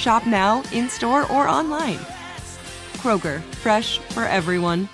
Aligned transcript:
Shop 0.00 0.26
now, 0.26 0.62
in 0.72 0.88
store, 0.88 1.30
or 1.30 1.46
online. 1.46 1.98
Kroger, 3.02 3.42
fresh 3.60 3.98
for 3.98 4.24
everyone. 4.24 4.88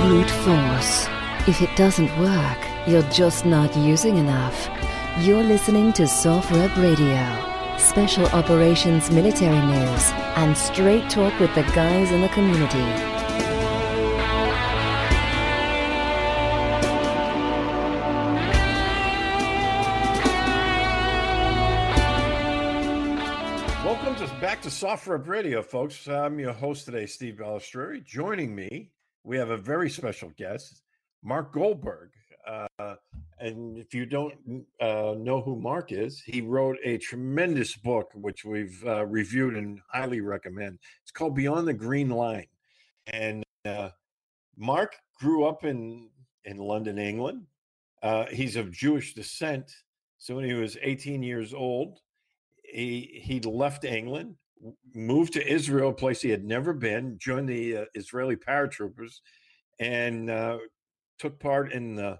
Brute 0.00 0.30
force. 0.30 1.06
If 1.46 1.60
it 1.60 1.76
doesn't 1.76 2.08
work, 2.18 2.58
you're 2.86 3.02
just 3.10 3.44
not 3.44 3.76
using 3.76 4.16
enough. 4.16 4.70
You're 5.18 5.42
listening 5.42 5.92
to 5.92 6.04
SOFREP 6.04 6.74
Radio. 6.82 7.57
Special 7.78 8.26
Operations 8.26 9.10
Military 9.10 9.64
News 9.66 10.10
and 10.36 10.56
straight 10.56 11.08
talk 11.08 11.38
with 11.38 11.54
the 11.54 11.62
guys 11.74 12.10
in 12.10 12.20
the 12.20 12.28
community. 12.30 12.78
Welcome 23.84 24.16
to 24.16 24.34
back 24.40 24.60
to 24.62 24.68
SOFREP 24.68 25.28
Radio, 25.28 25.62
folks. 25.62 26.08
I'm 26.08 26.40
your 26.40 26.52
host 26.52 26.84
today, 26.84 27.06
Steve 27.06 27.36
Balestrieri. 27.36 28.04
Joining 28.04 28.54
me, 28.54 28.90
we 29.22 29.36
have 29.36 29.50
a 29.50 29.56
very 29.56 29.88
special 29.88 30.32
guest, 30.36 30.82
Marc 31.22 31.52
Goldberg. 31.52 32.10
Uh, 32.46 32.96
and 33.40 33.78
if 33.78 33.94
you 33.94 34.06
don't 34.06 34.34
uh, 34.80 35.14
know 35.16 35.40
who 35.40 35.60
Marc 35.60 35.92
is, 35.92 36.20
he 36.20 36.40
wrote 36.40 36.76
a 36.84 36.98
tremendous 36.98 37.76
book, 37.76 38.10
which 38.14 38.44
we've 38.44 38.82
uh, 38.86 39.06
reviewed 39.06 39.56
and 39.56 39.80
highly 39.92 40.20
recommend. 40.20 40.78
It's 41.02 41.12
called 41.12 41.34
Beyond 41.34 41.68
the 41.68 41.74
Green 41.74 42.10
Line. 42.10 42.46
And 43.06 43.44
uh, 43.64 43.90
Marc 44.56 44.96
grew 45.20 45.44
up 45.44 45.64
in, 45.64 46.10
in 46.44 46.58
London, 46.58 46.98
England. 46.98 47.46
Uh, 48.02 48.26
he's 48.26 48.56
of 48.56 48.72
Jewish 48.72 49.14
descent. 49.14 49.70
So 50.18 50.34
when 50.34 50.44
he 50.44 50.54
was 50.54 50.76
18 50.82 51.22
years 51.22 51.54
old, 51.54 52.00
he, 52.64 53.20
he 53.22 53.40
left 53.40 53.84
England, 53.84 54.34
moved 54.94 55.32
to 55.34 55.46
Israel, 55.46 55.90
a 55.90 55.94
place 55.94 56.20
he 56.20 56.30
had 56.30 56.44
never 56.44 56.74
been, 56.74 57.18
joined 57.18 57.48
the 57.48 57.78
uh, 57.78 57.84
Israeli 57.94 58.36
paratroopers, 58.36 59.20
and 59.78 60.28
uh, 60.28 60.58
took 61.18 61.38
part 61.38 61.72
in 61.72 61.94
the 61.94 62.18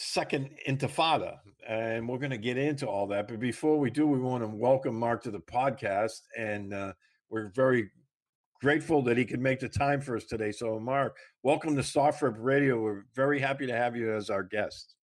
second 0.00 0.48
intifada 0.68 1.38
and 1.68 2.08
we're 2.08 2.18
going 2.18 2.30
to 2.30 2.38
get 2.38 2.56
into 2.56 2.86
all 2.86 3.04
that 3.04 3.26
but 3.26 3.40
before 3.40 3.80
we 3.80 3.90
do 3.90 4.06
we 4.06 4.20
want 4.20 4.44
to 4.44 4.46
welcome 4.46 4.96
Marc 4.96 5.20
to 5.20 5.30
the 5.32 5.40
podcast 5.40 6.20
and 6.38 6.72
uh, 6.72 6.92
we're 7.30 7.48
very 7.48 7.90
grateful 8.60 9.02
that 9.02 9.16
he 9.16 9.24
could 9.24 9.40
make 9.40 9.58
the 9.58 9.68
time 9.68 10.00
for 10.00 10.16
us 10.16 10.22
today 10.22 10.52
so 10.52 10.78
Marc 10.78 11.16
welcome 11.42 11.74
to 11.74 11.82
SOFREP 11.82 12.36
radio 12.38 12.80
we're 12.80 13.06
very 13.16 13.40
happy 13.40 13.66
to 13.66 13.72
have 13.72 13.96
you 13.96 14.14
as 14.14 14.30
our 14.30 14.44
guest 14.44 14.94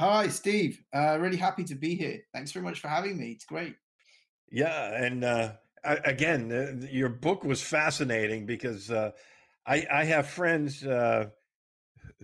Hi, 0.00 0.26
Steve. 0.26 0.82
Uh, 0.92 1.16
really 1.20 1.38
happy 1.38 1.62
to 1.64 1.74
be 1.76 1.94
here. 1.94 2.20
Thanks 2.34 2.50
very 2.52 2.64
much 2.64 2.80
for 2.80 2.88
having 2.88 3.16
me. 3.16 3.30
It's 3.30 3.44
great. 3.44 3.76
yeah 4.50 5.04
and 5.04 5.22
uh, 5.22 5.52
I, 5.84 5.98
again 6.04 6.50
uh, 6.50 6.84
your 6.90 7.10
book 7.10 7.44
was 7.44 7.62
fascinating 7.62 8.44
because 8.44 8.90
uh, 8.90 9.12
I, 9.68 9.86
I 9.88 10.02
have 10.02 10.26
friends 10.26 10.84
uh, 10.84 11.26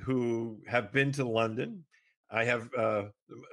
who 0.01 0.59
have 0.67 0.91
been 0.91 1.13
to 1.13 1.25
london 1.25 1.85
I 2.33 2.45
have 2.45 2.75
uh, 2.75 3.05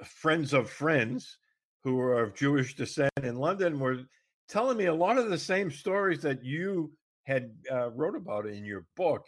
friends 0.04 0.54
of 0.54 0.70
friends 0.70 1.36
who 1.84 2.00
are 2.00 2.22
of 2.22 2.34
Jewish 2.34 2.74
descent 2.74 3.12
in 3.22 3.36
London 3.36 3.78
were 3.78 3.98
telling 4.48 4.78
me 4.78 4.86
a 4.86 4.94
lot 4.94 5.18
of 5.18 5.28
the 5.28 5.38
same 5.38 5.70
stories 5.70 6.22
that 6.22 6.42
you 6.42 6.90
had 7.24 7.52
uh, 7.70 7.90
wrote 7.90 8.16
about 8.16 8.46
in 8.46 8.64
your 8.64 8.86
book, 8.96 9.26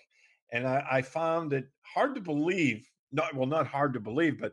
and 0.52 0.66
I, 0.66 0.84
I 0.90 1.02
found 1.02 1.52
it 1.52 1.66
hard 1.82 2.14
to 2.14 2.20
believe. 2.20 2.88
Not 3.12 3.34
well, 3.34 3.46
not 3.46 3.66
hard 3.66 3.92
to 3.92 4.00
believe, 4.00 4.40
but 4.40 4.52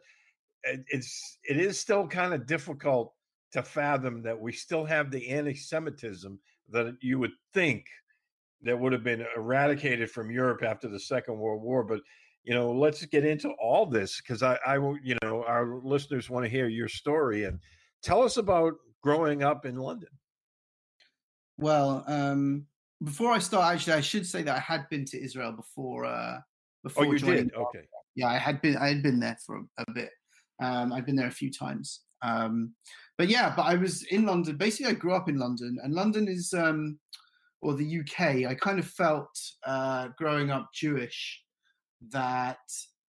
it, 0.63 0.83
it's 0.89 1.39
it 1.43 1.57
is 1.57 1.79
still 1.79 2.05
kind 2.05 2.33
of 2.33 2.45
difficult 2.45 3.13
to 3.53 3.63
fathom 3.63 4.21
that 4.23 4.39
we 4.39 4.51
still 4.51 4.85
have 4.85 5.09
the 5.09 5.29
anti-Semitism 5.29 6.39
that 6.69 6.95
you 7.01 7.17
would 7.17 7.31
think 7.53 7.85
that 8.61 8.77
would 8.77 8.91
have 8.91 9.03
been 9.03 9.25
eradicated 9.35 10.11
from 10.11 10.29
Europe 10.29 10.61
after 10.61 10.87
the 10.87 10.99
Second 10.99 11.39
World 11.39 11.63
War, 11.63 11.83
but 11.83 12.01
you 12.43 12.53
know, 12.53 12.71
let's 12.71 13.05
get 13.05 13.25
into 13.25 13.49
all 13.61 13.85
this 13.85 14.21
because 14.21 14.43
I, 14.43 14.57
I, 14.65 14.77
will- 14.77 14.99
you 15.03 15.17
know, 15.21 15.43
our 15.45 15.79
listeners 15.83 16.29
want 16.29 16.45
to 16.45 16.49
hear 16.49 16.67
your 16.67 16.87
story 16.87 17.45
and 17.45 17.59
tell 18.01 18.23
us 18.23 18.37
about 18.37 18.73
growing 19.01 19.43
up 19.43 19.65
in 19.65 19.75
London? 19.75 20.09
Well, 21.57 22.03
um, 22.07 22.65
before 23.03 23.31
I 23.31 23.39
start, 23.39 23.73
actually, 23.73 23.93
I 23.93 24.01
should 24.01 24.25
say 24.25 24.43
that 24.43 24.55
I 24.55 24.59
had 24.59 24.87
been 24.89 25.05
to 25.05 25.21
Israel 25.21 25.51
before. 25.51 26.05
Uh, 26.05 26.39
before 26.83 27.05
oh, 27.05 27.11
you 27.11 27.19
joining 27.19 27.47
did? 27.47 27.55
Okay. 27.55 27.81
Yeah, 28.15 28.27
I 28.27 28.37
had 28.37 28.61
been. 28.61 28.77
I 28.77 28.89
had 28.89 29.03
been 29.03 29.19
there 29.19 29.37
for 29.45 29.57
a, 29.57 29.83
a 29.87 29.91
bit. 29.93 30.09
Um, 30.61 30.91
I've 30.93 31.05
been 31.05 31.15
there 31.15 31.27
a 31.27 31.31
few 31.31 31.51
times. 31.51 32.01
Um, 32.21 32.73
but 33.17 33.29
yeah, 33.29 33.53
but 33.55 33.63
I 33.63 33.75
was 33.75 34.03
in 34.03 34.25
London. 34.25 34.57
Basically, 34.57 34.91
I 34.91 34.95
grew 34.95 35.13
up 35.13 35.29
in 35.29 35.37
London, 35.37 35.77
and 35.83 35.93
London 35.93 36.27
is, 36.27 36.53
um, 36.53 36.99
or 37.61 37.73
the 37.75 37.99
UK. 37.99 38.49
I 38.49 38.55
kind 38.55 38.79
of 38.79 38.87
felt 38.87 39.29
uh, 39.65 40.09
growing 40.17 40.51
up 40.51 40.69
Jewish 40.73 41.41
that 42.11 42.59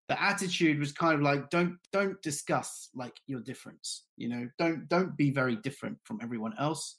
the 0.08 0.20
attitude 0.20 0.80
was 0.80 0.90
kind 0.90 1.14
of 1.14 1.22
like 1.22 1.50
don't 1.50 1.78
don't 1.92 2.20
discuss 2.20 2.88
like 2.94 3.14
your 3.26 3.40
difference. 3.40 4.06
You 4.16 4.28
know, 4.28 4.48
don't 4.58 4.88
don't 4.88 5.16
be 5.16 5.30
very 5.30 5.56
different 5.56 5.98
from 6.04 6.18
everyone 6.22 6.54
else. 6.58 6.96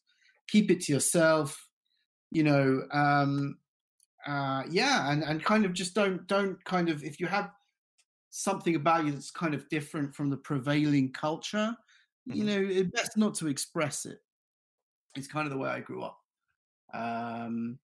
Keep 0.47 0.71
it 0.71 0.81
to 0.81 0.93
yourself. 0.93 1.67
You 2.31 2.43
know, 2.43 2.83
um, 2.93 3.57
uh, 4.25 4.63
yeah, 4.69 5.11
and 5.11 5.23
and 5.23 5.43
kind 5.43 5.65
of 5.65 5.73
just 5.73 5.93
don't 5.93 6.25
don't 6.27 6.63
kind 6.63 6.89
of 6.89 7.03
if 7.03 7.19
you 7.19 7.27
have 7.27 7.51
something 8.29 8.75
about 8.75 9.05
you 9.05 9.11
that's 9.11 9.29
kind 9.29 9.53
of 9.53 9.67
different 9.67 10.15
from 10.15 10.29
the 10.29 10.37
prevailing 10.37 11.11
culture, 11.11 11.75
mm-hmm. 12.29 12.33
you 12.33 12.45
know, 12.45 12.65
it's 12.65 12.89
best 12.91 13.17
not 13.17 13.35
to 13.35 13.47
express 13.47 14.05
it. 14.05 14.19
It's 15.15 15.27
kind 15.27 15.45
of 15.45 15.51
the 15.51 15.59
way 15.59 15.69
I 15.69 15.81
grew 15.81 16.01
up. 16.01 16.17
Um, 16.93 17.77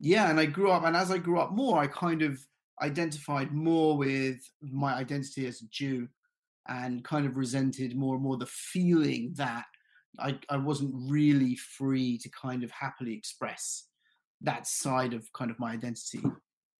yeah, 0.00 0.30
and 0.30 0.40
I 0.40 0.46
grew 0.46 0.70
up, 0.70 0.84
and 0.84 0.96
as 0.96 1.10
I 1.10 1.18
grew 1.18 1.38
up 1.38 1.52
more, 1.52 1.78
I 1.78 1.86
kind 1.86 2.22
of 2.22 2.40
identified 2.82 3.52
more 3.52 3.96
with 3.96 4.38
my 4.60 4.94
identity 4.94 5.46
as 5.46 5.62
a 5.62 5.66
Jew, 5.70 6.08
and 6.68 7.04
kind 7.04 7.26
of 7.26 7.36
resented 7.36 7.96
more 7.96 8.14
and 8.14 8.22
more 8.22 8.36
the 8.36 8.46
feeling 8.46 9.32
that 9.36 9.64
I, 10.18 10.38
I 10.48 10.56
wasn't 10.56 10.94
really 10.94 11.56
free 11.56 12.18
to 12.18 12.28
kind 12.30 12.62
of 12.62 12.70
happily 12.70 13.14
express 13.14 13.84
that 14.42 14.66
side 14.66 15.14
of 15.14 15.32
kind 15.32 15.50
of 15.50 15.58
my 15.58 15.72
identity 15.72 16.22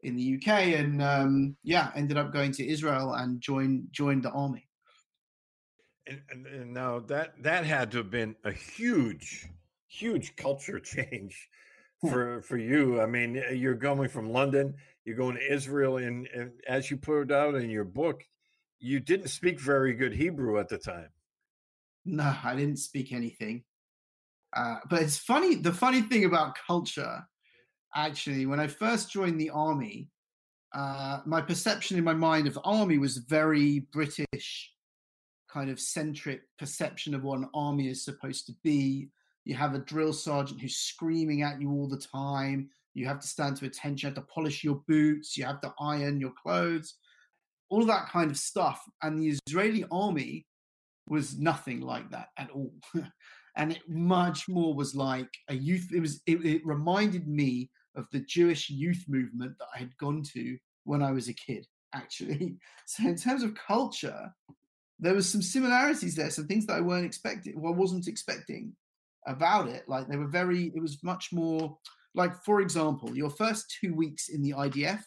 in 0.03 0.17
the 0.17 0.37
UK, 0.37 0.49
and 0.79 1.03
um, 1.03 1.57
yeah, 1.63 1.91
ended 1.95 2.17
up 2.17 2.33
going 2.33 2.53
to 2.53 2.69
Israel 2.69 3.15
and 3.15 3.41
joined 3.41 3.89
joined 3.91 4.23
the 4.23 4.31
army. 4.31 4.69
And, 6.07 6.23
and, 6.31 6.47
and, 6.47 6.73
now 6.73 7.01
that 7.01 7.43
that 7.43 7.65
had 7.65 7.91
to 7.93 7.99
have 7.99 8.11
been 8.11 8.37
a 8.45 8.53
huge, 8.53 9.49
huge 9.89 10.37
culture 10.37 10.79
change 10.95 11.49
hmm. 12.01 12.09
for 12.09 12.43
for 12.43 12.57
you. 12.57 13.01
I 13.01 13.07
mean, 13.07 13.43
you're 13.53 13.75
going 13.75 14.09
from 14.09 14.31
London, 14.31 14.75
you're 15.09 15.17
going 15.17 15.37
to 15.37 15.53
Israel, 15.53 15.97
and, 15.97 16.29
and 16.35 16.51
as 16.69 16.91
you 16.91 16.99
put 16.99 17.23
it 17.23 17.33
out 17.33 17.55
in 17.55 17.71
your 17.71 17.85
book, 17.85 18.23
you 18.79 19.01
didn't 19.01 19.29
speak 19.29 19.59
very 19.59 19.95
good 19.95 20.13
Hebrew 20.13 20.61
at 20.61 20.69
the 20.69 20.77
time. 20.77 21.09
No, 22.05 22.37
I 22.45 22.55
didn't 22.55 22.77
speak 22.77 23.11
anything. 23.11 23.65
Uh, 24.55 24.77
but 24.91 25.01
it's 25.01 25.17
funny. 25.17 25.55
The 25.55 25.73
funny 25.73 26.03
thing 26.03 26.27
about 26.27 26.59
culture 26.67 27.27
actually, 27.95 28.45
when 28.45 28.61
I 28.61 28.67
first 28.67 29.11
joined 29.11 29.41
the 29.41 29.49
army, 29.49 30.11
uh, 30.75 31.21
my 31.25 31.41
perception 31.41 31.97
in 31.97 32.05
my 32.05 32.13
mind 32.13 32.47
of 32.47 32.59
army 32.63 32.99
was 32.99 33.17
very 33.17 33.87
British, 33.91 34.71
kind 35.51 35.71
of 35.71 35.81
centric 35.81 36.43
perception 36.59 37.15
of 37.15 37.25
what 37.25 37.39
an 37.39 37.49
army 37.55 37.89
is 37.89 38.05
supposed 38.05 38.45
to 38.47 38.53
be. 38.63 39.09
You 39.47 39.55
have 39.55 39.75
a 39.75 39.79
drill 39.79 40.13
sergeant 40.13 40.61
who's 40.61 40.77
screaming 40.77 41.41
at 41.43 41.63
you 41.63 41.71
all 41.71 41.89
the 41.89 41.97
time. 42.13 42.69
You 42.99 43.07
have 43.07 43.21
to 43.21 43.29
stand 43.29 43.57
to 43.57 43.67
attention. 43.67 44.09
You 44.09 44.15
have 44.15 44.25
to 44.25 44.33
polish 44.33 44.65
your 44.65 44.83
boots. 44.87 45.37
You 45.37 45.45
have 45.45 45.61
to 45.63 45.73
iron 45.81 46.21
your 46.21 46.33
clothes. 46.43 46.95
All 47.71 47.85
that 47.87 48.09
kind 48.09 48.31
of 48.31 48.37
stuff. 48.37 48.83
And 49.03 49.19
the 49.19 49.39
Israeli 49.47 49.85
army 49.91 50.47
was 51.07 51.39
nothing 51.39 51.81
like 51.81 52.11
that 52.11 52.29
at 52.37 52.51
all. 52.51 52.73
and 53.57 53.73
it 53.73 53.89
much 53.89 54.49
more 54.49 54.75
was 54.75 54.95
like 54.95 55.31
a 55.49 55.55
youth. 55.55 55.89
It 55.93 56.01
was. 56.01 56.21
It, 56.27 56.45
it 56.45 56.67
reminded 56.67 57.29
me 57.29 57.71
of 57.97 58.07
the 58.13 58.21
Jewish 58.21 58.71
youth 58.71 59.05
movement 59.09 59.55
that 59.59 59.69
I 59.75 59.79
had 59.79 59.97
gone 59.99 60.23
to 60.35 60.57
when 60.85 61.03
I 61.03 61.13
was 61.13 61.29
a 61.29 61.35
kid, 61.35 61.67
actually. 61.95 62.57
So 62.87 63.07
in 63.07 63.17
terms 63.17 63.43
of 63.43 63.55
culture, 63.55 64.33
there 64.99 65.15
was 65.15 65.29
some 65.29 65.43
similarities 65.43 66.15
there, 66.15 66.31
some 66.31 66.47
things 66.47 66.65
that 66.67 66.77
I 66.77 66.81
weren't 66.81 67.05
expecting, 67.05 67.61
well, 67.61 67.75
I 67.75 67.77
wasn't 67.77 68.09
expecting 68.09 68.73
about 69.27 69.69
it. 69.69 69.87
Like 69.87 70.09
they 70.09 70.17
were 70.17 70.27
very, 70.27 70.73
it 70.75 70.81
was 70.81 71.03
much 71.03 71.29
more 71.33 71.77
like, 72.19 72.35
for 72.45 72.61
example, 72.61 73.17
your 73.17 73.31
first 73.31 73.75
two 73.81 73.95
weeks 73.95 74.29
in 74.29 74.43
the 74.43 74.51
IDF 74.51 75.03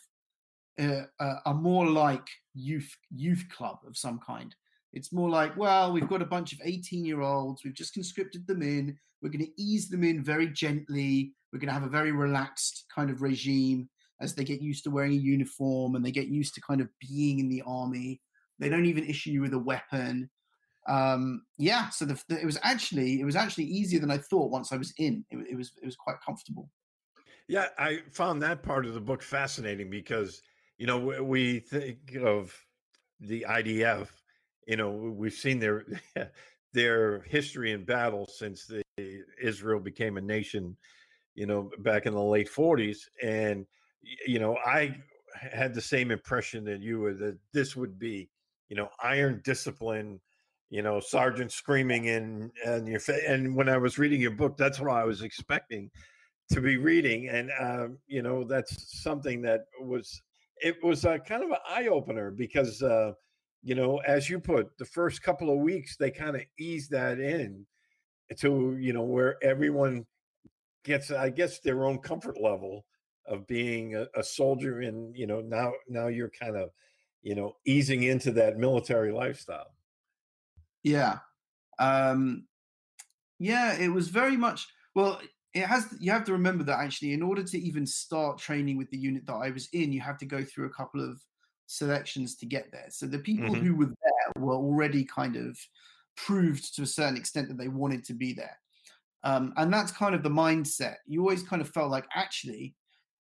uh, 0.80 1.04
uh, 1.20 1.36
are 1.46 1.54
more 1.54 1.86
like 1.86 2.28
youth 2.54 2.90
youth 3.14 3.46
club 3.56 3.80
of 3.86 3.98
some 3.98 4.20
kind. 4.26 4.56
It's 4.94 5.14
more 5.14 5.30
like, 5.30 5.56
well, 5.58 5.92
we've 5.92 6.10
got 6.10 6.22
a 6.22 6.26
bunch 6.26 6.54
of 6.54 6.60
18 6.64 7.06
year 7.06 7.22
olds, 7.22 7.64
we've 7.64 7.74
just 7.74 7.94
conscripted 7.94 8.48
them 8.48 8.62
in, 8.62 8.98
we're 9.22 9.30
going 9.30 9.46
to 9.46 9.62
ease 9.62 9.90
them 9.90 10.04
in 10.04 10.24
very 10.24 10.48
gently. 10.48 11.34
We're 11.52 11.60
going 11.60 11.68
to 11.68 11.74
have 11.74 11.84
a 11.84 11.90
very 11.90 12.12
relaxed 12.12 12.86
kind 12.94 13.10
of 13.10 13.22
regime 13.22 13.90
as 14.22 14.34
they 14.34 14.44
get 14.44 14.62
used 14.62 14.84
to 14.86 14.90
wearing 14.92 15.12
a 15.12 15.16
uniform 15.16 15.96
and 15.96 16.06
they 16.06 16.12
get 16.12 16.28
used 16.28 16.56
to 16.56 16.62
kind 16.62 16.82
of 16.82 16.90
being 17.00 17.40
in 17.40 17.50
the 17.50 17.64
army. 17.66 18.22
They 18.60 18.70
don't 18.70 18.86
even 18.86 19.04
issue 19.04 19.32
you 19.32 19.42
with 19.42 19.54
a 19.54 19.60
weapon. 19.60 20.30
Um, 20.88 21.44
yeah, 21.58 21.90
so 21.90 22.06
the, 22.06 22.22
the, 22.30 22.40
it 22.40 22.46
was 22.46 22.58
actually 22.64 23.20
it 23.22 23.26
was 23.26 23.36
actually 23.36 23.66
easier 23.66 24.00
than 24.00 24.12
I 24.12 24.18
thought 24.18 24.52
once 24.52 24.72
I 24.72 24.78
was 24.78 24.94
in. 24.98 25.26
It, 25.30 25.38
it 25.52 25.56
was 25.56 25.72
it 25.82 25.86
was 25.86 25.96
quite 25.96 26.18
comfortable. 26.26 26.70
Yeah, 27.52 27.68
I 27.78 28.00
found 28.14 28.42
that 28.44 28.64
part 28.64 28.86
of 28.86 28.94
the 28.94 29.02
book 29.02 29.22
fascinating 29.22 29.90
because 29.90 30.42
you 30.78 30.88
know 30.88 31.00
we 31.22 31.60
think 31.60 32.16
of 32.24 32.56
the 33.20 33.46
IDF. 33.50 34.08
You 34.68 34.78
know, 34.78 34.90
we've 34.92 35.34
seen 35.34 35.60
their 35.60 35.86
their 36.74 37.24
history 37.24 37.74
in 37.74 37.84
battle 37.84 38.26
since 38.26 38.68
the 38.68 38.84
Israel 39.42 39.82
became 39.82 40.16
a 40.16 40.22
nation 40.22 40.78
you 41.36 41.48
know, 41.48 41.70
back 41.80 42.06
in 42.06 42.14
the 42.14 42.22
late 42.22 42.50
40s. 42.50 43.10
And, 43.24 43.68
you 44.28 44.40
know, 44.40 44.58
I 44.66 44.98
had 45.36 45.74
the 45.74 45.82
same 45.82 46.12
impression 46.12 46.64
that 46.66 46.82
you 46.82 47.00
were 47.00 47.14
that 47.16 47.38
this 47.54 47.76
would 47.76 48.00
be, 48.00 48.30
you 48.70 48.76
know, 48.78 48.90
iron 49.04 49.42
discipline, 49.44 50.22
you 50.70 50.82
know, 50.82 51.00
sergeant 51.00 51.52
screaming 51.52 52.06
in 52.06 52.52
and 52.66 52.88
your 52.88 53.02
face. 53.02 53.24
And 53.28 53.56
when 53.56 53.70
I 53.70 53.78
was 53.78 54.00
reading 54.00 54.22
your 54.22 54.32
book, 54.32 54.58
that's 54.58 54.80
what 54.80 54.92
I 54.92 55.06
was 55.06 55.24
expecting 55.24 55.92
to 56.52 56.62
be 56.62 56.78
reading. 56.78 57.30
And, 57.30 57.52
um, 57.60 57.98
you 58.08 58.22
know, 58.22 58.44
that's 58.44 59.02
something 59.02 59.42
that 59.44 59.66
was, 59.82 60.22
it 60.58 60.76
was 60.84 61.06
a 61.06 61.20
kind 61.20 61.44
of 61.44 61.50
an 61.52 61.58
eye 61.68 61.88
opener 61.88 62.32
because, 62.32 62.82
uh, 62.82 63.14
you 63.64 63.76
know, 63.76 63.98
as 64.00 64.30
you 64.30 64.40
put, 64.40 64.78
the 64.78 64.86
first 64.86 65.22
couple 65.24 65.52
of 65.52 65.60
weeks, 65.60 65.98
they 65.98 66.12
kind 66.12 66.36
of 66.36 66.42
eased 66.60 66.92
that 66.92 67.20
in 67.20 67.66
to, 68.38 68.78
you 68.80 68.94
know, 68.94 69.04
where 69.04 69.36
everyone 69.44 70.06
gets 70.84 71.12
i 71.12 71.30
guess 71.30 71.60
their 71.60 71.86
own 71.86 71.98
comfort 72.00 72.40
level 72.40 72.86
of 73.28 73.46
being 73.48 73.96
a, 73.96 74.08
a 74.16 74.24
soldier 74.24 74.82
and 74.82 75.16
you 75.16 75.28
know 75.28 75.42
now 75.42 75.72
now 75.88 76.08
you're 76.08 76.32
kind 76.32 76.56
of 76.56 76.70
you 77.22 77.36
know 77.36 77.56
easing 77.66 78.04
into 78.04 78.32
that 78.32 78.58
military 78.58 79.12
lifestyle 79.12 79.74
yeah 80.84 81.20
um 81.80 82.46
yeah 83.40 83.74
it 83.74 83.90
was 83.90 84.08
very 84.08 84.38
much 84.38 84.68
well 84.96 85.20
it 85.54 85.66
has 85.66 85.88
you 86.00 86.12
have 86.12 86.24
to 86.24 86.32
remember 86.32 86.64
that 86.64 86.80
actually 86.80 87.14
in 87.14 87.22
order 87.22 87.44
to 87.44 87.60
even 87.60 87.86
start 87.86 88.38
training 88.38 88.78
with 88.78 88.90
the 88.90 88.98
unit 88.98 89.26
that 89.26 89.34
i 89.34 89.50
was 89.50 89.68
in 89.74 89.92
you 89.92 90.02
have 90.02 90.18
to 90.18 90.26
go 90.26 90.44
through 90.44 90.66
a 90.66 90.74
couple 90.74 91.04
of 91.04 91.22
selections 91.68 92.36
to 92.36 92.46
get 92.46 92.72
there 92.72 92.88
so 92.90 93.06
the 93.06 93.20
people 93.20 93.50
mm-hmm. 93.50 93.66
who 93.66 93.76
were 93.76 93.86
there 93.86 94.44
were 94.44 94.56
already 94.56 95.04
kind 95.06 95.36
of 95.36 95.58
proved 96.18 96.76
to 96.76 96.82
a 96.82 96.86
certain 96.88 97.16
extent 97.16 97.48
that 97.48 97.58
they 97.58 97.70
wanted 97.70 98.04
to 98.04 98.14
be 98.14 98.34
there 98.34 98.58
um, 99.24 99.54
and 99.58 99.72
that's 99.74 99.92
kind 99.92 100.16
of 100.16 100.24
the 100.24 100.30
mindset. 100.30 100.96
You 101.06 101.22
always 101.22 101.44
kind 101.44 101.62
of 101.62 101.70
felt 101.70 101.92
like, 101.92 102.06
actually, 102.16 102.76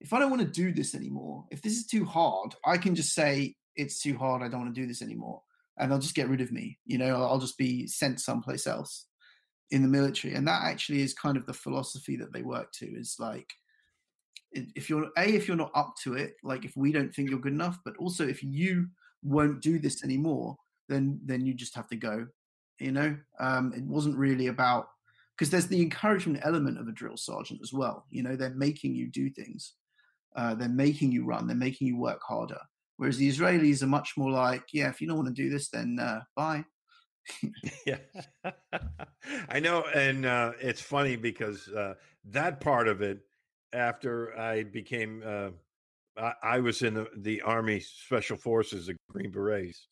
if 0.01 0.13
I 0.13 0.19
don't 0.19 0.31
want 0.31 0.43
to 0.43 0.49
do 0.49 0.73
this 0.73 0.95
anymore, 0.95 1.45
if 1.51 1.63
this 1.63 1.77
is 1.77 1.87
too 1.87 2.05
hard, 2.05 2.55
I 2.65 2.79
can 2.79 2.95
just 2.95 3.15
say 3.15 3.57
it's 3.77 4.01
too 4.01 4.17
hard. 4.17 4.43
I 4.43 4.49
don't 4.49 4.61
want 4.61 4.75
to 4.75 4.81
do 4.81 4.87
this 4.87 5.03
anymore, 5.03 5.43
and 5.79 5.91
they'll 5.91 5.99
just 5.99 6.15
get 6.15 6.29
rid 6.29 6.41
of 6.41 6.53
me. 6.53 6.79
You 6.87 6.99
know, 6.99 7.23
I'll 7.23 7.39
just 7.39 7.59
be 7.59 7.87
sent 7.87 8.21
someplace 8.21 8.67
else 8.67 9.07
in 9.71 9.83
the 9.83 9.89
military. 9.89 10.35
And 10.35 10.47
that 10.49 10.63
actually 10.65 11.03
is 11.03 11.15
kind 11.15 11.37
of 11.37 11.47
the 11.47 11.53
philosophy 11.53 12.17
that 12.17 12.33
they 12.33 12.43
work 12.43 12.73
to. 12.73 12.87
Is 12.87 13.17
like, 13.19 13.51
if 14.53 14.91
you're 14.91 15.05
a, 15.17 15.29
if 15.29 15.47
you're 15.47 15.57
not 15.57 15.73
up 15.75 15.95
to 16.05 16.15
it, 16.15 16.35
like 16.43 16.65
if 16.65 16.77
we 16.77 16.93
don't 16.93 17.15
think 17.15 17.31
you're 17.31 17.39
good 17.39 17.53
enough, 17.53 17.79
but 17.85 17.97
also 17.99 18.27
if 18.27 18.43
you 18.43 18.89
won't 19.23 19.61
do 19.61 19.79
this 19.79 20.03
anymore, 20.05 20.57
then 20.89 21.21
then 21.25 21.47
you 21.47 21.55
just 21.55 21.75
have 21.75 21.89
to 21.89 21.97
go. 21.97 22.27
You 22.79 22.93
know, 22.93 23.17
um, 23.39 23.73
it 23.75 23.85
wasn't 23.85 24.17
really 24.17 24.47
about 24.47 24.89
because 25.37 25.51
there's 25.51 25.67
the 25.67 25.81
encouragement 25.81 26.41
element 26.43 26.79
of 26.79 26.89
a 26.89 26.93
drill 26.93 27.17
sergeant 27.17 27.61
as 27.63 27.73
well. 27.73 28.07
You 28.11 28.23
know, 28.23 28.37
they're 28.37 28.51
making 28.51 28.95
you 28.95 29.07
do 29.07 29.31
things, 29.31 29.75
uh, 30.37 30.55
they're 30.55 30.69
making 30.69 31.13
you 31.13 31.25
run, 31.25 31.47
they're 31.47 31.57
making 31.57 31.87
you 31.87 31.97
work 31.97 32.21
harder. 32.27 32.61
Whereas 32.97 33.17
the 33.17 33.31
Israelis 33.31 33.83
are 33.83 33.87
much 33.87 34.19
more 34.19 34.31
like, 34.31 34.65
yeah, 34.75 34.91
if 34.91 35.01
you 35.01 35.07
don't 35.07 35.17
want 35.17 35.35
to 35.35 35.43
do 35.43 35.49
this, 35.49 35.71
then 35.71 35.99
uh, 35.99 36.21
bye. 36.37 36.65
yeah, 37.87 37.99
I 39.49 39.61
know, 39.61 39.85
and 39.95 40.27
uh, 40.27 40.53
it's 40.61 40.81
funny 40.81 41.17
because 41.17 41.69
uh, 41.69 41.95
that 42.27 42.61
part 42.61 42.89
of 42.89 43.03
it, 43.03 43.21
after 43.73 44.37
I 44.39 44.65
became, 44.65 45.23
uh, 45.25 45.51
I, 46.17 46.33
I, 46.43 46.61
was 46.61 46.83
in 46.83 46.95
the, 46.95 47.07
the 47.17 47.43
Army 47.43 47.81
Special 47.81 48.37
Forces, 48.37 48.87
the 48.87 48.97
Green 49.11 49.31
Berets, 49.31 49.87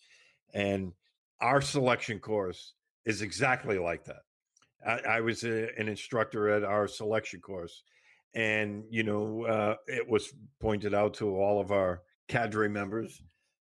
and 0.52 0.92
our 1.40 1.61
selection 1.61 2.18
course 2.18 2.75
is 3.04 3.23
exactly 3.23 3.78
like 3.78 4.04
that 4.04 4.23
I, 4.87 5.00
I 5.08 5.20
was 5.20 5.44
a, 5.44 5.68
an 5.78 5.88
instructor 5.88 6.49
at 6.50 6.64
our 6.64 6.87
selection 6.87 7.40
course, 7.40 7.82
and 8.35 8.85
you 8.90 9.02
know, 9.02 9.44
uh, 9.44 9.75
it 9.87 10.08
was 10.08 10.32
pointed 10.61 10.94
out 10.94 11.14
to 11.14 11.37
all 11.37 11.61
of 11.61 11.73
our 11.73 12.02
cadre 12.28 12.68
members. 12.68 13.23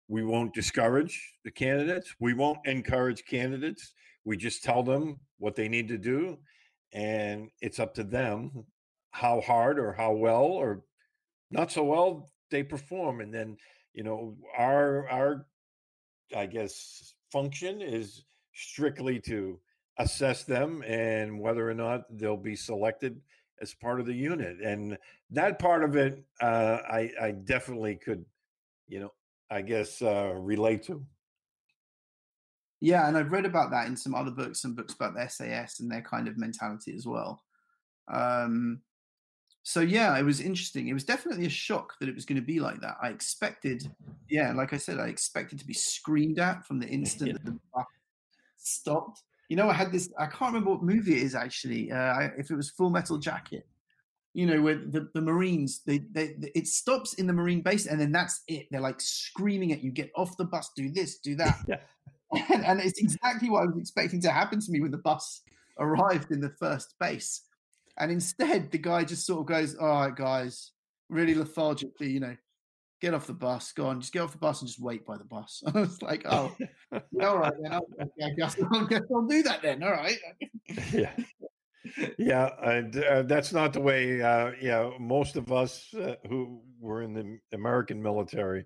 We 0.08 0.24
won't 0.24 0.54
discourage 0.54 1.32
the 1.44 1.50
candidates. 1.50 2.14
We 2.20 2.34
won't 2.34 2.58
encourage 2.64 3.24
candidates. 3.24 3.92
We 4.24 4.36
just 4.36 4.62
tell 4.62 4.82
them 4.82 5.20
what 5.38 5.56
they 5.56 5.68
need 5.68 5.88
to 5.88 5.98
do, 5.98 6.38
and 6.92 7.48
it's 7.60 7.80
up 7.80 7.94
to 7.94 8.04
them 8.04 8.64
how 9.10 9.40
hard 9.40 9.78
or 9.78 9.92
how 9.92 10.12
well 10.12 10.44
or 10.44 10.84
not 11.50 11.70
so 11.70 11.84
well 11.84 12.30
they 12.50 12.62
perform. 12.62 13.20
And 13.20 13.32
then, 13.32 13.56
you 13.94 14.04
know, 14.04 14.36
our 14.56 15.08
our 15.08 15.46
I 16.36 16.46
guess 16.46 17.14
function 17.30 17.82
is 17.82 18.24
strictly 18.54 19.20
to 19.20 19.58
assess 19.98 20.44
them 20.44 20.82
and 20.86 21.38
whether 21.38 21.68
or 21.68 21.74
not 21.74 22.04
they'll 22.10 22.36
be 22.36 22.56
selected 22.56 23.20
as 23.60 23.74
part 23.74 24.00
of 24.00 24.06
the 24.06 24.14
unit. 24.14 24.60
And 24.60 24.98
that 25.30 25.58
part 25.58 25.84
of 25.84 25.96
it, 25.96 26.22
uh, 26.40 26.78
I, 26.90 27.10
I 27.20 27.30
definitely 27.30 27.96
could, 27.96 28.24
you 28.88 29.00
know, 29.00 29.12
I 29.52 29.62
guess 29.62 30.00
uh, 30.00 30.32
relate 30.34 30.82
to. 30.84 31.04
Yeah, 32.80 33.06
and 33.06 33.16
I've 33.16 33.30
read 33.30 33.44
about 33.44 33.70
that 33.70 33.86
in 33.86 33.96
some 33.96 34.14
other 34.14 34.30
books 34.30 34.64
and 34.64 34.74
books 34.74 34.94
about 34.94 35.14
the 35.14 35.28
SAS 35.28 35.80
and 35.80 35.90
their 35.90 36.02
kind 36.02 36.26
of 36.26 36.38
mentality 36.38 36.94
as 36.96 37.06
well. 37.06 37.42
Um, 38.12 38.80
so 39.62 39.80
yeah, 39.80 40.18
it 40.18 40.24
was 40.24 40.40
interesting. 40.40 40.88
It 40.88 40.94
was 40.94 41.04
definitely 41.04 41.46
a 41.46 41.50
shock 41.50 41.92
that 42.00 42.08
it 42.08 42.14
was 42.14 42.24
going 42.24 42.40
to 42.40 42.46
be 42.46 42.58
like 42.58 42.80
that. 42.80 42.96
I 43.00 43.10
expected, 43.10 43.88
yeah, 44.28 44.52
like 44.52 44.72
I 44.72 44.78
said, 44.78 44.98
I 44.98 45.06
expected 45.06 45.60
to 45.60 45.66
be 45.66 45.74
screamed 45.74 46.38
at 46.38 46.66
from 46.66 46.80
the 46.80 46.88
instant 46.98 47.28
yeah. 47.28 47.34
that 47.34 47.44
the 47.44 47.58
bus 47.74 47.86
stopped. 48.56 49.22
You 49.48 49.56
know, 49.56 49.68
I 49.68 49.74
had 49.74 49.92
this. 49.92 50.10
I 50.18 50.26
can't 50.26 50.52
remember 50.52 50.70
what 50.70 50.82
movie 50.82 51.12
it 51.12 51.22
is 51.22 51.34
actually. 51.34 51.92
Uh, 51.92 51.96
I, 51.96 52.30
if 52.38 52.50
it 52.50 52.56
was 52.56 52.70
Full 52.70 52.90
Metal 52.90 53.18
Jacket, 53.18 53.66
you 54.34 54.46
know, 54.46 54.62
where 54.62 54.76
the, 54.76 55.08
the 55.12 55.20
Marines, 55.20 55.82
they, 55.84 55.98
they, 56.10 56.34
it 56.54 56.66
stops 56.66 57.14
in 57.14 57.26
the 57.26 57.32
Marine 57.32 57.60
base, 57.60 57.86
and 57.86 58.00
then 58.00 58.12
that's 58.12 58.42
it. 58.48 58.66
They're 58.70 58.80
like 58.80 59.00
screaming 59.00 59.72
at 59.72 59.82
you, 59.82 59.90
"Get 59.90 60.10
off 60.16 60.36
the 60.36 60.44
bus! 60.44 60.70
Do 60.74 60.90
this, 60.90 61.18
do 61.18 61.34
that." 61.36 61.58
yeah. 61.68 61.80
and, 62.52 62.64
and 62.64 62.80
it's 62.80 62.98
exactly 62.98 63.50
what 63.50 63.62
I 63.62 63.66
was 63.66 63.78
expecting 63.78 64.20
to 64.22 64.30
happen 64.30 64.60
to 64.60 64.72
me 64.72 64.80
when 64.80 64.90
the 64.90 64.98
bus 64.98 65.42
arrived 65.78 66.30
in 66.30 66.40
the 66.40 66.54
first 66.58 66.94
base. 66.98 67.42
And 67.98 68.10
instead, 68.10 68.70
the 68.70 68.78
guy 68.78 69.04
just 69.04 69.26
sort 69.26 69.40
of 69.40 69.46
goes, 69.46 69.76
"All 69.76 69.86
right, 69.86 70.16
guys," 70.16 70.72
really 71.10 71.34
lethargically, 71.34 72.10
you 72.10 72.20
know, 72.20 72.36
get 73.02 73.12
off 73.12 73.26
the 73.26 73.34
bus, 73.34 73.72
go 73.72 73.86
on, 73.86 74.00
just 74.00 74.14
get 74.14 74.22
off 74.22 74.32
the 74.32 74.38
bus 74.38 74.62
and 74.62 74.68
just 74.68 74.80
wait 74.80 75.04
by 75.04 75.18
the 75.18 75.24
bus. 75.24 75.62
I 75.74 75.78
was 75.78 76.00
like, 76.00 76.22
"Oh, 76.24 76.56
yeah, 77.12 77.26
all 77.26 77.38
right, 77.38 77.52
then. 77.60 77.72
I 77.72 78.30
guess, 78.38 78.56
I 78.72 78.86
guess 78.88 79.02
I'll 79.14 79.26
do 79.26 79.42
that 79.42 79.60
then. 79.60 79.82
All 79.82 79.90
right." 79.90 80.18
yeah. 80.92 81.12
Yeah, 82.18 82.50
and 82.62 82.96
uh, 82.96 83.22
that's 83.22 83.52
not 83.52 83.72
the 83.72 83.80
way. 83.80 84.22
Uh, 84.22 84.52
yeah, 84.60 84.90
most 85.00 85.36
of 85.36 85.50
us 85.50 85.92
uh, 85.94 86.14
who 86.28 86.62
were 86.80 87.02
in 87.02 87.12
the 87.12 87.38
American 87.52 88.02
military 88.02 88.64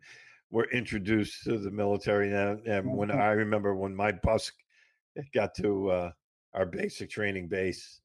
were 0.51 0.71
introduced 0.71 1.45
to 1.45 1.59
the 1.59 1.71
military. 1.71 2.33
And, 2.33 2.67
and 2.67 2.97
when 2.97 3.09
mm-hmm. 3.09 3.21
I 3.21 3.31
remember 3.33 3.75
when 3.75 3.95
my 3.95 4.13
bus 4.13 4.53
got 5.35 5.55
to 5.57 5.91
uh, 5.91 6.11
our 6.55 6.67
basic 6.67 7.11
training 7.11 7.49
base, 7.49 8.01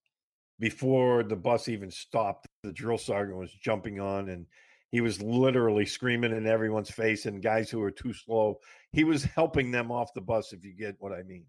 before 0.60 1.24
the 1.24 1.36
bus 1.36 1.68
even 1.68 1.90
stopped, 1.90 2.48
the 2.64 2.72
drill 2.72 2.98
sergeant 2.98 3.38
was 3.38 3.52
jumping 3.54 4.00
on 4.00 4.30
and 4.30 4.46
he 4.92 5.02
was 5.02 5.22
literally 5.22 5.86
screaming 5.86 6.32
in 6.32 6.46
everyone's 6.46 6.92
face 6.92 7.26
and 7.26 7.42
guys 7.42 7.70
who 7.70 7.80
were 7.80 7.92
too 7.92 8.14
slow. 8.14 8.60
He 8.92 9.04
was 9.04 9.24
helping 9.24 9.72
them 9.72 9.92
off 9.92 10.14
the 10.14 10.22
bus, 10.22 10.54
if 10.54 10.64
you 10.64 10.74
get 10.74 10.96
what 11.00 11.14
I 11.14 11.24
mean. 11.24 11.46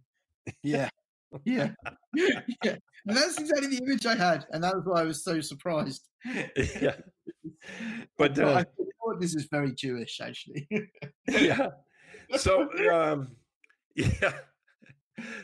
Yeah. 0.62 0.88
Yeah. 1.44 1.70
yeah. 2.14 2.76
And 3.06 3.16
that's 3.16 3.38
exactly 3.38 3.68
the 3.68 3.82
image 3.84 4.06
I 4.06 4.14
had. 4.14 4.46
And 4.50 4.62
that 4.64 4.74
was 4.74 4.84
why 4.84 5.00
I 5.00 5.04
was 5.04 5.24
so 5.24 5.40
surprised. 5.40 6.08
yeah. 6.80 6.96
But 8.18 8.38
uh, 8.38 8.64
thought 9.00 9.20
this 9.20 9.34
is 9.34 9.48
very 9.50 9.72
Jewish, 9.72 10.20
actually. 10.20 10.68
yeah. 11.28 11.68
So, 12.36 12.68
um, 12.92 13.36
yeah 13.94 14.32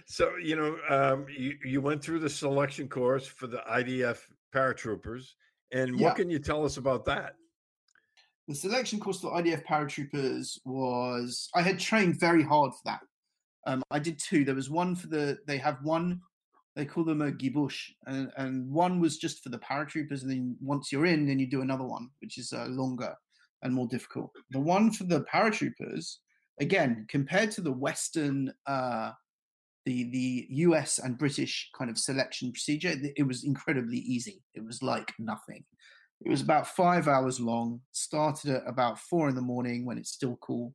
so 0.07 0.33
you 0.43 0.57
know 0.57 0.77
um, 0.89 1.27
you, 1.29 1.55
you 1.65 1.81
went 1.81 2.03
through 2.03 2.19
the 2.19 2.29
selection 2.29 2.89
course 2.89 3.27
for 3.27 3.47
the 3.47 3.63
idf 3.73 4.19
paratroopers 4.55 5.25
and 5.73 5.99
what 6.01 6.17
can 6.17 6.31
you 6.31 6.39
tell 6.39 6.65
us 6.65 6.77
about 6.77 7.05
that 7.05 7.35
the 8.49 8.55
selection 8.55 8.99
course 8.99 9.21
for 9.21 9.33
idf 9.33 9.65
paratroopers 9.67 10.59
was 10.65 11.49
i 11.55 11.63
had 11.63 11.79
trained 11.79 12.19
very 12.19 12.43
hard 12.43 12.73
for 12.73 12.81
that 12.87 13.01
um, 13.69 13.83
i 13.91 13.99
did 13.99 14.19
two 14.19 14.45
there 14.45 14.55
was 14.55 14.71
one 14.71 14.95
for 14.95 15.07
the 15.07 15.39
they 15.47 15.59
have 15.59 15.79
one 15.83 16.21
they 16.77 16.85
call 16.85 17.05
them 17.05 17.23
a 17.23 17.33
gibush 17.33 17.87
and, 18.07 18.31
and 18.37 18.71
one 18.71 19.01
was 19.01 19.19
just 19.19 19.43
for 19.43 19.49
the 19.49 19.59
paratroopers 19.59 20.23
and 20.23 20.31
then 20.31 20.57
once 20.61 20.93
you're 20.93 21.07
in 21.07 21.27
then 21.27 21.39
you 21.39 21.47
do 21.47 21.63
another 21.63 21.85
one 21.85 22.09
which 22.21 22.39
is 22.39 22.53
uh, 22.53 22.67
longer 22.67 23.15
and 23.63 23.75
more 23.75 23.89
difficult 23.89 24.31
the 24.51 24.61
one 24.61 24.91
for 24.91 25.05
the 25.05 25.25
paratroopers 25.33 26.17
again 26.61 27.07
compared 27.09 27.51
to 27.51 27.61
the 27.61 27.73
western 27.73 28.53
uh, 28.67 29.11
the 29.89 30.11
the 30.11 30.47
US 30.67 30.99
and 30.99 31.17
British 31.17 31.71
kind 31.77 31.91
of 31.91 31.97
selection 31.97 32.53
procedure, 32.53 32.95
it 33.17 33.27
was 33.27 33.45
incredibly 33.45 33.99
easy. 33.99 34.43
It 34.55 34.63
was 34.65 34.83
like 34.83 35.13
nothing. 35.19 35.65
It 36.21 36.29
was 36.29 36.43
about 36.43 36.67
five 36.67 37.09
hours 37.09 37.41
long. 37.41 37.81
Started 37.93 38.57
at 38.57 38.63
about 38.67 38.99
four 38.99 39.31
in 39.31 39.35
the 39.35 39.41
morning 39.41 39.87
when 39.87 39.97
it's 39.97 40.11
still 40.11 40.37
cool, 40.43 40.75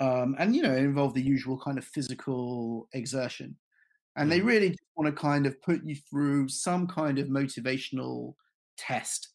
um, 0.00 0.34
and 0.38 0.56
you 0.56 0.62
know 0.62 0.72
it 0.72 0.78
involved 0.78 1.14
the 1.14 1.22
usual 1.22 1.58
kind 1.58 1.78
of 1.78 1.84
physical 1.84 2.88
exertion. 2.92 3.56
And 4.16 4.30
they 4.30 4.38
mm-hmm. 4.38 4.48
really 4.48 4.76
want 4.96 5.14
to 5.14 5.20
kind 5.20 5.46
of 5.46 5.60
put 5.62 5.84
you 5.84 5.94
through 5.94 6.48
some 6.48 6.88
kind 6.88 7.18
of 7.18 7.28
motivational 7.28 8.34
test 8.76 9.28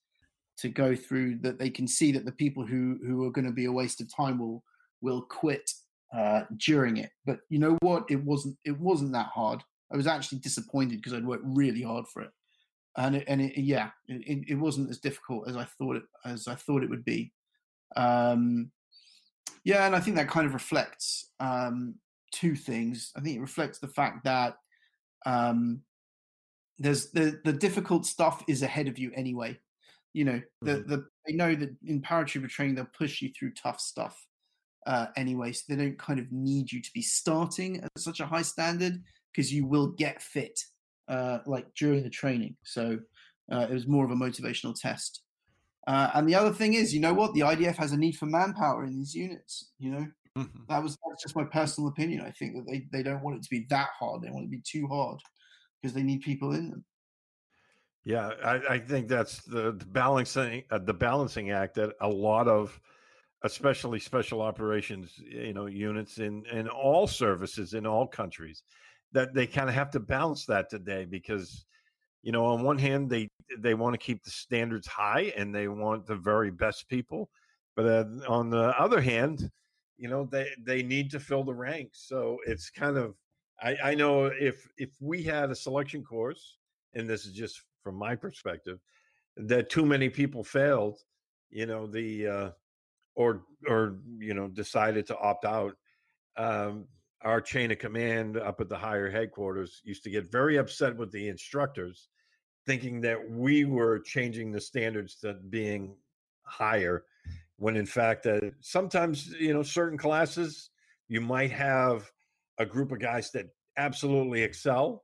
to 0.57 0.69
go 0.69 0.95
through 0.95 1.38
that 1.39 1.60
they 1.60 1.69
can 1.69 1.88
see 1.88 2.12
that 2.12 2.25
the 2.25 2.31
people 2.31 2.65
who 2.65 2.98
who 3.05 3.25
are 3.25 3.31
going 3.31 3.45
to 3.45 3.51
be 3.51 3.65
a 3.65 3.72
waste 3.72 4.01
of 4.01 4.13
time 4.13 4.39
will 4.39 4.63
will 5.01 5.22
quit 5.22 5.72
uh, 6.15 6.43
during 6.57 6.98
it. 6.98 7.12
But 7.25 7.39
you 7.50 7.60
know 7.60 7.77
what? 7.81 8.05
It 8.10 8.24
wasn't. 8.24 8.57
It 8.65 8.79
wasn't 8.79 9.13
that 9.13 9.27
hard. 9.27 9.63
I 9.91 9.98
was 9.98 10.07
actually 10.07 10.39
disappointed 10.39 10.98
because 10.98 11.13
I'd 11.13 11.25
worked 11.25 11.43
really 11.45 11.84
hard 11.84 12.07
for 12.07 12.22
it, 12.24 12.31
and 12.98 13.17
it, 13.17 13.25
and 13.27 13.41
it, 13.41 13.60
yeah, 13.60 13.89
it, 14.07 14.45
it 14.48 14.55
wasn't 14.55 14.89
as 14.89 15.00
difficult 15.00 15.48
as 15.48 15.55
I 15.55 15.65
thought 15.65 15.98
it 15.98 16.03
as 16.25 16.48
I 16.48 16.55
thought 16.55 16.84
it 16.84 16.89
would 16.89 17.05
be. 17.05 17.31
Um, 17.95 18.72
yeah, 19.63 19.85
and 19.85 19.95
I 19.95 19.99
think 19.99 20.17
that 20.17 20.29
kind 20.29 20.45
of 20.45 20.53
reflects 20.53 21.31
um, 21.39 21.95
two 22.31 22.55
things. 22.55 23.11
I 23.15 23.21
think 23.21 23.37
it 23.37 23.41
reflects 23.41 23.79
the 23.79 23.87
fact 23.87 24.23
that 24.25 24.57
um, 25.25 25.81
there's 26.77 27.11
the 27.11 27.39
the 27.43 27.53
difficult 27.53 28.05
stuff 28.05 28.43
is 28.47 28.61
ahead 28.61 28.87
of 28.87 28.99
you 28.99 29.11
anyway. 29.15 29.59
You 30.13 30.25
know, 30.25 30.41
the 30.61 30.71
mm-hmm. 30.71 30.89
the 30.89 31.05
they 31.25 31.33
know 31.33 31.55
that 31.55 31.75
in 31.85 32.01
paratrooper 32.01 32.49
training 32.49 32.75
they'll 32.75 32.87
push 32.97 33.21
you 33.21 33.31
through 33.37 33.53
tough 33.53 33.79
stuff 33.79 34.17
uh, 34.85 35.07
anyway, 35.15 35.51
so 35.51 35.63
they 35.67 35.75
don't 35.75 35.97
kind 35.97 36.19
of 36.19 36.31
need 36.31 36.71
you 36.71 36.81
to 36.81 36.89
be 36.93 37.01
starting 37.01 37.83
at 37.83 37.89
such 37.97 38.19
a 38.19 38.25
high 38.25 38.43
standard 38.43 39.01
because 39.31 39.51
you 39.51 39.65
will 39.65 39.87
get 39.87 40.21
fit 40.21 40.59
uh, 41.07 41.39
like 41.45 41.67
during 41.75 42.03
the 42.03 42.09
training. 42.09 42.55
So 42.63 42.99
uh, 43.51 43.67
it 43.69 43.73
was 43.73 43.87
more 43.87 44.05
of 44.05 44.11
a 44.11 44.15
motivational 44.15 44.79
test. 44.79 45.21
Uh, 45.87 46.09
and 46.15 46.27
the 46.27 46.35
other 46.35 46.51
thing 46.51 46.73
is, 46.73 46.93
you 46.93 46.99
know 46.99 47.13
what? 47.13 47.33
The 47.33 47.41
IDF 47.41 47.75
has 47.75 47.91
a 47.91 47.97
need 47.97 48.17
for 48.17 48.25
manpower 48.25 48.85
in 48.85 48.97
these 48.97 49.13
units. 49.13 49.71
You 49.77 49.91
know, 49.91 50.07
mm-hmm. 50.37 50.59
that 50.67 50.81
was 50.81 50.97
that's 51.07 51.23
just 51.23 51.35
my 51.35 51.43
personal 51.43 51.89
opinion. 51.89 52.21
I 52.21 52.31
think 52.31 52.55
that 52.55 52.65
they, 52.67 52.85
they 52.91 53.03
don't 53.03 53.21
want 53.21 53.37
it 53.37 53.43
to 53.43 53.49
be 53.49 53.67
that 53.69 53.89
hard. 53.99 54.21
They 54.21 54.31
want 54.31 54.45
it 54.45 54.47
to 54.47 54.57
be 54.57 54.63
too 54.65 54.87
hard 54.87 55.19
because 55.81 55.93
they 55.93 56.03
need 56.03 56.21
people 56.21 56.53
in 56.53 56.69
them. 56.71 56.83
Yeah, 58.03 58.31
I, 58.43 58.75
I 58.75 58.79
think 58.79 59.07
that's 59.07 59.43
the, 59.43 59.71
the 59.71 59.85
balancing 59.85 60.63
uh, 60.71 60.79
the 60.79 60.93
balancing 60.93 61.51
act 61.51 61.75
that 61.75 61.93
a 62.01 62.09
lot 62.09 62.47
of 62.47 62.79
especially 63.43 63.99
special 63.99 64.41
operations 64.41 65.13
you 65.17 65.53
know 65.53 65.67
units 65.67 66.17
in 66.19 66.45
in 66.51 66.67
all 66.67 67.05
services 67.05 67.73
in 67.73 67.85
all 67.85 68.07
countries 68.07 68.63
that 69.11 69.33
they 69.33 69.45
kind 69.45 69.69
of 69.69 69.75
have 69.75 69.91
to 69.91 69.99
balance 69.99 70.45
that 70.45 70.69
today 70.69 71.05
because 71.05 71.65
you 72.25 72.34
know 72.34 72.46
on 72.46 72.63
one 72.63 72.77
hand 72.77 73.10
they 73.10 73.29
they 73.60 73.75
want 73.75 73.94
to 73.94 73.98
keep 73.98 74.22
the 74.24 74.32
standards 74.32 74.88
high 74.88 75.32
and 75.38 75.55
they 75.55 75.70
want 75.70 76.05
the 76.05 76.15
very 76.15 76.51
best 76.51 76.89
people 76.89 77.29
but 77.77 77.86
uh, 77.86 78.05
on 78.27 78.50
the 78.50 78.77
other 78.77 79.00
hand 79.00 79.50
you 79.98 80.10
know 80.10 80.27
they 80.29 80.50
they 80.63 80.84
need 80.84 81.10
to 81.12 81.20
fill 81.20 81.44
the 81.44 81.53
ranks. 81.53 82.05
So 82.08 82.38
it's 82.46 82.70
kind 82.70 82.98
of 82.98 83.15
i 83.62 83.75
i 83.84 83.96
know 83.96 84.25
if 84.25 84.67
if 84.77 84.91
we 85.00 85.24
had 85.24 85.50
a 85.51 85.55
selection 85.55 86.03
course 86.03 86.58
and 86.94 87.10
this 87.10 87.25
is 87.25 87.34
just 87.34 87.62
from 87.84 87.96
my 87.96 88.15
perspective 88.15 88.79
that 89.38 89.70
too 89.70 89.86
many 89.86 90.10
people 90.10 90.44
failed 90.44 91.00
you 91.50 91.65
know 91.65 91.88
the 91.88 92.27
uh 92.27 92.50
or 93.15 93.44
or 93.67 94.00
you 94.17 94.34
know 94.34 94.48
decided 94.50 95.08
to 95.08 95.17
opt 95.20 95.46
out 95.46 95.75
um, 96.38 96.86
our 97.22 97.39
chain 97.39 97.72
of 97.72 97.79
command 97.79 98.38
up 98.38 98.60
at 98.60 98.67
the 98.67 98.77
higher 98.77 99.10
headquarters 99.10 99.82
used 99.86 100.03
to 100.03 100.10
get 100.10 100.29
very 100.29 100.58
upset 100.58 100.96
with 100.98 101.12
the 101.13 101.29
instructors 101.29 102.10
thinking 102.65 103.01
that 103.01 103.29
we 103.29 103.65
were 103.65 104.00
changing 104.00 104.51
the 104.51 104.62
standards 104.62 105.15
to 105.15 105.34
being 105.50 105.95
higher 106.43 107.03
when 107.57 107.75
in 107.75 107.86
fact 107.86 108.25
uh, 108.25 108.39
sometimes 108.62 109.27
you 109.39 109.53
know 109.53 109.63
certain 109.63 109.98
classes 109.98 110.69
you 111.07 111.22
might 111.22 111.51
have 111.51 112.12
a 112.60 112.65
group 112.65 112.91
of 112.91 113.00
guys 113.00 113.31
that 113.31 113.48
absolutely 113.77 114.41
excel 114.43 115.03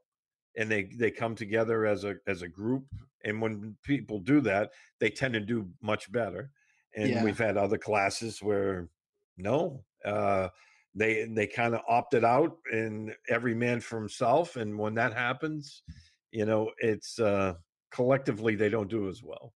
and 0.58 0.70
they 0.70 0.84
they 0.98 1.12
come 1.12 1.36
together 1.36 1.86
as 1.86 2.04
a 2.04 2.16
as 2.28 2.42
a 2.42 2.48
group 2.48 2.84
and 3.24 3.42
when 3.42 3.76
people 3.84 4.20
do 4.20 4.42
that 4.42 4.72
they 5.00 5.10
tend 5.10 5.34
to 5.34 5.40
do 5.40 5.68
much 5.82 6.12
better 6.12 6.52
and 6.96 7.10
Yeah. 7.10 7.24
we've 7.24 7.38
had 7.38 7.58
other 7.58 7.78
classes 7.78 8.42
where 8.42 8.90
no 9.38 9.84
uh 10.06 10.50
they 10.94 11.26
they 11.26 11.48
kind 11.48 11.74
of 11.74 11.82
opted 11.88 12.24
out 12.24 12.58
and 12.72 13.16
every 13.30 13.56
man 13.56 13.80
for 13.80 13.98
himself 13.98 14.58
and 14.58 14.78
when 14.78 14.94
that 14.96 15.14
happens 15.14 15.84
you 16.32 16.46
know 16.46 16.72
it's 16.80 17.20
uh 17.20 17.54
collectively 17.92 18.56
they 18.56 18.70
don't 18.70 18.90
do 18.90 19.10
as 19.10 19.22
well 19.24 19.54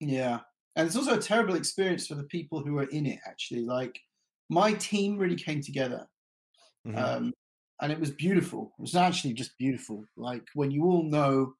Yeah. 0.00 0.40
And 0.76 0.86
it's 0.86 0.96
also 0.96 1.16
a 1.16 1.22
terrible 1.22 1.54
experience 1.54 2.06
for 2.06 2.16
the 2.16 2.24
people 2.24 2.60
who 2.64 2.78
are 2.78 2.88
in 2.90 3.06
it, 3.06 3.20
actually. 3.26 3.62
Like, 3.64 3.98
my 4.50 4.72
team 4.74 5.18
really 5.18 5.36
came 5.36 5.60
together. 5.60 6.06
Mhm. 6.86 6.98
Um, 6.98 7.32
and 7.80 7.92
it 7.92 8.00
was 8.00 8.10
beautiful. 8.12 8.74
It 8.78 8.82
was 8.82 8.96
actually 8.96 9.34
just 9.34 9.56
beautiful. 9.58 10.04
Like, 10.16 10.44
when 10.54 10.70
you 10.70 10.84
all 10.84 11.02
know 11.04 11.54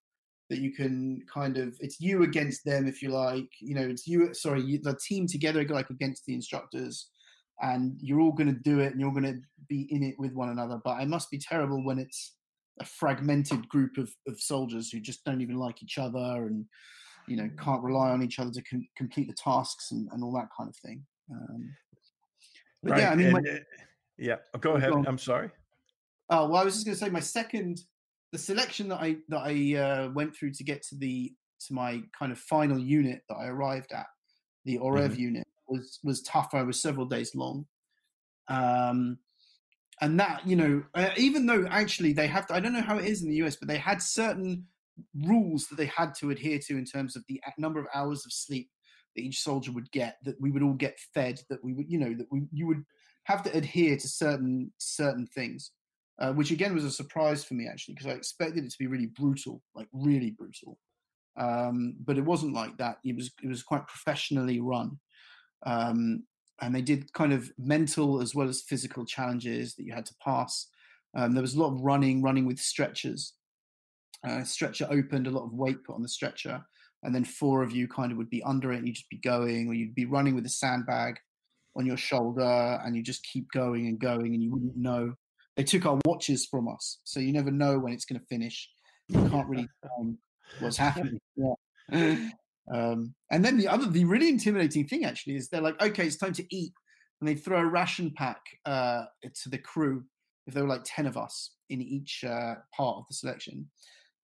that 0.51 0.59
you 0.61 0.73
can 0.73 1.25
kind 1.33 1.59
of, 1.59 1.77
it's 1.81 2.01
you 2.01 2.23
against 2.23 2.65
them, 2.65 2.87
if 2.87 3.03
you 3.03 3.11
like. 3.11 3.51
You 3.61 3.75
know, 3.75 3.89
it's 3.89 4.07
you, 4.07 4.35
sorry, 4.35 4.63
you, 4.63 4.79
the 4.79 4.97
team 4.97 5.27
together, 5.27 5.65
like, 5.69 5.91
against 5.91 6.27
the 6.27 6.35
instructors. 6.35 7.11
And 7.63 7.99
you're 8.01 8.21
all 8.21 8.33
going 8.33 8.53
to 8.55 8.61
do 8.61 8.81
it 8.81 8.93
and 8.93 9.01
you're 9.01 9.13
going 9.13 9.25
to 9.33 9.41
be 9.69 9.83
in 9.91 10.03
it 10.03 10.17
with 10.19 10.33
one 10.35 10.51
another. 10.51 10.81
But 10.85 11.03
it 11.03 11.09
must 11.09 11.31
be 11.31 11.39
terrible 11.39 11.85
when 11.85 11.99
it's 11.99 12.37
a 12.81 12.85
fragmented 12.85 13.69
group 13.69 13.97
of, 13.99 14.11
of 14.27 14.41
soldiers 14.41 14.91
who 14.91 15.01
just 15.01 15.25
don't 15.25 15.41
even 15.41 15.57
like 15.57 15.83
each 15.83 15.99
other 15.99 16.47
and 16.47 16.65
you 17.29 17.37
know 17.37 17.49
can't 17.59 17.83
rely 17.83 18.11
on 18.11 18.23
each 18.23 18.39
other 18.39 18.51
to 18.51 18.63
com- 18.63 18.89
complete 18.97 19.29
the 19.29 19.35
tasks 19.35 19.93
and, 19.93 20.09
and 20.13 20.23
all 20.23 20.33
that 20.33 20.49
kind 20.57 20.69
of 20.69 20.77
thing. 20.77 21.05
Um, 21.31 21.75
but 22.83 22.99
yeah 22.99 23.11
i 23.11 23.15
mean 23.15 23.33
my, 23.33 23.39
uh, 23.39 23.59
yeah 24.19 24.37
go 24.61 24.73
Oh, 24.73 24.77
ahead 24.77 24.91
go 24.91 25.05
i'm 25.07 25.17
sorry. 25.19 25.51
Oh 26.29 26.49
well 26.49 26.61
i 26.61 26.65
was 26.65 26.75
just 26.75 26.85
going 26.87 26.95
to 26.97 27.03
say 27.03 27.09
my 27.11 27.21
second 27.21 27.81
the 28.33 28.39
selection 28.39 28.89
that 28.89 29.01
i 29.01 29.17
that 29.29 29.41
i 29.45 29.75
uh, 29.79 30.11
went 30.11 30.37
through 30.37 30.53
to 30.53 30.65
get 30.65 30.83
to 30.83 30.97
the 30.97 31.33
to 31.67 31.73
my 31.73 32.03
kind 32.19 32.31
of 32.31 32.39
final 32.39 32.79
unit 32.79 33.23
that 33.29 33.37
i 33.37 33.47
arrived 33.47 33.93
at 33.93 34.07
the 34.67 34.79
orev 34.79 35.13
Mhm. 35.13 35.19
unit 35.19 35.47
was 35.67 35.99
was 36.05 36.21
tougher 36.23 36.59
it 36.61 36.67
was 36.67 36.83
several 36.83 37.07
days 37.07 37.35
long. 37.35 37.65
Um 38.49 39.19
and 40.01 40.19
that 40.19 40.47
you 40.47 40.57
know 40.57 40.83
uh, 40.95 41.11
even 41.17 41.47
though 41.47 41.67
actually 41.71 42.13
they 42.13 42.27
have 42.27 42.47
to, 42.47 42.55
i 42.55 42.61
don't 42.61 42.73
know 42.73 42.83
how 42.83 42.99
it 42.99 43.07
is 43.07 43.23
in 43.23 43.31
the 43.31 43.37
us 43.37 43.57
but 43.57 43.69
they 43.69 43.79
had 43.79 44.01
certain 44.01 44.65
rules 45.23 45.67
that 45.67 45.77
they 45.77 45.87
had 45.87 46.15
to 46.15 46.31
adhere 46.31 46.59
to 46.59 46.77
in 46.77 46.85
terms 46.85 47.17
of 47.17 47.25
the 47.29 47.41
number 47.59 47.81
of 47.81 47.87
hours 47.95 48.25
of 48.25 48.33
sleep 48.33 48.69
that 49.15 49.23
each 49.23 49.41
soldier 49.41 49.73
would 49.73 49.91
get 49.91 50.19
that 50.25 50.41
we 50.41 50.51
would 50.51 50.63
all 50.63 50.75
get 50.75 50.99
fed 51.15 51.41
that 51.49 51.63
we 51.65 51.73
would 51.73 51.91
you 51.91 51.99
know 51.99 52.15
that 52.15 52.27
we 52.31 52.43
you 52.53 52.67
would 52.67 52.85
have 53.25 53.43
to 53.43 53.57
adhere 53.57 53.97
to 53.97 54.09
certain 54.09 54.73
certain 54.79 55.27
things 55.27 55.73
uh, 56.21 56.33
which 56.33 56.51
again 56.51 56.75
was 56.75 56.85
a 56.85 56.91
surprise 56.91 57.45
for 57.45 57.55
me 57.55 57.67
actually 57.67 57.95
because 57.95 58.07
i 58.09 58.15
expected 58.15 58.65
it 58.65 58.71
to 58.71 58.79
be 58.79 58.87
really 58.87 59.07
brutal 59.07 59.63
like 59.75 59.89
really 59.93 60.31
brutal. 60.31 60.79
Um, 61.37 61.97
but 62.05 62.17
it 62.17 62.25
wasn't 62.25 62.55
like 62.55 62.77
that. 62.79 62.99
It 63.05 63.17
was 63.17 63.31
it 63.43 63.49
was 63.49 63.63
quite 63.63 63.87
professionally 63.87 64.61
run. 64.61 64.99
Um, 65.67 66.25
and 66.61 66.75
they 66.75 66.83
did 66.83 67.13
kind 67.13 67.33
of 67.33 67.51
mental 67.59 68.21
as 68.21 68.35
well 68.35 68.49
as 68.49 68.63
physical 68.63 69.05
challenges 69.05 69.75
that 69.75 69.85
you 69.85 69.93
had 69.93 70.07
to 70.07 70.15
pass. 70.23 70.69
Um, 71.17 71.33
there 71.33 71.43
was 71.43 71.55
a 71.55 71.61
lot 71.61 71.73
of 71.73 71.81
running, 71.81 72.23
running 72.23 72.47
with 72.47 72.59
stretchers. 72.59 73.35
Uh, 74.27 74.43
stretcher 74.43 74.87
opened, 74.91 75.27
a 75.27 75.31
lot 75.31 75.45
of 75.45 75.53
weight 75.53 75.83
put 75.85 75.95
on 75.95 76.03
the 76.03 76.09
stretcher, 76.09 76.65
and 77.03 77.15
then 77.15 77.25
four 77.25 77.63
of 77.63 77.73
you 77.73 77.87
kind 77.87 78.11
of 78.11 78.19
would 78.19 78.31
be 78.31 78.43
under 78.43 78.73
it, 78.73 78.79
and 78.79 78.87
you'd 78.87 78.97
just 78.97 79.11
be 79.11 79.19
going, 79.19 79.69
or 79.69 79.75
you'd 79.75 79.95
be 79.95 80.07
running 80.07 80.35
with 80.35 80.47
a 80.47 80.51
sandbag 80.51 81.17
on 81.77 81.85
your 81.85 81.97
shoulder, 81.97 82.81
and 82.85 82.97
you 82.97 83.03
just 83.03 83.25
keep 83.25 83.51
going 83.53 83.87
and 83.87 83.99
going, 83.99 84.33
and 84.35 84.43
you 84.43 84.51
wouldn't 84.51 84.77
know. 84.77 85.13
They 85.57 85.65
took 85.65 85.87
our 85.87 85.99
watches 86.07 86.47
from 86.47 86.69
us, 86.69 87.01
so 87.05 87.21
you 87.21 87.33
never 87.33 87.51
know 87.51 87.79
when 87.79 87.93
it's 87.93 88.07
going 88.07 88.21
to 88.21 88.27
finish. 88.27 88.69
You 89.09 89.29
can't 89.31 89.49
really 89.49 89.69
um, 90.01 90.19
what's 90.61 90.77
happening. 90.77 91.21
Yeah. 91.37 92.29
Um, 92.73 93.15
and 93.31 93.45
then 93.45 93.59
the 93.59 93.69
other, 93.69 93.87
the 93.87 94.05
really 94.05 94.29
intimidating 94.29 94.87
thing 94.87 95.05
actually 95.05 95.37
is 95.37 95.49
they're 95.49 95.61
like, 95.61 95.81
okay, 95.83 96.07
it's 96.07 96.17
time 96.17 96.33
to 96.35 96.57
eat, 96.57 96.73
and 97.21 97.29
they 97.29 97.35
throw 97.35 97.61
a 97.61 97.67
ration 97.67 98.13
pack 98.17 98.41
uh, 98.65 99.05
to 99.43 99.49
the 99.49 99.59
crew. 99.59 100.05
If 100.47 100.55
there 100.55 100.63
were 100.63 100.69
like 100.69 100.85
ten 100.85 101.07
of 101.07 101.17
us 101.17 101.53
in 101.71 101.81
each 101.81 102.25
uh, 102.25 102.55
part 102.75 102.99
of 102.99 103.05
the 103.09 103.15
selection, 103.15 103.69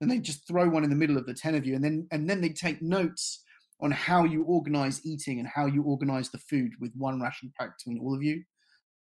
then 0.01 0.09
they 0.09 0.19
just 0.19 0.47
throw 0.47 0.69
one 0.69 0.85
in 0.85 0.91
the 0.91 0.97
middle 0.97 1.19
of 1.19 1.27
the 1.27 1.35
ten 1.35 1.55
of 1.55 1.67
you, 1.67 1.75
and 1.75 1.85
then 1.85 2.07
and 2.11 2.29
then 2.29 2.41
they 2.41 2.51
take 2.51 2.81
notes 2.83 3.45
on 3.81 3.91
how 3.91 4.25
you 4.25 4.43
organize 4.45 5.01
eating 5.05 5.39
and 5.39 5.49
how 5.49 5.67
you 5.67 5.83
organize 5.83 6.31
the 6.31 6.39
food 6.39 6.73
with 6.81 6.93
one 6.95 7.21
ration 7.21 7.53
pack 7.59 7.71
between 7.79 7.99
all 7.99 8.15
of 8.15 8.23
you. 8.23 8.43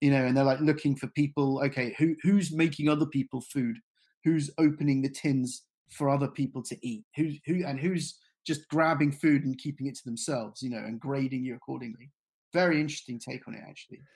You 0.01 0.11
know, 0.11 0.25
and 0.25 0.37
they're 0.37 0.43
like 0.43 0.59
looking 0.59 0.95
for 0.95 1.07
people. 1.07 1.61
Okay, 1.65 1.95
who 1.97 2.15
who's 2.21 2.51
making 2.51 2.89
other 2.89 3.05
people 3.05 3.41
food? 3.41 3.77
Who's 4.23 4.51
opening 4.57 5.01
the 5.01 5.09
tins 5.09 5.63
for 5.89 6.09
other 6.09 6.27
people 6.27 6.61
to 6.63 6.77
eat? 6.87 7.03
Who's 7.15 7.39
who 7.45 7.63
and 7.65 7.79
who's 7.79 8.17
just 8.47 8.69
grabbing 8.69 9.11
food 9.11 9.45
and 9.45 9.57
keeping 9.59 9.87
it 9.87 9.95
to 9.97 10.05
themselves, 10.05 10.63
you 10.63 10.69
know, 10.71 10.79
and 10.79 10.99
grading 11.01 11.43
you 11.45 11.55
accordingly. 11.55 12.11
Very 12.53 12.81
interesting 12.81 13.19
take 13.19 13.47
on 13.47 13.55
it, 13.55 13.63
actually. 13.67 14.07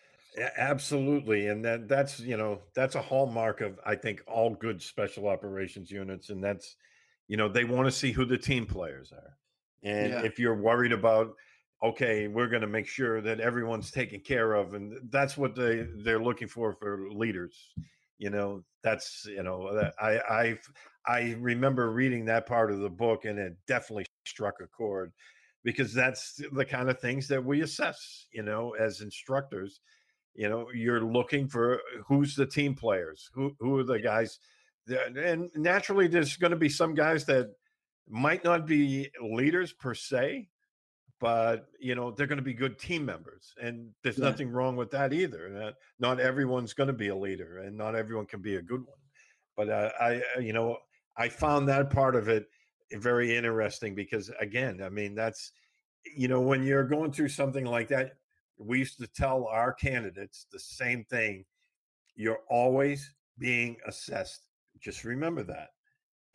Absolutely, 0.55 1.47
and 1.47 1.65
that 1.65 1.89
that's 1.89 2.21
you 2.21 2.37
know 2.37 2.61
that's 2.73 2.95
a 2.95 3.01
hallmark 3.01 3.59
of 3.59 3.77
I 3.85 3.95
think 3.95 4.21
all 4.27 4.55
good 4.55 4.81
special 4.81 5.27
operations 5.27 5.91
units, 5.91 6.29
and 6.29 6.41
that's 6.41 6.77
you 7.27 7.35
know 7.35 7.49
they 7.49 7.65
want 7.65 7.87
to 7.87 7.91
see 7.91 8.13
who 8.13 8.23
the 8.23 8.37
team 8.37 8.65
players 8.65 9.11
are, 9.11 9.37
and 9.83 10.15
Yeah. 10.15 10.21
if 10.21 10.39
you're 10.39 10.55
worried 10.55 10.93
about 10.93 11.35
okay, 11.83 12.27
we're 12.29 12.47
going 12.47 12.61
to 12.61 12.67
make 12.67 12.87
sure 12.87 13.19
that 13.21 13.39
everyone's 13.41 13.91
taken 13.91 14.21
care 14.21 14.53
of, 14.53 14.73
and 14.73 15.11
that's 15.11 15.35
what 15.35 15.53
they 15.53 15.85
they're 16.05 16.23
looking 16.23 16.47
for 16.47 16.71
for 16.75 17.11
leaders. 17.11 17.73
You 18.17 18.29
know, 18.29 18.63
that's 18.83 19.25
you 19.25 19.43
know 19.43 19.91
I 19.99 20.19
I 20.19 20.59
I 21.05 21.31
remember 21.33 21.91
reading 21.91 22.23
that 22.25 22.45
part 22.45 22.71
of 22.71 22.79
the 22.79 22.89
book, 22.89 23.25
and 23.25 23.37
it 23.37 23.57
definitely 23.67 24.05
struck 24.25 24.55
a 24.61 24.67
chord 24.67 25.11
because 25.63 25.93
that's 25.93 26.41
the 26.51 26.65
kind 26.65 26.89
of 26.89 26.99
things 26.99 27.27
that 27.27 27.43
we 27.43 27.61
assess. 27.61 28.27
You 28.31 28.43
know, 28.43 28.75
as 28.79 29.01
instructors 29.01 29.81
you 30.33 30.49
know 30.49 30.67
you're 30.73 31.01
looking 31.03 31.47
for 31.47 31.81
who's 32.07 32.35
the 32.35 32.45
team 32.45 32.73
players 32.75 33.29
who 33.33 33.55
who 33.59 33.77
are 33.77 33.83
the 33.83 33.99
guys 33.99 34.39
that, 34.87 35.17
and 35.17 35.49
naturally 35.55 36.07
there's 36.07 36.37
going 36.37 36.51
to 36.51 36.57
be 36.57 36.69
some 36.69 36.93
guys 36.93 37.25
that 37.25 37.53
might 38.09 38.43
not 38.43 38.65
be 38.65 39.09
leaders 39.21 39.73
per 39.73 39.93
se 39.93 40.47
but 41.19 41.67
you 41.79 41.95
know 41.95 42.11
they're 42.11 42.27
going 42.27 42.37
to 42.37 42.43
be 42.43 42.53
good 42.53 42.79
team 42.79 43.05
members 43.05 43.53
and 43.61 43.89
there's 44.03 44.17
Yeah. 44.17 44.25
nothing 44.25 44.49
wrong 44.49 44.75
with 44.75 44.91
that 44.91 45.13
either 45.13 45.49
that 45.53 45.75
not 45.99 46.19
everyone's 46.19 46.73
going 46.73 46.87
to 46.87 46.93
be 46.93 47.09
a 47.09 47.15
leader 47.15 47.59
and 47.59 47.77
not 47.77 47.95
everyone 47.95 48.25
can 48.25 48.41
be 48.41 48.55
a 48.55 48.61
good 48.61 48.85
one 48.85 48.99
but 49.57 49.69
uh, 49.69 49.91
i 49.99 50.15
uh, 50.35 50.39
you 50.39 50.53
know 50.53 50.77
i 51.17 51.27
found 51.27 51.67
that 51.67 51.89
part 51.89 52.15
of 52.15 52.27
it 52.29 52.47
very 52.99 53.35
interesting 53.35 53.95
because 53.95 54.29
again 54.39 54.81
i 54.83 54.89
mean 54.89 55.15
that's 55.15 55.51
you 56.15 56.27
know 56.27 56.41
when 56.41 56.63
you're 56.63 56.83
going 56.83 57.11
through 57.11 57.29
something 57.29 57.65
like 57.65 57.87
that 57.87 58.13
we 58.57 58.79
used 58.79 58.97
to 58.99 59.07
tell 59.07 59.45
our 59.47 59.73
candidates 59.73 60.45
the 60.51 60.59
same 60.59 61.03
thing 61.05 61.45
you're 62.15 62.41
always 62.49 63.13
being 63.39 63.77
assessed. 63.87 64.47
Just 64.79 65.03
remember 65.03 65.43
that. 65.43 65.69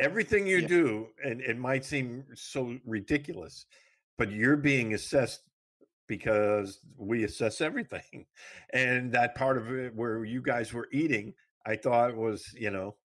Everything 0.01 0.47
you 0.47 0.59
Yeah. 0.59 0.66
do 0.66 1.09
and 1.25 1.40
it 1.40 1.57
might 1.59 1.85
seem 1.85 2.25
so 2.35 2.79
ridiculous 2.85 3.66
but 4.19 4.31
you're 4.31 4.57
being 4.57 4.95
assessed 4.95 5.42
because 6.09 6.81
we 6.97 7.25
assess 7.25 7.61
everything. 7.61 8.27
And 8.73 9.12
that 9.12 9.35
part 9.35 9.59
of 9.59 9.71
it 9.73 9.95
where 9.95 10.25
you 10.25 10.42
guys 10.42 10.73
were 10.73 10.88
eating 10.92 11.35
i 11.66 11.77
thought 11.77 12.16
was 12.16 12.53
you 12.55 12.71
know 12.71 12.97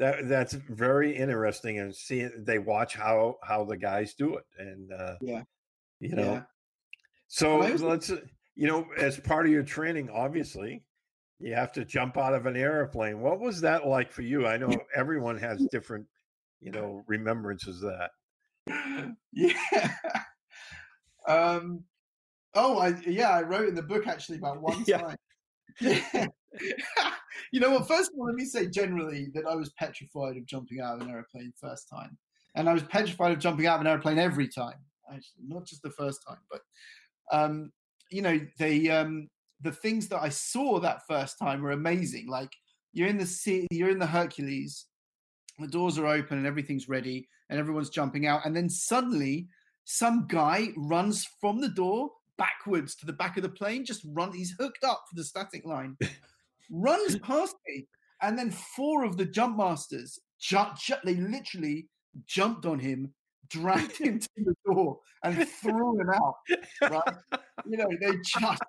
that 0.00 0.28
that's 0.28 0.54
very 0.54 1.16
interesting 1.16 1.78
and 1.78 1.94
see 1.94 2.26
they 2.36 2.58
watch 2.58 2.94
how 2.96 3.36
how 3.44 3.64
the 3.64 3.76
guys 3.76 4.14
do 4.14 4.34
it 4.36 4.44
and 4.58 4.90
uh 4.92 5.14
Yeah. 5.20 5.42
you 6.00 6.16
know 6.16 6.32
Yeah. 6.32 6.42
so 7.28 7.58
let's 7.58 8.10
uh, 8.10 8.20
you 8.56 8.66
know 8.66 8.86
as 8.98 9.20
part 9.20 9.46
of 9.46 9.52
your 9.52 9.62
training 9.62 10.10
obviously 10.10 10.82
you 11.38 11.54
have 11.54 11.70
to 11.72 11.84
jump 11.84 12.16
out 12.18 12.34
of 12.34 12.46
an 12.46 12.56
airplane 12.56 13.20
what 13.20 13.38
was 13.38 13.60
that 13.60 13.86
like 13.86 14.10
for 14.10 14.22
you 14.22 14.46
i 14.46 14.56
know 14.56 14.76
everyone 14.96 15.38
has 15.38 15.64
different 15.70 16.06
you 16.60 16.72
know 16.72 17.04
remembrances 17.06 17.82
of 17.84 17.92
that 17.92 18.10
yeah. 19.32 19.52
Um, 21.26 21.84
oh, 22.54 22.78
I 22.78 22.88
yeah, 23.06 23.28
I 23.30 23.42
wrote 23.42 23.68
in 23.68 23.74
the 23.74 23.82
book 23.82 24.06
actually 24.06 24.38
about 24.38 24.60
one 24.62 24.82
Yeah. 24.86 24.98
time. 24.98 25.16
Yeah. 25.80 26.26
You 27.50 27.60
know 27.60 27.70
what? 27.70 27.88
First 27.88 28.10
of 28.12 28.18
all, 28.18 28.26
let 28.26 28.34
me 28.34 28.44
say 28.44 28.66
generally 28.66 29.28
that 29.34 29.46
I 29.46 29.54
was 29.54 29.70
petrified 29.70 30.36
of 30.36 30.46
jumping 30.46 30.80
out 30.80 30.96
of 30.96 31.02
an 31.02 31.10
airplane 31.10 31.52
first 31.60 31.88
time, 31.88 32.16
and 32.54 32.68
I 32.68 32.72
was 32.72 32.82
petrified 32.84 33.32
of 33.32 33.38
jumping 33.38 33.66
out 33.66 33.76
of 33.76 33.80
an 33.82 33.86
airplane 33.86 34.18
every 34.18 34.48
time. 34.48 34.76
Actually, 35.12 35.44
not 35.48 35.66
just 35.66 35.82
the 35.82 35.90
first 35.90 36.20
time, 36.26 36.38
but 36.50 36.60
um, 37.32 37.72
you 38.10 38.22
know, 38.22 38.40
the 38.58 38.90
um, 38.90 39.28
the 39.62 39.72
things 39.72 40.08
that 40.08 40.22
I 40.22 40.28
saw 40.28 40.80
that 40.80 41.06
first 41.08 41.38
time 41.38 41.62
were 41.62 41.72
amazing. 41.72 42.28
Like 42.28 42.52
you're 42.92 43.08
in 43.08 43.18
the 43.18 43.26
sea, 43.26 43.66
you're 43.70 43.90
in 43.90 43.98
the 43.98 44.06
Hercules, 44.06 44.86
the 45.58 45.68
doors 45.68 45.98
are 45.98 46.06
open 46.06 46.38
and 46.38 46.46
everything's 46.46 46.88
ready, 46.88 47.28
and 47.48 47.58
everyone's 47.58 47.90
jumping 47.90 48.26
out, 48.26 48.44
and 48.44 48.56
then 48.56 48.68
suddenly 48.68 49.48
some 49.84 50.26
guy 50.28 50.68
runs 50.76 51.26
from 51.40 51.60
the 51.60 51.68
door 51.68 52.10
backwards 52.38 52.94
to 52.96 53.06
the 53.06 53.12
back 53.12 53.36
of 53.36 53.42
the 53.42 53.48
plane, 53.48 53.84
just 53.84 54.02
run. 54.04 54.32
He's 54.32 54.54
hooked 54.58 54.84
up 54.84 55.04
for 55.08 55.16
the 55.16 55.24
static 55.24 55.64
line, 55.64 55.96
runs 56.70 57.18
past 57.18 57.54
me, 57.68 57.86
and 58.22 58.38
then 58.38 58.50
four 58.50 59.04
of 59.04 59.16
the 59.16 59.24
jump 59.24 59.56
masters 59.56 60.18
ju- 60.40 60.58
ju- 60.78 60.94
they 61.04 61.14
literally 61.14 61.88
jumped 62.26 62.66
on 62.66 62.78
him, 62.78 63.12
dragged 63.48 63.96
him 63.96 64.18
to 64.18 64.28
the 64.36 64.54
door, 64.66 64.98
and 65.24 65.48
threw 65.48 66.00
him 66.00 66.10
out. 66.10 66.34
Right? 66.82 67.14
you 67.66 67.76
know, 67.76 67.88
they 68.00 68.16
just 68.24 68.62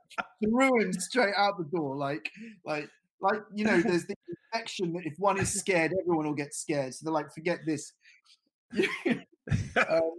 threw 0.43 0.81
him 0.81 0.93
straight 0.93 1.33
out 1.37 1.57
the 1.57 1.65
door, 1.75 1.95
like, 1.95 2.29
like, 2.65 2.89
like 3.21 3.41
you 3.53 3.65
know, 3.65 3.81
there's 3.81 4.05
the 4.05 4.15
infection 4.53 4.93
that 4.93 5.05
if 5.05 5.13
one 5.17 5.39
is 5.39 5.53
scared, 5.53 5.93
everyone 6.01 6.25
will 6.25 6.33
get 6.33 6.53
scared. 6.53 6.93
So 6.93 7.05
they're 7.05 7.13
like, 7.13 7.33
forget 7.33 7.59
this. 7.65 7.93
um, 9.75 10.11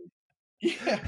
yeah. 0.61 0.99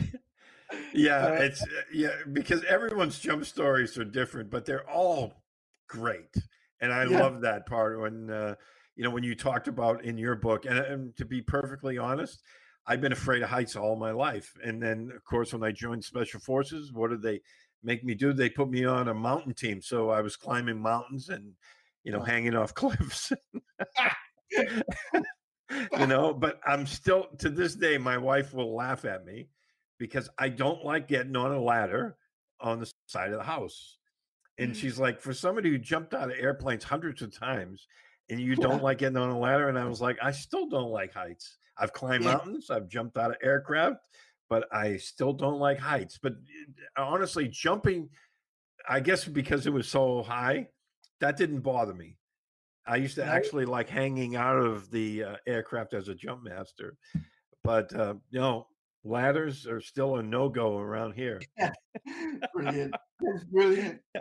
Yeah, 0.92 1.26
uh, 1.26 1.32
it's 1.34 1.62
uh, 1.62 1.66
yeah 1.92 2.10
because 2.32 2.64
everyone's 2.64 3.18
jump 3.18 3.44
stories 3.44 3.96
are 3.98 4.04
different, 4.04 4.50
but 4.50 4.64
they're 4.64 4.88
all 4.88 5.42
great, 5.88 6.34
and 6.84 6.92
I 6.92 7.04
yeah. 7.04 7.20
love 7.20 7.40
that 7.40 7.66
part 7.66 7.98
when 7.98 8.30
uh, 8.30 8.54
you 8.94 9.02
know 9.04 9.10
when 9.10 9.24
you 9.24 9.34
talked 9.34 9.68
about 9.68 10.04
in 10.04 10.18
your 10.18 10.36
book. 10.36 10.66
And, 10.66 10.78
and 10.78 11.16
to 11.16 11.24
be 11.24 11.40
perfectly 11.40 11.96
honest, 11.96 12.42
I've 12.86 13.00
been 13.00 13.12
afraid 13.12 13.42
of 13.42 13.48
heights 13.48 13.74
all 13.74 13.96
my 13.96 14.10
life, 14.10 14.52
and 14.62 14.82
then 14.82 15.10
of 15.14 15.24
course 15.24 15.52
when 15.52 15.64
I 15.64 15.72
joined 15.72 16.04
Special 16.04 16.40
Forces, 16.40 16.92
what 16.92 17.10
did 17.10 17.22
they 17.22 17.40
make 17.82 18.04
me 18.04 18.14
do? 18.14 18.32
They 18.32 18.50
put 18.50 18.70
me 18.70 18.84
on 18.84 19.08
a 19.08 19.14
mountain 19.14 19.54
team, 19.54 19.80
so 19.80 20.10
I 20.10 20.20
was 20.20 20.36
climbing 20.36 20.80
mountains 20.80 21.30
and 21.30 21.54
you 22.04 22.12
know 22.12 22.20
hanging 22.20 22.54
off 22.54 22.74
cliffs. 22.74 23.32
you 25.98 26.06
know, 26.06 26.34
but 26.34 26.60
I'm 26.66 26.86
still 26.86 27.28
to 27.38 27.48
this 27.48 27.74
day, 27.74 27.96
my 27.96 28.18
wife 28.18 28.52
will 28.52 28.76
laugh 28.76 29.06
at 29.06 29.24
me 29.24 29.48
because 29.98 30.28
I 30.38 30.50
don't 30.50 30.84
like 30.84 31.08
getting 31.08 31.34
on 31.34 31.50
a 31.50 31.60
ladder 31.60 32.18
on 32.60 32.80
the 32.80 32.92
side 33.06 33.32
of 33.32 33.38
the 33.38 33.44
house. 33.44 33.96
And 34.58 34.72
mm. 34.72 34.76
she's 34.76 34.98
like, 34.98 35.20
for 35.20 35.34
somebody 35.34 35.70
who 35.70 35.78
jumped 35.78 36.14
out 36.14 36.30
of 36.30 36.36
airplanes 36.38 36.84
hundreds 36.84 37.22
of 37.22 37.36
times 37.36 37.86
and 38.30 38.40
you 38.40 38.56
don't 38.56 38.82
like 38.82 38.98
getting 38.98 39.16
on 39.16 39.30
a 39.30 39.38
ladder. 39.38 39.68
And 39.68 39.78
I 39.78 39.86
was 39.86 40.00
like, 40.00 40.16
I 40.22 40.32
still 40.32 40.68
don't 40.68 40.90
like 40.90 41.12
heights. 41.12 41.58
I've 41.76 41.92
climbed 41.92 42.24
mountains, 42.24 42.70
I've 42.70 42.88
jumped 42.88 43.18
out 43.18 43.30
of 43.30 43.36
aircraft, 43.42 43.96
but 44.48 44.66
I 44.72 44.96
still 44.96 45.32
don't 45.32 45.58
like 45.58 45.78
heights. 45.78 46.18
But 46.22 46.34
uh, 46.96 47.04
honestly, 47.04 47.48
jumping, 47.48 48.08
I 48.88 49.00
guess 49.00 49.24
because 49.24 49.66
it 49.66 49.72
was 49.72 49.88
so 49.88 50.22
high, 50.22 50.68
that 51.20 51.36
didn't 51.36 51.60
bother 51.60 51.94
me. 51.94 52.16
I 52.86 52.96
used 52.96 53.16
to 53.16 53.22
right. 53.22 53.30
actually 53.30 53.64
like 53.64 53.88
hanging 53.88 54.36
out 54.36 54.58
of 54.58 54.90
the 54.90 55.24
uh, 55.24 55.36
aircraft 55.46 55.94
as 55.94 56.08
a 56.08 56.14
jump 56.14 56.44
master, 56.44 56.96
but 57.62 57.94
uh, 57.94 58.14
you 58.30 58.40
know, 58.40 58.66
ladders 59.04 59.66
are 59.66 59.80
still 59.80 60.16
a 60.16 60.22
no 60.22 60.48
go 60.48 60.78
around 60.78 61.12
here. 61.12 61.40
Yeah. 61.58 61.70
brilliant, 62.52 62.94
That's 63.20 63.44
brilliant. 63.44 64.00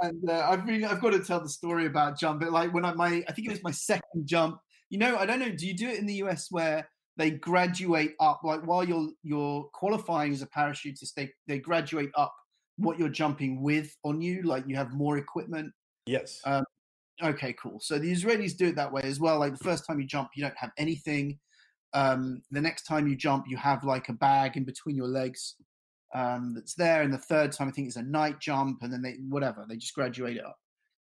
And 0.00 0.28
uh, 0.28 0.48
I've 0.50 0.66
really, 0.66 0.84
I've 0.84 1.00
got 1.00 1.10
to 1.10 1.22
tell 1.22 1.40
the 1.40 1.48
story 1.48 1.86
about 1.86 2.18
jump. 2.18 2.40
But 2.40 2.50
Like 2.50 2.74
when 2.74 2.84
I 2.84 2.92
my, 2.92 3.22
I 3.28 3.32
think 3.32 3.46
it 3.46 3.52
was 3.52 3.62
my 3.62 3.70
second 3.70 4.26
jump. 4.26 4.58
You 4.90 4.98
know, 4.98 5.16
I 5.16 5.24
don't 5.26 5.38
know. 5.38 5.50
Do 5.50 5.64
you 5.64 5.76
do 5.76 5.88
it 5.88 6.00
in 6.00 6.06
the 6.06 6.14
US 6.24 6.48
where 6.50 6.88
they 7.16 7.30
graduate 7.30 8.14
up? 8.18 8.40
Like 8.42 8.66
while 8.66 8.82
you're 8.82 9.10
you're 9.22 9.62
qualifying 9.72 10.32
as 10.32 10.42
a 10.42 10.48
parachutist, 10.48 11.14
they 11.14 11.30
they 11.46 11.60
graduate 11.60 12.10
up 12.16 12.34
what 12.78 12.98
you're 12.98 13.08
jumping 13.10 13.62
with 13.62 13.96
on 14.02 14.20
you. 14.20 14.42
Like 14.42 14.64
you 14.66 14.74
have 14.74 14.92
more 14.92 15.18
equipment. 15.18 15.72
Yes. 16.06 16.40
Um, 16.44 16.64
okay, 17.22 17.52
cool. 17.52 17.78
So 17.80 18.00
the 18.00 18.12
Israelis 18.12 18.56
do 18.56 18.68
it 18.68 18.76
that 18.76 18.92
way 18.92 19.02
as 19.04 19.20
well. 19.20 19.38
Like 19.38 19.56
the 19.56 19.64
first 19.64 19.86
time 19.86 20.00
you 20.00 20.06
jump, 20.06 20.30
you 20.34 20.42
don't 20.42 20.58
have 20.58 20.72
anything. 20.76 21.38
Um, 21.94 22.42
the 22.50 22.60
next 22.60 22.84
time 22.84 23.06
you 23.06 23.16
jump, 23.16 23.46
you 23.48 23.56
have 23.56 23.84
like 23.84 24.08
a 24.08 24.14
bag 24.14 24.56
in 24.56 24.64
between 24.64 24.96
your 24.96 25.08
legs 25.08 25.56
um, 26.14 26.54
that's 26.54 26.74
there. 26.74 27.02
And 27.02 27.12
the 27.12 27.18
third 27.18 27.52
time, 27.52 27.68
I 27.68 27.70
think 27.70 27.88
it's 27.88 27.96
a 27.96 28.02
night 28.02 28.40
jump, 28.40 28.82
and 28.82 28.92
then 28.92 29.02
they 29.02 29.16
whatever 29.28 29.64
they 29.68 29.76
just 29.76 29.94
graduate 29.94 30.36
it 30.36 30.44
up. 30.44 30.58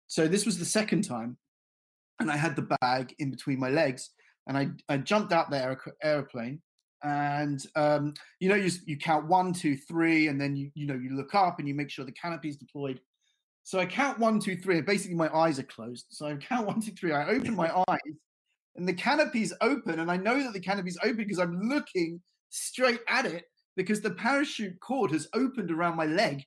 So 0.08 0.28
this 0.28 0.46
was 0.46 0.58
the 0.58 0.66
second 0.66 1.04
time, 1.04 1.38
and 2.20 2.32
I 2.32 2.38
had 2.38 2.56
the 2.56 2.78
bag 2.82 3.14
in 3.20 3.32
between 3.32 3.60
my 3.60 3.70
legs, 3.70 4.10
and 4.48 4.58
I 4.58 4.70
I 4.90 4.98
jumped 4.98 5.34
out 5.34 5.50
the 5.50 5.62
aer- 5.62 5.96
airplane, 6.04 6.62
and 7.04 7.64
um, 7.76 8.14
you 8.40 8.50
know 8.50 8.56
you 8.56 8.72
you 8.86 8.98
count 8.98 9.28
one, 9.28 9.54
two, 9.54 9.76
three, 9.76 10.28
and 10.28 10.40
then 10.40 10.56
you 10.56 10.72
you 10.74 10.88
know 10.88 10.96
you 10.96 11.16
look 11.16 11.36
up 11.36 11.60
and 11.60 11.68
you 11.68 11.74
make 11.74 11.90
sure 11.90 12.06
the 12.06 12.12
canopy 12.12 12.50
is 12.50 12.58
deployed. 12.58 13.00
So 13.64 13.80
I 13.80 13.86
count 13.86 14.18
one, 14.18 14.40
two, 14.40 14.56
three, 14.56 14.78
and 14.78 14.86
basically 14.86 15.18
my 15.18 15.34
eyes 15.36 15.60
are 15.60 15.64
closed. 15.64 16.06
So 16.10 16.26
I 16.26 16.36
count 16.36 16.68
one, 16.68 16.82
two, 16.82 16.92
three. 16.92 17.12
I 17.12 17.28
open 17.28 17.56
my 17.56 17.70
eyes, 17.90 18.16
and 18.78 18.88
the 18.88 18.94
canopy's 18.94 19.54
open, 19.62 20.00
and 20.00 20.12
I 20.12 20.18
know 20.18 20.42
that 20.42 20.54
the 20.54 20.60
canopy's 20.60 20.98
open 21.04 21.18
because 21.18 21.40
I'm 21.40 21.60
looking 21.62 22.22
straight 22.50 23.02
at 23.08 23.26
it 23.26 23.46
because 23.76 24.02
the 24.02 24.12
parachute 24.12 24.80
cord 24.80 25.12
has 25.12 25.28
opened 25.34 25.72
around 25.72 25.98
my 25.98 26.06
leg 26.06 26.44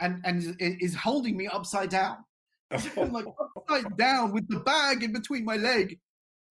and 0.00 0.20
and 0.24 0.56
is 0.58 0.94
holding 0.94 1.36
me 1.36 1.46
upside 1.46 1.90
down. 1.90 2.16
I'm 2.70 3.12
like 3.12 3.26
upside 3.56 3.96
down 3.96 4.32
with 4.32 4.48
the 4.48 4.60
bag 4.60 5.02
in 5.02 5.12
between 5.12 5.44
my 5.44 5.56
leg, 5.56 5.98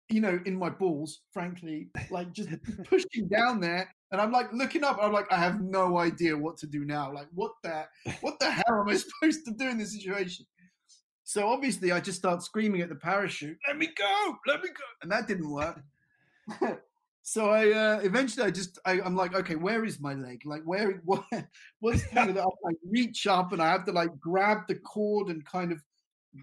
you 0.09 0.21
know, 0.21 0.38
in 0.44 0.59
my 0.59 0.68
balls, 0.68 1.21
frankly, 1.33 1.88
like 2.11 2.33
just 2.33 2.51
pushing 2.85 3.29
down 3.29 3.61
there. 3.61 3.92
And 4.11 4.21
I'm 4.21 4.33
like 4.33 4.53
looking 4.53 4.85
up, 4.85 4.99
I'm 5.01 5.12
like, 5.12 5.31
I 5.31 5.37
have 5.37 5.61
no 5.61 5.99
idea 5.99 6.37
what 6.37 6.57
to 6.59 6.66
do 6.66 6.85
now. 6.85 7.12
Like, 7.12 7.29
what 7.35 7.53
the 7.62 7.85
what 8.21 8.38
the 8.40 8.51
hell 8.51 8.81
am 8.81 8.88
I 8.88 8.97
supposed 9.23 9.44
to 9.47 9.53
do 9.53 9.68
in 9.68 9.79
this 9.79 9.92
situation? 9.92 10.44
So 11.29 11.47
obviously, 11.47 11.93
I 11.93 12.01
just 12.01 12.17
start 12.17 12.43
screaming 12.43 12.81
at 12.81 12.88
the 12.88 12.95
parachute, 12.95 13.59
"Let 13.67 13.77
me 13.77 13.88
go! 13.95 14.38
Let 14.47 14.62
me 14.62 14.71
go!" 14.71 14.85
And 15.03 15.12
that 15.12 15.29
didn't 15.29 15.51
work. 15.51 15.79
so 17.23 17.51
I 17.51 17.71
uh, 17.71 17.99
eventually, 17.99 18.47
I 18.47 18.51
just, 18.51 18.79
I, 18.87 19.01
am 19.01 19.14
like, 19.14 19.35
okay, 19.35 19.55
where 19.55 19.85
is 19.85 20.01
my 20.01 20.14
leg? 20.14 20.41
Like, 20.47 20.62
where, 20.64 20.91
what, 21.05 21.25
what's 21.81 22.03
kind 22.07 22.31
of 22.31 22.37
the, 22.37 22.45
I 22.45 22.73
reach 22.91 23.27
up 23.27 23.53
and 23.53 23.61
I 23.61 23.69
have 23.69 23.85
to 23.85 23.93
like 23.93 24.19
grab 24.19 24.69
the 24.69 24.77
cord 24.77 25.29
and 25.29 25.45
kind 25.45 25.71
of 25.71 25.85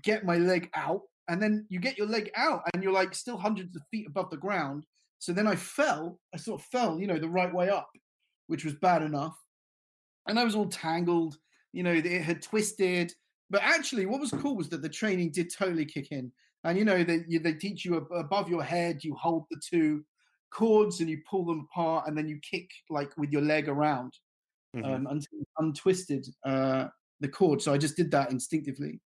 get 0.03 0.23
my 0.23 0.37
leg 0.37 0.69
out, 0.75 1.01
and 1.29 1.41
then 1.41 1.65
you 1.67 1.79
get 1.79 1.97
your 1.97 2.07
leg 2.07 2.29
out 2.35 2.61
and 2.71 2.83
you're 2.83 2.93
like 2.93 3.15
still 3.15 3.37
hundreds 3.37 3.75
of 3.75 3.81
feet 3.89 4.05
above 4.05 4.29
the 4.29 4.37
ground. 4.37 4.85
So 5.17 5.33
then 5.33 5.47
I 5.47 5.55
fell. 5.55 6.19
I 6.31 6.37
sort 6.37 6.61
of 6.61 6.67
fell, 6.67 6.99
you 6.99 7.07
know, 7.07 7.17
the 7.17 7.27
right 7.27 7.51
way 7.51 7.69
up, 7.71 7.89
which 8.45 8.63
was 8.63 8.75
bad 8.75 9.01
enough, 9.01 9.35
and 10.27 10.39
I 10.39 10.43
was 10.43 10.53
all 10.53 10.69
tangled. 10.69 11.37
You 11.73 11.81
know, 11.81 11.91
it 11.91 12.21
had 12.21 12.43
twisted 12.43 13.11
but 13.49 13.61
actually, 13.63 14.05
what 14.05 14.19
was 14.19 14.31
cool 14.31 14.55
was 14.55 14.69
that 14.69 14.81
the 14.81 14.89
training 14.89 15.31
did 15.31 15.53
totally 15.53 15.85
kick 15.85 16.11
in. 16.11 16.31
And 16.63 16.77
you 16.77 16.85
know, 16.85 17.03
they 17.03 17.19
they 17.19 17.53
teach 17.53 17.85
you 17.85 17.95
above 17.97 18.49
your 18.49 18.63
head, 18.63 19.03
you 19.03 19.13
hold 19.15 19.45
the 19.51 19.61
two 19.69 20.03
cords 20.51 20.99
and 20.99 21.09
you 21.09 21.21
pull 21.29 21.45
them 21.45 21.67
apart, 21.71 22.07
and 22.07 22.17
then 22.17 22.27
you 22.27 22.39
kick 22.39 22.69
like 22.89 23.15
with 23.17 23.31
your 23.31 23.43
leg 23.43 23.69
around 23.69 24.13
mm-hmm. 24.75 24.91
um, 24.91 25.07
until 25.07 25.39
you 25.39 25.45
untwisted 25.59 26.27
uh, 26.45 26.87
the 27.19 27.27
cord. 27.27 27.61
So 27.61 27.73
I 27.73 27.77
just 27.77 27.95
did 27.95 28.09
that 28.11 28.31
instinctively, 28.31 28.99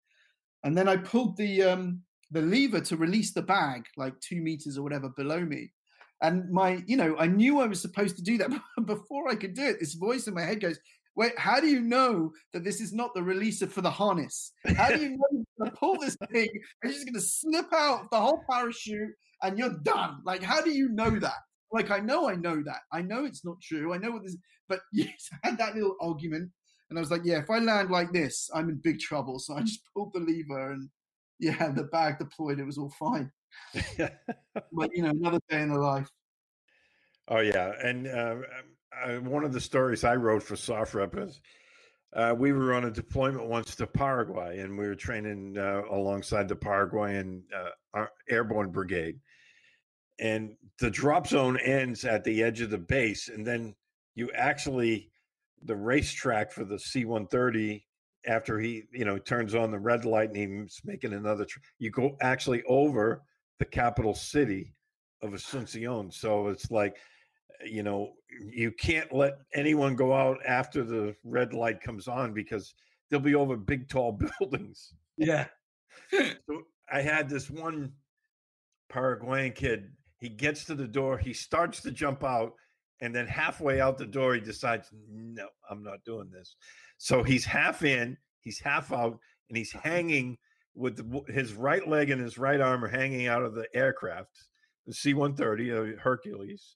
and 0.63 0.77
then 0.77 0.87
I 0.87 0.97
pulled 0.97 1.35
the 1.37 1.63
um, 1.63 2.01
the 2.31 2.41
lever 2.41 2.81
to 2.81 2.97
release 2.97 3.31
the 3.33 3.41
bag 3.41 3.85
like 3.95 4.19
two 4.19 4.41
meters 4.41 4.77
or 4.77 4.83
whatever 4.83 5.09
below 5.09 5.39
me. 5.39 5.71
And 6.21 6.49
my, 6.49 6.83
you 6.87 6.97
know, 6.97 7.15
I 7.17 7.27
knew 7.27 7.59
I 7.59 7.67
was 7.67 7.81
supposed 7.81 8.15
to 8.17 8.23
do 8.23 8.37
that, 8.39 8.49
but 8.49 8.85
before 8.85 9.29
I 9.29 9.35
could 9.35 9.53
do 9.53 9.65
it, 9.65 9.79
this 9.79 9.93
voice 9.93 10.27
in 10.27 10.33
my 10.33 10.41
head 10.41 10.61
goes, 10.61 10.79
Wait, 11.17 11.37
how 11.39 11.59
do 11.59 11.65
you 11.65 11.81
know 11.81 12.31
that 12.53 12.63
this 12.63 12.79
is 12.79 12.93
not 12.93 13.11
the 13.15 13.19
releaser 13.19 13.67
for 13.67 13.81
the 13.81 13.89
harness? 13.89 14.53
How 14.77 14.89
do 14.89 15.01
you 15.01 15.09
know 15.09 15.25
you're 15.31 15.45
going 15.57 15.71
to 15.71 15.75
pull 15.75 15.97
this 15.99 16.15
thing 16.31 16.47
and 16.83 16.93
just 16.93 17.05
going 17.05 17.15
to 17.15 17.21
slip 17.21 17.73
out 17.73 18.11
the 18.11 18.19
whole 18.19 18.43
parachute 18.47 19.09
and 19.41 19.57
you're 19.57 19.79
done? 19.81 20.19
Like, 20.23 20.43
how 20.43 20.61
do 20.61 20.69
you 20.69 20.89
know 20.89 21.09
that? 21.09 21.33
Like, 21.71 21.89
I 21.89 21.97
know 21.99 22.29
I 22.29 22.35
know 22.35 22.61
that. 22.63 22.81
I 22.93 23.01
know 23.01 23.25
it's 23.25 23.43
not 23.43 23.59
true. 23.61 23.95
I 23.95 23.97
know 23.97 24.11
what 24.11 24.23
this, 24.23 24.37
but 24.69 24.81
yes, 24.93 25.27
I 25.43 25.49
had 25.49 25.57
that 25.57 25.73
little 25.73 25.95
argument. 25.99 26.51
And 26.91 26.99
I 26.99 27.01
was 27.01 27.09
like, 27.09 27.23
yeah, 27.25 27.39
if 27.39 27.49
I 27.49 27.57
land 27.57 27.89
like 27.89 28.13
this, 28.13 28.51
I'm 28.53 28.69
in 28.69 28.75
big 28.75 28.99
trouble. 28.99 29.39
So 29.39 29.55
I 29.55 29.61
just 29.61 29.81
pulled 29.95 30.13
the 30.13 30.19
lever 30.19 30.71
and 30.73 30.87
yeah, 31.39 31.71
the 31.71 31.85
bag 31.85 32.19
deployed. 32.19 32.59
It 32.59 32.65
was 32.65 32.77
all 32.77 32.91
fine. 32.91 33.31
but, 33.97 34.91
you 34.93 35.01
know, 35.01 35.09
another 35.09 35.39
day 35.49 35.63
in 35.63 35.73
the 35.73 35.79
life. 35.79 36.09
Oh, 37.27 37.39
yeah. 37.39 37.73
And, 37.83 38.07
uh, 38.07 38.35
uh, 39.05 39.15
one 39.17 39.43
of 39.43 39.53
the 39.53 39.61
stories 39.61 40.03
I 40.03 40.15
wrote 40.15 40.43
for 40.43 40.55
SOFREP 40.55 41.27
is 41.27 41.41
uh, 42.13 42.33
we 42.37 42.53
were 42.53 42.73
on 42.73 42.85
a 42.85 42.91
deployment 42.91 43.47
once 43.47 43.75
to 43.75 43.87
Paraguay, 43.87 44.59
and 44.59 44.77
we 44.77 44.87
were 44.87 44.95
training 44.95 45.57
uh, 45.57 45.81
alongside 45.91 46.47
the 46.47 46.55
Paraguayan 46.55 47.43
uh, 47.93 48.05
Airborne 48.29 48.71
Brigade. 48.71 49.19
And 50.19 50.55
the 50.79 50.89
drop 50.89 51.27
zone 51.27 51.59
ends 51.59 52.05
at 52.05 52.23
the 52.23 52.41
edge 52.41 52.61
of 52.61 52.71
the 52.71 52.77
base, 52.77 53.27
and 53.27 53.45
then 53.45 53.75
you 54.15 54.31
actually 54.33 55.11
the 55.63 55.75
racetrack 55.75 56.51
for 56.51 56.63
the 56.63 56.79
C 56.79 57.05
one 57.05 57.27
thirty 57.27 57.85
after 58.25 58.59
he 58.59 58.83
you 58.91 59.05
know 59.05 59.19
turns 59.19 59.53
on 59.53 59.69
the 59.69 59.79
red 59.79 60.05
light 60.05 60.29
and 60.29 60.63
he's 60.63 60.81
making 60.83 61.13
another. 61.13 61.45
Tr- 61.45 61.59
you 61.77 61.91
go 61.91 62.17
actually 62.21 62.63
over 62.63 63.21
the 63.59 63.65
capital 63.65 64.15
city 64.15 64.73
of 65.21 65.31
Asuncion, 65.31 66.11
so 66.11 66.47
it's 66.47 66.71
like 66.71 66.97
you 67.65 67.83
know, 67.83 68.13
you 68.51 68.71
can't 68.71 69.11
let 69.13 69.39
anyone 69.53 69.95
go 69.95 70.13
out 70.13 70.39
after 70.45 70.83
the 70.83 71.15
red 71.23 71.53
light 71.53 71.81
comes 71.81 72.07
on 72.07 72.33
because 72.33 72.73
they'll 73.09 73.19
be 73.19 73.35
over 73.35 73.55
big, 73.55 73.89
tall 73.89 74.19
buildings. 74.39 74.93
Yeah. 75.17 75.47
so 76.11 76.63
I 76.91 77.01
had 77.01 77.29
this 77.29 77.49
one 77.49 77.93
Paraguayan 78.89 79.53
kid. 79.53 79.91
He 80.19 80.29
gets 80.29 80.65
to 80.65 80.75
the 80.75 80.87
door, 80.87 81.17
he 81.17 81.33
starts 81.33 81.81
to 81.81 81.91
jump 81.91 82.23
out, 82.23 82.53
and 83.01 83.13
then 83.13 83.27
halfway 83.27 83.79
out 83.79 83.97
the 83.97 84.05
door, 84.05 84.33
he 84.33 84.41
decides, 84.41 84.89
no, 85.11 85.47
I'm 85.69 85.83
not 85.83 86.03
doing 86.05 86.29
this. 86.31 86.55
So 86.97 87.21
he's 87.21 87.45
half 87.45 87.83
in, 87.83 88.17
he's 88.41 88.59
half 88.59 88.91
out, 88.91 89.19
and 89.49 89.57
he's 89.57 89.71
hanging 89.71 90.37
with 90.73 90.97
the, 90.97 91.31
his 91.31 91.53
right 91.53 91.87
leg 91.87 92.09
and 92.09 92.21
his 92.21 92.37
right 92.37 92.59
arm 92.59 92.83
are 92.83 92.89
hanging 92.89 93.27
out 93.27 93.43
of 93.43 93.53
the 93.53 93.67
aircraft 93.75 94.47
the 94.87 94.93
C-130, 94.93 95.95
uh, 95.95 95.99
Hercules. 96.01 96.75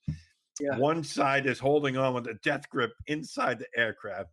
Yeah. 0.60 0.78
One 0.78 1.04
side 1.04 1.46
is 1.46 1.60
holding 1.60 1.98
on 1.98 2.14
with 2.14 2.28
a 2.28 2.36
death 2.44 2.70
grip 2.70 2.92
inside 3.08 3.60
the 3.60 3.68
aircraft, 3.76 4.30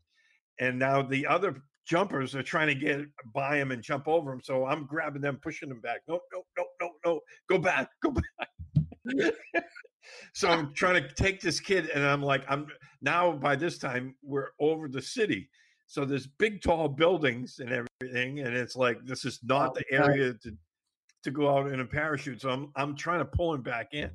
and 0.60 0.78
now 0.78 1.02
the 1.02 1.26
other 1.26 1.62
jumpers 1.86 2.34
are 2.34 2.42
trying 2.42 2.68
to 2.68 2.74
get 2.74 3.00
by 3.32 3.56
him 3.56 3.70
and 3.70 3.82
jump 3.82 4.08
over 4.08 4.32
him. 4.32 4.40
So 4.42 4.66
I'm 4.66 4.84
grabbing 4.84 5.22
them, 5.22 5.38
pushing 5.42 5.68
them 5.68 5.80
back. 5.80 6.00
No, 6.06 6.20
no, 6.32 6.42
no, 6.56 6.64
no, 6.80 6.90
no. 7.04 7.20
Go 7.48 7.58
back, 7.58 7.88
go 8.02 8.10
back. 8.10 8.48
so 10.34 10.48
I'm 10.48 10.74
trying 10.74 11.02
to 11.02 11.14
take 11.14 11.40
this 11.40 11.60
kid, 11.60 11.90
and 11.90 12.04
I'm 12.04 12.22
like, 12.22 12.44
I'm 12.48 12.66
now 13.00 13.32
by 13.32 13.56
this 13.56 13.78
time 13.78 14.14
we're 14.22 14.50
over 14.60 14.88
the 14.88 15.02
city. 15.02 15.48
So 15.86 16.04
there's 16.04 16.26
big 16.26 16.60
tall 16.60 16.88
buildings 16.88 17.60
and 17.60 17.70
everything, 17.70 18.40
and 18.40 18.54
it's 18.54 18.76
like 18.76 18.98
this 19.04 19.24
is 19.24 19.40
not 19.42 19.74
the 19.74 19.84
area 19.90 20.34
to 20.34 20.52
to 21.24 21.30
go 21.30 21.56
out 21.56 21.72
in 21.72 21.80
a 21.80 21.84
parachute. 21.84 22.40
So 22.40 22.50
I'm 22.50 22.70
I'm 22.76 22.94
trying 22.94 23.20
to 23.20 23.24
pull 23.24 23.54
him 23.54 23.62
back 23.62 23.88
in, 23.92 24.10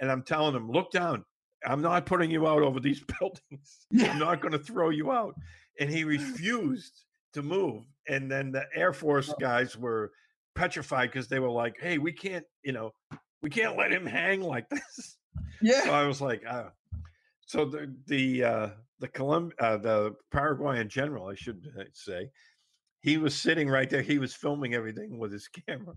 and 0.00 0.10
I'm 0.10 0.22
telling 0.22 0.54
him, 0.54 0.70
look 0.70 0.90
down. 0.90 1.24
I'm 1.66 1.82
not 1.82 2.06
putting 2.06 2.30
you 2.30 2.46
out 2.46 2.62
over 2.62 2.80
these 2.80 3.02
buildings. 3.20 3.86
I'm 4.00 4.18
not 4.18 4.40
going 4.40 4.52
to 4.52 4.58
throw 4.58 4.90
you 4.90 5.10
out. 5.10 5.34
And 5.78 5.90
he 5.90 6.04
refused 6.04 7.04
to 7.34 7.42
move. 7.42 7.84
And 8.08 8.30
then 8.30 8.52
the 8.52 8.64
Air 8.74 8.92
Force 8.92 9.32
guys 9.40 9.76
were 9.76 10.12
petrified 10.54 11.10
because 11.10 11.28
they 11.28 11.38
were 11.38 11.50
like, 11.50 11.76
"Hey, 11.80 11.98
we 11.98 12.12
can't, 12.12 12.44
you 12.62 12.72
know, 12.72 12.92
we 13.42 13.50
can't 13.50 13.76
let 13.76 13.92
him 13.92 14.06
hang 14.06 14.40
like 14.42 14.68
this." 14.70 15.16
Yeah. 15.62 15.84
So 15.84 15.92
I 15.92 16.06
was 16.06 16.20
like, 16.20 16.42
uh, 16.46 16.70
so 17.46 17.64
the 17.64 17.94
the 18.06 18.44
uh, 18.44 18.68
the 18.98 19.08
Colum- 19.08 19.52
uh, 19.58 19.76
the 19.76 20.14
Paraguayan 20.30 20.88
general, 20.88 21.28
I 21.28 21.34
should 21.34 21.68
uh, 21.78 21.84
say, 21.92 22.30
he 23.00 23.16
was 23.16 23.34
sitting 23.34 23.68
right 23.68 23.88
there. 23.88 24.02
He 24.02 24.18
was 24.18 24.34
filming 24.34 24.74
everything 24.74 25.18
with 25.18 25.32
his 25.32 25.48
camera. 25.68 25.94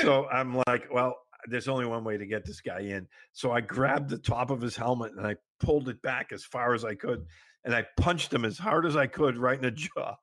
So 0.00 0.26
I'm 0.26 0.62
like, 0.66 0.88
well, 0.92 1.16
there's 1.46 1.68
only 1.68 1.86
one 1.86 2.04
way 2.04 2.16
to 2.16 2.26
get 2.26 2.44
this 2.44 2.60
guy 2.60 2.80
in. 2.80 3.06
So 3.32 3.52
I 3.52 3.60
grabbed 3.60 4.10
the 4.10 4.18
top 4.18 4.50
of 4.50 4.60
his 4.60 4.76
helmet 4.76 5.12
and 5.16 5.26
I 5.26 5.36
pulled 5.60 5.88
it 5.88 6.00
back 6.02 6.32
as 6.32 6.44
far 6.44 6.74
as 6.74 6.84
I 6.84 6.94
could, 6.94 7.24
and 7.64 7.74
I 7.74 7.84
punched 7.96 8.32
him 8.32 8.44
as 8.44 8.58
hard 8.58 8.86
as 8.86 8.96
I 8.96 9.06
could 9.06 9.36
right 9.36 9.56
in 9.56 9.62
the 9.62 9.70
jaw. 9.70 10.16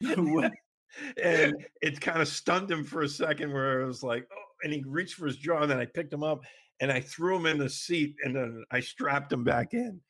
and 1.22 1.54
it 1.82 2.00
kind 2.00 2.20
of 2.20 2.28
stunned 2.28 2.70
him 2.70 2.84
for 2.84 3.02
a 3.02 3.08
second 3.08 3.52
where 3.52 3.80
it 3.80 3.86
was 3.86 4.02
like, 4.02 4.26
oh, 4.32 4.42
and 4.62 4.72
he 4.72 4.82
reached 4.86 5.14
for 5.14 5.26
his 5.26 5.36
jaw, 5.36 5.62
and 5.62 5.70
then 5.70 5.78
I 5.78 5.86
picked 5.86 6.12
him 6.12 6.22
up 6.22 6.42
and 6.80 6.90
I 6.90 7.00
threw 7.00 7.36
him 7.36 7.46
in 7.46 7.58
the 7.58 7.68
seat, 7.68 8.16
and 8.24 8.34
then 8.34 8.64
I 8.70 8.80
strapped 8.80 9.32
him 9.32 9.44
back 9.44 9.74
in, 9.74 10.00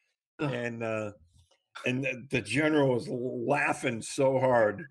and 0.41 0.83
uh, 0.83 1.13
and 1.87 2.05
the, 2.05 2.27
the 2.31 2.41
general 2.41 2.95
was 2.95 3.09
laughing 3.09 4.01
so 4.01 4.39
hard. 4.39 4.85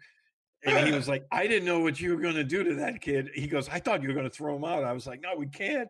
And 0.65 0.87
he 0.87 0.93
was 0.93 1.07
like, 1.07 1.25
I 1.31 1.47
didn't 1.47 1.65
know 1.65 1.79
what 1.79 1.99
you 1.99 2.15
were 2.15 2.21
going 2.21 2.35
to 2.35 2.43
do 2.43 2.63
to 2.63 2.75
that 2.75 3.01
kid. 3.01 3.29
He 3.33 3.47
goes, 3.47 3.67
I 3.69 3.79
thought 3.79 4.01
you 4.01 4.07
were 4.07 4.13
going 4.13 4.29
to 4.29 4.35
throw 4.35 4.55
him 4.55 4.63
out. 4.63 4.83
I 4.83 4.93
was 4.93 5.05
like, 5.05 5.21
no, 5.21 5.35
we 5.37 5.47
can't, 5.47 5.89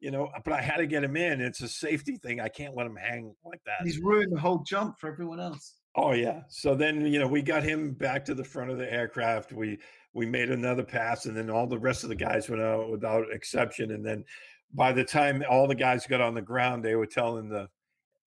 you 0.00 0.10
know, 0.10 0.30
but 0.44 0.52
I 0.52 0.60
had 0.60 0.76
to 0.76 0.86
get 0.86 1.02
him 1.02 1.16
in. 1.16 1.40
It's 1.40 1.60
a 1.62 1.68
safety 1.68 2.16
thing. 2.16 2.40
I 2.40 2.48
can't 2.48 2.76
let 2.76 2.86
him 2.86 2.96
hang 2.96 3.34
like 3.44 3.60
that. 3.66 3.84
He's 3.84 3.98
ruined 3.98 4.34
the 4.34 4.40
whole 4.40 4.58
jump 4.58 4.98
for 4.98 5.10
everyone 5.10 5.40
else. 5.40 5.74
Oh 5.96 6.12
yeah. 6.12 6.42
So 6.48 6.74
then 6.74 7.04
you 7.06 7.18
know 7.18 7.26
we 7.26 7.42
got 7.42 7.62
him 7.62 7.92
back 7.92 8.24
to 8.26 8.34
the 8.34 8.44
front 8.44 8.70
of 8.70 8.78
the 8.78 8.92
aircraft. 8.92 9.52
We 9.52 9.78
we 10.12 10.26
made 10.26 10.50
another 10.50 10.84
pass, 10.84 11.26
and 11.26 11.36
then 11.36 11.50
all 11.50 11.66
the 11.66 11.78
rest 11.78 12.04
of 12.04 12.08
the 12.08 12.14
guys 12.16 12.48
went 12.48 12.62
out 12.62 12.90
without 12.90 13.24
exception. 13.32 13.90
And 13.90 14.04
then 14.04 14.24
by 14.72 14.92
the 14.92 15.04
time 15.04 15.42
all 15.48 15.66
the 15.66 15.74
guys 15.74 16.06
got 16.06 16.20
on 16.20 16.34
the 16.34 16.42
ground, 16.42 16.84
they 16.84 16.94
were 16.94 17.06
telling 17.06 17.48
the 17.48 17.68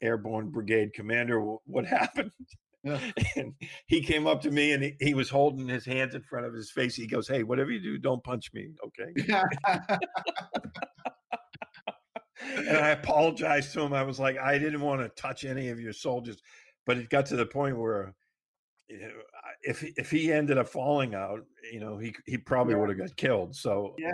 airborne 0.02 0.50
brigade 0.50 0.94
commander 0.94 1.40
what 1.66 1.86
happened. 1.86 2.32
Yeah. 2.84 3.00
And 3.36 3.54
he 3.88 4.02
came 4.02 4.28
up 4.28 4.42
to 4.42 4.52
me 4.52 4.74
and 4.74 4.84
he, 4.84 4.96
he 5.00 5.14
was 5.14 5.30
holding 5.30 5.68
his 5.68 5.86
hands 5.86 6.16
in 6.16 6.22
front 6.24 6.46
of 6.46 6.54
his 6.54 6.70
face. 6.72 6.96
He 6.96 7.08
goes, 7.08 7.28
Hey, 7.28 7.44
whatever 7.44 7.72
you 7.72 7.80
do, 7.82 7.98
don't 7.98 8.24
punch 8.24 8.52
me. 8.54 8.70
Okay. 8.86 9.38
and 12.58 12.78
I 12.78 12.90
apologized 12.90 13.74
to 13.74 13.82
him. 13.82 13.94
I 13.94 14.04
was 14.04 14.20
like, 14.20 14.38
I 14.38 14.58
didn't 14.58 14.82
want 14.82 15.02
to 15.02 15.10
touch 15.22 15.46
any 15.46 15.70
of 15.70 15.80
your 15.80 15.94
soldiers, 15.94 16.42
but 16.86 16.98
it 16.98 17.10
got 17.10 17.26
to 17.28 17.36
the 17.36 17.46
point 17.46 17.78
where 17.78 18.14
if 19.64 19.80
he- 19.82 19.94
if 19.98 20.12
he 20.12 20.32
ended 20.32 20.58
up 20.58 20.68
falling 20.68 21.16
out, 21.16 21.40
you 21.72 21.80
know, 21.80 21.98
he 21.98 22.14
he 22.26 22.38
probably 22.38 22.74
Yeah. 22.74 22.80
would 22.82 22.90
have 22.90 22.98
got 22.98 23.16
killed. 23.16 23.56
So 23.56 23.96
yeah. 23.98 24.12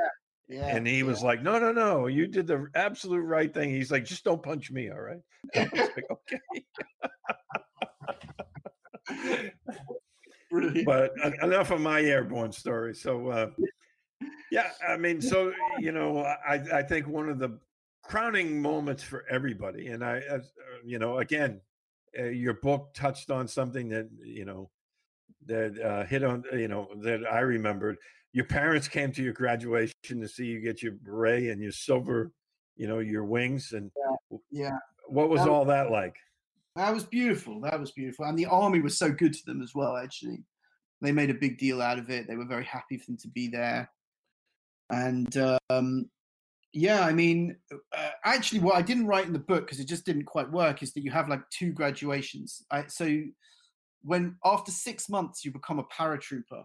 Yeah. 0.48 0.76
and 0.76 0.88
he 0.88 1.04
was 1.04 1.22
like, 1.22 1.44
No, 1.44 1.60
no, 1.60 1.72
no, 1.72 2.08
you 2.08 2.28
did 2.28 2.48
the 2.48 2.68
absolute 2.76 3.22
right 3.22 3.54
thing. 3.54 3.70
He's 3.70 3.92
like, 3.92 4.06
just 4.06 4.24
don't 4.24 4.42
punch 4.42 4.72
me, 4.72 4.90
all 4.90 5.00
right? 5.00 5.20
Like, 5.56 6.06
okay. 6.12 6.40
Brilliant. 10.52 10.86
but 10.86 11.12
enough 11.44 11.70
of 11.72 11.80
my 11.80 12.02
airborne 12.02 12.52
story. 12.52 12.96
So, 12.96 13.28
uh, 13.30 13.50
yeah, 14.52 14.72
I 14.88 14.98
mean, 14.98 15.22
so 15.22 15.54
you 15.80 15.92
know, 15.92 16.24
I 16.24 16.56
I 16.74 16.82
think 16.84 17.08
one 17.08 17.30
of 17.30 17.38
the 17.40 17.60
crowning 18.04 18.60
moments 18.62 19.04
for 19.04 19.26
everybody, 19.30 19.88
and 19.88 20.04
I, 20.04 20.22
uh, 20.30 20.40
you 20.84 20.98
know, 20.98 21.20
again, 21.20 21.62
uh, 22.18 22.24
your 22.24 22.56
book 22.56 22.90
touched 22.96 23.30
on 23.30 23.48
something 23.48 23.90
that 23.90 24.10
you 24.24 24.46
know 24.46 24.72
that 25.46 25.80
uh, 25.80 26.06
hit 26.06 26.24
on, 26.24 26.44
you 26.54 26.68
know, 26.68 26.90
that 27.04 27.22
I 27.32 27.40
remembered. 27.42 27.98
Your 28.34 28.46
parents 28.46 28.88
came 28.88 29.12
to 29.14 29.24
your 29.24 29.34
graduation 29.34 29.94
to 30.20 30.28
see 30.28 30.46
you 30.46 30.60
get 30.62 30.84
your 30.84 30.92
beret 30.94 31.50
and 31.50 31.62
your 31.62 31.72
silver, 31.72 32.32
you 32.76 32.88
know, 32.88 33.00
your 33.00 33.26
wings, 33.26 33.74
and 33.74 33.92
yeah. 34.52 34.78
what 35.08 35.30
was 35.30 35.42
That- 35.42 35.50
all 35.50 35.66
that 35.66 35.92
like? 35.92 36.16
That 36.76 36.94
was 36.94 37.04
beautiful. 37.04 37.62
That 37.62 37.80
was 37.80 37.92
beautiful. 37.92 38.26
And 38.26 38.38
the 38.38 38.46
army 38.46 38.82
was 38.82 38.98
so 38.98 39.12
good 39.12 39.34
to 39.34 39.46
them 39.46 39.62
as 39.62 39.74
well, 39.76 39.98
actually. 39.98 40.44
They 41.02 41.12
made 41.12 41.30
a 41.30 41.36
big 41.36 41.58
deal 41.58 41.82
out 41.82 42.00
of 42.00 42.10
it. 42.10 42.28
They 42.28 42.36
were 42.36 42.46
very 42.46 42.66
happy 42.66 42.98
for 42.98 43.08
them 43.08 43.18
to 43.18 43.28
be 43.28 43.48
there. 43.48 43.90
And 44.90 45.36
um, 45.70 46.10
yeah, 46.74 47.06
I 47.06 47.14
mean, 47.14 47.56
uh, 47.72 48.10
actually, 48.24 48.60
what 48.60 48.76
I 48.76 48.82
didn't 48.82 49.08
write 49.08 49.26
in 49.26 49.34
the 49.34 49.40
book 49.40 49.66
because 49.66 49.80
it 49.80 49.88
just 49.88 50.06
didn't 50.06 50.26
quite 50.26 50.52
work 50.52 50.84
is 50.84 50.94
that 50.94 51.04
you 51.04 51.12
have 51.12 51.30
like 51.30 51.42
two 51.50 51.72
graduations. 51.72 52.64
I, 52.72 52.86
so 52.88 53.22
when 54.04 54.36
after 54.46 54.72
six 54.72 55.10
months 55.10 55.44
you 55.44 55.52
become 55.52 55.80
a 55.80 55.84
paratrooper 55.86 56.64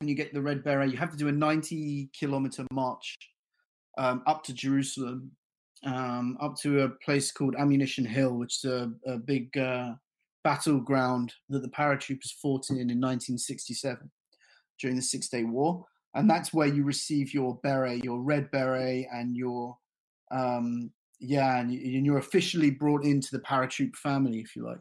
and 0.00 0.08
you 0.08 0.14
get 0.14 0.34
the 0.34 0.42
red 0.42 0.64
beret, 0.64 0.90
you 0.90 0.98
have 0.98 1.10
to 1.10 1.16
do 1.16 1.28
a 1.28 1.32
90 1.32 2.10
kilometer 2.18 2.66
march 2.72 3.16
um, 3.98 4.22
up 4.26 4.42
to 4.44 4.52
Jerusalem 4.52 5.30
um, 5.86 6.36
up 6.40 6.56
to 6.58 6.82
a 6.82 6.88
place 6.88 7.32
called 7.32 7.54
Ammunition 7.56 8.04
Hill, 8.04 8.34
which 8.34 8.64
is 8.64 8.70
a, 8.70 8.92
a 9.06 9.16
big 9.16 9.56
uh, 9.56 9.94
battleground 10.44 11.32
that 11.48 11.62
the 11.62 11.68
paratroopers 11.68 12.32
fought 12.42 12.70
in 12.70 12.76
in 12.76 13.00
1967 13.00 14.10
during 14.80 14.96
the 14.96 15.02
Six 15.02 15.28
Day 15.28 15.44
War. 15.44 15.84
And 16.14 16.28
that's 16.28 16.52
where 16.52 16.66
you 16.66 16.82
receive 16.82 17.32
your 17.32 17.58
beret, 17.62 18.04
your 18.04 18.20
red 18.20 18.50
beret, 18.50 19.06
and 19.12 19.36
your 19.36 19.76
um, 20.30 20.90
yeah, 21.20 21.60
and, 21.60 21.72
you, 21.72 21.96
and 21.96 22.04
you're 22.04 22.18
officially 22.18 22.70
brought 22.70 23.04
into 23.04 23.28
the 23.30 23.42
paratroop 23.42 23.94
family, 23.96 24.40
if 24.40 24.56
you 24.56 24.64
like. 24.64 24.78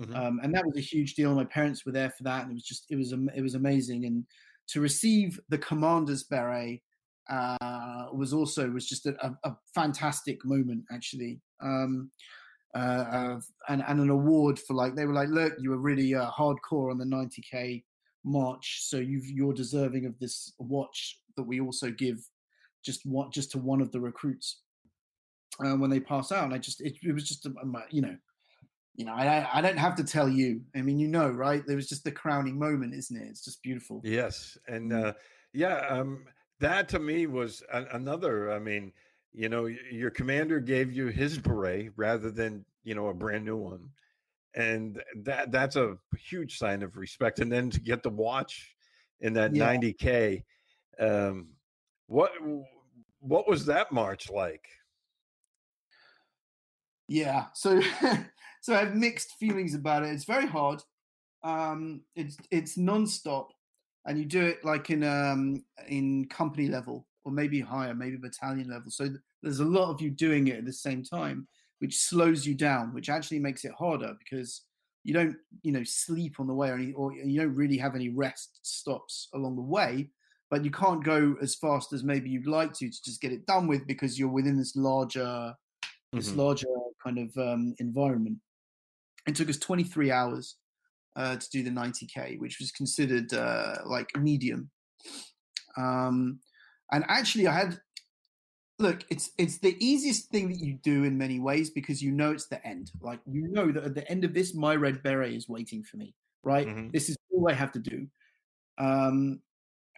Mhm. 0.00 0.16
Um, 0.16 0.40
and 0.42 0.54
that 0.54 0.66
was 0.66 0.76
a 0.76 0.80
huge 0.80 1.14
deal. 1.14 1.34
My 1.34 1.44
parents 1.44 1.86
were 1.86 1.92
there 1.92 2.10
for 2.10 2.24
that, 2.24 2.42
and 2.42 2.50
it 2.50 2.54
was 2.54 2.64
just 2.64 2.86
it 2.90 2.96
was 2.96 3.12
it 3.12 3.42
was 3.42 3.54
amazing. 3.54 4.04
And 4.04 4.26
to 4.68 4.80
receive 4.80 5.40
the 5.48 5.58
commander's 5.58 6.24
beret 6.24 6.82
uh, 7.30 8.06
was 8.12 8.32
also 8.32 8.68
was 8.70 8.86
just 8.86 9.06
a, 9.06 9.14
a, 9.24 9.36
a 9.44 9.56
fantastic 9.74 10.44
moment 10.44 10.84
actually. 10.92 11.40
Um, 11.62 12.10
uh, 12.74 12.78
uh, 12.78 13.40
and, 13.68 13.84
and 13.86 14.00
an 14.00 14.10
award 14.10 14.58
for 14.58 14.74
like 14.74 14.96
they 14.96 15.04
were 15.06 15.12
like 15.12 15.28
look 15.28 15.52
you 15.60 15.70
were 15.70 15.78
really 15.78 16.12
uh, 16.12 16.28
hardcore 16.32 16.90
on 16.90 16.98
the 16.98 17.04
90k 17.04 17.84
march 18.24 18.80
so 18.82 18.96
you've 18.96 19.26
you're 19.26 19.52
deserving 19.52 20.06
of 20.06 20.18
this 20.18 20.52
watch 20.58 21.20
that 21.36 21.44
we 21.44 21.60
also 21.60 21.90
give 21.90 22.18
just 22.84 23.06
what 23.06 23.32
just 23.32 23.52
to 23.52 23.58
one 23.58 23.80
of 23.80 23.92
the 23.92 24.00
recruits. 24.00 24.60
Uh, 25.64 25.76
when 25.76 25.88
they 25.88 26.00
pass 26.00 26.32
out 26.32 26.42
and 26.42 26.52
i 26.52 26.58
just 26.58 26.80
it, 26.80 26.96
it 27.04 27.12
was 27.12 27.28
just 27.28 27.46
a 27.46 27.52
you 27.90 28.02
know 28.02 28.16
you 28.96 29.04
know 29.04 29.14
I, 29.14 29.48
I 29.54 29.60
don't 29.60 29.76
have 29.76 29.94
to 29.96 30.04
tell 30.04 30.28
you. 30.28 30.60
I 30.74 30.82
mean 30.82 30.98
you 30.98 31.06
know 31.06 31.28
right? 31.30 31.62
There 31.64 31.76
was 31.76 31.88
just 31.88 32.02
the 32.02 32.10
crowning 32.10 32.58
moment 32.58 32.92
isn't 32.92 33.16
it? 33.16 33.28
It's 33.28 33.44
just 33.44 33.62
beautiful. 33.62 34.00
Yes, 34.04 34.58
and 34.66 34.90
Mm. 34.90 35.04
uh, 35.04 35.12
yeah, 35.52 35.86
um, 35.88 36.24
that 36.60 36.88
to 36.90 36.98
me 36.98 37.26
was 37.26 37.62
a- 37.72 37.86
another. 37.92 38.52
I 38.52 38.58
mean, 38.58 38.92
you 39.32 39.48
know, 39.48 39.66
your 39.66 40.10
commander 40.10 40.60
gave 40.60 40.92
you 40.92 41.06
his 41.08 41.38
beret 41.38 41.92
rather 41.96 42.30
than 42.30 42.64
you 42.84 42.94
know 42.94 43.08
a 43.08 43.14
brand 43.14 43.44
new 43.44 43.56
one, 43.56 43.90
and 44.54 45.02
that 45.22 45.50
that's 45.50 45.76
a 45.76 45.98
huge 46.18 46.58
sign 46.58 46.82
of 46.82 46.96
respect. 46.96 47.40
And 47.40 47.50
then 47.50 47.70
to 47.70 47.80
get 47.80 48.02
the 48.02 48.10
watch 48.10 48.76
in 49.20 49.32
that 49.34 49.54
Yeah. 49.54 49.64
ninety 49.66 49.92
k, 49.92 50.44
um, 51.00 51.48
what 52.06 52.32
what 53.20 53.48
was 53.48 53.66
that 53.66 53.90
march 53.92 54.30
like? 54.30 54.66
Yeah. 57.08 57.46
So 57.54 57.80
so 58.60 58.74
I 58.74 58.78
have 58.84 58.94
mixed 58.94 59.32
feelings 59.38 59.74
about 59.74 60.04
it. 60.04 60.10
It's 60.10 60.24
very 60.24 60.46
hard. 60.46 60.82
Um 61.42 62.02
it's 62.14 62.36
it's 62.50 62.78
non-stop 62.78 63.48
and 64.06 64.18
you 64.18 64.24
do 64.24 64.42
it 64.44 64.64
like 64.64 64.90
in 64.90 65.02
um 65.02 65.64
in 65.88 66.28
company 66.28 66.68
level 66.68 67.08
or 67.24 67.32
maybe 67.32 67.60
higher, 67.60 67.94
maybe 67.94 68.16
battalion 68.16 68.68
level. 68.68 68.90
So 68.90 69.06
th- 69.08 69.20
there's 69.42 69.60
a 69.60 69.64
lot 69.64 69.90
of 69.90 70.00
you 70.00 70.10
doing 70.10 70.48
it 70.48 70.58
at 70.58 70.64
the 70.66 70.72
same 70.72 71.02
time, 71.02 71.48
which 71.78 71.98
slows 71.98 72.46
you 72.46 72.54
down, 72.54 72.92
which 72.92 73.08
actually 73.08 73.38
makes 73.38 73.64
it 73.64 73.72
harder 73.72 74.14
because 74.18 74.62
you 75.04 75.14
don't, 75.14 75.36
you 75.62 75.72
know, 75.72 75.84
sleep 75.84 76.38
on 76.40 76.46
the 76.46 76.54
way 76.54 76.70
or, 76.70 76.74
any, 76.76 76.92
or 76.92 77.12
you 77.14 77.40
don't 77.40 77.54
really 77.54 77.76
have 77.78 77.94
any 77.94 78.08
rest 78.10 78.60
stops 78.62 79.28
along 79.34 79.56
the 79.56 79.62
way. 79.62 80.10
but 80.50 80.64
you 80.64 80.70
can't 80.70 81.02
go 81.04 81.34
as 81.42 81.54
fast 81.54 81.92
as 81.92 82.04
maybe 82.04 82.30
you'd 82.30 82.46
like 82.46 82.72
to 82.74 82.88
to 82.90 83.02
just 83.02 83.20
get 83.20 83.32
it 83.32 83.46
done 83.46 83.66
with 83.66 83.86
because 83.86 84.18
you're 84.18 84.28
within 84.28 84.56
this 84.58 84.76
larger 84.76 85.54
this 86.16 86.32
Mhm. 86.32 86.36
larger 86.36 86.66
kind 87.02 87.18
of 87.18 87.36
um, 87.38 87.74
environment. 87.78 88.38
It 89.26 89.36
took 89.36 89.48
us 89.48 89.58
23 89.58 90.10
hours 90.10 90.56
uh, 91.16 91.36
to 91.36 91.50
do 91.50 91.62
the 91.62 91.70
90k, 91.70 92.38
which 92.38 92.58
was 92.58 92.70
considered 92.72 93.32
uh, 93.32 93.78
like 93.86 94.08
medium. 94.16 94.70
Um, 95.76 96.40
and 96.92 97.04
actually, 97.08 97.46
I 97.46 97.54
had 97.54 97.78
look. 98.78 99.04
It's 99.10 99.30
it's 99.38 99.58
the 99.58 99.76
easiest 99.84 100.30
thing 100.30 100.48
that 100.48 100.58
you 100.58 100.74
do 100.82 101.04
in 101.04 101.18
many 101.18 101.40
ways 101.40 101.70
because 101.70 102.02
you 102.02 102.12
know 102.12 102.32
it's 102.32 102.46
the 102.46 102.64
end. 102.66 102.92
Like 103.00 103.20
you 103.26 103.48
know 103.48 103.72
that 103.72 103.84
at 103.84 103.94
the 103.94 104.08
end 104.10 104.24
of 104.24 104.34
this, 104.34 104.54
my 104.54 104.76
red 104.76 105.02
beret 105.02 105.34
is 105.34 105.48
waiting 105.48 105.82
for 105.82 105.96
me. 105.96 106.14
Right. 106.42 106.66
Mhm. 106.66 106.92
This 106.92 107.08
is 107.08 107.16
all 107.32 107.48
I 107.50 107.54
have 107.54 107.72
to 107.72 107.78
do. 107.78 108.06
Um, 108.78 109.40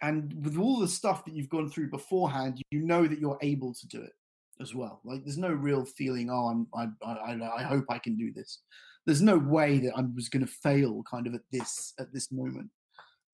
and 0.01 0.33
with 0.45 0.57
all 0.57 0.79
the 0.79 0.87
stuff 0.87 1.25
that 1.25 1.33
you've 1.35 1.49
gone 1.49 1.69
through 1.69 1.89
beforehand, 1.89 2.61
you 2.71 2.81
know 2.81 3.07
that 3.07 3.19
you're 3.19 3.39
able 3.41 3.73
to 3.73 3.87
do 3.87 4.01
it 4.01 4.13
as 4.59 4.75
well. 4.75 5.01
Like 5.03 5.23
there's 5.23 5.37
no 5.37 5.51
real 5.51 5.85
feeling, 5.85 6.29
oh, 6.29 6.47
I'm, 6.47 6.67
I, 7.03 7.05
I, 7.05 7.57
I 7.57 7.63
hope 7.63 7.85
I 7.89 7.99
can 7.99 8.15
do 8.15 8.31
this. 8.31 8.59
There's 9.07 9.21
no 9.21 9.39
way 9.39 9.79
that 9.79 9.93
I 9.95 10.01
was 10.13 10.29
going 10.29 10.45
to 10.45 10.51
fail, 10.51 11.01
kind 11.09 11.25
of 11.25 11.33
at 11.33 11.41
this 11.51 11.93
at 11.99 12.13
this 12.13 12.31
moment. 12.31 12.69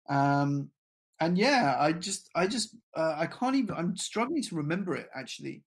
Um, 0.07 0.69
and 1.19 1.37
yeah, 1.37 1.75
I 1.79 1.91
just, 1.93 2.29
I 2.35 2.47
just, 2.47 2.75
uh, 2.95 3.15
I 3.17 3.25
can't 3.25 3.55
even. 3.55 3.75
I'm 3.75 3.97
struggling 3.97 4.43
to 4.43 4.55
remember 4.55 4.95
it 4.95 5.09
actually. 5.15 5.63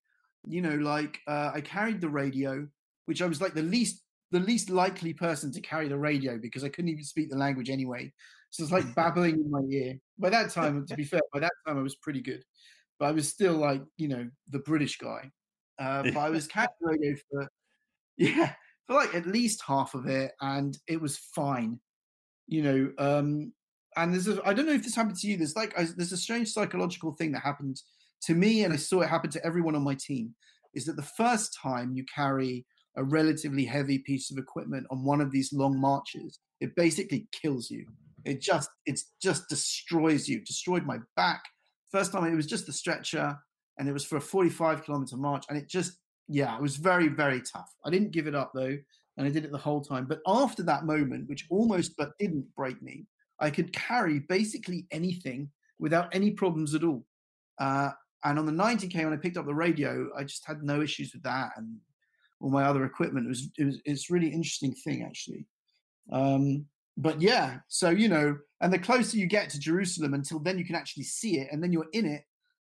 You 0.47 0.63
know, 0.63 0.77
like 0.77 1.19
uh, 1.27 1.51
I 1.53 1.61
carried 1.61 2.01
the 2.01 2.09
radio, 2.09 2.67
which 3.07 3.21
I 3.21 3.27
was 3.27 3.41
like 3.41 3.55
the 3.55 3.63
least, 3.63 4.03
the 4.31 4.41
least 4.41 4.71
likely 4.71 5.13
person 5.13 5.53
to 5.53 5.61
carry 5.61 5.89
the 5.89 5.99
radio 5.99 6.39
because 6.39 6.63
I 6.63 6.69
couldn't 6.69 6.91
even 6.91 7.05
speak 7.05 7.29
the 7.29 7.37
language 7.37 7.69
anyway. 7.69 8.13
So 8.51 8.63
it's 8.63 8.73
like 8.73 8.95
babbling 8.95 9.35
in 9.35 9.51
my 9.51 9.63
ear. 9.71 9.99
By 10.19 10.31
that 10.31 10.51
time, 10.51 10.87
to 10.87 10.95
be 10.95 11.05
fair, 11.05 11.21
by 11.33 11.41
that 11.41 11.53
time 11.67 11.79
I 11.79 11.83
was 11.83 11.97
pretty 11.97 12.21
good, 12.21 12.45
but 13.01 13.07
I 13.07 13.11
was 13.11 13.29
still 13.29 13.55
like, 13.55 13.83
you 13.97 14.09
know, 14.09 14.29
the 14.51 14.61
British 14.61 14.99
guy. 14.99 15.31
Uh, 15.79 16.05
but 16.05 16.17
I 16.17 16.31
was 16.31 16.47
carrying 16.47 16.69
the 16.81 16.89
radio 16.89 17.17
for, 17.31 17.49
yeah, 18.17 18.53
for 18.87 18.95
like 18.95 19.15
at 19.15 19.27
least 19.27 19.63
half 19.67 19.95
of 19.95 20.07
it, 20.07 20.33
and 20.41 20.77
it 20.87 21.01
was 21.01 21.17
fine. 21.17 21.81
You 22.47 22.63
know, 22.63 22.93
um, 22.99 23.53
and 23.97 24.13
there's 24.13 24.29
a, 24.29 24.41
I 24.45 24.53
don't 24.55 24.67
know 24.67 24.73
if 24.73 24.85
this 24.85 24.95
happened 24.95 25.17
to 25.17 25.27
you. 25.27 25.37
There's 25.37 25.57
like, 25.57 25.77
I, 25.79 25.87
there's 25.97 26.13
a 26.13 26.17
strange 26.17 26.49
psychological 26.49 27.13
thing 27.13 27.33
that 27.33 27.43
happened 27.43 27.81
to 28.23 28.35
me, 28.35 28.65
and 28.65 28.73
I 28.73 28.77
saw 28.77 29.01
it 29.01 29.09
happen 29.09 29.31
to 29.31 29.45
everyone 29.45 29.75
on 29.75 29.83
my 29.83 29.97
team. 29.99 30.35
Is 30.75 30.85
that 30.87 30.97
the 30.97 31.03
first 31.03 31.57
time 31.61 31.95
you 31.95 32.05
carry 32.15 32.67
a 32.97 33.05
relatively 33.05 33.65
heavy 33.65 33.99
piece 33.99 34.31
of 34.31 34.39
equipment 34.39 34.87
on 34.91 35.05
one 35.05 35.21
of 35.21 35.31
these 35.31 35.53
long 35.53 35.81
marches, 35.81 36.39
it 36.61 36.77
basically 36.77 37.27
kills 37.33 37.71
you. 37.71 37.87
It 38.25 38.41
just, 38.41 38.71
it's 38.85 39.13
just 39.23 39.49
destroys 39.49 40.29
you. 40.29 40.45
Destroyed 40.45 40.85
my 40.85 40.99
back. 41.15 41.43
First 41.91 42.13
time 42.13 42.25
it 42.25 42.37
was 42.37 42.47
just 42.47 42.67
the 42.67 42.73
stretcher, 42.73 43.37
and 43.79 43.89
it 43.89 43.93
was 43.93 44.05
for 44.05 44.17
a 44.17 44.21
45 44.21 44.85
kilometer 44.85 45.17
march, 45.17 45.45
and 45.49 45.57
it 45.57 45.69
just, 45.69 45.99
yeah, 46.29 46.57
it 46.57 46.63
was 46.63 46.77
very, 46.77 47.09
very 47.09 47.41
tough. 47.41 47.73
I 47.85 47.91
didn't 47.91 48.11
give 48.11 48.27
it 48.27 48.35
up 48.35 48.53
though, 48.55 48.77
and 49.17 49.27
I 49.27 49.31
did 49.31 49.45
it 49.45 49.53
the 49.53 49.59
whole 49.59 49.81
time. 49.81 50.07
But 50.07 50.21
after 50.27 50.63
that 50.65 50.85
moment, 50.85 51.29
which 51.29 51.47
almost 51.51 51.97
but 51.97 52.19
didn't 52.19 52.47
break 52.55 52.83
me, 52.83 53.07
I 53.41 53.51
could 53.51 53.73
carry 53.73 54.21
basically 54.21 54.87
anything 54.91 55.51
without 55.79 56.15
any 56.15 56.31
problems 56.31 56.75
at 56.75 56.85
all. 56.85 57.05
Uh, 57.59 57.91
and 58.25 58.39
on 58.39 58.47
the 58.47 58.53
90k, 58.53 59.05
when 59.05 59.13
I 59.13 59.19
picked 59.19 59.37
up 59.37 59.47
the 59.47 59.55
radio, 59.55 60.09
I 60.17 60.25
just 60.25 60.45
had 60.47 60.63
no 60.63 60.81
issues 60.81 61.13
with 61.13 61.23
that, 61.23 61.51
and 61.57 61.77
all 62.41 62.51
my 62.51 62.65
other 62.65 62.85
equipment. 62.85 63.27
It 63.27 63.29
was, 63.29 63.49
it 63.59 63.65
was 63.65 63.81
it's 63.85 64.11
really 64.11 64.29
interesting 64.29 64.75
thing 64.75 65.05
actually. 65.05 65.47
Um, 66.13 66.67
but 66.97 67.21
yeah, 67.21 67.59
so 67.69 67.91
you 67.91 68.09
know, 68.09 68.37
and 68.61 68.73
the 68.73 68.79
closer 68.79 69.17
you 69.17 69.27
get 69.27 69.51
to 69.51 69.61
Jerusalem, 69.61 70.15
until 70.15 70.39
then 70.39 70.59
you 70.59 70.65
can 70.65 70.77
actually 70.77 71.05
see 71.05 71.39
it, 71.39 71.49
and 71.53 71.63
then 71.63 71.73
you're 71.73 71.89
in 71.93 72.07
it, 72.07 72.25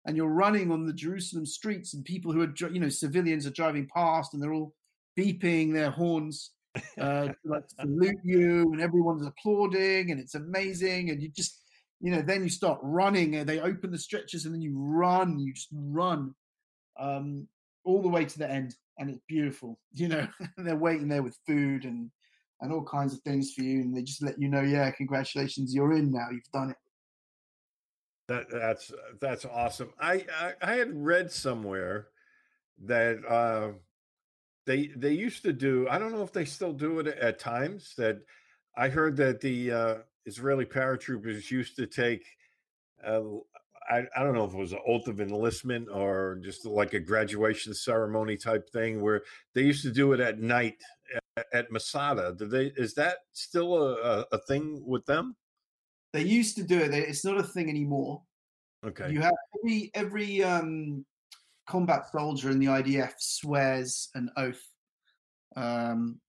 and 0.08 0.16
you're 0.16 0.26
running 0.26 0.72
on 0.72 0.86
the 0.86 0.92
Jerusalem 0.94 1.44
streets, 1.44 1.92
and 1.92 2.02
people 2.02 2.32
who 2.32 2.40
are, 2.40 2.70
you 2.70 2.80
know, 2.80 2.88
civilians 2.88 3.46
are 3.46 3.50
driving 3.50 3.86
past, 3.94 4.32
and 4.32 4.42
they're 4.42 4.54
all 4.54 4.74
beeping 5.18 5.74
their 5.74 5.90
horns 5.90 6.52
uh, 6.98 7.26
to, 7.26 7.36
like 7.44 7.64
salute 7.78 8.18
you, 8.24 8.72
and 8.72 8.80
everyone's 8.80 9.26
applauding, 9.26 10.10
and 10.10 10.18
it's 10.18 10.34
amazing, 10.34 11.10
and 11.10 11.22
you 11.22 11.28
just, 11.28 11.62
you 12.00 12.10
know, 12.10 12.22
then 12.22 12.42
you 12.42 12.48
start 12.48 12.78
running, 12.82 13.36
and 13.36 13.46
they 13.46 13.60
open 13.60 13.90
the 13.90 13.98
stretchers, 13.98 14.46
and 14.46 14.54
then 14.54 14.62
you 14.62 14.72
run, 14.78 15.38
you 15.38 15.52
just 15.52 15.68
run, 15.74 16.34
um, 16.98 17.46
all 17.84 18.00
the 18.00 18.08
way 18.08 18.24
to 18.24 18.38
the 18.38 18.50
end, 18.50 18.74
and 18.98 19.10
it's 19.10 19.20
beautiful, 19.28 19.78
you 19.92 20.08
know, 20.08 20.26
they're 20.56 20.74
waiting 20.74 21.08
there 21.08 21.22
with 21.22 21.36
food 21.46 21.84
and 21.84 22.10
and 22.60 22.72
all 22.72 22.82
kinds 22.82 23.12
of 23.12 23.20
things 23.20 23.52
for 23.52 23.62
you, 23.62 23.82
and 23.82 23.94
they 23.94 24.02
just 24.02 24.22
let 24.22 24.40
you 24.40 24.48
know, 24.48 24.62
yeah, 24.62 24.90
congratulations, 24.90 25.74
you're 25.74 25.92
in 25.92 26.10
now, 26.10 26.26
you've 26.32 26.50
done 26.52 26.70
it. 26.70 26.76
That 28.28 28.50
that's 28.50 28.92
that's 29.20 29.46
awesome. 29.46 29.90
I, 29.98 30.24
I 30.38 30.52
I 30.60 30.72
had 30.74 30.94
read 30.94 31.32
somewhere 31.32 32.08
that 32.84 33.24
uh, 33.26 33.72
they 34.66 34.88
they 34.88 35.12
used 35.12 35.42
to 35.44 35.52
do. 35.52 35.88
I 35.88 35.98
don't 35.98 36.12
know 36.12 36.22
if 36.22 36.32
they 36.32 36.44
still 36.44 36.74
do 36.74 36.98
it 37.00 37.06
at 37.06 37.38
times. 37.38 37.94
That 37.96 38.18
I 38.76 38.90
heard 38.90 39.16
that 39.16 39.40
the 39.40 39.72
uh, 39.72 39.94
Israeli 40.26 40.66
paratroopers 40.66 41.50
used 41.50 41.74
to 41.76 41.86
take. 41.86 42.26
Uh, 43.02 43.22
I, 43.90 44.02
I 44.14 44.22
don't 44.22 44.34
know 44.34 44.44
if 44.44 44.52
it 44.52 44.58
was 44.58 44.72
an 44.72 44.80
oath 44.86 45.08
of 45.08 45.22
enlistment 45.22 45.88
or 45.90 46.38
just 46.44 46.66
like 46.66 46.92
a 46.92 47.00
graduation 47.00 47.72
ceremony 47.72 48.36
type 48.36 48.68
thing 48.70 49.00
where 49.00 49.22
they 49.54 49.62
used 49.62 49.82
to 49.84 49.90
do 49.90 50.12
it 50.12 50.20
at 50.20 50.38
night 50.38 50.76
at, 51.38 51.46
at 51.54 51.72
Masada. 51.72 52.34
Do 52.38 52.46
they? 52.46 52.72
Is 52.76 52.92
that 52.94 53.18
still 53.32 53.74
a, 53.82 53.94
a, 53.94 54.26
a 54.32 54.38
thing 54.40 54.82
with 54.86 55.06
them? 55.06 55.34
They 56.12 56.22
used 56.22 56.56
to 56.56 56.62
do 56.62 56.78
it. 56.78 56.92
It's 56.94 57.24
not 57.24 57.38
a 57.38 57.42
thing 57.42 57.68
anymore. 57.68 58.22
Okay. 58.86 59.10
You 59.10 59.20
have 59.20 59.34
every 59.58 59.90
every 59.94 60.42
um, 60.42 61.04
combat 61.68 62.06
soldier 62.10 62.50
in 62.50 62.58
the 62.58 62.66
IDF 62.66 63.12
swears 63.18 64.08
an 64.14 64.30
oath 64.36 64.62
um, 65.56 66.20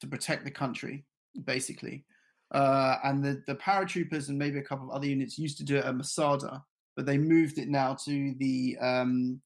to 0.00 0.06
protect 0.06 0.44
the 0.44 0.50
country, 0.50 1.04
basically. 1.44 2.04
Uh, 2.52 2.98
and 3.02 3.24
the, 3.24 3.42
the 3.48 3.54
paratroopers 3.56 4.28
and 4.28 4.38
maybe 4.38 4.58
a 4.58 4.62
couple 4.62 4.88
of 4.88 4.94
other 4.94 5.06
units 5.06 5.38
used 5.38 5.58
to 5.58 5.64
do 5.64 5.76
it 5.76 5.84
at 5.84 5.96
Masada, 5.96 6.62
but 6.94 7.04
they 7.04 7.18
moved 7.18 7.58
it 7.58 7.68
now 7.68 7.94
to 8.04 8.34
the 8.38 8.76
um, 8.80 9.40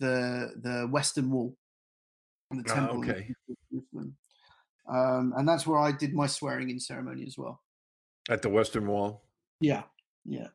the 0.00 0.50
the 0.62 0.88
Western 0.90 1.30
Wall, 1.30 1.54
and 2.50 2.64
the 2.64 2.72
Ah, 2.72 2.74
temple. 2.74 2.98
okay. 3.08 3.32
Um, 4.88 5.34
and 5.36 5.46
that's 5.46 5.66
where 5.66 5.78
I 5.78 5.92
did 5.92 6.12
my 6.14 6.26
swearing 6.26 6.70
in 6.70 6.80
ceremony 6.80 7.24
as 7.24 7.38
well. 7.38 7.60
At 8.28 8.42
the 8.42 8.48
Western 8.50 8.86
Wall. 8.86 9.22
Yeah, 9.60 9.84
yeah. 10.24 10.48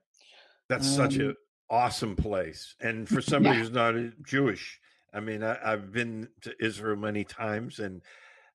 That's 0.69 0.87
such 0.87 1.15
Um, 1.15 1.21
an 1.29 1.35
awesome 1.69 2.15
place. 2.15 2.75
And 2.79 3.07
for 3.07 3.21
somebody 3.21 3.57
Yeah. 3.57 3.61
who's 3.63 3.71
not 3.71 3.95
Jewish, 4.25 4.79
I 5.13 5.19
mean, 5.19 5.43
I, 5.43 5.57
I've 5.63 5.91
been 5.91 6.29
to 6.41 6.53
Israel 6.63 6.95
many 6.97 7.23
times, 7.23 7.79
and 7.79 8.01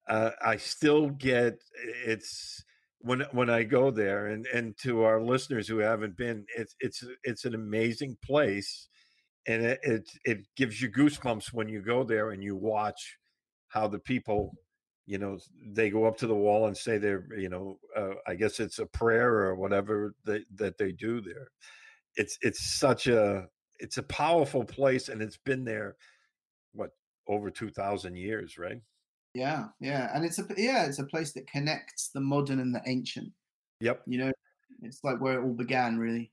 uh, 0.09 0.31
I 0.43 0.57
still 0.57 1.11
get 1.11 1.63
it's 2.05 2.65
when 2.99 3.21
when 3.33 3.49
I 3.49 3.63
go 3.65 3.91
there, 3.91 4.27
and 4.29 4.47
and 4.47 4.77
to 4.79 5.03
our 5.03 5.21
listeners 5.23 5.67
who 5.69 5.79
haven't 5.79 6.17
been, 6.17 6.47
it's 6.57 6.75
it's 6.81 7.05
it's 7.25 7.45
an 7.45 7.55
amazing 7.55 8.17
place, 8.25 8.89
and 9.47 9.63
it 9.65 9.81
it, 9.83 10.11
it 10.25 10.47
gives 10.57 10.81
you 10.83 10.91
goosebumps 10.91 11.53
when 11.53 11.69
you 11.69 11.81
go 11.83 12.05
there 12.05 12.31
and 12.33 12.43
you 12.43 12.57
watch 12.57 13.17
how 13.69 13.87
the 13.89 13.99
people 14.01 14.55
you 15.11 15.19
know 15.19 15.37
they 15.73 15.91
go 15.91 16.05
up 16.05 16.17
to 16.17 16.29
the 16.29 16.35
wall 16.35 16.67
and 16.69 16.77
say 16.77 16.97
their 16.97 17.27
you 17.37 17.49
know 17.49 17.81
uh, 17.97 18.15
i 18.29 18.35
guess 18.35 18.61
it's 18.61 18.79
a 18.79 18.87
prayer 18.87 19.33
or 19.47 19.57
whatever 19.57 20.15
that 20.25 20.45
that 20.55 20.79
they 20.79 20.93
do 20.93 21.21
there 21.21 21.49
it's 22.15 22.39
it's 22.43 22.79
such 22.79 23.09
a 23.09 23.49
it's 23.81 23.97
a 23.97 24.05
powerful 24.05 24.65
place 24.65 25.09
and 25.09 25.21
it's 25.21 25.39
been 25.39 25.65
there 25.65 25.97
what 26.75 26.93
over 27.27 27.51
2000 27.51 28.15
years 28.15 28.57
right 28.57 28.81
Yeah, 29.35 29.67
yeah, 29.81 30.11
and 30.15 30.25
it's 30.25 30.39
a 30.39 30.47
yeah, 30.57 30.87
it's 30.87 30.99
a 30.99 31.05
place 31.05 31.33
that 31.33 31.47
connects 31.47 32.11
the 32.11 32.21
modern 32.21 32.61
and 32.61 32.75
the 32.75 32.83
ancient. 32.87 33.33
yep 33.81 34.03
You 34.07 34.19
know, 34.19 34.33
it's 34.83 35.03
like 35.05 35.21
where 35.21 35.41
it 35.41 35.45
all 35.45 35.55
began, 35.55 35.99
really. 35.99 36.33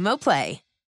Play. 0.17 0.61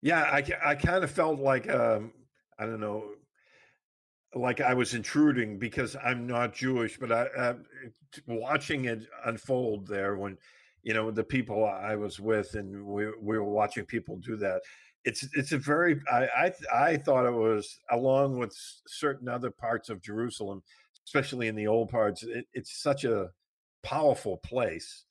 Yeah, 0.00 0.22
I, 0.22 0.44
I 0.64 0.74
kind 0.74 1.02
of 1.04 1.10
felt 1.10 1.40
like 1.40 1.68
um, 1.68 2.12
I 2.58 2.66
don't 2.66 2.80
know, 2.80 3.10
like 4.34 4.60
I 4.60 4.74
was 4.74 4.94
intruding 4.94 5.58
because 5.58 5.96
I'm 6.02 6.26
not 6.26 6.54
Jewish, 6.54 6.98
but 6.98 7.10
I, 7.10 7.22
uh, 7.36 7.54
watching 8.26 8.84
it 8.84 9.06
unfold 9.24 9.86
there 9.86 10.16
when 10.16 10.36
you 10.82 10.94
know 10.94 11.10
the 11.10 11.24
people 11.24 11.64
I 11.64 11.96
was 11.96 12.20
with 12.20 12.54
and 12.54 12.84
we, 12.86 13.06
we 13.06 13.38
were 13.38 13.44
watching 13.44 13.84
people 13.84 14.16
do 14.18 14.36
that. 14.36 14.62
It's 15.04 15.26
it's 15.34 15.52
a 15.52 15.58
very 15.58 16.00
I, 16.10 16.26
I 16.26 16.52
I 16.72 16.96
thought 16.98 17.26
it 17.26 17.32
was 17.32 17.78
along 17.90 18.38
with 18.38 18.54
certain 18.86 19.28
other 19.28 19.50
parts 19.50 19.88
of 19.88 20.02
Jerusalem, 20.02 20.62
especially 21.06 21.48
in 21.48 21.56
the 21.56 21.66
old 21.66 21.88
parts. 21.88 22.22
It, 22.22 22.46
it's 22.52 22.82
such 22.82 23.04
a 23.04 23.30
powerful 23.82 24.36
place, 24.38 25.04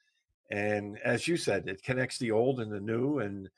and 0.51 0.97
as 1.03 1.27
you 1.27 1.38
said, 1.38 1.67
it 1.67 1.83
connects 1.83 2.19
the 2.19 2.31
old 2.31 2.59
and 2.59 2.71
the 2.71 2.79
new 2.79 3.19
and 3.19 3.49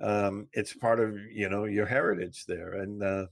um, 0.00 0.48
it's 0.52 0.74
part 0.74 1.00
of 1.00 1.16
you 1.32 1.48
know 1.48 1.64
your 1.64 1.86
heritage 1.86 2.44
there, 2.46 2.74
and 2.74 3.02
uh, 3.02 3.26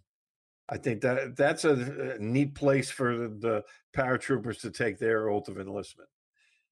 I 0.68 0.78
think 0.78 1.00
that 1.02 1.36
that's 1.36 1.64
a, 1.64 2.16
a 2.16 2.18
neat 2.18 2.54
place 2.54 2.90
for 2.90 3.16
the, 3.16 3.28
the 3.28 3.64
paratroopers 3.96 4.60
to 4.60 4.70
take 4.70 4.98
their 4.98 5.28
oath 5.28 5.48
of 5.48 5.58
enlistment. 5.58 6.08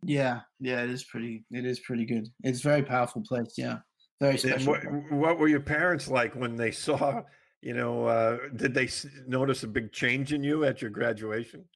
Yeah, 0.02 0.40
yeah, 0.60 0.82
it 0.82 0.90
is 0.90 1.04
pretty. 1.04 1.44
It 1.50 1.66
is 1.66 1.80
pretty 1.80 2.06
good. 2.06 2.28
It's 2.42 2.60
a 2.60 2.68
very 2.68 2.82
powerful 2.82 3.22
place. 3.22 3.54
Yeah, 3.56 3.78
very 4.20 4.38
special. 4.38 4.72
What, 4.72 5.12
what, 5.12 5.38
were 5.38 5.48
your 5.48 5.60
parents 5.60 6.08
like 6.08 6.34
when 6.34 6.56
they 6.56 6.70
saw? 6.70 7.22
You 7.62 7.74
know, 7.74 8.06
uh, 8.06 8.38
did 8.56 8.72
they 8.72 8.88
notice 9.26 9.64
a 9.64 9.68
big 9.68 9.92
change 9.92 10.32
in 10.32 10.42
you 10.42 10.64
at 10.64 10.80
your 10.80 10.90
graduation? 10.90 11.66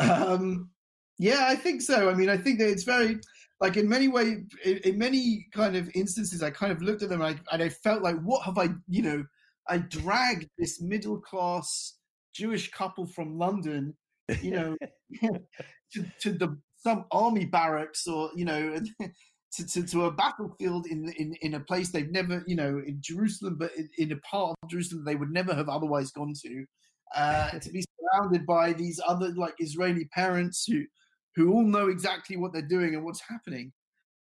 Um, 0.00 0.70
yeah, 1.18 1.46
I 1.46 1.54
think 1.54 1.82
so. 1.82 2.10
I 2.10 2.14
mean, 2.14 2.28
I 2.28 2.36
think 2.36 2.58
that 2.58 2.68
it's 2.68 2.82
very 2.82 3.20
like 3.60 3.76
in 3.76 3.88
many 3.88 4.08
way 4.08 4.44
in, 4.64 4.76
in, 4.78 4.98
many 4.98 5.46
kind 5.52 5.76
of 5.76 5.90
instances 5.94 6.42
i 6.42 6.50
kind 6.50 6.72
of 6.72 6.82
looked 6.82 7.02
at 7.02 7.08
them 7.08 7.22
and 7.22 7.36
I, 7.36 7.54
and 7.54 7.62
I 7.62 7.68
felt 7.68 8.02
like 8.02 8.20
what 8.22 8.44
have 8.44 8.58
i 8.58 8.68
you 8.88 9.02
know 9.02 9.24
i 9.68 9.78
dragged 9.78 10.48
this 10.58 10.80
middle 10.80 11.20
class 11.20 11.98
jewish 12.34 12.70
couple 12.70 13.06
from 13.06 13.38
london 13.38 13.94
you 14.42 14.50
know 14.50 14.76
to, 15.92 16.04
to 16.20 16.32
the 16.32 16.58
some 16.86 17.04
army 17.10 17.44
barracks 17.44 18.06
or 18.06 18.30
you 18.36 18.44
know 18.44 18.78
to, 19.52 19.66
to, 19.66 19.82
to, 19.84 20.04
a 20.04 20.12
battlefield 20.12 20.86
in, 20.86 21.12
in 21.16 21.34
in 21.40 21.54
a 21.54 21.60
place 21.60 21.90
they've 21.90 22.12
never 22.12 22.44
you 22.46 22.54
know 22.54 22.80
in 22.86 22.98
jerusalem 23.00 23.56
but 23.58 23.72
in, 23.76 23.88
in 23.98 24.12
a 24.12 24.16
part 24.18 24.54
of 24.62 24.70
jerusalem 24.70 25.04
they 25.04 25.16
would 25.16 25.30
never 25.30 25.54
have 25.54 25.68
otherwise 25.68 26.10
gone 26.10 26.32
to 26.42 26.64
uh, 27.14 27.50
to 27.60 27.70
be 27.70 27.84
surrounded 27.98 28.44
by 28.44 28.72
these 28.72 29.00
other 29.06 29.32
like 29.36 29.54
israeli 29.58 30.04
parents 30.06 30.64
who 30.68 30.82
who 31.36 31.52
all 31.52 31.64
know 31.64 31.88
exactly 31.88 32.36
what 32.36 32.52
they're 32.52 32.62
doing 32.62 32.94
and 32.94 33.04
what's 33.04 33.20
happening. 33.20 33.72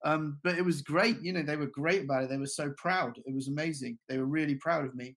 Um, 0.04 0.38
but 0.42 0.56
it 0.56 0.64
was 0.64 0.82
great. 0.82 1.20
You 1.22 1.32
know, 1.32 1.42
they 1.42 1.56
were 1.56 1.66
great 1.66 2.02
about 2.02 2.24
it. 2.24 2.30
They 2.30 2.38
were 2.38 2.46
so 2.46 2.72
proud. 2.76 3.18
It 3.24 3.34
was 3.34 3.46
amazing. 3.46 3.98
They 4.08 4.18
were 4.18 4.26
really 4.26 4.56
proud 4.56 4.84
of 4.84 4.96
me, 4.96 5.16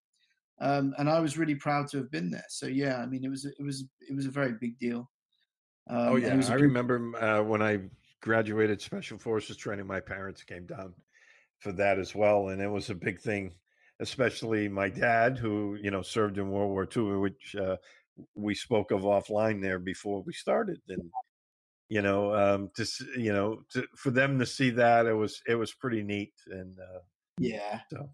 um, 0.62 0.94
and 1.00 1.10
I 1.10 1.20
was 1.20 1.40
really 1.40 1.56
proud 1.56 1.88
to 1.90 1.98
have 1.98 2.12
been 2.12 2.30
there. 2.30 2.46
So 2.50 2.68
yeah, 2.68 2.98
I 2.98 3.08
mean, 3.08 3.24
it 3.24 3.30
was 3.30 3.46
it 3.46 3.64
was 3.64 3.86
it 4.08 4.16
was 4.16 4.28
a 4.28 4.32
very 4.32 4.54
big 4.54 4.78
deal. 4.78 5.10
Oh, 5.90 5.96
um, 5.96 6.14
oh 6.14 6.16
yeah, 6.18 6.40
I 6.50 6.54
remember 6.54 7.16
uh, 7.20 7.42
when 7.42 7.64
I 7.64 7.80
graduated 8.22 8.82
Special 8.82 9.18
Forces 9.18 9.58
training. 9.58 9.88
My 9.88 10.00
parents 10.00 10.44
came 10.44 10.66
down 10.66 10.94
for 11.60 11.72
that 11.74 11.98
as 11.98 12.14
well, 12.14 12.50
and 12.50 12.62
it 12.62 12.70
was 12.70 12.90
a 12.90 12.96
big 12.96 13.20
thing. 13.22 13.54
Especially 14.02 14.68
my 14.68 14.90
dad, 14.90 15.38
who 15.38 15.78
you 15.82 15.90
know 15.90 16.02
served 16.02 16.38
in 16.38 16.52
World 16.52 16.70
War 16.70 16.88
II, 16.96 17.18
which 17.18 17.56
uh, 17.56 17.78
we 18.36 18.54
spoke 18.54 18.92
of 18.92 19.02
offline 19.02 19.62
there 19.62 19.80
before 19.80 20.22
we 20.22 20.34
started, 20.34 20.82
and 20.90 21.10
you 21.90 22.02
know 22.02 22.34
um 22.34 22.70
to 22.76 22.86
you 23.18 23.32
know 23.32 23.62
to, 23.70 23.86
for 23.96 24.12
them 24.12 24.40
to 24.40 24.46
see 24.46 24.70
that 24.72 25.06
it 25.06 25.14
was 25.14 25.42
it 25.48 25.56
was 25.56 25.72
pretty 25.74 26.04
neat 26.04 26.34
and 26.48 26.80
uh 26.80 27.00
yeah. 27.38 27.82
so. 27.92 28.10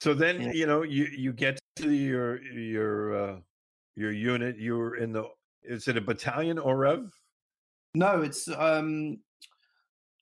So 0.00 0.14
then 0.14 0.40
yeah. 0.40 0.52
you 0.52 0.66
know 0.66 0.82
you 0.82 1.06
you 1.06 1.32
get 1.32 1.58
to 1.76 1.90
your 1.90 2.42
your 2.42 3.16
uh 3.16 3.36
your 3.96 4.12
unit 4.12 4.58
you 4.58 4.76
were 4.76 4.96
in 4.96 5.12
the 5.12 5.24
is 5.62 5.88
it 5.88 5.96
a 5.96 6.00
battalion 6.00 6.58
or 6.58 6.76
rev? 6.76 7.10
No 7.94 8.22
it's 8.22 8.48
um 8.48 9.18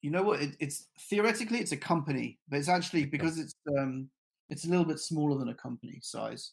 you 0.00 0.10
know 0.10 0.22
what 0.22 0.40
it, 0.40 0.56
it's 0.60 0.86
theoretically 1.10 1.58
it's 1.58 1.72
a 1.72 1.76
company 1.76 2.38
but 2.48 2.58
it's 2.58 2.68
actually 2.68 3.04
because 3.04 3.38
it's 3.38 3.54
um 3.76 4.08
it's 4.48 4.64
a 4.64 4.68
little 4.68 4.84
bit 4.84 5.00
smaller 5.00 5.38
than 5.38 5.48
a 5.48 5.54
company 5.54 5.98
size. 6.02 6.52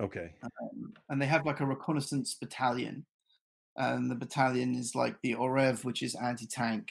Okay. 0.00 0.32
Um, 0.42 0.94
and 1.10 1.20
they 1.20 1.26
have 1.26 1.44
like 1.44 1.60
a 1.60 1.66
reconnaissance 1.66 2.34
battalion 2.34 3.04
and 3.76 4.10
the 4.10 4.14
battalion 4.14 4.74
is 4.74 4.94
like 4.94 5.16
the 5.22 5.34
Orev, 5.34 5.84
which 5.84 6.02
is 6.02 6.14
anti-tank, 6.14 6.88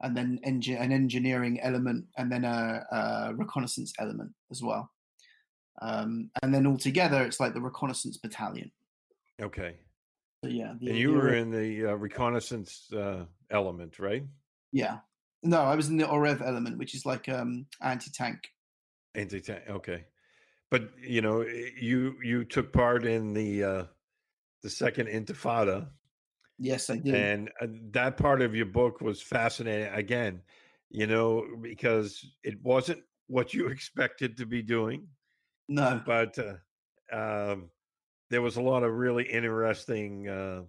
and 0.00 0.16
then 0.16 0.38
engi- 0.46 0.80
an 0.80 0.92
engineering 0.92 1.60
element, 1.60 2.06
and 2.16 2.30
then 2.30 2.44
a, 2.44 2.84
a 2.90 3.34
reconnaissance 3.34 3.92
element 3.98 4.32
as 4.50 4.62
well. 4.62 4.90
Um, 5.82 6.30
and 6.42 6.54
then 6.54 6.66
altogether, 6.66 7.22
it's 7.24 7.40
like 7.40 7.54
the 7.54 7.60
reconnaissance 7.60 8.16
battalion. 8.16 8.70
Okay. 9.42 9.76
So 10.44 10.50
yeah, 10.50 10.74
the, 10.80 10.90
and 10.90 10.98
you 10.98 11.12
the, 11.12 11.18
were 11.18 11.34
in 11.34 11.50
the 11.50 11.86
uh, 11.86 11.94
reconnaissance 11.94 12.92
uh, 12.92 13.24
element, 13.50 13.98
right? 13.98 14.24
Yeah. 14.72 14.98
No, 15.42 15.60
I 15.60 15.74
was 15.74 15.88
in 15.88 15.96
the 15.96 16.04
Orev 16.04 16.40
element, 16.46 16.78
which 16.78 16.94
is 16.94 17.04
like 17.04 17.28
um, 17.28 17.66
anti-tank. 17.82 18.38
Anti-tank. 19.14 19.64
Okay. 19.68 20.04
But 20.70 20.90
you 21.00 21.20
know, 21.20 21.42
you 21.42 22.16
you 22.22 22.44
took 22.44 22.72
part 22.72 23.04
in 23.04 23.34
the 23.34 23.64
uh, 23.64 23.84
the 24.62 24.70
second 24.70 25.08
Intifada, 25.08 25.88
Yes, 26.58 26.90
I 26.90 26.96
did. 26.96 27.14
And 27.14 27.50
uh, 27.60 27.66
that 27.90 28.16
part 28.16 28.42
of 28.42 28.54
your 28.54 28.66
book 28.66 29.00
was 29.00 29.20
fascinating. 29.20 29.92
Again, 29.92 30.40
you 30.90 31.06
know, 31.06 31.44
because 31.60 32.24
it 32.42 32.62
wasn't 32.62 33.02
what 33.26 33.52
you 33.52 33.66
expected 33.68 34.36
to 34.36 34.46
be 34.46 34.62
doing. 34.62 35.06
No, 35.68 36.00
but 36.04 36.38
uh, 36.38 37.14
um, 37.14 37.70
there 38.30 38.42
was 38.42 38.56
a 38.56 38.62
lot 38.62 38.82
of 38.82 38.92
really 38.92 39.24
interesting, 39.24 40.28
uh, 40.28 40.62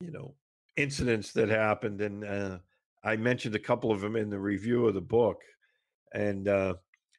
you 0.00 0.10
know, 0.10 0.34
incidents 0.76 1.32
that 1.32 1.48
happened, 1.48 2.00
and 2.00 2.24
uh, 2.24 2.58
I 3.04 3.16
mentioned 3.16 3.54
a 3.54 3.60
couple 3.60 3.92
of 3.92 4.00
them 4.00 4.16
in 4.16 4.30
the 4.30 4.38
review 4.38 4.86
of 4.86 4.94
the 4.94 5.00
book, 5.00 5.42
and 6.14 6.48
uh, 6.48 6.74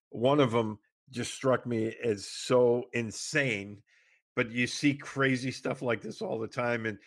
one 0.10 0.40
of 0.40 0.52
them 0.52 0.80
just 1.12 1.34
struck 1.34 1.66
me 1.66 1.96
as 2.04 2.26
so 2.26 2.86
insane. 2.94 3.82
But 4.36 4.52
you 4.52 4.66
see 4.66 4.94
crazy 4.94 5.52
stuff 5.52 5.82
like 5.82 6.02
this 6.02 6.22
all 6.22 6.40
the 6.40 6.48
time, 6.48 6.86
and 6.86 6.98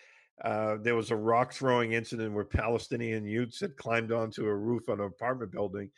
uh, 0.43 0.77
there 0.83 0.97
was 0.97 1.11
a 1.11 1.17
rock 1.17 1.53
throwing 1.53 1.93
incident 1.93 2.35
where 2.35 2.45
Palestinian 2.45 3.25
youths 3.25 3.61
had 3.61 3.77
climbed 3.77 4.13
onto 4.13 4.47
a 4.47 4.55
roof 4.55 4.89
on 4.89 5.01
an 5.01 5.07
apartment 5.07 5.53
building, 5.53 5.91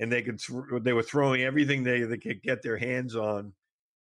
and 0.00 0.10
they 0.10 0.22
could 0.22 0.40
th- 0.40 0.82
they 0.82 0.92
were 0.92 1.02
throwing 1.02 1.42
everything 1.42 1.82
they, 1.82 2.00
they 2.02 2.18
could 2.18 2.42
get 2.42 2.62
their 2.62 2.76
hands 2.76 3.14
on, 3.14 3.52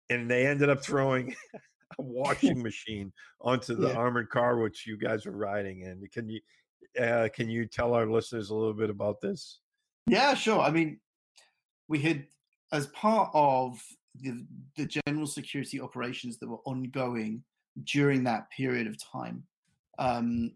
and 0.08 0.28
they 0.28 0.46
ended 0.46 0.68
up 0.68 0.82
throwing 0.82 1.34
a 1.54 1.58
washing 2.02 2.62
machine 2.62 3.12
onto 3.40 3.74
the 3.74 3.88
yeah. 3.88 3.94
armored 3.94 4.28
car 4.30 4.58
which 4.58 4.86
you 4.86 4.96
guys 4.96 5.26
were 5.26 5.32
riding 5.32 5.82
in. 5.82 6.02
Can 6.12 6.28
you 6.28 6.40
uh, 7.00 7.28
can 7.32 7.48
you 7.48 7.66
tell 7.66 7.94
our 7.94 8.06
listeners 8.06 8.50
a 8.50 8.54
little 8.54 8.74
bit 8.74 8.90
about 8.90 9.20
this? 9.20 9.60
Yeah, 10.06 10.34
sure. 10.34 10.60
I 10.60 10.70
mean, 10.70 10.98
we 11.86 12.00
had 12.00 12.26
as 12.72 12.88
part 12.88 13.30
of 13.34 13.80
the 14.16 14.44
the 14.76 14.86
general 15.06 15.28
security 15.28 15.80
operations 15.80 16.38
that 16.38 16.48
were 16.48 16.60
ongoing 16.64 17.44
during 17.84 18.24
that 18.24 18.50
period 18.50 18.88
of 18.88 18.96
time 19.00 19.44
um, 19.98 20.52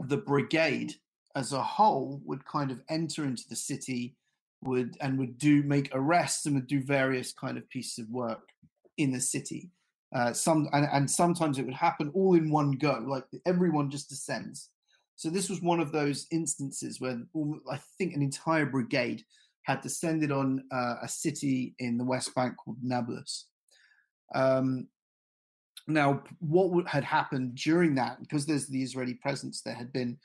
the 0.00 0.16
brigade 0.16 0.94
as 1.36 1.52
a 1.52 1.62
whole 1.62 2.20
would 2.24 2.44
kind 2.44 2.70
of 2.70 2.80
enter 2.88 3.24
into 3.24 3.42
the 3.48 3.56
city 3.56 4.16
would 4.62 4.96
and 5.00 5.18
would 5.18 5.38
do 5.38 5.62
make 5.62 5.90
arrests 5.92 6.46
and 6.46 6.54
would 6.54 6.66
do 6.66 6.82
various 6.82 7.32
kind 7.32 7.58
of 7.58 7.68
pieces 7.68 7.98
of 7.98 8.10
work 8.10 8.48
in 8.96 9.12
the 9.12 9.20
city. 9.20 9.70
Uh, 10.14 10.32
some 10.32 10.68
and, 10.72 10.88
and 10.92 11.10
sometimes 11.10 11.58
it 11.58 11.64
would 11.64 11.74
happen 11.74 12.10
all 12.14 12.34
in 12.34 12.50
one 12.50 12.72
go 12.72 13.04
like 13.06 13.24
everyone 13.46 13.90
just 13.90 14.08
descends. 14.08 14.70
So 15.16 15.28
this 15.28 15.48
was 15.48 15.60
one 15.60 15.80
of 15.80 15.92
those 15.92 16.26
instances 16.32 17.00
where 17.00 17.20
i 17.70 17.78
think 17.98 18.14
an 18.14 18.22
entire 18.22 18.66
brigade 18.66 19.22
had 19.62 19.80
descended 19.80 20.30
on 20.30 20.62
uh, 20.72 20.96
a 21.02 21.08
city 21.08 21.74
in 21.78 21.96
the 21.98 22.04
west 22.04 22.34
bank 22.34 22.54
called 22.56 22.76
nablus. 22.82 23.46
Um, 24.34 24.88
now, 25.86 26.22
what 26.40 26.86
had 26.86 27.04
happened 27.04 27.56
during 27.56 27.94
that, 27.96 28.20
because 28.20 28.46
there's 28.46 28.66
the 28.66 28.82
Israeli 28.82 29.14
presence, 29.14 29.60
there 29.60 29.74
had 29.74 29.92
been 29.92 30.16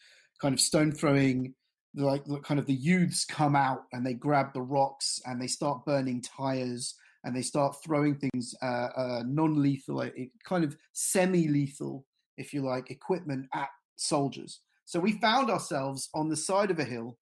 kind 0.41 0.53
of 0.53 0.61
stone 0.61 0.91
throwing, 0.91 1.53
like 1.95 2.23
kind 2.43 2.59
of 2.59 2.65
the 2.65 2.73
youths 2.73 3.25
come 3.25 3.55
out 3.55 3.83
and 3.91 4.05
they 4.05 4.13
grab 4.13 4.53
the 4.53 4.61
rocks 4.61 5.19
and 5.25 5.41
they 5.41 5.47
start 5.47 5.85
burning 5.85 6.21
tires 6.21 6.95
and 7.25 7.35
they 7.35 7.41
start 7.41 7.75
throwing 7.83 8.15
things 8.15 8.55
uh, 8.61 8.87
uh, 8.95 9.23
non-lethal, 9.25 10.09
kind 10.45 10.63
of 10.63 10.77
semi-lethal, 10.93 12.05
if 12.37 12.53
you 12.53 12.61
like, 12.61 12.89
equipment 12.89 13.47
at 13.53 13.67
soldiers. 13.97 14.61
So 14.85 14.99
we 14.99 15.19
found 15.19 15.49
ourselves 15.49 16.09
on 16.15 16.29
the 16.29 16.37
side 16.37 16.71
of 16.71 16.79
a 16.79 16.85
hill. 16.85 17.17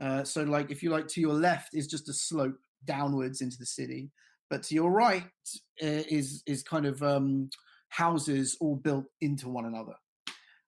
Uh, 0.00 0.24
so, 0.24 0.42
like, 0.44 0.70
if 0.70 0.82
you 0.82 0.90
like, 0.90 1.08
to 1.08 1.20
your 1.20 1.34
left 1.34 1.74
is 1.74 1.86
just 1.86 2.08
a 2.08 2.12
slope 2.12 2.56
downwards 2.84 3.40
into 3.40 3.58
the 3.58 3.66
city, 3.66 4.10
but 4.48 4.62
to 4.64 4.74
your 4.74 4.90
right 4.90 5.24
uh, 5.82 6.04
is 6.08 6.42
is 6.46 6.62
kind 6.62 6.86
of 6.86 7.02
um, 7.02 7.50
houses 7.92 8.56
all 8.60 8.76
built 8.76 9.04
into 9.20 9.48
one 9.48 9.66
another. 9.66 9.94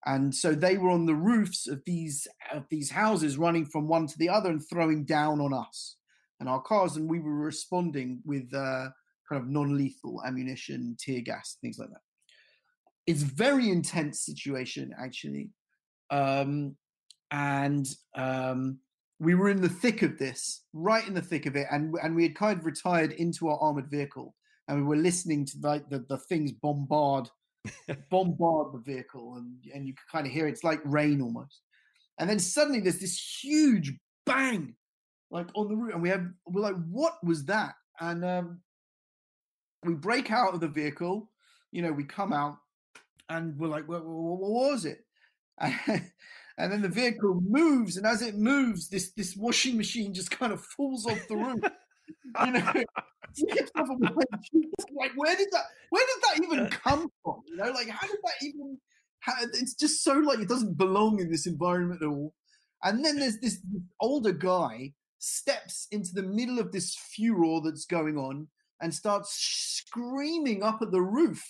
And 0.06 0.34
so 0.34 0.54
they 0.54 0.76
were 0.76 0.90
on 0.90 1.06
the 1.06 1.14
roofs 1.14 1.66
of 1.66 1.82
these 1.86 2.28
of 2.52 2.64
these 2.68 2.90
houses, 2.90 3.38
running 3.38 3.64
from 3.64 3.88
one 3.88 4.06
to 4.06 4.18
the 4.18 4.28
other 4.28 4.50
and 4.50 4.62
throwing 4.62 5.04
down 5.04 5.40
on 5.40 5.54
us 5.54 5.96
and 6.40 6.48
our 6.48 6.60
cars, 6.60 6.96
and 6.96 7.08
we 7.08 7.20
were 7.20 7.34
responding 7.34 8.20
with 8.26 8.52
uh, 8.52 8.88
kind 9.28 9.40
of 9.40 9.48
non-lethal 9.48 10.22
ammunition, 10.26 10.94
tear 10.98 11.22
gas, 11.22 11.56
things 11.62 11.78
like 11.78 11.88
that. 11.88 12.02
It's 13.06 13.22
very 13.22 13.70
intense 13.70 14.20
situation 14.20 14.94
actually, 14.98 15.48
um, 16.10 16.76
and 17.30 17.86
um, 18.14 18.78
we 19.18 19.34
were 19.34 19.48
in 19.48 19.62
the 19.62 19.68
thick 19.70 20.02
of 20.02 20.18
this, 20.18 20.64
right 20.74 21.06
in 21.06 21.14
the 21.14 21.22
thick 21.22 21.46
of 21.46 21.56
it, 21.56 21.66
and 21.70 21.94
and 22.02 22.14
we 22.14 22.24
had 22.24 22.34
kind 22.34 22.58
of 22.58 22.66
retired 22.66 23.12
into 23.12 23.48
our 23.48 23.58
armored 23.58 23.90
vehicle, 23.90 24.34
and 24.68 24.78
we 24.78 24.82
were 24.84 24.96
listening 25.02 25.44
to 25.44 25.56
like 25.62 25.88
the, 25.88 26.04
the 26.08 26.18
things 26.18 26.52
bombard 26.52 27.28
bombard 28.10 28.72
the 28.72 28.82
vehicle 28.84 29.36
and 29.36 29.56
and 29.74 29.86
you 29.86 29.94
could 29.94 30.10
kind 30.10 30.26
of 30.26 30.32
hear 30.32 30.46
it. 30.46 30.52
it's 30.52 30.64
like 30.64 30.80
rain 30.84 31.20
almost. 31.20 31.62
And 32.18 32.30
then 32.30 32.38
suddenly 32.38 32.80
there's 32.80 33.00
this 33.00 33.18
huge 33.42 33.92
bang 34.26 34.74
like 35.30 35.48
on 35.54 35.68
the 35.68 35.74
roof 35.74 35.94
and 35.94 36.02
we 36.02 36.08
have 36.10 36.26
we're 36.46 36.62
like 36.62 36.76
what 36.88 37.14
was 37.24 37.44
that? 37.46 37.74
And 38.00 38.24
um 38.24 38.60
we 39.82 39.94
break 39.94 40.30
out 40.30 40.54
of 40.54 40.60
the 40.60 40.68
vehicle 40.68 41.30
you 41.72 41.82
know 41.82 41.92
we 41.92 42.04
come 42.04 42.32
out 42.32 42.56
and 43.28 43.58
we're 43.58 43.68
like 43.68 43.88
what, 43.88 44.04
what, 44.04 44.38
what 44.38 44.72
was 44.72 44.84
it? 44.84 45.04
And 46.56 46.70
then 46.70 46.82
the 46.82 46.88
vehicle 46.88 47.40
moves 47.44 47.96
and 47.96 48.06
as 48.06 48.22
it 48.22 48.36
moves 48.36 48.88
this 48.88 49.10
this 49.16 49.36
washing 49.36 49.76
machine 49.76 50.14
just 50.14 50.30
kind 50.30 50.52
of 50.52 50.64
falls 50.64 51.04
off 51.04 51.18
the 51.28 51.34
roof 51.34 51.64
you 52.46 52.52
know, 52.52 52.60
like 54.96 55.12
where 55.16 55.36
did 55.36 55.48
that 55.52 55.64
where 55.90 56.04
did 56.06 56.22
that 56.22 56.40
even 56.42 56.66
come 56.84 57.08
from? 57.22 57.42
You 57.46 57.56
know, 57.56 57.70
like 57.70 57.88
how 57.88 58.06
did 58.06 58.18
that 58.22 58.46
even? 58.46 58.78
How, 59.20 59.32
it's 59.40 59.74
just 59.74 60.04
so 60.04 60.14
like 60.14 60.40
it 60.40 60.48
doesn't 60.48 60.76
belong 60.76 61.20
in 61.20 61.30
this 61.30 61.46
environment 61.46 62.02
at 62.02 62.08
all. 62.08 62.34
And 62.82 63.02
then 63.02 63.18
there's 63.18 63.38
this, 63.38 63.60
older 64.00 64.32
guy 64.32 64.92
steps 65.18 65.86
into 65.90 66.10
the 66.12 66.22
middle 66.22 66.58
of 66.58 66.70
this 66.70 66.94
furor 66.94 67.60
that's 67.64 67.86
going 67.86 68.18
on 68.18 68.48
and 68.82 68.92
starts 68.92 69.34
screaming 69.34 70.62
up 70.62 70.80
at 70.82 70.92
the 70.92 71.00
roof. 71.00 71.42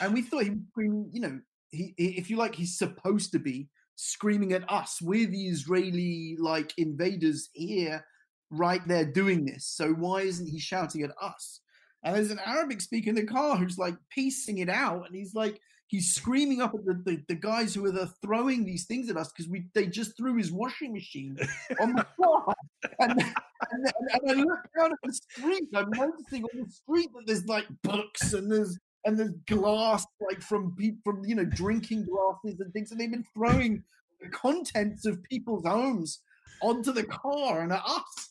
And 0.00 0.12
we 0.12 0.22
thought 0.22 0.42
he 0.42 0.50
was 0.50 0.60
you 0.76 1.20
know, 1.20 1.40
he, 1.70 1.94
if 1.96 2.28
you 2.28 2.36
like, 2.36 2.56
he's 2.56 2.76
supposed 2.76 3.30
to 3.32 3.38
be 3.38 3.68
screaming 3.94 4.52
at 4.52 4.68
us. 4.68 4.98
We're 5.00 5.28
the 5.28 5.48
Israeli 5.48 6.36
like 6.40 6.72
invaders 6.76 7.50
here 7.52 8.04
right 8.50 8.86
there 8.86 9.04
doing 9.04 9.44
this. 9.44 9.66
So 9.66 9.92
why 9.92 10.22
isn't 10.22 10.48
he 10.48 10.58
shouting 10.58 11.02
at 11.02 11.10
us? 11.20 11.60
And 12.02 12.16
there's 12.16 12.30
an 12.30 12.40
Arabic 12.44 12.80
speaker 12.80 13.10
in 13.10 13.16
the 13.16 13.24
car 13.24 13.56
who's 13.56 13.78
like 13.78 13.94
piecing 14.10 14.58
it 14.58 14.68
out, 14.68 15.06
and 15.06 15.14
he's 15.14 15.34
like 15.34 15.60
he's 15.90 16.14
screaming 16.14 16.62
up 16.62 16.72
at 16.72 16.84
the, 16.86 16.94
the, 17.04 17.22
the 17.28 17.34
guys 17.34 17.74
who 17.74 17.84
are 17.84 18.08
throwing 18.22 18.64
these 18.64 18.86
things 18.86 19.10
at 19.10 19.16
us 19.16 19.30
because 19.32 19.50
we 19.50 19.66
they 19.74 19.86
just 19.86 20.16
threw 20.16 20.36
his 20.36 20.50
washing 20.50 20.92
machine 20.92 21.36
on 21.80 21.94
the 21.94 22.06
floor. 22.16 22.54
And, 23.00 23.20
and, 23.20 23.92
and, 24.22 24.30
I 24.30 24.34
look 24.34 24.60
down 24.78 24.92
at 24.92 24.98
the 25.02 25.12
street, 25.12 25.68
I'm 25.74 25.90
noticing 25.90 26.44
on 26.44 26.64
the 26.64 26.70
street 26.70 27.10
that 27.14 27.24
there's 27.26 27.46
like 27.46 27.66
books 27.82 28.32
and 28.32 28.50
there's 28.50 28.78
and 29.04 29.18
there's 29.18 29.32
glass 29.46 30.06
like 30.28 30.40
from 30.40 30.76
from 31.04 31.22
you 31.24 31.34
know 31.34 31.44
drinking 31.44 32.06
glasses 32.06 32.60
and 32.60 32.72
things, 32.72 32.92
and 32.92 33.00
they've 33.00 33.10
been 33.10 33.26
throwing 33.34 33.82
the 34.20 34.28
contents 34.28 35.06
of 35.06 35.22
people's 35.24 35.66
homes 35.66 36.20
onto 36.62 36.92
the 36.92 37.04
car 37.04 37.62
and 37.62 37.72
at 37.72 37.82
us. 37.84 38.29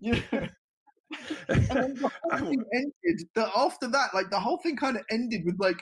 Yeah. 0.00 0.20
and 1.48 1.66
then 1.68 1.94
the 1.94 2.10
whole 2.30 2.38
thing 2.38 2.64
ended. 2.72 3.28
The, 3.34 3.50
after 3.56 3.88
that, 3.88 4.14
like 4.14 4.30
the 4.30 4.40
whole 4.40 4.58
thing 4.58 4.76
kind 4.76 4.96
of 4.96 5.04
ended 5.10 5.42
with 5.44 5.56
like, 5.58 5.80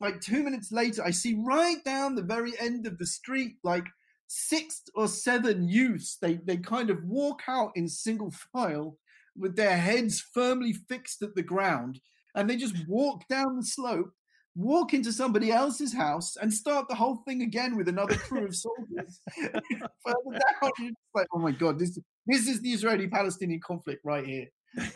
like 0.00 0.20
two 0.20 0.42
minutes 0.42 0.72
later, 0.72 1.02
I 1.04 1.10
see 1.10 1.40
right 1.44 1.82
down 1.84 2.14
the 2.14 2.22
very 2.22 2.52
end 2.58 2.86
of 2.86 2.98
the 2.98 3.06
street, 3.06 3.54
like 3.62 3.86
six 4.26 4.82
or 4.94 5.08
seven 5.08 5.68
youths. 5.68 6.18
They 6.20 6.34
they 6.44 6.56
kind 6.56 6.90
of 6.90 7.04
walk 7.04 7.42
out 7.48 7.72
in 7.74 7.88
single 7.88 8.32
file 8.52 8.98
with 9.36 9.56
their 9.56 9.76
heads 9.76 10.20
firmly 10.20 10.72
fixed 10.72 11.22
at 11.22 11.34
the 11.34 11.42
ground, 11.42 12.00
and 12.34 12.48
they 12.48 12.56
just 12.56 12.76
walk 12.88 13.26
down 13.28 13.56
the 13.56 13.64
slope 13.64 14.12
walk 14.56 14.94
into 14.94 15.12
somebody 15.12 15.50
else's 15.50 15.92
house 15.92 16.36
and 16.36 16.52
start 16.52 16.88
the 16.88 16.94
whole 16.94 17.16
thing 17.26 17.42
again 17.42 17.76
with 17.76 17.88
another 17.88 18.16
crew 18.16 18.46
of 18.46 18.54
soldiers 18.54 19.20
further 19.36 20.30
down. 20.30 20.70
It's 20.78 20.96
like, 21.14 21.26
oh 21.34 21.38
my 21.38 21.50
god, 21.50 21.78
this 21.78 21.98
this 22.26 22.48
is 22.48 22.60
the 22.60 22.70
Israeli-Palestinian 22.70 23.60
conflict 23.60 24.00
right 24.04 24.24
here. 24.24 24.46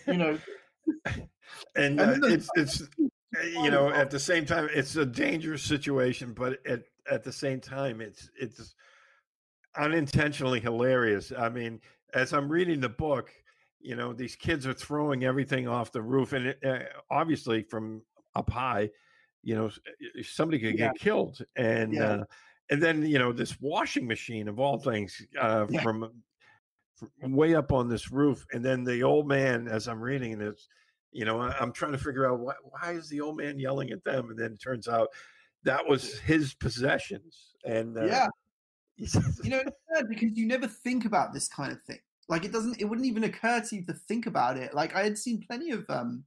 You 0.07 0.15
know, 0.15 0.39
and, 1.77 2.01
uh, 2.01 2.17
it's 2.23 2.49
it's 2.57 2.83
eh, 2.83 3.63
you 3.63 3.71
know 3.71 3.89
at 3.91 4.11
the 4.11 4.19
same 4.19 4.45
time 4.45 4.69
it's 4.73 4.97
a 4.97 5.07
dangerous 5.07 5.63
situation, 5.63 6.33
but 6.33 6.59
at 6.67 6.83
at 7.11 7.23
the 7.25 7.33
same 7.33 7.61
time 7.61 8.01
it's 8.01 8.31
it's 8.41 8.75
unintentionally 9.77 10.61
hilarious. 10.61 11.33
I 11.37 11.49
mean, 11.49 11.81
as 12.15 12.33
I'm 12.33 12.49
reading 12.49 12.81
the 12.81 12.89
book, 12.89 13.31
you 13.81 13.95
know 13.95 14.13
these 14.13 14.35
kids 14.35 14.67
are 14.67 14.75
throwing 14.75 15.25
everything 15.25 15.69
off 15.69 15.93
the 15.93 16.03
roof, 16.03 16.33
and 16.33 16.47
it, 16.49 16.59
uh, 16.65 16.81
obviously 17.11 17.63
from 17.63 18.03
up 18.35 18.51
high 18.51 18.91
you 19.43 19.55
know 19.55 19.71
somebody 20.23 20.59
could 20.59 20.79
yeah. 20.79 20.89
get 20.89 20.99
killed 20.99 21.39
and 21.57 21.95
yeah. 21.95 22.05
uh, 22.05 22.25
and 22.71 22.83
then 22.83 23.05
you 23.07 23.19
know 23.19 23.33
this 23.33 23.59
washing 23.61 24.07
machine 24.07 24.49
of 24.49 24.59
all 24.59 24.79
things 24.79 25.23
uh, 25.41 25.67
yeah. 25.69 25.83
from, 25.83 26.11
way 27.23 27.55
up 27.55 27.73
on 27.73 27.89
this 27.89 28.11
roof 28.11 28.45
and 28.53 28.65
then 28.65 28.85
the 28.85 29.03
old 29.03 29.29
man 29.29 29.69
as 29.69 29.89
i'm 29.89 30.01
reading 30.01 30.39
this 30.39 30.69
you 31.13 31.25
know 31.25 31.41
I, 31.41 31.55
am 31.63 31.73
trying 31.73 31.93
to 31.93 31.99
figure 31.99 32.31
out 32.31 32.41
why, 32.41 32.55
why 32.63 32.93
is 32.93 33.09
the 33.09 33.21
old 33.21 33.37
man 33.37 33.59
yelling 33.59 33.91
at 33.91 34.05
them 34.05 34.31
and 34.31 34.39
then 34.39 34.53
it 34.53 34.63
turns 34.63 34.89
out 34.89 35.09
that 35.65 35.87
was 35.87 36.19
his 36.19 36.55
possessions 36.55 37.55
and 37.65 37.97
uh, 37.97 38.05
yeah 38.05 38.27
you 39.45 39.51
know, 39.51 39.63
because 40.09 40.37
you 40.37 40.47
never 40.47 40.67
think 40.67 41.05
about 41.05 41.33
this 41.33 41.49
kind 41.49 41.73
of 41.73 41.81
thing. 41.83 42.01
Like 42.29 42.45
it 42.45 42.53
doesn't, 42.53 42.81
it 42.81 42.85
wouldn't 42.85 43.07
even 43.07 43.25
occur 43.25 43.61
to 43.61 43.77
you 43.77 43.85
to 43.87 43.93
think 43.93 44.27
about 44.27 44.57
it. 44.57 44.75
Like 44.75 44.95
I 44.95 45.05
had 45.05 45.17
seen 45.17 45.45
plenty 45.47 45.71
of, 45.71 45.85
um, 45.89 46.25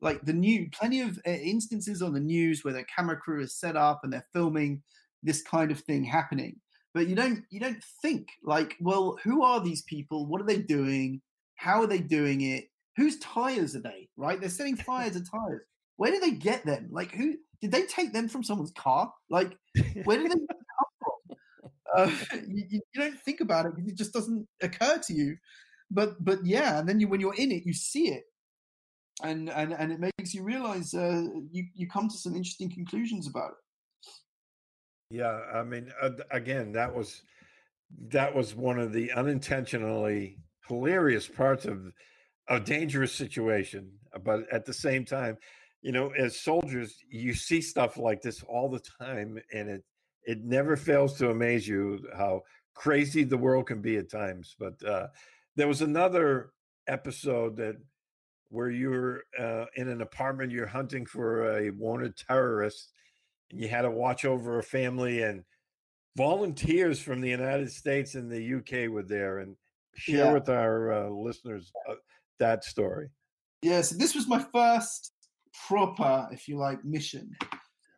like 0.00 0.22
the 0.22 0.32
new, 0.32 0.68
plenty 0.70 1.02
of 1.02 1.18
uh, 1.26 1.30
instances 1.30 2.00
on 2.00 2.14
the 2.14 2.20
news 2.20 2.64
where 2.64 2.72
the 2.72 2.84
camera 2.84 3.16
crew 3.16 3.42
is 3.42 3.54
set 3.54 3.76
up 3.76 4.00
and 4.02 4.12
they're 4.12 4.26
filming 4.32 4.82
this 5.22 5.42
kind 5.42 5.70
of 5.70 5.80
thing 5.80 6.02
happening. 6.02 6.56
But 6.92 7.08
you 7.08 7.14
don't, 7.14 7.44
you 7.50 7.60
don't 7.60 7.82
think 8.02 8.28
like, 8.42 8.76
well, 8.80 9.18
who 9.22 9.42
are 9.44 9.60
these 9.60 9.82
people? 9.82 10.26
What 10.26 10.40
are 10.40 10.46
they 10.46 10.58
doing? 10.58 11.22
How 11.56 11.82
are 11.82 11.86
they 11.86 12.00
doing 12.00 12.40
it? 12.40 12.64
Whose 12.96 13.18
tires 13.18 13.76
are 13.76 13.80
they? 13.80 14.08
Right? 14.16 14.40
They're 14.40 14.48
setting 14.48 14.76
fire 14.90 15.10
to 15.10 15.24
tires. 15.24 15.62
Where 15.96 16.10
did 16.10 16.22
they 16.22 16.30
get 16.30 16.64
them? 16.64 16.88
Like 16.90 17.12
who 17.12 17.34
did 17.60 17.72
they 17.72 17.82
take 17.82 18.12
them 18.12 18.28
from 18.28 18.42
someone's 18.42 18.72
car? 18.72 19.12
Like 19.28 19.56
where 20.04 20.16
did 20.16 20.30
they 20.30 20.38
come 20.38 20.56
from? 20.98 21.36
Uh, 21.94 22.10
you, 22.48 22.64
you, 22.70 22.80
don't 22.94 23.20
think 23.20 23.40
about 23.40 23.66
it 23.66 23.76
because 23.76 23.90
it 23.90 23.98
just 23.98 24.12
doesn't 24.12 24.46
occur 24.62 24.98
to 25.06 25.12
you. 25.12 25.36
But 25.90 26.24
but 26.24 26.38
yeah, 26.44 26.78
and 26.78 26.88
then 26.88 27.00
you 27.00 27.08
when 27.08 27.20
you're 27.20 27.34
in 27.34 27.50
it, 27.50 27.66
you 27.66 27.74
see 27.74 28.08
it, 28.08 28.22
and 29.22 29.50
and 29.50 29.72
and 29.72 29.92
it 29.92 30.00
makes 30.00 30.32
you 30.32 30.42
realize 30.42 30.94
uh, 30.94 31.26
you 31.50 31.66
you 31.74 31.88
come 31.88 32.08
to 32.08 32.16
some 32.16 32.34
interesting 32.34 32.70
conclusions 32.70 33.28
about 33.28 33.50
it. 33.50 33.56
Yeah, 35.10 35.40
I 35.52 35.64
mean, 35.64 35.92
uh, 36.00 36.10
again, 36.30 36.72
that 36.72 36.94
was 36.94 37.22
that 38.08 38.34
was 38.34 38.54
one 38.54 38.78
of 38.78 38.92
the 38.92 39.10
unintentionally 39.12 40.38
hilarious 40.68 41.26
parts 41.26 41.64
of 41.64 41.92
a 42.48 42.60
dangerous 42.60 43.12
situation, 43.12 43.90
but 44.24 44.48
at 44.52 44.64
the 44.64 44.72
same 44.72 45.04
time, 45.04 45.36
you 45.82 45.90
know, 45.92 46.10
as 46.10 46.36
soldiers, 46.40 46.94
you 47.10 47.34
see 47.34 47.60
stuff 47.60 47.96
like 47.96 48.22
this 48.22 48.44
all 48.44 48.68
the 48.68 48.82
time, 49.00 49.38
and 49.52 49.68
it 49.68 49.84
it 50.24 50.44
never 50.44 50.76
fails 50.76 51.18
to 51.18 51.30
amaze 51.30 51.66
you 51.66 52.06
how 52.16 52.42
crazy 52.74 53.24
the 53.24 53.38
world 53.38 53.66
can 53.66 53.80
be 53.82 53.96
at 53.96 54.10
times. 54.10 54.54
But 54.58 54.82
uh, 54.86 55.08
there 55.56 55.68
was 55.68 55.82
another 55.82 56.52
episode 56.86 57.56
that 57.56 57.76
where 58.50 58.70
you're 58.70 59.22
uh, 59.38 59.66
in 59.76 59.88
an 59.88 60.02
apartment, 60.02 60.52
you're 60.52 60.66
hunting 60.66 61.06
for 61.06 61.58
a 61.58 61.70
wanted 61.70 62.16
terrorist, 62.16 62.92
and 63.50 63.60
you 63.60 63.68
had 63.68 63.82
to 63.82 63.90
watch 63.90 64.24
over 64.24 64.58
a 64.58 64.62
family, 64.62 65.22
and 65.22 65.44
volunteers 66.16 67.00
from 67.00 67.20
the 67.20 67.30
United 67.30 67.70
States 67.70 68.14
and 68.14 68.30
the 68.30 68.54
UK 68.56 68.90
were 68.90 69.02
there, 69.02 69.38
and 69.38 69.56
share 69.96 70.26
yeah. 70.26 70.32
with 70.32 70.48
our 70.48 70.92
uh, 70.92 71.08
listeners 71.08 71.72
uh, 71.88 71.94
that 72.38 72.64
story. 72.64 73.08
Yeah, 73.62 73.82
so 73.82 73.96
this 73.96 74.14
was 74.14 74.26
my 74.26 74.44
first 74.52 75.12
proper, 75.66 76.28
if 76.32 76.48
you 76.48 76.56
like, 76.56 76.84
mission. 76.84 77.30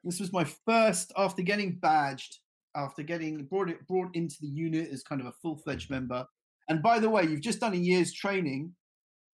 This 0.04 0.18
was 0.18 0.32
my 0.32 0.44
first 0.66 1.12
after 1.16 1.42
getting 1.42 1.78
badged, 1.80 2.38
after 2.74 3.02
getting 3.02 3.44
brought 3.44 3.70
it 3.70 3.86
brought 3.86 4.14
into 4.14 4.36
the 4.40 4.48
unit 4.48 4.90
as 4.90 5.02
kind 5.02 5.20
of 5.20 5.28
a 5.28 5.32
full 5.32 5.56
fledged 5.56 5.90
member. 5.90 6.26
And 6.68 6.82
by 6.82 6.98
the 6.98 7.10
way, 7.10 7.24
you've 7.24 7.40
just 7.40 7.60
done 7.60 7.74
a 7.74 7.76
year's 7.76 8.12
training, 8.12 8.74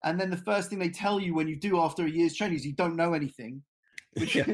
and 0.05 0.21
then 0.21 0.31
the 0.31 0.37
first 0.37 0.71
thing 0.71 0.79
they 0.79 0.91
tell 0.91 1.19
you 1.19 1.35
when 1.35 1.49
you 1.49 1.57
do 1.57 1.81
after 1.81 2.05
a 2.05 2.11
year's 2.11 2.35
training 2.35 2.57
is 2.57 2.67
you 2.67 2.75
don't 2.75 2.97
know 2.97 3.15
anything, 3.15 3.63
which 4.15 4.37
yeah. 4.37 4.47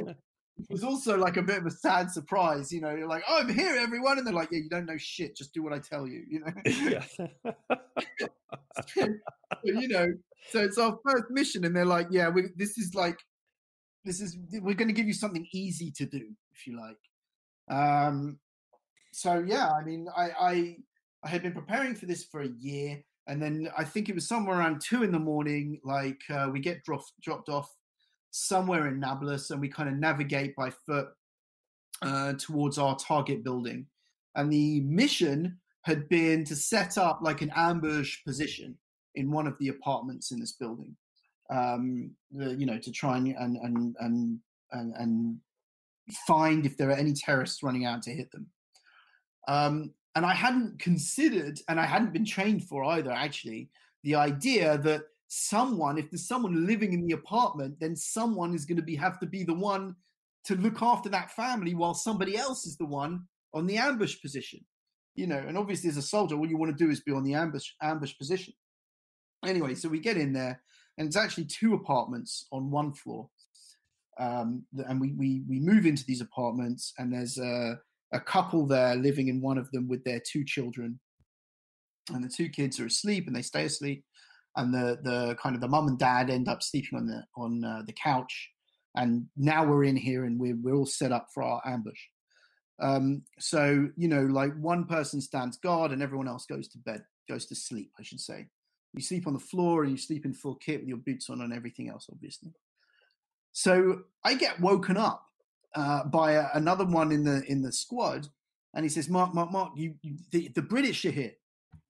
Was 0.68 0.84
also 0.84 1.16
like 1.16 1.36
a 1.36 1.42
bit 1.42 1.58
of 1.58 1.66
a 1.66 1.70
sad 1.70 2.10
surprise. 2.10 2.72
You 2.72 2.80
know, 2.80 2.94
you're 2.94 3.08
like, 3.08 3.22
"Oh, 3.28 3.38
I'm 3.38 3.52
here, 3.52 3.76
everyone," 3.78 4.18
and 4.18 4.26
they're 4.26 4.34
like, 4.34 4.50
"Yeah, 4.50 4.58
you 4.58 4.68
don't 4.68 4.86
know 4.86 4.96
shit. 4.96 5.36
Just 5.36 5.54
do 5.54 5.62
what 5.62 5.72
I 5.72 5.78
tell 5.78 6.06
you." 6.06 6.24
You 6.28 6.40
know. 6.40 6.52
you 9.64 9.88
know, 9.88 10.08
so 10.50 10.60
it's 10.60 10.78
our 10.78 10.98
first 11.06 11.24
mission, 11.30 11.64
and 11.64 11.76
they're 11.76 11.84
like, 11.84 12.08
"Yeah, 12.10 12.28
we, 12.28 12.44
this 12.56 12.78
is 12.78 12.94
like 12.94 13.18
this 14.08 14.20
is 14.20 14.38
we're 14.52 14.74
going 14.74 14.88
to 14.88 14.94
give 14.94 15.06
you 15.06 15.12
something 15.12 15.46
easy 15.52 15.90
to 15.90 16.06
do 16.06 16.26
if 16.52 16.66
you 16.66 16.80
like 16.80 17.76
um 17.76 18.38
so 19.12 19.44
yeah 19.46 19.70
i 19.70 19.84
mean 19.84 20.06
i 20.16 20.30
i 20.40 20.76
i 21.24 21.28
had 21.28 21.42
been 21.42 21.52
preparing 21.52 21.94
for 21.94 22.06
this 22.06 22.24
for 22.24 22.40
a 22.40 22.48
year 22.58 23.00
and 23.26 23.42
then 23.42 23.68
i 23.76 23.84
think 23.84 24.08
it 24.08 24.14
was 24.14 24.26
somewhere 24.26 24.58
around 24.58 24.80
two 24.80 25.02
in 25.02 25.12
the 25.12 25.18
morning 25.18 25.78
like 25.84 26.20
uh, 26.30 26.48
we 26.50 26.58
get 26.58 26.82
dropped 26.84 27.12
dropped 27.22 27.48
off 27.48 27.70
somewhere 28.30 28.88
in 28.88 29.00
nablus 29.00 29.50
and 29.50 29.60
we 29.60 29.68
kind 29.68 29.88
of 29.88 29.96
navigate 29.96 30.54
by 30.56 30.70
foot 30.70 31.08
uh, 32.02 32.32
towards 32.34 32.78
our 32.78 32.96
target 32.96 33.42
building 33.42 33.86
and 34.36 34.52
the 34.52 34.80
mission 34.80 35.58
had 35.82 36.08
been 36.08 36.44
to 36.44 36.54
set 36.54 36.98
up 36.98 37.20
like 37.22 37.40
an 37.40 37.52
ambush 37.56 38.18
position 38.24 38.76
in 39.14 39.30
one 39.30 39.46
of 39.46 39.56
the 39.58 39.68
apartments 39.68 40.30
in 40.30 40.38
this 40.38 40.52
building 40.52 40.94
um, 41.50 42.10
the, 42.30 42.54
you 42.54 42.66
know, 42.66 42.78
to 42.78 42.92
try 42.92 43.16
and 43.16 43.28
and 43.28 43.56
and 43.56 43.96
and 44.00 44.38
and, 44.72 44.94
and 44.96 45.36
find 46.26 46.66
if 46.66 46.76
there 46.76 46.90
are 46.90 46.96
any 46.96 47.12
terrorists 47.12 47.62
running 47.62 47.84
out 47.84 48.02
to 48.02 48.10
hit 48.10 48.30
them. 48.32 48.46
Um, 49.46 49.94
and 50.14 50.26
I 50.26 50.34
hadn't 50.34 50.78
considered, 50.78 51.60
and 51.68 51.78
I 51.80 51.86
hadn't 51.86 52.12
been 52.12 52.24
trained 52.24 52.64
for 52.64 52.84
either, 52.84 53.12
actually, 53.12 53.70
the 54.02 54.14
idea 54.16 54.78
that 54.78 55.02
someone, 55.28 55.98
if 55.98 56.10
there's 56.10 56.26
someone 56.26 56.66
living 56.66 56.92
in 56.92 57.06
the 57.06 57.14
apartment, 57.14 57.78
then 57.80 57.94
someone 57.94 58.54
is 58.54 58.64
going 58.64 58.76
to 58.76 58.82
be 58.82 58.96
have 58.96 59.20
to 59.20 59.26
be 59.26 59.44
the 59.44 59.54
one 59.54 59.94
to 60.44 60.56
look 60.56 60.82
after 60.82 61.08
that 61.10 61.30
family 61.32 61.74
while 61.74 61.94
somebody 61.94 62.36
else 62.36 62.66
is 62.66 62.76
the 62.76 62.86
one 62.86 63.24
on 63.54 63.66
the 63.66 63.76
ambush 63.76 64.20
position. 64.20 64.60
You 65.14 65.26
know, 65.26 65.38
and 65.38 65.58
obviously 65.58 65.90
as 65.90 65.96
a 65.96 66.02
soldier, 66.02 66.36
what 66.36 66.48
you 66.48 66.56
want 66.56 66.76
to 66.76 66.84
do 66.84 66.90
is 66.90 67.00
be 67.00 67.12
on 67.12 67.24
the 67.24 67.34
ambush 67.34 67.70
ambush 67.82 68.16
position. 68.16 68.54
Anyway, 69.46 69.74
so 69.74 69.88
we 69.88 70.00
get 70.00 70.16
in 70.16 70.32
there 70.32 70.60
and 70.96 71.06
it's 71.06 71.16
actually 71.16 71.44
two 71.44 71.74
apartments 71.74 72.46
on 72.52 72.70
one 72.70 72.92
floor. 72.92 73.28
Um, 74.18 74.64
and 74.88 75.00
we, 75.00 75.12
we 75.12 75.42
we 75.48 75.60
move 75.60 75.86
into 75.86 76.04
these 76.04 76.20
apartments, 76.20 76.92
and 76.98 77.12
there's 77.12 77.38
a, 77.38 77.78
a 78.12 78.18
couple 78.18 78.66
there 78.66 78.96
living 78.96 79.28
in 79.28 79.40
one 79.40 79.58
of 79.58 79.70
them 79.70 79.86
with 79.86 80.02
their 80.02 80.20
two 80.20 80.44
children, 80.44 80.98
and 82.12 82.24
the 82.24 82.28
two 82.28 82.48
kids 82.48 82.80
are 82.80 82.86
asleep, 82.86 83.28
and 83.28 83.36
they 83.36 83.42
stay 83.42 83.66
asleep, 83.66 84.04
and 84.58 84.74
the 84.74 84.98
the 85.02 85.36
kind 85.36 85.54
of 85.54 85.62
the 85.62 85.68
mum 85.68 85.88
and 85.88 85.98
dad 85.98 86.28
end 86.28 86.48
up 86.48 86.62
sleeping 86.62 86.98
on 86.98 87.06
the 87.06 87.24
on 87.36 87.64
uh, 87.64 87.82
the 87.86 87.94
couch, 87.94 88.50
and 88.94 89.26
now 89.36 89.64
we're 89.64 89.84
in 89.84 89.96
here, 89.96 90.24
and 90.24 90.38
we're 90.38 90.56
we're 90.60 90.74
all 90.74 90.86
set 90.86 91.12
up 91.12 91.28
for 91.32 91.42
our 91.42 91.62
ambush. 91.64 92.00
Um, 92.80 93.22
so 93.38 93.88
you 93.96 94.08
know, 94.08 94.22
like 94.22 94.52
one 94.60 94.84
person 94.84 95.20
stands 95.20 95.56
guard, 95.56 95.92
and 95.92 96.02
everyone 96.02 96.28
else 96.28 96.44
goes 96.44 96.68
to 96.68 96.78
bed, 96.78 97.02
goes 97.28 97.46
to 97.46 97.54
sleep, 97.54 97.92
I 97.98 98.02
should 98.02 98.20
say. 98.20 98.46
You 98.94 99.02
sleep 99.02 99.26
on 99.26 99.34
the 99.34 99.38
floor 99.38 99.82
and 99.82 99.92
you 99.92 99.98
sleep 99.98 100.24
in 100.24 100.34
full 100.34 100.56
kit 100.56 100.80
with 100.80 100.88
your 100.88 100.98
boots 100.98 101.30
on 101.30 101.40
and 101.42 101.52
everything 101.52 101.88
else, 101.88 102.08
obviously. 102.10 102.52
So 103.52 104.00
I 104.24 104.34
get 104.34 104.60
woken 104.60 104.96
up 104.96 105.24
uh, 105.74 106.04
by 106.04 106.32
a, 106.32 106.46
another 106.54 106.84
one 106.84 107.12
in 107.12 107.22
the 107.22 107.44
in 107.46 107.62
the 107.62 107.72
squad, 107.72 108.26
and 108.74 108.84
he 108.84 108.88
says, 108.88 109.08
"Marc, 109.08 109.34
Marc, 109.34 109.52
Marc, 109.52 109.72
you, 109.76 109.94
you 110.02 110.16
the, 110.30 110.48
the, 110.54 110.62
British 110.62 111.04
are 111.04 111.10
here. 111.10 111.32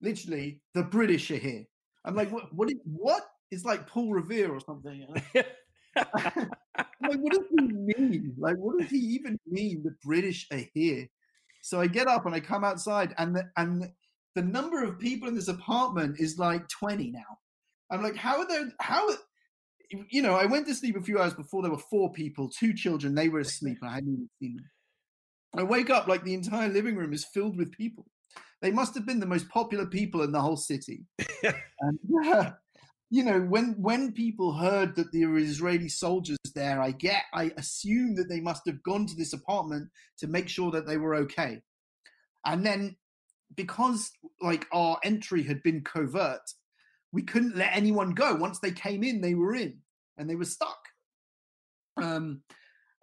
Literally, 0.00 0.60
the 0.74 0.82
British 0.82 1.30
are 1.30 1.36
here." 1.36 1.66
I'm 2.08 2.16
like, 2.16 2.32
"What? 2.32 2.54
What? 2.54 2.70
Is, 2.70 2.78
what? 2.84 3.22
It's 3.50 3.64
like 3.64 3.86
Paul 3.86 4.12
Revere 4.12 4.50
or 4.50 4.60
something." 4.60 5.06
like, 5.34 7.18
what 7.18 7.32
does 7.32 7.44
he 7.50 7.66
mean? 7.66 8.34
Like, 8.38 8.56
what 8.56 8.78
does 8.78 8.90
he 8.90 8.96
even 8.96 9.38
mean? 9.46 9.82
The 9.84 9.94
British 10.02 10.46
are 10.50 10.64
here. 10.72 11.08
So 11.60 11.80
I 11.80 11.86
get 11.86 12.08
up 12.08 12.24
and 12.24 12.34
I 12.34 12.40
come 12.40 12.64
outside, 12.64 13.14
and 13.18 13.36
the, 13.36 13.50
and 13.58 13.90
the 14.34 14.42
number 14.42 14.82
of 14.82 14.98
people 14.98 15.28
in 15.28 15.34
this 15.34 15.48
apartment 15.48 16.18
is 16.18 16.38
like 16.38 16.66
20 16.68 17.10
now. 17.10 17.38
I'm 17.90 18.02
like, 18.02 18.16
how 18.16 18.38
are 18.38 18.48
there, 18.48 18.72
how, 18.80 19.08
you 20.10 20.22
know, 20.22 20.34
I 20.34 20.46
went 20.46 20.66
to 20.68 20.74
sleep 20.74 20.96
a 20.96 21.02
few 21.02 21.18
hours 21.18 21.34
before 21.34 21.62
there 21.62 21.70
were 21.70 21.78
four 21.78 22.12
people, 22.12 22.48
two 22.48 22.72
children, 22.72 23.14
they 23.14 23.28
were 23.28 23.40
asleep 23.40 23.78
and 23.80 23.90
I 23.90 23.94
hadn't 23.94 24.12
even 24.12 24.30
seen 24.40 24.56
them. 24.56 24.70
I 25.56 25.62
wake 25.64 25.90
up 25.90 26.06
like 26.06 26.24
the 26.24 26.34
entire 26.34 26.68
living 26.68 26.96
room 26.96 27.12
is 27.12 27.24
filled 27.24 27.56
with 27.56 27.72
people. 27.72 28.06
They 28.60 28.70
must 28.70 28.94
have 28.94 29.06
been 29.06 29.20
the 29.20 29.26
most 29.26 29.48
popular 29.48 29.86
people 29.86 30.22
in 30.22 30.32
the 30.32 30.40
whole 30.40 30.56
city. 30.56 31.04
and, 31.80 31.98
uh, 32.26 32.50
you 33.10 33.24
know, 33.24 33.40
when 33.40 33.74
when 33.78 34.12
people 34.12 34.52
heard 34.52 34.96
that 34.96 35.12
there 35.12 35.28
were 35.28 35.38
Israeli 35.38 35.88
soldiers 35.88 36.38
there, 36.54 36.82
I 36.82 36.90
get, 36.90 37.22
I 37.32 37.52
assume 37.56 38.16
that 38.16 38.28
they 38.28 38.40
must 38.40 38.62
have 38.66 38.82
gone 38.82 39.06
to 39.06 39.16
this 39.16 39.32
apartment 39.32 39.88
to 40.18 40.26
make 40.26 40.48
sure 40.48 40.70
that 40.72 40.86
they 40.86 40.96
were 40.96 41.14
okay. 41.14 41.62
And 42.44 42.66
then 42.66 42.96
because 43.54 44.10
like 44.40 44.66
our 44.72 44.98
entry 45.02 45.42
had 45.42 45.62
been 45.62 45.82
covert, 45.82 46.42
we 47.12 47.22
couldn't 47.22 47.56
let 47.56 47.74
anyone 47.74 48.10
go. 48.10 48.34
Once 48.34 48.58
they 48.58 48.70
came 48.70 49.02
in, 49.02 49.20
they 49.20 49.34
were 49.34 49.54
in 49.54 49.78
and 50.16 50.28
they 50.28 50.36
were 50.36 50.44
stuck. 50.44 50.78
Um, 51.96 52.42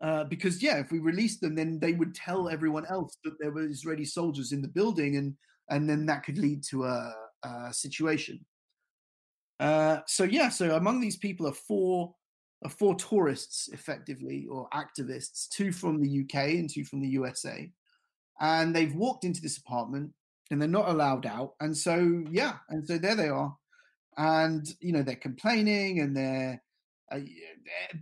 uh, 0.02 0.24
because 0.26 0.62
yeah, 0.62 0.78
if 0.78 0.92
we 0.92 1.00
released 1.00 1.42
them, 1.42 1.56
then 1.56 1.80
they 1.80 1.94
would 1.94 2.14
tell 2.14 2.50
everyone 2.50 2.86
else 2.88 3.18
that 3.24 3.36
there 3.40 3.52
were 3.52 3.66
Israeli 3.66 4.06
soldiers 4.06 4.52
in 4.52 4.62
the 4.62 4.68
building, 4.68 5.18
and 5.18 5.36
and 5.70 5.90
then 5.90 6.06
that 6.06 6.24
could 6.24 6.38
lead 6.38 6.64
to 6.64 6.86
a, 6.86 7.14
a 7.44 7.74
situation. 7.74 8.46
Uh, 9.60 10.00
so 10.06 10.24
yeah, 10.24 10.50
so 10.50 10.76
among 10.76 11.00
these 11.00 11.18
people 11.18 11.48
are 11.48 11.54
four 11.54 12.14
are 12.64 12.70
four 12.70 12.96
tourists, 12.96 13.70
effectively, 13.72 14.48
or 14.50 14.68
activists, 14.74 15.48
two 15.50 15.72
from 15.72 16.02
the 16.02 16.22
UK 16.22 16.50
and 16.56 16.70
two 16.70 16.84
from 16.84 17.02
the 17.02 17.08
USA, 17.10 17.70
and 18.40 18.76
they've 18.76 18.96
walked 18.96 19.24
into 19.24 19.42
this 19.42 19.58
apartment 19.58 20.12
and 20.52 20.62
they're 20.62 20.70
not 20.70 20.90
allowed 20.90 21.26
out. 21.26 21.54
And 21.60 21.76
so, 21.76 22.24
yeah, 22.32 22.58
and 22.70 22.86
so 22.86 22.98
there 22.98 23.16
they 23.16 23.30
are. 23.30 23.56
And, 24.18 24.68
you 24.80 24.92
know, 24.92 25.04
they're 25.04 25.16
complaining 25.16 26.00
and 26.00 26.16
they're, 26.16 26.62
uh, 27.12 27.20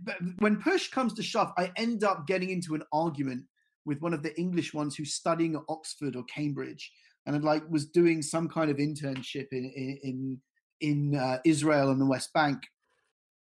but 0.02 0.16
when 0.38 0.56
push 0.56 0.88
comes 0.88 1.12
to 1.14 1.22
shove, 1.22 1.52
I 1.58 1.72
end 1.76 2.04
up 2.04 2.26
getting 2.26 2.50
into 2.50 2.74
an 2.74 2.82
argument 2.92 3.44
with 3.84 4.00
one 4.00 4.14
of 4.14 4.22
the 4.22 4.38
English 4.38 4.72
ones 4.72 4.96
who's 4.96 5.14
studying 5.14 5.56
at 5.56 5.62
Oxford 5.68 6.16
or 6.16 6.24
Cambridge, 6.24 6.90
and 7.26 7.42
like 7.44 7.62
was 7.70 7.86
doing 7.86 8.22
some 8.22 8.48
kind 8.48 8.70
of 8.70 8.78
internship 8.78 9.48
in 9.52 9.98
in 10.02 10.40
in 10.80 11.14
uh, 11.16 11.38
Israel 11.44 11.90
and 11.90 12.00
the 12.00 12.06
West 12.06 12.32
Bank 12.32 12.62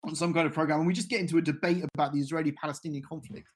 on 0.05 0.15
some 0.15 0.35
kind 0.35 0.47
of 0.47 0.53
program, 0.53 0.81
and 0.81 0.87
we 0.87 0.93
just 0.93 1.09
get 1.09 1.21
into 1.21 1.39
a 1.39 1.43
debate 1.43 1.85
about 1.95 2.13
the 2.13 2.21
Israeli-Palestinian 2.21 3.03
conflict 3.03 3.49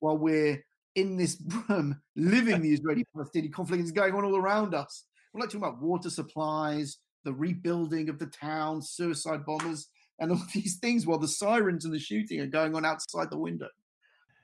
while 0.00 0.18
we're 0.18 0.62
in 0.96 1.16
this 1.16 1.40
room 1.68 2.00
living 2.16 2.60
the 2.60 2.72
Israeli-Palestinian 2.72 3.52
conflict 3.52 3.84
is 3.84 3.92
going 3.92 4.14
on 4.14 4.24
all 4.24 4.36
around 4.36 4.74
us. 4.74 5.04
We're 5.32 5.40
like 5.40 5.50
talking 5.50 5.62
about 5.62 5.80
water 5.80 6.10
supplies, 6.10 6.98
the 7.24 7.32
rebuilding 7.32 8.08
of 8.08 8.18
the 8.18 8.26
town, 8.26 8.82
suicide 8.82 9.46
bombers, 9.46 9.88
and 10.22 10.30
all 10.30 10.42
these 10.54 10.76
things 10.76 11.06
while 11.06 11.18
the 11.18 11.28
sirens 11.28 11.84
and 11.84 11.92
the 11.92 11.98
shooting 11.98 12.40
are 12.40 12.46
going 12.46 12.74
on 12.74 12.86
outside 12.86 13.28
the 13.30 13.36
window. 13.36 13.68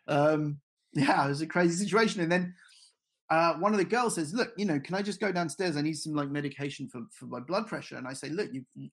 Um, 0.08 0.58
yeah, 0.92 1.24
it 1.24 1.28
was 1.28 1.40
a 1.40 1.46
crazy 1.46 1.82
situation. 1.82 2.20
And 2.20 2.30
then 2.30 2.54
uh, 3.30 3.54
one 3.54 3.72
of 3.72 3.78
the 3.78 3.84
girls 3.84 4.16
says, 4.16 4.34
"Look, 4.34 4.52
you 4.56 4.64
know, 4.64 4.80
can 4.80 4.94
I 4.94 5.02
just 5.02 5.20
go 5.20 5.30
downstairs? 5.32 5.76
I 5.76 5.82
need 5.82 5.96
some 5.96 6.14
like 6.14 6.30
medication 6.30 6.88
for 6.88 7.02
for 7.12 7.26
my 7.26 7.40
blood 7.40 7.66
pressure." 7.66 7.96
And 7.96 8.06
I 8.06 8.12
say, 8.12 8.28
"Look, 8.28 8.52
you, 8.52 8.64
you 8.74 8.90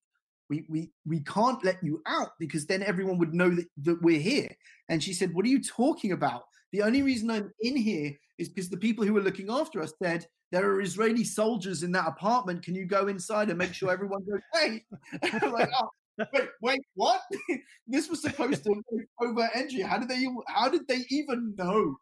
we 0.49 0.65
we 0.69 0.91
we 1.05 1.21
can't 1.21 1.63
let 1.65 1.83
you 1.83 2.01
out 2.05 2.31
because 2.37 2.65
then 2.65 2.83
everyone 2.83 3.17
would 3.17 3.33
know 3.33 3.49
that 3.49 3.65
that 3.83 4.01
we're 4.01 4.19
here." 4.19 4.49
And 4.89 5.01
she 5.01 5.13
said, 5.13 5.33
"What 5.33 5.45
are 5.45 5.49
you 5.49 5.63
talking 5.63 6.11
about? 6.11 6.43
The 6.71 6.83
only 6.83 7.01
reason 7.01 7.31
I'm 7.31 7.51
in 7.61 7.77
here 7.77 8.13
is 8.37 8.49
because 8.49 8.69
the 8.69 8.77
people 8.77 9.05
who 9.05 9.17
are 9.17 9.23
looking 9.23 9.49
after 9.49 9.81
us 9.81 9.93
said." 10.01 10.27
There 10.51 10.71
are 10.71 10.79
Israeli 10.79 11.23
soldiers 11.23 11.81
in 11.81 11.91
that 11.93 12.07
apartment. 12.07 12.63
Can 12.63 12.75
you 12.75 12.85
go 12.85 13.07
inside 13.07 13.49
and 13.49 13.57
make 13.57 13.73
sure 13.73 13.91
everyone's 13.91 14.29
okay? 14.29 14.85
like, 15.49 15.69
oh, 15.81 15.89
wait, 16.17 16.49
wait, 16.61 16.81
what? 16.95 17.21
this 17.87 18.09
was 18.09 18.21
supposed 18.21 18.63
to 18.63 18.81
be 18.91 19.03
over 19.21 19.49
entry. 19.53 19.81
How 19.81 19.97
did 19.97 20.09
they? 20.09 20.25
How 20.47 20.69
did 20.69 20.87
they 20.87 21.05
even 21.09 21.53
know? 21.57 21.95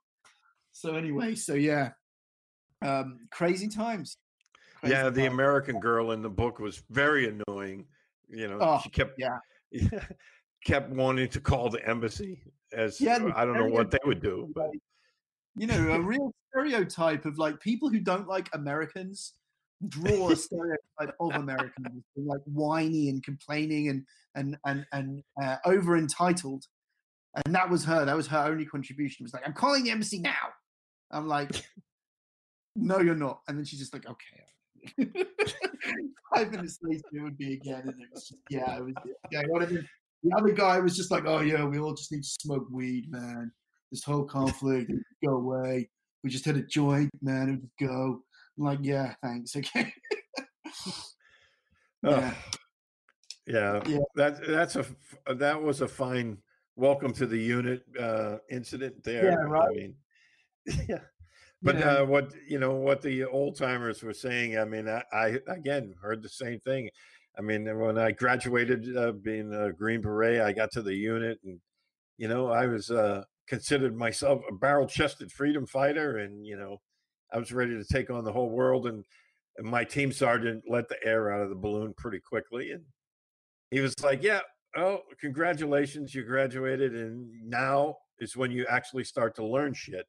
So 0.71 0.95
anyway, 0.95 1.35
so 1.35 1.53
yeah, 1.53 1.91
um, 2.81 3.19
crazy 3.31 3.67
times. 3.67 4.17
Crazy 4.79 4.93
yeah, 4.93 5.09
the 5.09 5.25
American 5.25 5.79
girl 5.79 6.11
in 6.11 6.21
the 6.21 6.29
book 6.29 6.59
was 6.59 6.83
very 6.89 7.27
annoying. 7.47 7.85
You 8.29 8.47
know, 8.47 8.57
oh, 8.59 8.79
she 8.83 8.89
kept 8.89 9.19
yeah. 9.19 9.37
kept 10.65 10.89
wanting 10.89 11.29
to 11.29 11.41
call 11.41 11.69
the 11.69 11.85
embassy 11.87 12.41
as 12.73 12.99
yeah, 12.99 13.19
I 13.35 13.45
don't 13.45 13.57
know 13.57 13.67
what 13.67 13.91
they 13.91 13.99
would 14.05 14.21
do, 14.21 14.51
but 14.55 14.69
you 15.55 15.67
know, 15.67 15.91
a 15.91 16.01
real 16.01 16.31
stereotype 16.49 17.25
of 17.25 17.37
like 17.37 17.59
people 17.59 17.89
who 17.89 17.99
don't 17.99 18.27
like 18.27 18.49
Americans 18.53 19.33
draw 19.89 20.29
a 20.29 20.35
stereotype 20.35 21.15
of 21.19 21.35
Americans, 21.35 22.03
like 22.15 22.41
whiny 22.45 23.09
and 23.09 23.23
complaining 23.23 23.89
and 23.89 24.05
and 24.35 24.57
and 24.65 24.85
and 24.91 25.23
uh, 25.41 25.57
over 25.65 25.97
entitled. 25.97 26.65
And 27.45 27.55
that 27.55 27.69
was 27.69 27.85
her. 27.85 28.05
That 28.05 28.15
was 28.15 28.27
her 28.27 28.45
only 28.45 28.65
contribution. 28.65 29.23
It 29.23 29.25
was 29.25 29.33
like, 29.33 29.43
I'm 29.45 29.53
calling 29.53 29.83
the 29.83 29.91
embassy 29.91 30.19
now. 30.19 30.53
I'm 31.09 31.27
like, 31.27 31.49
no, 32.75 32.99
you're 32.99 33.15
not. 33.15 33.41
And 33.47 33.57
then 33.57 33.65
she's 33.65 33.79
just 33.79 33.93
like, 33.93 34.05
okay. 34.07 35.13
Five 36.35 36.51
minutes 36.51 36.79
later, 36.81 37.01
it 37.13 37.21
would 37.21 37.37
be 37.37 37.53
again, 37.53 37.81
and 37.81 38.01
it 38.01 38.07
was 38.11 38.27
just, 38.27 38.41
yeah, 38.49 38.77
it 38.77 38.83
was 38.83 38.93
yeah. 39.31 39.41
The 40.23 40.37
other 40.37 40.51
guy 40.51 40.79
was 40.79 40.95
just 40.95 41.11
like, 41.11 41.25
oh 41.25 41.41
yeah, 41.41 41.65
we 41.65 41.79
all 41.79 41.93
just 41.93 42.11
need 42.11 42.23
to 42.23 42.29
smoke 42.41 42.65
weed, 42.71 43.11
man. 43.11 43.51
This 43.91 44.03
whole 44.03 44.23
conflict, 44.23 44.91
go 45.23 45.33
away. 45.33 45.89
We 46.23 46.29
just 46.29 46.45
had 46.45 46.55
a 46.55 46.63
joint, 46.63 47.11
man, 47.21 47.49
and 47.49 47.61
just 47.61 47.73
go. 47.79 48.21
I'm 48.57 48.65
like, 48.65 48.79
yeah, 48.81 49.15
thanks. 49.21 49.55
Okay. 49.55 49.93
yeah. 52.03 52.33
yeah. 53.47 53.81
yeah. 53.87 53.97
That 54.15 54.45
that's 54.47 54.75
a 54.75 54.85
that 55.33 55.61
was 55.61 55.81
a 55.81 55.87
fine 55.87 56.37
welcome 56.75 57.13
to 57.13 57.25
the 57.25 57.37
unit 57.37 57.83
uh 57.99 58.37
incident 58.49 59.03
there. 59.03 59.25
Yeah, 59.25 59.35
right. 59.35 59.69
I 59.69 59.73
mean, 59.73 59.95
yeah. 60.89 60.99
But 61.61 61.79
yeah. 61.79 61.85
uh, 61.85 62.05
what 62.05 62.33
you 62.47 62.59
know, 62.59 62.73
what 62.73 63.01
the 63.01 63.23
old 63.23 63.57
timers 63.57 64.03
were 64.03 64.13
saying. 64.13 64.57
I 64.57 64.65
mean, 64.65 64.89
I, 64.89 65.03
I, 65.13 65.39
again 65.47 65.95
heard 66.01 66.21
the 66.21 66.29
same 66.29 66.59
thing. 66.59 66.89
I 67.37 67.41
mean, 67.41 67.65
when 67.79 67.97
I 67.97 68.11
graduated, 68.11 68.95
uh, 68.95 69.13
being 69.13 69.53
a 69.53 69.71
Green 69.71 70.01
Beret, 70.01 70.41
I 70.41 70.51
got 70.51 70.71
to 70.73 70.81
the 70.81 70.93
unit, 70.93 71.39
and 71.43 71.59
you 72.17 72.27
know, 72.27 72.49
I 72.49 72.67
was 72.67 72.91
uh, 72.91 73.23
considered 73.47 73.95
myself 73.95 74.41
a 74.47 74.53
barrel-chested 74.53 75.31
freedom 75.31 75.65
fighter, 75.65 76.17
and 76.17 76.45
you 76.45 76.57
know, 76.57 76.81
I 77.33 77.37
was 77.37 77.51
ready 77.51 77.71
to 77.71 77.83
take 77.83 78.09
on 78.09 78.23
the 78.23 78.31
whole 78.31 78.49
world. 78.49 78.87
And, 78.87 79.03
and 79.57 79.67
my 79.67 79.83
team 79.83 80.11
sergeant 80.11 80.63
let 80.67 80.87
the 80.89 80.97
air 81.03 81.31
out 81.33 81.41
of 81.41 81.49
the 81.49 81.55
balloon 81.55 81.93
pretty 81.97 82.19
quickly, 82.19 82.71
and 82.71 82.83
he 83.71 83.79
was 83.79 83.93
like, 84.03 84.23
"Yeah, 84.23 84.39
oh, 84.75 85.01
congratulations, 85.19 86.13
you 86.15 86.23
graduated, 86.23 86.95
and 86.95 87.29
now 87.47 87.97
is 88.19 88.35
when 88.35 88.51
you 88.51 88.65
actually 88.67 89.03
start 89.03 89.35
to 89.35 89.45
learn 89.45 89.73
shit." 89.73 90.07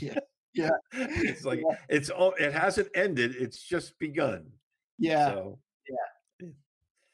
yeah, 0.00 0.18
yeah. 0.54 0.70
it's 0.92 1.44
like 1.44 1.60
yeah. 1.60 1.76
it's 1.88 2.10
all. 2.10 2.32
It 2.40 2.52
hasn't 2.52 2.88
ended. 2.94 3.36
It's 3.38 3.62
just 3.62 3.98
begun. 3.98 4.46
Yeah. 4.98 5.28
So, 5.28 5.58
yeah. 5.88 5.96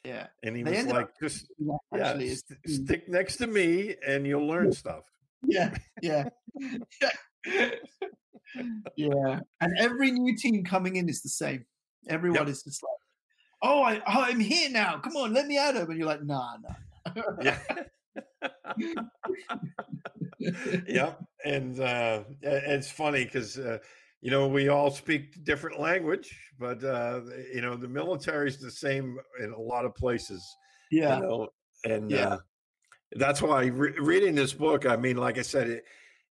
Yeah. 0.06 0.26
And 0.44 0.56
he 0.56 0.62
they 0.62 0.84
was 0.84 0.86
like, 0.86 1.08
just 1.20 1.46
yeah, 1.94 2.16
st- 2.16 2.58
stick 2.66 3.08
next 3.08 3.36
to 3.38 3.48
me 3.48 3.96
and 4.06 4.24
you'll 4.24 4.46
learn 4.46 4.72
stuff. 4.72 5.02
Yeah. 5.44 5.76
Yeah. 6.00 6.28
yeah. 7.00 7.70
yeah. 8.96 9.40
And 9.60 9.78
every 9.78 10.10
new 10.10 10.36
team 10.36 10.64
coming 10.64 10.96
in 10.96 11.08
is 11.08 11.22
the 11.22 11.28
same. 11.28 11.64
Everyone 12.08 12.40
yep. 12.40 12.48
is 12.48 12.62
just 12.62 12.82
like, 12.82 12.90
oh, 13.62 13.82
I, 13.82 13.96
oh, 13.98 14.22
I'm 14.22 14.40
here 14.40 14.70
now. 14.70 14.98
Come 14.98 15.16
on, 15.16 15.32
let 15.32 15.46
me 15.46 15.58
out 15.58 15.76
of. 15.76 15.88
And 15.88 15.98
you're 15.98 16.06
like, 16.06 16.22
nah, 16.22 16.56
nah. 16.56 17.22
yeah. 17.42 17.58
yep. 20.86 21.22
And 21.44 21.80
uh, 21.80 22.24
it's 22.42 22.90
funny 22.90 23.24
because, 23.24 23.58
uh, 23.58 23.78
you 24.20 24.30
know, 24.30 24.48
we 24.48 24.68
all 24.68 24.90
speak 24.90 25.44
different 25.44 25.78
language, 25.78 26.36
but, 26.58 26.82
uh, 26.82 27.20
you 27.52 27.60
know, 27.60 27.76
the 27.76 27.88
military 27.88 28.48
is 28.48 28.58
the 28.58 28.70
same 28.70 29.18
in 29.40 29.52
a 29.52 29.60
lot 29.60 29.84
of 29.84 29.94
places. 29.94 30.44
Yeah. 30.90 31.16
You 31.16 31.22
know? 31.22 31.48
And 31.84 32.10
yeah. 32.10 32.28
Uh, 32.28 32.38
that's 33.12 33.40
why 33.40 33.66
re- 33.66 33.98
reading 33.98 34.34
this 34.34 34.52
book, 34.52 34.86
I 34.86 34.96
mean, 34.96 35.16
like 35.16 35.38
I 35.38 35.42
said, 35.42 35.68
it, 35.68 35.84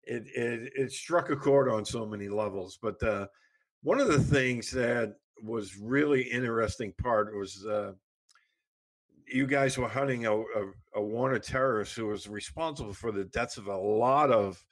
it, 0.05 0.23
it, 0.35 0.71
it 0.75 0.91
struck 0.91 1.29
a 1.29 1.35
chord 1.35 1.69
on 1.69 1.85
so 1.85 2.05
many 2.05 2.29
levels. 2.29 2.77
But 2.81 3.01
uh, 3.03 3.27
one 3.81 3.99
of 3.99 4.07
the 4.07 4.19
things 4.19 4.71
that 4.71 5.15
was 5.41 5.77
really 5.77 6.21
interesting 6.21 6.93
part 7.01 7.35
was 7.35 7.65
uh, 7.65 7.93
you 9.27 9.47
guys 9.47 9.77
were 9.77 9.87
hunting 9.87 10.25
a, 10.25 10.35
a, 10.35 10.71
a 10.95 11.01
wanted 11.01 11.43
terrorist 11.43 11.95
who 11.95 12.07
was 12.07 12.27
responsible 12.27 12.93
for 12.93 13.11
the 13.11 13.25
deaths 13.25 13.57
of 13.57 13.67
a 13.67 13.77
lot 13.77 14.31
of 14.31 14.63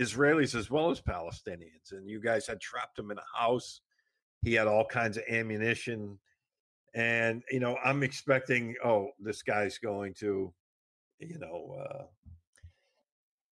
Israelis 0.00 0.54
as 0.54 0.70
well 0.70 0.90
as 0.90 1.00
Palestinians, 1.00 1.92
and 1.92 2.08
you 2.08 2.20
guys 2.20 2.46
had 2.46 2.60
trapped 2.60 2.98
him 2.98 3.10
in 3.10 3.18
a 3.18 3.38
house. 3.38 3.82
He 4.42 4.54
had 4.54 4.66
all 4.66 4.86
kinds 4.86 5.18
of 5.18 5.24
ammunition, 5.28 6.18
and 6.94 7.42
you 7.50 7.60
know 7.60 7.76
I'm 7.84 8.02
expecting, 8.02 8.74
oh, 8.82 9.08
this 9.18 9.42
guy's 9.42 9.78
going 9.78 10.14
to, 10.20 10.52
you 11.18 11.38
know. 11.38 11.76
Uh, 11.84 12.04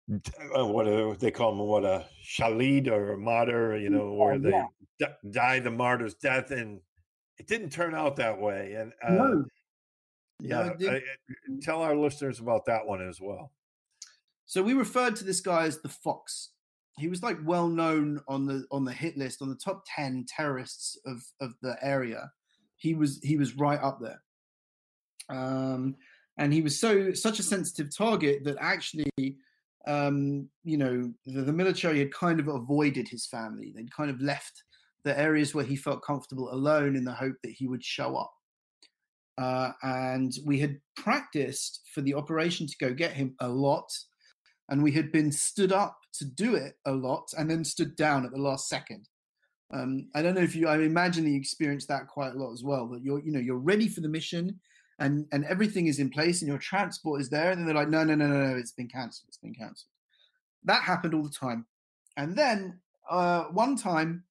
what 0.07 0.87
a, 0.87 1.15
they 1.19 1.31
call 1.31 1.51
them 1.51 1.65
what 1.65 1.85
a 1.85 2.05
shahid 2.23 2.87
or 2.87 3.13
a 3.13 3.17
martyr 3.17 3.77
you 3.77 3.89
know 3.89 4.13
where 4.13 4.37
they 4.37 4.49
yeah. 4.49 4.65
d- 4.99 5.29
die 5.31 5.59
the 5.59 5.71
martyr's 5.71 6.13
death 6.15 6.51
and 6.51 6.81
it 7.37 7.47
didn't 7.47 7.69
turn 7.69 7.95
out 7.95 8.15
that 8.17 8.39
way 8.39 8.73
and 8.73 8.91
uh, 9.01 9.13
no. 9.13 9.45
yeah 10.39 10.73
no, 10.77 10.91
I, 10.91 11.01
tell 11.61 11.81
our 11.81 11.95
listeners 11.95 12.39
about 12.39 12.65
that 12.65 12.85
one 12.85 13.07
as 13.07 13.19
well. 13.21 13.51
So 14.45 14.61
we 14.61 14.73
referred 14.73 15.15
to 15.17 15.23
this 15.23 15.41
guy 15.41 15.65
as 15.65 15.81
the 15.81 15.89
fox. 15.89 16.49
He 16.97 17.07
was 17.07 17.23
like 17.23 17.37
well 17.43 17.67
known 17.67 18.21
on 18.27 18.45
the 18.45 18.65
on 18.71 18.85
the 18.85 18.93
hit 18.93 19.17
list 19.17 19.41
on 19.41 19.49
the 19.49 19.55
top 19.55 19.83
10 19.95 20.25
terrorists 20.27 20.97
of 21.05 21.23
of 21.41 21.55
the 21.61 21.75
area. 21.81 22.31
He 22.75 22.93
was 22.93 23.19
he 23.23 23.37
was 23.37 23.57
right 23.57 23.79
up 23.79 23.99
there. 23.99 24.21
Um 25.29 25.95
and 26.37 26.53
he 26.53 26.61
was 26.61 26.79
so 26.79 27.13
such 27.13 27.39
a 27.39 27.43
sensitive 27.43 27.95
target 27.95 28.43
that 28.43 28.57
actually 28.59 29.37
um, 29.87 30.47
you 30.63 30.77
know, 30.77 31.11
the, 31.25 31.41
the, 31.41 31.53
military 31.53 31.99
had 31.99 32.13
kind 32.13 32.39
of 32.39 32.47
avoided 32.47 33.07
his 33.07 33.25
family. 33.25 33.73
They'd 33.75 33.93
kind 33.93 34.09
of 34.09 34.21
left 34.21 34.63
the 35.03 35.17
areas 35.19 35.53
where 35.53 35.65
he 35.65 35.75
felt 35.75 36.03
comfortable 36.03 36.53
alone 36.53 36.95
in 36.95 37.03
the 37.03 37.11
hope 37.11 37.35
that 37.43 37.51
he 37.51 37.67
would 37.67 37.83
show 37.83 38.15
up. 38.15 38.31
Uh, 39.37 39.71
and 39.81 40.31
we 40.45 40.59
had 40.59 40.79
practiced 40.95 41.81
for 41.93 42.01
the 42.01 42.13
operation 42.13 42.67
to 42.67 42.77
go 42.79 42.93
get 42.93 43.11
him 43.11 43.35
a 43.41 43.47
lot. 43.47 43.91
And 44.69 44.81
we 44.81 44.91
had 44.93 45.11
been 45.11 45.31
stood 45.31 45.73
up 45.73 45.97
to 46.13 46.25
do 46.25 46.55
it 46.55 46.75
a 46.85 46.91
lot 46.91 47.27
and 47.37 47.49
then 47.49 47.65
stood 47.65 47.95
down 47.97 48.25
at 48.25 48.31
the 48.31 48.41
last 48.41 48.69
second. 48.69 49.09
Um, 49.73 50.07
I 50.15 50.21
don't 50.21 50.35
know 50.35 50.41
if 50.41 50.55
you, 50.55 50.67
I 50.67 50.77
imagine 50.77 51.27
you 51.27 51.35
experienced 51.35 51.87
that 51.89 52.07
quite 52.07 52.33
a 52.33 52.37
lot 52.37 52.53
as 52.53 52.63
well, 52.63 52.87
that 52.89 53.03
you're, 53.03 53.19
you 53.19 53.31
know, 53.31 53.39
you're 53.39 53.57
ready 53.57 53.89
for 53.89 54.01
the 54.01 54.07
mission 54.07 54.59
and 54.99 55.25
and 55.31 55.45
everything 55.45 55.87
is 55.87 55.99
in 55.99 56.09
place 56.09 56.41
and 56.41 56.49
your 56.49 56.59
transport 56.59 57.21
is 57.21 57.29
there. 57.29 57.51
And 57.51 57.59
then 57.59 57.65
they're 57.65 57.75
like 57.75 57.89
no 57.89 58.03
no 58.03 58.15
no 58.15 58.27
no 58.27 58.47
no 58.51 58.57
it's 58.57 58.71
been 58.71 58.87
cancelled 58.87 59.27
it's 59.27 59.37
been 59.37 59.53
cancelled. 59.53 59.89
That 60.63 60.83
happened 60.83 61.13
all 61.13 61.23
the 61.23 61.29
time. 61.29 61.65
And 62.17 62.35
then 62.35 62.79
uh, 63.09 63.45
one 63.45 63.75
time 63.75 64.23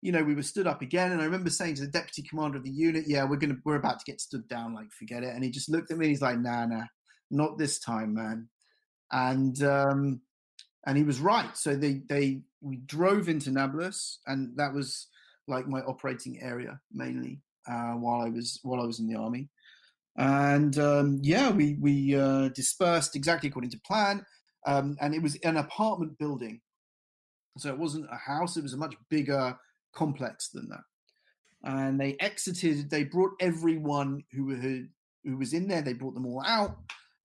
you 0.00 0.12
know 0.12 0.22
we 0.22 0.34
were 0.34 0.42
stood 0.42 0.68
up 0.68 0.80
again 0.80 1.10
and 1.10 1.20
i 1.20 1.24
remember 1.24 1.50
saying 1.50 1.74
to 1.74 1.80
the 1.80 1.88
deputy 1.88 2.22
commander 2.22 2.56
of 2.56 2.62
the 2.62 2.70
unit 2.70 3.02
yeah 3.08 3.24
we're 3.24 3.34
gonna 3.34 3.56
we're 3.64 3.74
about 3.74 3.98
to 3.98 4.04
get 4.04 4.20
stood 4.20 4.46
down 4.46 4.72
like 4.72 4.92
forget 4.92 5.24
it. 5.24 5.34
And 5.34 5.42
he 5.42 5.50
just 5.50 5.68
looked 5.68 5.90
at 5.90 5.98
me 5.98 6.06
and 6.06 6.10
he's 6.10 6.22
like 6.22 6.38
nah 6.38 6.66
nah 6.66 6.84
not 7.30 7.58
this 7.58 7.78
time 7.78 8.14
man. 8.14 8.48
And 9.10 9.60
um 9.62 10.20
and 10.86 10.96
he 10.96 11.04
was 11.04 11.20
right. 11.20 11.56
So 11.56 11.76
they 11.76 12.02
they 12.08 12.40
we 12.60 12.76
drove 12.78 13.28
into 13.28 13.50
Nablus, 13.50 14.20
and 14.26 14.56
that 14.56 14.72
was 14.72 15.08
like 15.46 15.68
my 15.68 15.80
operating 15.80 16.40
area 16.42 16.80
mainly 16.92 17.40
uh, 17.70 17.92
while 17.92 18.22
I 18.22 18.30
was 18.30 18.58
while 18.62 18.80
I 18.80 18.86
was 18.86 18.98
in 18.98 19.06
the 19.06 19.18
army. 19.18 19.48
And 20.18 20.76
um, 20.80 21.20
yeah, 21.22 21.50
we 21.50 21.76
we 21.80 22.16
uh, 22.16 22.48
dispersed 22.48 23.14
exactly 23.14 23.48
according 23.48 23.70
to 23.70 23.80
plan, 23.86 24.26
um, 24.66 24.96
and 25.00 25.14
it 25.14 25.22
was 25.22 25.36
an 25.44 25.56
apartment 25.56 26.18
building, 26.18 26.60
so 27.56 27.68
it 27.68 27.78
wasn't 27.78 28.06
a 28.10 28.16
house; 28.16 28.56
it 28.56 28.64
was 28.64 28.72
a 28.72 28.78
much 28.78 28.96
bigger 29.10 29.56
complex 29.94 30.48
than 30.48 30.68
that. 30.70 30.80
And 31.62 32.00
they 32.00 32.16
exited. 32.18 32.90
They 32.90 33.04
brought 33.04 33.30
everyone 33.40 34.24
who 34.32 34.50
had 34.56 34.88
who 35.24 35.36
was 35.36 35.52
in 35.52 35.68
there. 35.68 35.82
They 35.82 35.92
brought 35.92 36.14
them 36.14 36.26
all 36.26 36.42
out, 36.44 36.76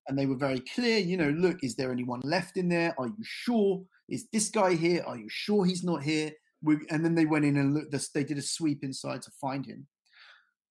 and 0.08 0.18
they 0.18 0.28
were 0.28 0.38
very 0.38 0.60
clear. 0.60 1.00
You 1.00 1.18
know, 1.18 1.32
look, 1.32 1.64
is 1.64 1.76
there 1.76 1.92
anyone 1.92 2.22
left 2.24 2.58
in 2.58 2.70
there? 2.70 2.94
Are 3.00 3.08
you 3.08 3.24
sure? 3.24 3.84
Is 4.08 4.28
this 4.32 4.50
guy 4.50 4.76
here? 4.76 5.04
Are 5.08 5.18
you 5.18 5.30
sure 5.30 5.66
he's 5.66 5.84
not 5.84 6.04
here? 6.04 6.32
We, 6.62 6.78
and 6.92 7.04
then 7.04 7.16
they 7.16 7.26
went 7.26 7.46
in 7.46 7.58
and 7.58 7.74
looked. 7.74 8.14
They 8.14 8.24
did 8.24 8.38
a 8.38 8.44
sweep 8.44 8.84
inside 8.84 9.24
to 9.24 9.32
find 9.42 9.66
him. 9.66 9.88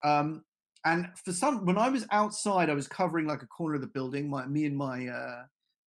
Um, 0.05 0.45
and 0.85 1.09
for 1.25 1.33
some, 1.33 1.65
when 1.65 1.79
I 1.79 1.89
was 1.89 2.07
outside, 2.11 2.69
I 2.69 2.75
was 2.75 2.89
covering 2.89 3.27
like 3.27 3.43
a 3.43 3.47
corner 3.47 3.77
of 3.77 3.81
the 3.81 3.87
building. 3.87 4.29
My, 4.29 4.47
me 4.47 4.67
and 4.67 4.77
my, 4.77 5.07
uh, 5.07 5.43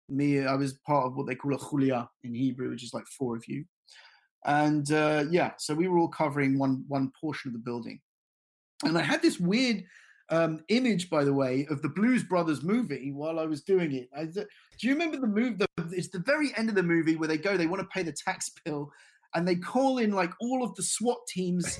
me, 0.09 0.45
I 0.45 0.55
was 0.55 0.73
part 0.85 1.05
of 1.05 1.15
what 1.15 1.27
they 1.27 1.35
call 1.35 1.53
a 1.53 1.57
chulia 1.57 2.07
in 2.23 2.33
Hebrew, 2.33 2.69
which 2.69 2.83
is 2.83 2.93
like 2.93 3.07
four 3.07 3.35
of 3.35 3.47
you. 3.47 3.65
And 4.45 4.91
uh, 4.91 5.25
yeah, 5.29 5.51
so 5.57 5.73
we 5.73 5.87
were 5.87 5.97
all 5.97 6.07
covering 6.07 6.59
one 6.59 6.85
one 6.87 7.11
portion 7.19 7.49
of 7.49 7.53
the 7.53 7.59
building. 7.59 7.99
And 8.83 8.97
I 8.97 9.01
had 9.01 9.21
this 9.21 9.39
weird 9.39 9.83
um, 10.29 10.63
image, 10.69 11.09
by 11.09 11.23
the 11.23 11.33
way, 11.33 11.65
of 11.69 11.81
the 11.81 11.89
Blues 11.89 12.23
Brothers 12.23 12.63
movie 12.63 13.11
while 13.11 13.39
I 13.39 13.45
was 13.45 13.61
doing 13.63 13.93
it. 13.93 14.09
I, 14.15 14.25
do 14.25 14.45
you 14.81 14.93
remember 14.93 15.17
the 15.17 15.27
movie? 15.27 15.55
The, 15.55 15.67
it's 15.91 16.09
the 16.09 16.19
very 16.19 16.51
end 16.57 16.69
of 16.69 16.75
the 16.75 16.83
movie 16.83 17.15
where 17.15 17.27
they 17.27 17.37
go, 17.37 17.57
they 17.57 17.67
want 17.67 17.81
to 17.81 17.87
pay 17.87 18.03
the 18.03 18.11
tax 18.13 18.51
bill, 18.63 18.91
and 19.35 19.47
they 19.47 19.55
call 19.55 19.97
in 19.97 20.11
like 20.11 20.31
all 20.39 20.63
of 20.63 20.73
the 20.75 20.83
SWAT 20.83 21.19
teams 21.27 21.79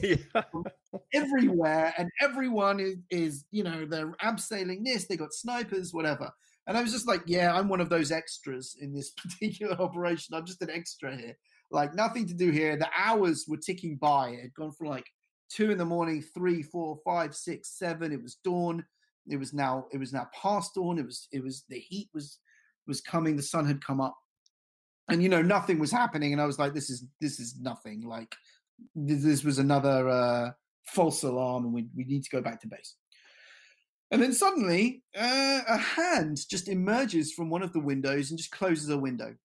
everywhere, 1.13 1.93
and 1.97 2.09
everyone 2.21 2.79
is, 2.79 2.95
is, 3.09 3.45
you 3.51 3.63
know, 3.63 3.85
they're 3.85 4.11
abseiling 4.23 4.83
this, 4.83 5.05
they 5.05 5.17
got 5.17 5.33
snipers, 5.33 5.93
whatever. 5.93 6.31
And 6.67 6.77
I 6.77 6.81
was 6.81 6.91
just 6.91 7.07
like, 7.07 7.21
yeah, 7.25 7.53
I'm 7.53 7.69
one 7.69 7.81
of 7.81 7.89
those 7.89 8.11
extras 8.11 8.75
in 8.79 8.93
this 8.93 9.11
particular 9.17 9.79
operation. 9.81 10.35
I'm 10.35 10.45
just 10.45 10.61
an 10.61 10.69
extra 10.69 11.15
here. 11.15 11.37
Like 11.71 11.95
nothing 11.95 12.27
to 12.27 12.33
do 12.33 12.51
here. 12.51 12.77
The 12.77 12.89
hours 12.97 13.45
were 13.47 13.57
ticking 13.57 13.95
by. 13.95 14.29
It 14.29 14.41
had 14.41 14.53
gone 14.53 14.71
from 14.71 14.87
like 14.87 15.05
two 15.49 15.71
in 15.71 15.77
the 15.77 15.85
morning, 15.85 16.21
three, 16.21 16.61
four, 16.61 16.99
five, 17.03 17.35
six, 17.35 17.77
seven. 17.77 18.11
It 18.11 18.21
was 18.21 18.35
dawn. 18.43 18.85
It 19.27 19.37
was 19.37 19.53
now 19.53 19.85
it 19.91 19.97
was 19.97 20.13
now 20.13 20.27
past 20.39 20.75
dawn. 20.75 20.99
It 20.99 21.05
was 21.05 21.27
it 21.31 21.43
was 21.43 21.63
the 21.69 21.79
heat 21.79 22.09
was 22.13 22.37
was 22.87 23.01
coming. 23.01 23.35
The 23.35 23.41
sun 23.41 23.65
had 23.65 23.83
come 23.83 23.99
up, 23.99 24.15
and 25.09 25.21
you 25.21 25.29
know 25.29 25.41
nothing 25.41 25.79
was 25.79 25.91
happening. 25.91 26.33
And 26.33 26.41
I 26.41 26.45
was 26.45 26.59
like, 26.59 26.73
this 26.73 26.89
is 26.89 27.05
this 27.21 27.39
is 27.39 27.55
nothing. 27.59 28.01
Like 28.01 28.35
this, 28.95 29.23
this 29.23 29.43
was 29.43 29.59
another 29.59 30.09
uh, 30.09 30.51
false 30.85 31.23
alarm, 31.23 31.65
and 31.65 31.73
we 31.73 31.87
we 31.95 32.05
need 32.05 32.23
to 32.23 32.29
go 32.29 32.41
back 32.41 32.61
to 32.61 32.67
base. 32.67 32.95
And 34.11 34.21
then 34.21 34.33
suddenly, 34.33 35.03
uh, 35.17 35.61
a 35.67 35.77
hand 35.77 36.39
just 36.49 36.67
emerges 36.67 37.33
from 37.33 37.49
one 37.49 37.63
of 37.63 37.73
the 37.73 37.79
windows 37.79 38.29
and 38.29 38.37
just 38.37 38.51
closes 38.51 38.89
a 38.89 38.97
window. 38.97 39.35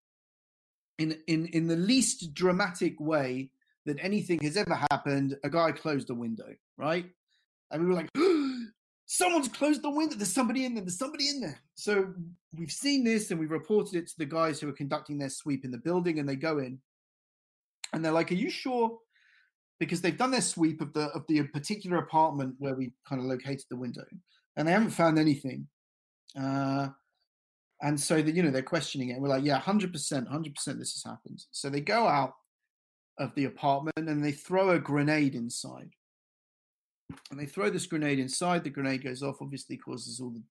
In 0.98 1.18
in 1.26 1.46
in 1.46 1.66
the 1.66 1.76
least 1.76 2.34
dramatic 2.34 3.00
way 3.00 3.50
that 3.86 3.96
anything 4.00 4.38
has 4.42 4.56
ever 4.56 4.78
happened, 4.90 5.36
a 5.42 5.50
guy 5.50 5.72
closed 5.72 6.10
a 6.10 6.14
window, 6.14 6.54
right? 6.76 7.06
And 7.70 7.82
we 7.82 7.88
were 7.88 7.94
like, 7.94 8.10
someone's 9.12 9.48
closed 9.48 9.82
the 9.82 9.90
window. 9.90 10.14
There's 10.14 10.32
somebody 10.32 10.64
in 10.64 10.74
there. 10.74 10.84
There's 10.84 10.96
somebody 10.96 11.28
in 11.28 11.40
there. 11.40 11.60
So 11.74 12.14
we've 12.56 12.70
seen 12.70 13.02
this 13.02 13.32
and 13.32 13.40
we've 13.40 13.50
reported 13.50 13.96
it 13.96 14.06
to 14.06 14.14
the 14.18 14.24
guys 14.24 14.60
who 14.60 14.68
are 14.68 14.72
conducting 14.72 15.18
their 15.18 15.30
sweep 15.30 15.64
in 15.64 15.72
the 15.72 15.78
building, 15.78 16.20
and 16.20 16.28
they 16.28 16.36
go 16.36 16.58
in 16.58 16.78
and 17.92 18.04
they're 18.04 18.12
like, 18.12 18.30
"Are 18.30 18.36
you 18.36 18.50
sure?" 18.50 18.98
Because 19.80 20.00
they've 20.00 20.16
done 20.16 20.30
their 20.30 20.40
sweep 20.40 20.80
of 20.80 20.92
the 20.92 21.08
of 21.08 21.24
the 21.26 21.42
particular 21.48 21.98
apartment 21.98 22.54
where 22.58 22.76
we 22.76 22.92
kind 23.08 23.20
of 23.20 23.26
located 23.26 23.64
the 23.68 23.76
window, 23.76 24.04
and 24.56 24.66
they 24.66 24.72
haven't 24.72 24.90
found 24.90 25.18
anything. 25.18 25.66
Uh, 26.40 26.90
and 27.82 27.98
so 27.98 28.22
that 28.22 28.34
you 28.34 28.44
know 28.44 28.52
they're 28.52 28.62
questioning 28.62 29.08
it. 29.08 29.20
We're 29.20 29.28
like, 29.28 29.44
"Yeah, 29.44 29.58
hundred 29.58 29.92
percent, 29.92 30.28
hundred 30.28 30.54
percent, 30.54 30.78
this 30.78 30.92
has 30.92 31.10
happened." 31.10 31.44
So 31.50 31.68
they 31.68 31.80
go 31.80 32.06
out 32.06 32.34
of 33.18 33.34
the 33.34 33.46
apartment 33.46 34.08
and 34.08 34.24
they 34.24 34.32
throw 34.32 34.70
a 34.70 34.78
grenade 34.78 35.34
inside. 35.34 35.90
And 37.30 37.38
they 37.38 37.46
throw 37.46 37.70
this 37.70 37.86
grenade 37.86 38.18
inside, 38.18 38.64
the 38.64 38.70
grenade 38.70 39.04
goes 39.04 39.22
off, 39.22 39.40
obviously 39.40 39.76
causes 39.76 40.20
all 40.20 40.30
the 40.30 40.42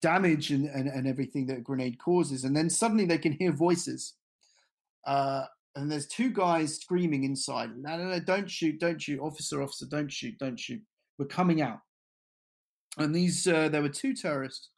damage 0.00 0.50
and, 0.50 0.66
and, 0.66 0.88
and 0.88 1.06
everything 1.06 1.46
that 1.46 1.58
a 1.58 1.62
grenade 1.62 1.98
causes. 1.98 2.44
And 2.44 2.56
then 2.56 2.70
suddenly 2.70 3.04
they 3.04 3.18
can 3.18 3.32
hear 3.32 3.52
voices. 3.52 4.14
Uh, 5.06 5.44
and 5.76 5.90
there's 5.90 6.06
two 6.06 6.30
guys 6.30 6.76
screaming 6.76 7.24
inside. 7.24 7.70
No, 7.76 7.96
no, 7.96 8.04
no, 8.04 8.20
don't 8.20 8.50
shoot, 8.50 8.80
don't 8.80 9.00
shoot. 9.00 9.20
Officer, 9.20 9.62
officer, 9.62 9.86
don't 9.86 10.12
shoot, 10.12 10.38
don't 10.38 10.58
shoot. 10.58 10.82
We're 11.18 11.26
coming 11.26 11.62
out. 11.62 11.80
And 12.96 13.14
these, 13.14 13.46
uh, 13.46 13.68
there 13.68 13.82
were 13.82 13.88
two 13.88 14.14
terrorists. 14.14 14.70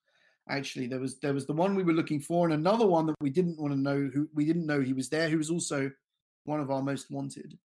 Actually, 0.48 0.88
there 0.88 0.98
was 0.98 1.18
there 1.20 1.34
was 1.34 1.46
the 1.46 1.53
one 1.53 1.76
we 1.76 1.84
were 1.84 1.92
looking 1.92 2.20
for, 2.20 2.44
and 2.44 2.55
another 2.55 2.86
one 2.86 3.07
that 3.07 3.14
we 3.20 3.30
didn't 3.30 3.61
want 3.61 3.72
to 3.72 3.78
know 3.78 4.11
who 4.12 4.28
we 4.34 4.44
didn't 4.44 4.66
know 4.66 4.80
he 4.80 4.92
was 4.92 5.09
there, 5.09 5.28
who 5.28 5.38
was 5.38 5.51
also 5.51 5.90
one 6.44 6.61
of 6.61 6.70
our 6.70 6.82
most 6.82 7.09
wanted. 7.11 7.57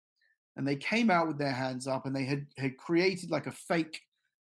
And 0.56 0.66
they 0.66 0.76
came 0.76 1.10
out 1.10 1.28
with 1.28 1.38
their 1.38 1.52
hands 1.52 1.86
up 1.86 2.06
and 2.06 2.16
they 2.16 2.24
had, 2.24 2.46
had 2.56 2.76
created 2.78 3.30
like 3.30 3.46
a 3.46 3.52
fake 3.52 4.00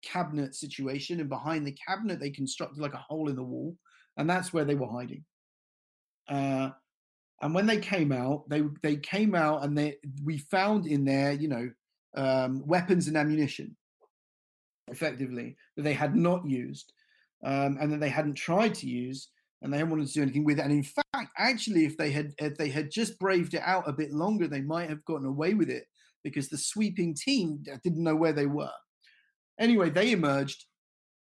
cabinet 0.03 0.55
situation. 0.55 1.19
And 1.19 1.29
behind 1.29 1.67
the 1.67 1.77
cabinet, 1.87 2.19
they 2.19 2.31
constructed 2.31 2.81
like 2.81 2.93
a 2.93 2.97
hole 2.97 3.29
in 3.29 3.35
the 3.35 3.43
wall. 3.43 3.75
And 4.17 4.29
that's 4.29 4.51
where 4.51 4.65
they 4.65 4.75
were 4.75 4.87
hiding. 4.87 5.23
Uh, 6.27 6.69
and 7.41 7.53
when 7.53 7.65
they 7.65 7.77
came 7.77 8.11
out, 8.11 8.47
they 8.49 8.63
they 8.83 8.97
came 8.97 9.33
out 9.33 9.63
and 9.63 9.77
they 9.77 9.95
we 10.23 10.37
found 10.37 10.85
in 10.85 11.05
there, 11.05 11.31
you 11.31 11.47
know, 11.47 11.69
um, 12.15 12.65
weapons 12.65 13.07
and 13.07 13.15
ammunition, 13.15 13.75
effectively 14.87 15.55
that 15.75 15.83
they 15.83 15.93
had 15.93 16.15
not 16.15 16.45
used, 16.45 16.91
um, 17.45 17.77
and 17.79 17.91
that 17.93 17.99
they 18.01 18.09
hadn't 18.09 18.35
tried 18.35 18.75
to 18.75 18.87
use, 18.87 19.29
and 19.61 19.71
they 19.71 19.77
hadn't 19.77 19.91
wanted 19.91 20.07
to 20.07 20.13
do 20.13 20.21
anything 20.21 20.43
with 20.43 20.59
it. 20.59 20.63
And 20.63 20.73
in 20.73 20.83
fact, 20.83 21.31
actually, 21.37 21.85
if 21.85 21.97
they 21.97 22.11
had 22.11 22.33
if 22.39 22.57
they 22.57 22.69
had 22.69 22.91
just 22.91 23.17
braved 23.19 23.53
it 23.53 23.63
out 23.63 23.87
a 23.87 23.93
bit 23.93 24.11
longer, 24.11 24.47
they 24.47 24.61
might 24.61 24.89
have 24.89 25.05
gotten 25.05 25.25
away 25.25 25.53
with 25.53 25.69
it 25.69 25.85
because 26.23 26.49
the 26.49 26.57
sweeping 26.57 27.13
team 27.13 27.63
didn't 27.83 28.03
know 28.03 28.15
where 28.15 28.33
they 28.33 28.45
were. 28.45 28.71
Anyway, 29.59 29.89
they 29.89 30.11
emerged 30.11 30.65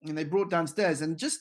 and 0.03 0.17
they 0.17 0.23
brought 0.23 0.49
downstairs 0.49 1.01
and 1.01 1.17
just 1.17 1.39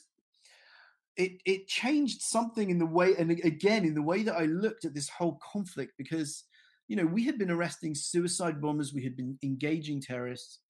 it 1.16 1.32
it 1.44 1.68
changed 1.68 2.22
something 2.22 2.70
in 2.70 2.78
the 2.78 2.86
way 2.86 3.14
and 3.16 3.30
again 3.30 3.84
in 3.84 3.94
the 3.94 4.02
way 4.02 4.22
that 4.22 4.36
I 4.36 4.46
looked 4.46 4.84
at 4.84 4.94
this 4.94 5.08
whole 5.08 5.38
conflict 5.52 5.92
because 5.96 6.44
you 6.88 6.96
know 6.96 7.06
we 7.06 7.24
had 7.24 7.38
been 7.38 7.50
arresting 7.50 7.94
suicide 7.94 8.60
bombers, 8.60 8.92
we 8.92 9.04
had 9.04 9.16
been 9.16 9.38
engaging 9.42 10.00
terrorists. 10.00 10.60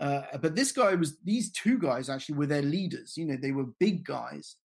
Uh, 0.00 0.22
but 0.40 0.56
this 0.56 0.72
guy 0.72 0.94
was 0.94 1.18
these 1.24 1.52
two 1.52 1.78
guys 1.78 2.08
actually 2.08 2.36
were 2.36 2.46
their 2.46 2.62
leaders. 2.62 3.14
You 3.16 3.26
know, 3.26 3.36
they 3.36 3.52
were 3.52 3.66
big 3.78 4.04
guys 4.04 4.56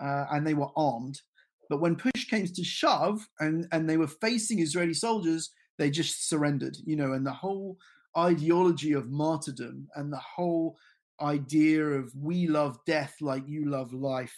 uh, 0.00 0.26
and 0.32 0.46
they 0.46 0.54
were 0.54 0.70
armed. 0.76 1.20
But 1.68 1.80
when 1.80 1.94
push 1.94 2.28
came 2.28 2.46
to 2.46 2.64
shove 2.64 3.26
and, 3.38 3.68
and 3.70 3.88
they 3.88 3.96
were 3.96 4.08
facing 4.08 4.58
Israeli 4.58 4.94
soldiers, 4.94 5.50
they 5.80 5.90
just 5.90 6.28
surrendered, 6.28 6.76
you 6.84 6.94
know, 6.94 7.12
and 7.14 7.26
the 7.26 7.32
whole 7.32 7.76
ideology 8.16 8.92
of 8.92 9.10
martyrdom 9.10 9.88
and 9.96 10.12
the 10.12 10.18
whole 10.18 10.76
idea 11.20 11.84
of 11.84 12.14
we 12.14 12.46
love 12.46 12.78
death 12.86 13.16
like 13.20 13.42
you 13.46 13.68
love 13.68 13.92
life 13.92 14.36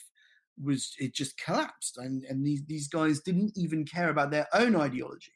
was 0.63 0.95
it 0.99 1.15
just 1.15 1.39
collapsed 1.39 1.97
and 1.97 2.25
and 2.25 2.45
these 2.45 2.63
these 2.67 2.89
guys 2.89 3.21
didn't 3.21 3.53
even 3.57 3.85
care 3.85 4.11
about 4.11 4.31
their 4.31 4.47
own 4.53 4.77
ideology 4.77 5.33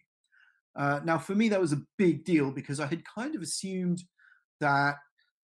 uh, 0.74 1.00
now 1.04 1.16
for 1.16 1.34
me 1.34 1.48
that 1.48 1.60
was 1.60 1.72
a 1.72 1.80
big 1.96 2.24
deal 2.24 2.50
because 2.50 2.80
i 2.80 2.86
had 2.86 3.02
kind 3.06 3.34
of 3.34 3.40
assumed 3.40 4.02
that 4.60 4.96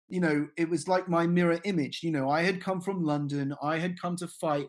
you 0.07 0.19
know, 0.19 0.47
it 0.57 0.69
was 0.69 0.87
like 0.87 1.09
my 1.09 1.25
mirror 1.25 1.59
image. 1.63 2.01
You 2.03 2.11
know, 2.11 2.29
I 2.29 2.43
had 2.43 2.61
come 2.61 2.81
from 2.81 3.03
London. 3.03 3.55
I 3.61 3.77
had 3.77 3.99
come 3.99 4.15
to 4.17 4.27
fight 4.27 4.67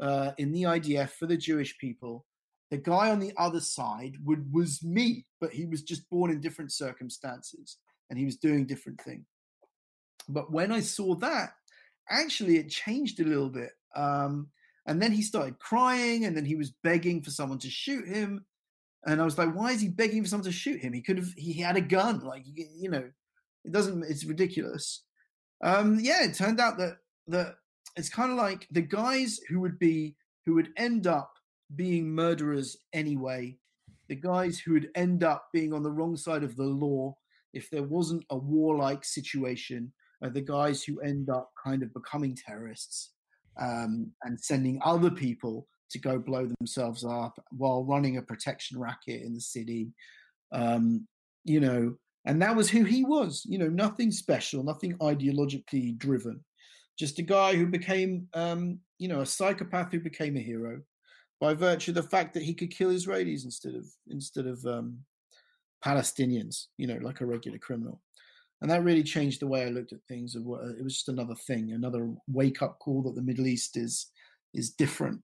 uh, 0.00 0.32
in 0.38 0.52
the 0.52 0.62
IDF 0.62 1.10
for 1.10 1.26
the 1.26 1.36
Jewish 1.36 1.76
people. 1.78 2.26
The 2.72 2.78
guy 2.78 3.10
on 3.10 3.20
the 3.20 3.34
other 3.36 3.60
side 3.60 4.16
would, 4.24 4.50
was 4.50 4.82
me, 4.82 5.26
but 5.42 5.52
he 5.52 5.66
was 5.66 5.82
just 5.82 6.08
born 6.08 6.30
in 6.30 6.40
different 6.40 6.72
circumstances 6.72 7.76
and 8.08 8.18
he 8.18 8.24
was 8.24 8.36
doing 8.36 8.64
different 8.64 8.98
things. 9.02 9.26
But 10.26 10.50
when 10.50 10.72
I 10.72 10.80
saw 10.80 11.14
that, 11.16 11.50
actually, 12.08 12.56
it 12.56 12.70
changed 12.70 13.20
a 13.20 13.24
little 13.24 13.50
bit. 13.50 13.72
Um, 13.94 14.48
and 14.86 15.02
then 15.02 15.12
he 15.12 15.20
started 15.20 15.58
crying, 15.58 16.24
and 16.24 16.34
then 16.34 16.46
he 16.46 16.56
was 16.56 16.72
begging 16.82 17.22
for 17.22 17.30
someone 17.30 17.58
to 17.58 17.70
shoot 17.70 18.08
him. 18.08 18.44
And 19.04 19.20
I 19.20 19.24
was 19.24 19.36
like, 19.36 19.54
why 19.54 19.72
is 19.72 19.80
he 19.82 19.88
begging 19.88 20.22
for 20.22 20.28
someone 20.30 20.46
to 20.46 20.52
shoot 20.52 20.80
him? 20.80 20.94
He 20.94 21.02
could 21.02 21.18
have, 21.18 21.32
he 21.36 21.52
had 21.52 21.76
a 21.76 21.80
gun, 21.82 22.20
like, 22.20 22.44
you 22.46 22.88
know, 22.88 23.04
it 23.64 23.72
doesn't. 23.72 24.02
It's 24.08 24.24
ridiculous. 24.24 25.04
Um, 25.62 25.98
yeah, 26.00 26.24
it 26.24 26.34
turned 26.34 26.58
out 26.58 26.78
that 26.78 26.96
that 27.28 27.56
it's 27.96 28.08
kind 28.08 28.32
of 28.32 28.38
like 28.38 28.66
the 28.70 28.80
guys 28.80 29.38
who 29.48 29.60
would 29.60 29.78
be 29.78 30.16
who 30.44 30.54
would 30.54 30.70
end 30.76 31.06
up 31.06 31.32
being 31.76 32.10
murderers 32.10 32.76
anyway. 32.92 33.56
The 34.08 34.16
guys 34.16 34.58
who 34.58 34.72
would 34.72 34.90
end 34.94 35.24
up 35.24 35.48
being 35.52 35.72
on 35.72 35.82
the 35.82 35.90
wrong 35.90 36.16
side 36.16 36.42
of 36.42 36.56
the 36.56 36.64
law 36.64 37.16
if 37.52 37.70
there 37.70 37.82
wasn't 37.82 38.24
a 38.30 38.36
warlike 38.36 39.04
situation 39.04 39.92
are 40.22 40.30
the 40.30 40.40
guys 40.40 40.82
who 40.82 41.00
end 41.00 41.28
up 41.30 41.50
kind 41.62 41.82
of 41.82 41.92
becoming 41.92 42.36
terrorists 42.36 43.10
um, 43.60 44.10
and 44.22 44.40
sending 44.40 44.78
other 44.84 45.10
people 45.10 45.66
to 45.90 45.98
go 45.98 46.18
blow 46.18 46.48
themselves 46.58 47.04
up 47.04 47.38
while 47.50 47.84
running 47.84 48.16
a 48.16 48.22
protection 48.22 48.78
racket 48.78 49.22
in 49.22 49.34
the 49.34 49.40
city. 49.40 49.92
Um, 50.52 51.06
you 51.44 51.60
know, 51.60 51.94
and 52.24 52.40
that 52.40 52.56
was 52.56 52.70
who 52.70 52.84
he 52.84 53.04
was. 53.04 53.42
You 53.44 53.58
know, 53.58 53.68
nothing 53.68 54.10
special, 54.10 54.62
nothing 54.62 54.96
ideologically 54.98 55.98
driven. 55.98 56.42
Just 56.98 57.18
a 57.18 57.22
guy 57.22 57.54
who 57.54 57.66
became, 57.66 58.28
um, 58.34 58.78
you 58.98 59.08
know, 59.08 59.20
a 59.20 59.26
psychopath 59.26 59.92
who 59.92 60.00
became 60.00 60.36
a 60.36 60.40
hero 60.40 60.80
by 61.42 61.54
virtue 61.54 61.90
of 61.90 61.96
the 61.96 62.04
fact 62.04 62.32
that 62.34 62.44
he 62.44 62.54
could 62.54 62.70
kill 62.70 62.90
Israelis 62.90 63.44
instead 63.44 63.74
of 63.74 63.84
instead 64.08 64.46
of 64.46 64.64
um, 64.64 64.98
Palestinians. 65.84 66.68
You 66.78 66.86
know, 66.86 66.98
like 67.02 67.20
a 67.20 67.26
regular 67.26 67.58
criminal. 67.58 68.00
And 68.60 68.70
that 68.70 68.84
really 68.84 69.02
changed 69.02 69.40
the 69.40 69.48
way 69.48 69.64
I 69.64 69.70
looked 69.70 69.92
at 69.92 70.04
things. 70.06 70.36
It 70.36 70.44
was 70.44 70.94
just 70.94 71.08
another 71.08 71.34
thing, 71.34 71.72
another 71.72 72.14
wake 72.28 72.62
up 72.62 72.78
call 72.78 73.02
that 73.02 73.16
the 73.16 73.28
Middle 73.30 73.48
East 73.48 73.76
is 73.76 74.12
is 74.54 74.70
different. 74.70 75.20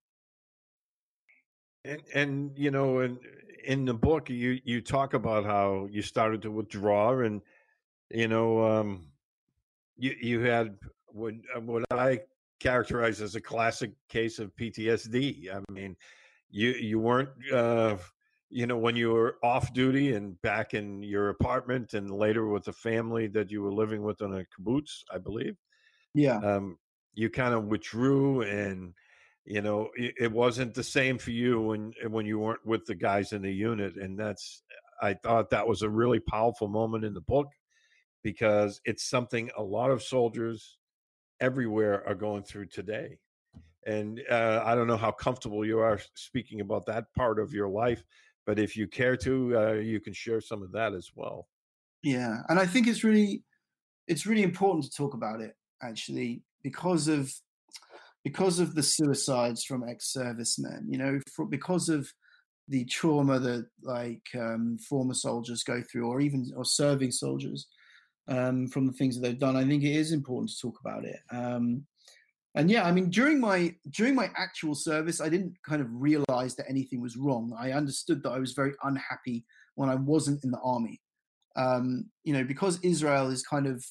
And, 1.85 2.03
and 2.13 2.51
you 2.57 2.73
know, 2.73 2.99
in 2.99 3.17
in 3.65 3.85
the 3.85 3.95
book, 3.95 4.29
you 4.29 4.59
you 4.65 4.81
talk 4.81 5.15
about 5.15 5.45
how 5.45 5.87
you 5.89 6.03
started 6.03 6.43
to 6.43 6.51
withdraw, 6.51 7.21
and 7.21 7.41
you 8.11 8.27
know, 8.27 8.51
um, 8.65 9.07
you 9.97 10.17
you 10.21 10.41
had 10.41 10.77
what 11.07 11.35
what 11.63 11.85
I 11.93 12.23
characterize 12.61 13.21
as 13.21 13.35
a 13.35 13.41
classic 13.41 13.93
case 14.09 14.39
of 14.39 14.55
PTSD. 14.57 15.55
I 15.55 15.61
mean, 15.73 15.97
you 16.51 16.71
you 16.71 16.99
weren't 16.99 17.31
uh, 17.53 17.97
you 18.51 18.67
know 18.67 18.79
when 18.79 18.97
you 18.97 19.11
were 19.11 19.37
off 19.43 19.73
duty 19.73 20.15
and 20.15 20.41
back 20.43 20.75
in 20.75 21.03
your 21.03 21.31
apartment, 21.31 21.95
and 21.95 22.11
later 22.11 22.49
with 22.49 22.65
the 22.65 22.73
family 22.73 23.27
that 23.29 23.51
you 23.51 23.63
were 23.63 23.73
living 23.73 24.03
with 24.03 24.23
on 24.23 24.35
a 24.35 24.45
kibbutz, 24.45 25.03
I 25.13 25.19
believe. 25.19 25.57
Yeah. 26.15 26.39
Um, 26.39 26.79
you 27.15 27.31
kind 27.31 27.55
of 27.55 27.65
withdrew, 27.65 28.43
and 28.43 28.95
you 29.45 29.63
know 29.63 29.89
it, 29.97 30.15
it 30.19 30.33
wasn't 30.33 30.75
the 30.75 30.85
same 30.85 31.19
for 31.19 31.31
you 31.31 31.61
when 31.61 31.93
when 32.09 32.27
you 32.27 32.39
weren't 32.39 32.65
with 32.67 32.85
the 32.87 32.95
guys 32.95 33.33
in 33.33 33.43
the 33.43 33.53
unit, 33.53 33.97
and 33.97 34.19
that's 34.19 34.63
I 35.01 35.15
thought 35.15 35.51
that 35.51 35.67
was 35.67 35.83
a 35.83 35.91
really 35.91 36.21
powerful 36.21 36.69
moment 36.69 37.05
in 37.05 37.15
the 37.15 37.21
book 37.21 37.49
because 38.23 38.81
it's 38.85 39.09
something 39.09 39.51
a 39.57 39.63
lot 39.63 39.91
of 39.91 40.03
soldiers 40.03 40.79
everywhere 41.41 42.07
are 42.07 42.15
going 42.15 42.43
through 42.43 42.67
today. 42.67 43.19
And 43.87 44.21
uh, 44.31 44.63
I 44.65 44.75
don't 44.75 44.87
know 44.87 44.97
how 44.97 45.13
comfortable 45.13 45.65
you 45.65 45.79
are 45.79 46.01
speaking 46.15 46.61
about 46.61 46.87
that 46.87 47.13
part 47.15 47.39
of 47.39 47.53
your 47.53 47.69
life, 47.69 48.03
but 48.47 48.59
if 48.59 48.77
you 48.77 48.87
care 48.87 49.17
to, 49.19 49.59
uh, 49.59 49.73
you 49.75 50.01
can 50.01 50.13
share 50.13 50.41
some 50.41 50.63
of 50.63 50.73
that 50.73 50.95
as 50.95 51.11
well. 51.15 51.49
Yeah, 52.03 52.39
and 52.49 52.59
I 52.59 52.67
think 52.67 52.87
it's 52.87 53.03
really, 53.03 53.45
it's 54.07 54.27
really 54.27 54.43
important 54.43 54.85
to 54.85 54.91
talk 54.91 55.15
about 55.15 55.41
it 55.41 55.55
actually 55.83 56.43
because 56.63 57.09
of 57.09 57.33
because 58.25 58.59
of 58.59 58.75
the 58.75 58.83
suicides 58.83 59.65
from 59.65 59.89
ex-servicemen. 59.89 60.87
You 60.89 60.99
know, 60.99 61.21
for, 61.35 61.47
because 61.47 61.89
of 61.89 62.13
the 62.69 62.85
trauma 62.85 63.39
that 63.39 63.67
like 63.83 64.27
um, 64.35 64.77
former 64.89 65.15
soldiers 65.15 65.63
go 65.63 65.83
through, 65.83 66.07
or 66.07 66.21
even 66.21 66.51
or 66.57 66.65
serving 66.65 67.13
soldiers 67.13 67.67
um, 68.29 68.69
from 68.69 68.87
the 68.87 68.93
things 68.93 69.17
that 69.17 69.23
they've 69.23 69.39
done. 69.39 69.57
I 69.57 69.65
think 69.65 69.83
it 69.83 69.97
is 69.97 70.13
important 70.13 70.51
to 70.51 70.61
talk 70.61 70.79
about 70.81 71.05
it. 71.05 71.21
Um, 71.31 71.87
and 72.55 72.71
yeah, 72.71 72.87
I 72.87 72.93
mean, 72.93 73.11
during 73.11 73.41
my 73.41 73.75
during 73.91 74.15
my 74.15 74.31
actual 74.37 74.75
service, 74.75 75.21
I 75.21 75.29
didn't 75.29 75.55
kind 75.67 75.81
of 75.81 75.89
realize 75.91 76.57
that 76.57 76.69
anything 76.69 77.01
was 77.01 77.17
wrong. 77.17 77.57
I 77.59 77.73
understood 77.73 78.23
that 78.23 78.31
I 78.31 78.39
was 78.39 78.53
very 78.53 78.73
unhappy 78.83 79.45
when 79.75 79.89
I 79.89 79.95
wasn't 79.95 80.43
in 80.45 80.51
the 80.51 80.61
army. 80.61 81.01
Um, 81.57 82.07
you 82.25 82.33
know, 82.33 82.45
because 82.45 82.81
Israel 82.83 83.29
is 83.31 83.43
kind 83.43 83.67
of 83.67 83.85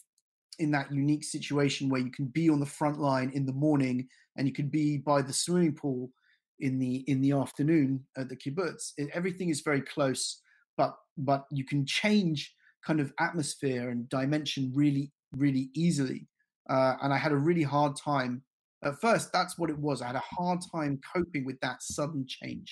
in 0.59 0.71
that 0.71 0.91
unique 0.91 1.23
situation 1.23 1.87
where 1.89 2.01
you 2.01 2.11
can 2.11 2.25
be 2.25 2.49
on 2.49 2.59
the 2.59 2.65
front 2.65 2.99
line 2.99 3.31
in 3.33 3.45
the 3.45 3.53
morning 3.53 4.07
and 4.37 4.47
you 4.47 4.53
can 4.53 4.67
be 4.67 4.97
by 4.97 5.21
the 5.21 5.33
swimming 5.33 5.75
pool 5.75 6.11
in 6.59 6.79
the 6.79 7.03
in 7.07 7.21
the 7.21 7.31
afternoon 7.31 8.03
at 8.17 8.29
the 8.29 8.35
kibbutz. 8.35 8.91
It, 8.97 9.09
everything 9.13 9.49
is 9.49 9.61
very 9.61 9.81
close, 9.81 10.41
but 10.77 10.95
but 11.17 11.45
you 11.51 11.63
can 11.63 11.85
change 11.85 12.53
kind 12.87 13.01
of 13.01 13.13
atmosphere 13.19 13.89
and 13.89 14.07
dimension 14.07 14.71
really, 14.73 15.11
really 15.33 15.69
easily. 15.73 16.21
Uh, 16.69 16.95
and 17.01 17.13
I 17.13 17.17
had 17.17 17.33
a 17.33 17.43
really 17.49 17.63
hard 17.63 17.93
time. 17.97 18.41
At 18.83 19.01
first, 19.01 19.33
that's 19.33 19.57
what 19.59 19.69
it 19.69 19.77
was. 19.77 20.01
I 20.01 20.07
had 20.07 20.15
a 20.15 20.23
hard 20.37 20.59
time 20.73 21.01
coping 21.15 21.43
with 21.45 21.59
that 21.59 21.83
sudden 21.83 22.25
change. 22.27 22.69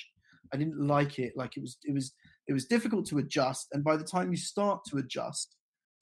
I 0.54 0.58
didn't 0.58 0.80
like 0.80 1.20
it. 1.20 1.34
Like 1.36 1.58
it 1.58 1.62
was, 1.62 1.78
it 1.84 1.94
was, 1.94 2.14
it 2.48 2.54
was 2.54 2.66
difficult 2.66 3.06
to 3.08 3.18
adjust. 3.18 3.68
And 3.74 3.84
by 3.84 3.98
the 3.98 4.04
time 4.04 4.32
you 4.32 4.38
start 4.38 4.80
to 4.90 4.98
adjust 4.98 5.56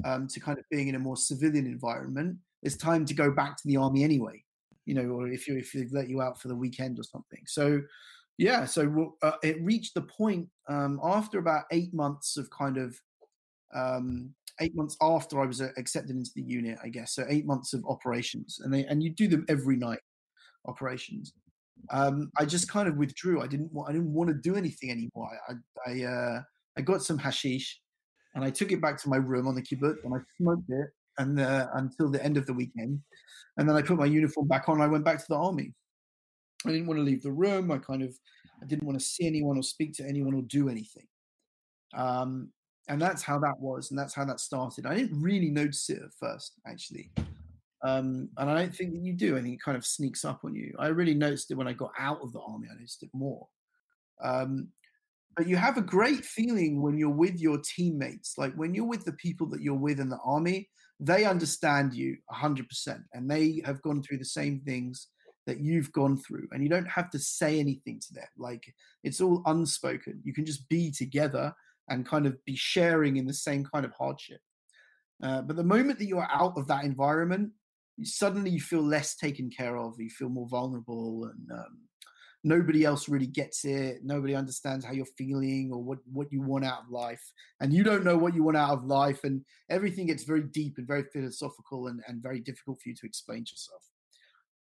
um, 0.06 0.28
to 0.28 0.40
kind 0.40 0.60
of 0.60 0.66
being 0.70 0.90
in 0.90 0.96
a 0.96 1.00
more 1.00 1.18
civilian 1.18 1.66
environment, 1.66 2.38
it's 2.62 2.78
time 2.78 3.06
to 3.06 3.14
go 3.14 3.32
back 3.32 3.58
to 3.58 3.68
the 3.68 3.78
army 3.78 4.04
anyway. 4.04 4.44
You 4.86 4.96
know, 4.96 5.08
or 5.16 5.30
if 5.30 5.48
you 5.48 5.58
if 5.58 5.72
they 5.72 5.88
let 5.92 6.10
you 6.10 6.22
out 6.22 6.42
for 6.42 6.50
the 6.50 6.56
weekend 6.56 7.00
or 7.00 7.04
something. 7.04 7.42
So, 7.48 7.82
yeah. 8.38 8.66
So 8.66 9.16
uh, 9.22 9.38
it 9.42 9.64
reached 9.64 9.94
the 9.94 10.02
point 10.02 10.50
um, 10.68 11.00
after 11.02 11.40
about 11.40 11.64
eight 11.72 11.94
months 11.94 12.36
of 12.36 12.50
kind 12.50 12.78
of 12.78 13.00
um, 13.74 14.34
eight 14.62 14.76
months 14.76 14.96
after 15.02 15.42
I 15.42 15.46
was 15.46 15.62
uh, 15.62 15.70
accepted 15.78 16.16
into 16.16 16.32
the 16.36 16.44
unit, 16.44 16.78
I 16.84 16.90
guess. 16.90 17.16
So 17.16 17.26
eight 17.30 17.46
months 17.46 17.74
of 17.74 17.84
operations, 17.88 18.60
and 18.64 18.74
they 18.74 18.86
and 18.86 19.04
you 19.04 19.12
do 19.12 19.28
them 19.28 19.46
every 19.50 19.76
night, 19.76 20.00
operations. 20.66 21.34
Um, 21.90 22.32
I 22.38 22.46
just 22.46 22.70
kind 22.70 22.88
of 22.88 22.98
withdrew. 22.98 23.42
I 23.42 23.48
didn't 23.48 23.72
want. 23.74 23.90
I 23.90 23.94
didn't 23.94 24.14
want 24.14 24.30
to 24.30 24.36
do 24.36 24.56
anything 24.56 24.92
anymore. 24.92 25.30
I 25.50 25.54
I, 25.90 26.04
uh, 26.04 26.42
I 26.78 26.82
got 26.82 27.04
some 27.04 27.18
hashish, 27.18 27.80
and 28.36 28.44
I 28.44 28.50
took 28.50 28.72
it 28.72 28.82
back 28.82 28.98
to 29.02 29.10
my 29.10 29.18
room 29.18 29.48
on 29.48 29.56
the 29.56 29.62
kibbutz, 29.62 30.04
and 30.04 30.14
I 30.14 30.20
smoked 30.38 30.70
it, 30.70 30.88
and 31.18 31.40
uh, 31.40 31.68
until 31.74 32.10
the 32.10 32.24
end 32.24 32.38
of 32.38 32.46
the 32.46 32.54
weekend, 32.54 33.00
and 33.58 33.68
then 33.68 33.76
I 33.76 33.82
put 33.82 33.98
my 33.98 34.06
uniform 34.06 34.48
back 34.48 34.70
on. 34.70 34.82
I 34.82 34.88
went 34.88 35.06
back 35.06 35.18
to 35.20 35.26
the 35.30 35.36
army. 35.36 35.74
I 36.66 36.72
didn't 36.72 36.88
want 36.88 37.00
to 37.00 37.04
leave 37.04 37.24
the 37.24 37.32
room. 37.32 37.72
I 37.72 37.78
kind 37.78 38.04
of 38.04 38.14
I 38.62 38.66
didn't 38.66 38.86
want 38.86 38.98
to 38.98 39.06
see 39.06 39.28
anyone 39.28 39.58
or 39.58 39.64
speak 39.64 39.94
to 39.96 40.08
anyone 40.08 40.34
or 40.34 40.42
do 40.44 40.70
anything. 40.70 41.06
Um, 41.94 42.50
and 42.90 43.02
that's 43.02 43.24
how 43.24 43.40
that 43.40 43.60
was, 43.60 43.90
and 43.90 44.00
that's 44.00 44.14
how 44.14 44.26
that 44.26 44.40
started. 44.40 44.86
I 44.86 44.96
didn't 44.96 45.22
really 45.22 45.50
notice 45.50 45.90
it 45.90 46.02
at 46.04 46.14
first, 46.20 46.54
actually, 46.68 47.12
um, 47.84 48.30
and 48.38 48.50
I 48.50 48.62
don't 48.62 48.76
think 48.76 48.94
that 48.94 49.02
you 49.02 49.14
do. 49.14 49.38
I 49.38 49.42
think 49.42 49.56
it 49.56 49.64
kind 49.64 49.78
of 49.78 49.86
sneaks 49.86 50.24
up 50.24 50.42
on 50.44 50.56
you. 50.56 50.74
I 50.80 50.88
really 50.88 51.14
noticed 51.14 51.52
it 51.52 51.56
when 51.56 51.68
I 51.68 51.74
got 51.74 51.92
out 52.00 52.20
of 52.22 52.34
the 52.34 52.42
army. 52.42 52.68
I 52.72 52.76
noticed 52.76 53.04
it 53.04 53.10
more. 53.14 53.48
Um, 54.22 54.70
but 55.36 55.48
you 55.48 55.58
have 55.58 55.78
a 55.78 55.82
great 55.82 56.24
feeling 56.24 56.82
when 56.82 56.98
you're 56.98 57.10
with 57.10 57.40
your 57.40 57.60
teammates. 57.76 58.38
Like 58.38 58.54
when 58.54 58.74
you're 58.74 58.86
with 58.86 59.04
the 59.04 59.14
people 59.14 59.48
that 59.48 59.62
you're 59.62 59.74
with 59.74 60.00
in 60.00 60.10
the 60.10 60.20
army, 60.24 60.70
they 61.00 61.26
understand 61.26 61.94
you 61.94 62.18
100%, 62.32 63.04
and 63.14 63.30
they 63.30 63.62
have 63.66 63.82
gone 63.82 64.04
through 64.04 64.20
the 64.20 64.26
same 64.26 64.62
things 64.62 65.08
that 65.46 65.60
you've 65.60 65.92
gone 65.92 66.18
through 66.18 66.48
and 66.52 66.64
you 66.64 66.70
don't 66.70 66.88
have 66.88 67.10
to 67.10 67.20
say 67.20 67.60
anything 67.60 68.00
to 68.00 68.14
them 68.14 68.28
like 68.38 68.74
it's 69.04 69.20
all 69.20 69.42
unspoken 69.46 70.22
you 70.24 70.34
can 70.34 70.46
just 70.46 70.68
be 70.70 70.90
together 70.90 71.54
and 71.90 72.08
kind 72.08 72.26
of 72.26 72.44
be 72.46 72.56
sharing 72.56 73.18
in 73.18 73.26
the 73.26 73.34
same 73.34 73.66
kind 73.66 73.86
of 73.86 73.92
hardship. 73.94 74.40
Uh, 75.22 75.42
but 75.42 75.56
the 75.56 75.64
moment 75.64 76.00
that 76.00 76.08
you're 76.08 76.28
out 76.32 76.54
of 76.58 76.68
that 76.68 76.84
environment, 76.84 77.52
suddenly 78.04 78.50
you 78.50 78.60
feel 78.60 78.82
less 78.82 79.16
taken 79.16 79.50
care 79.50 79.78
of. 79.78 80.00
You 80.00 80.10
feel 80.10 80.30
more 80.30 80.48
vulnerable, 80.48 81.26
and 81.26 81.60
um, 81.60 81.78
nobody 82.44 82.84
else 82.84 83.08
really 83.08 83.28
gets 83.28 83.64
it. 83.64 84.00
Nobody 84.04 84.36
understands 84.36 84.84
how 84.84 84.92
you're 84.92 85.06
feeling 85.18 85.70
or 85.72 85.82
what 85.82 86.00
what 86.12 86.32
you 86.32 86.42
want 86.42 86.66
out 86.66 86.84
of 86.84 86.90
life, 86.90 87.24
and 87.62 87.72
you 87.72 87.84
don't 87.84 88.04
know 88.04 88.18
what 88.18 88.34
you 88.34 88.44
want 88.44 88.58
out 88.58 88.72
of 88.72 88.86
life. 88.86 89.24
And 89.24 89.46
everything 89.70 90.08
gets 90.08 90.24
very 90.24 90.44
deep 90.44 90.78
and 90.78 90.88
very 90.88 91.06
philosophical, 91.14 91.88
and, 91.88 92.02
and 92.08 92.22
very 92.22 92.40
difficult 92.40 92.82
for 92.82 92.90
you 92.90 92.96
to 92.96 93.06
explain 93.06 93.46
to 93.46 93.52
yourself. 93.52 93.84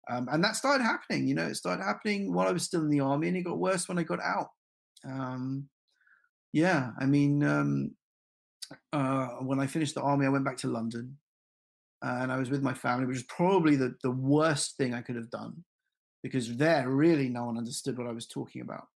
Um, 0.10 0.28
and 0.32 0.44
that 0.44 0.56
started 0.56 0.84
happening. 0.84 1.28
You 1.28 1.36
know, 1.36 1.48
it 1.48 1.56
started 1.56 1.84
happening 1.84 2.34
while 2.34 2.48
I 2.48 2.52
was 2.52 2.64
still 2.64 2.82
in 2.82 2.90
the 2.90 3.00
army, 3.00 3.30
and 3.30 3.38
it 3.38 3.44
got 3.44 3.58
worse 3.58 3.88
when 3.88 3.98
I 3.98 4.04
got 4.04 4.20
out. 4.20 4.50
Um, 5.06 5.70
yeah, 6.54 6.92
I 7.00 7.06
mean, 7.06 7.44
um, 7.44 7.92
uh, 8.92 9.28
when 9.40 9.60
I 9.60 9.68
finished 9.68 9.96
the 9.96 10.02
army, 10.02 10.26
I 10.26 10.30
went 10.30 10.46
back 10.46 10.58
to 10.58 10.68
London, 10.68 11.18
and 12.02 12.32
I 12.32 12.38
was 12.38 12.50
with 12.50 12.62
my 12.62 12.74
family, 12.74 13.06
which 13.06 13.18
was 13.18 13.24
probably 13.24 13.76
the 13.76 13.96
the 14.04 14.12
worst 14.12 14.78
thing 14.78 14.94
I 14.94 15.02
could 15.02 15.16
have 15.16 15.30
done, 15.30 15.64
because 16.24 16.56
there 16.58 16.90
really 16.90 17.30
no 17.30 17.46
one 17.46 17.58
understood 17.58 17.98
what 17.98 18.08
I 18.08 18.12
was 18.12 18.28
talking 18.28 18.62
about, 18.62 18.88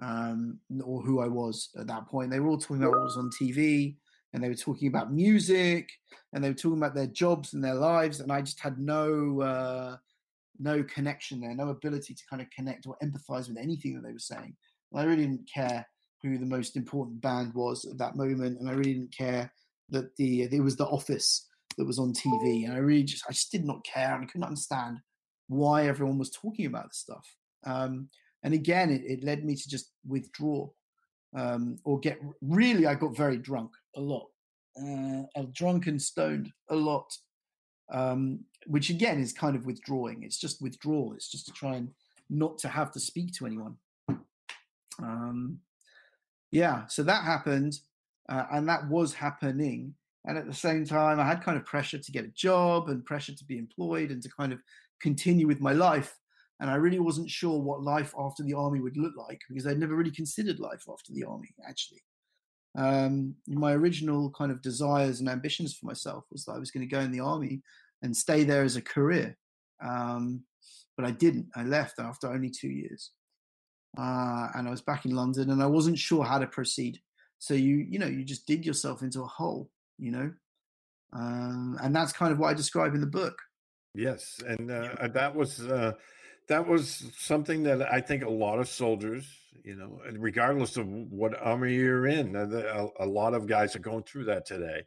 um, 0.00 0.60
or 0.84 1.02
who 1.02 1.20
I 1.20 1.28
was 1.28 1.70
at 1.78 1.88
that 1.88 2.06
point. 2.06 2.30
They 2.30 2.40
were 2.40 2.48
all 2.48 2.58
talking 2.58 2.82
about 2.82 2.92
what 2.92 3.04
was 3.04 3.16
on 3.16 3.30
TV, 3.30 3.96
and 4.32 4.42
they 4.42 4.48
were 4.48 4.54
talking 4.54 4.88
about 4.88 5.12
music, 5.12 5.90
and 6.32 6.42
they 6.42 6.48
were 6.50 6.54
talking 6.54 6.78
about 6.78 6.94
their 6.94 7.06
jobs 7.06 7.54
and 7.54 7.64
their 7.64 7.74
lives, 7.74 8.20
and 8.20 8.32
I 8.32 8.42
just 8.42 8.60
had 8.60 8.78
no. 8.78 9.40
Uh, 9.40 9.96
no 10.60 10.82
connection 10.82 11.40
there, 11.40 11.54
no 11.54 11.68
ability 11.68 12.12
to 12.14 12.26
kind 12.28 12.42
of 12.42 12.50
connect 12.50 12.84
or 12.84 12.96
empathize 13.00 13.48
with 13.48 13.56
anything 13.56 13.94
that 13.94 14.02
they 14.02 14.12
were 14.12 14.18
saying. 14.18 14.56
I 14.92 15.04
really 15.04 15.22
didn't 15.22 15.48
care 15.48 15.86
who 16.22 16.38
the 16.38 16.46
most 16.46 16.76
important 16.76 17.20
band 17.20 17.54
was 17.54 17.84
at 17.84 17.98
that 17.98 18.16
moment, 18.16 18.58
and 18.58 18.68
I 18.68 18.72
really 18.72 18.94
didn't 18.94 19.16
care 19.16 19.52
that 19.90 20.14
the 20.16 20.42
it 20.42 20.62
was 20.62 20.76
the 20.76 20.86
Office 20.86 21.46
that 21.76 21.86
was 21.86 21.98
on 21.98 22.12
TV, 22.12 22.64
and 22.64 22.74
I 22.74 22.78
really 22.78 23.04
just 23.04 23.24
I 23.28 23.32
just 23.32 23.52
did 23.52 23.64
not 23.64 23.84
care, 23.84 24.14
and 24.14 24.24
I 24.24 24.26
couldn't 24.26 24.46
understand 24.46 24.98
why 25.48 25.86
everyone 25.86 26.18
was 26.18 26.30
talking 26.30 26.66
about 26.66 26.88
this 26.88 26.98
stuff. 26.98 27.26
Um, 27.64 28.08
and 28.42 28.54
again, 28.54 28.90
it, 28.90 29.02
it, 29.04 29.24
led 29.24 29.44
me 29.44 29.56
to 29.56 29.68
just 29.68 29.90
withdraw 30.06 30.68
um, 31.36 31.78
or 31.84 31.98
get 31.98 32.20
really. 32.40 32.86
I 32.86 32.94
got 32.94 33.16
very 33.16 33.38
drunk 33.38 33.70
a 33.96 34.00
lot, 34.00 34.26
uh, 34.80 35.42
drunk 35.52 35.86
and 35.86 36.00
stoned 36.00 36.52
a 36.70 36.76
lot, 36.76 37.10
um, 37.92 38.40
which 38.66 38.90
again 38.90 39.20
is 39.20 39.32
kind 39.32 39.56
of 39.56 39.66
withdrawing. 39.66 40.22
It's 40.22 40.38
just 40.38 40.62
withdrawal. 40.62 41.14
It's 41.14 41.30
just 41.30 41.46
to 41.46 41.52
try 41.52 41.76
and 41.76 41.90
not 42.30 42.58
to 42.58 42.68
have 42.68 42.92
to 42.92 43.00
speak 43.00 43.32
to 43.34 43.46
anyone. 43.46 43.76
Um, 45.02 45.60
yeah, 46.50 46.86
so 46.86 47.02
that 47.02 47.24
happened, 47.24 47.78
uh, 48.28 48.44
and 48.52 48.68
that 48.68 48.88
was 48.88 49.14
happening. 49.14 49.94
And 50.24 50.36
at 50.36 50.46
the 50.46 50.54
same 50.54 50.84
time, 50.84 51.20
I 51.20 51.26
had 51.26 51.42
kind 51.42 51.56
of 51.56 51.64
pressure 51.64 51.98
to 51.98 52.12
get 52.12 52.24
a 52.24 52.28
job 52.28 52.88
and 52.88 53.04
pressure 53.04 53.34
to 53.34 53.44
be 53.44 53.58
employed 53.58 54.10
and 54.10 54.22
to 54.22 54.28
kind 54.28 54.52
of 54.52 54.60
continue 55.00 55.46
with 55.46 55.60
my 55.60 55.72
life. 55.72 56.18
And 56.60 56.68
I 56.68 56.74
really 56.74 56.98
wasn't 56.98 57.30
sure 57.30 57.60
what 57.60 57.82
life 57.82 58.12
after 58.18 58.42
the 58.42 58.54
army 58.54 58.80
would 58.80 58.96
look 58.96 59.14
like 59.16 59.40
because 59.48 59.66
I'd 59.66 59.78
never 59.78 59.94
really 59.94 60.10
considered 60.10 60.58
life 60.58 60.84
after 60.90 61.12
the 61.12 61.24
army, 61.24 61.54
actually. 61.66 62.02
Um, 62.76 63.34
my 63.46 63.72
original 63.72 64.30
kind 64.30 64.52
of 64.52 64.60
desires 64.60 65.20
and 65.20 65.28
ambitions 65.28 65.74
for 65.74 65.86
myself 65.86 66.24
was 66.30 66.44
that 66.44 66.52
I 66.52 66.58
was 66.58 66.70
going 66.70 66.86
to 66.86 66.94
go 66.94 67.00
in 67.00 67.12
the 67.12 67.20
army 67.20 67.62
and 68.02 68.16
stay 68.16 68.44
there 68.44 68.64
as 68.64 68.76
a 68.76 68.82
career. 68.82 69.36
Um, 69.82 70.42
but 70.96 71.06
I 71.06 71.12
didn't. 71.12 71.48
I 71.54 71.62
left 71.62 72.00
after 72.00 72.28
only 72.28 72.50
two 72.50 72.68
years. 72.68 73.12
Uh, 73.98 74.48
and 74.54 74.68
I 74.68 74.70
was 74.70 74.80
back 74.80 75.04
in 75.04 75.14
London 75.14 75.50
and 75.50 75.62
I 75.62 75.66
wasn't 75.66 75.98
sure 75.98 76.24
how 76.24 76.38
to 76.38 76.46
proceed. 76.46 77.00
So 77.38 77.54
you, 77.54 77.76
you 77.76 77.98
know, 77.98 78.06
you 78.06 78.24
just 78.24 78.46
dig 78.46 78.64
yourself 78.64 79.02
into 79.02 79.22
a 79.22 79.26
hole, 79.26 79.70
you 79.98 80.12
know, 80.12 80.32
um, 81.12 81.76
and 81.82 81.94
that's 81.94 82.12
kind 82.12 82.32
of 82.32 82.38
what 82.38 82.48
I 82.48 82.54
describe 82.54 82.94
in 82.94 83.00
the 83.00 83.06
book. 83.06 83.38
Yes, 83.94 84.40
and 84.46 84.70
uh, 84.70 85.08
that 85.08 85.34
was 85.34 85.60
uh, 85.60 85.92
that 86.48 86.68
was 86.68 87.10
something 87.18 87.64
that 87.64 87.82
I 87.92 88.00
think 88.00 88.22
a 88.22 88.30
lot 88.30 88.58
of 88.58 88.68
soldiers, 88.68 89.26
you 89.64 89.74
know, 89.74 90.00
regardless 90.12 90.76
of 90.76 90.86
what 90.86 91.40
army 91.40 91.74
you're 91.74 92.06
in, 92.06 92.36
a, 92.36 92.88
a 93.00 93.06
lot 93.06 93.34
of 93.34 93.46
guys 93.46 93.74
are 93.74 93.80
going 93.80 94.04
through 94.04 94.24
that 94.24 94.46
today. 94.46 94.82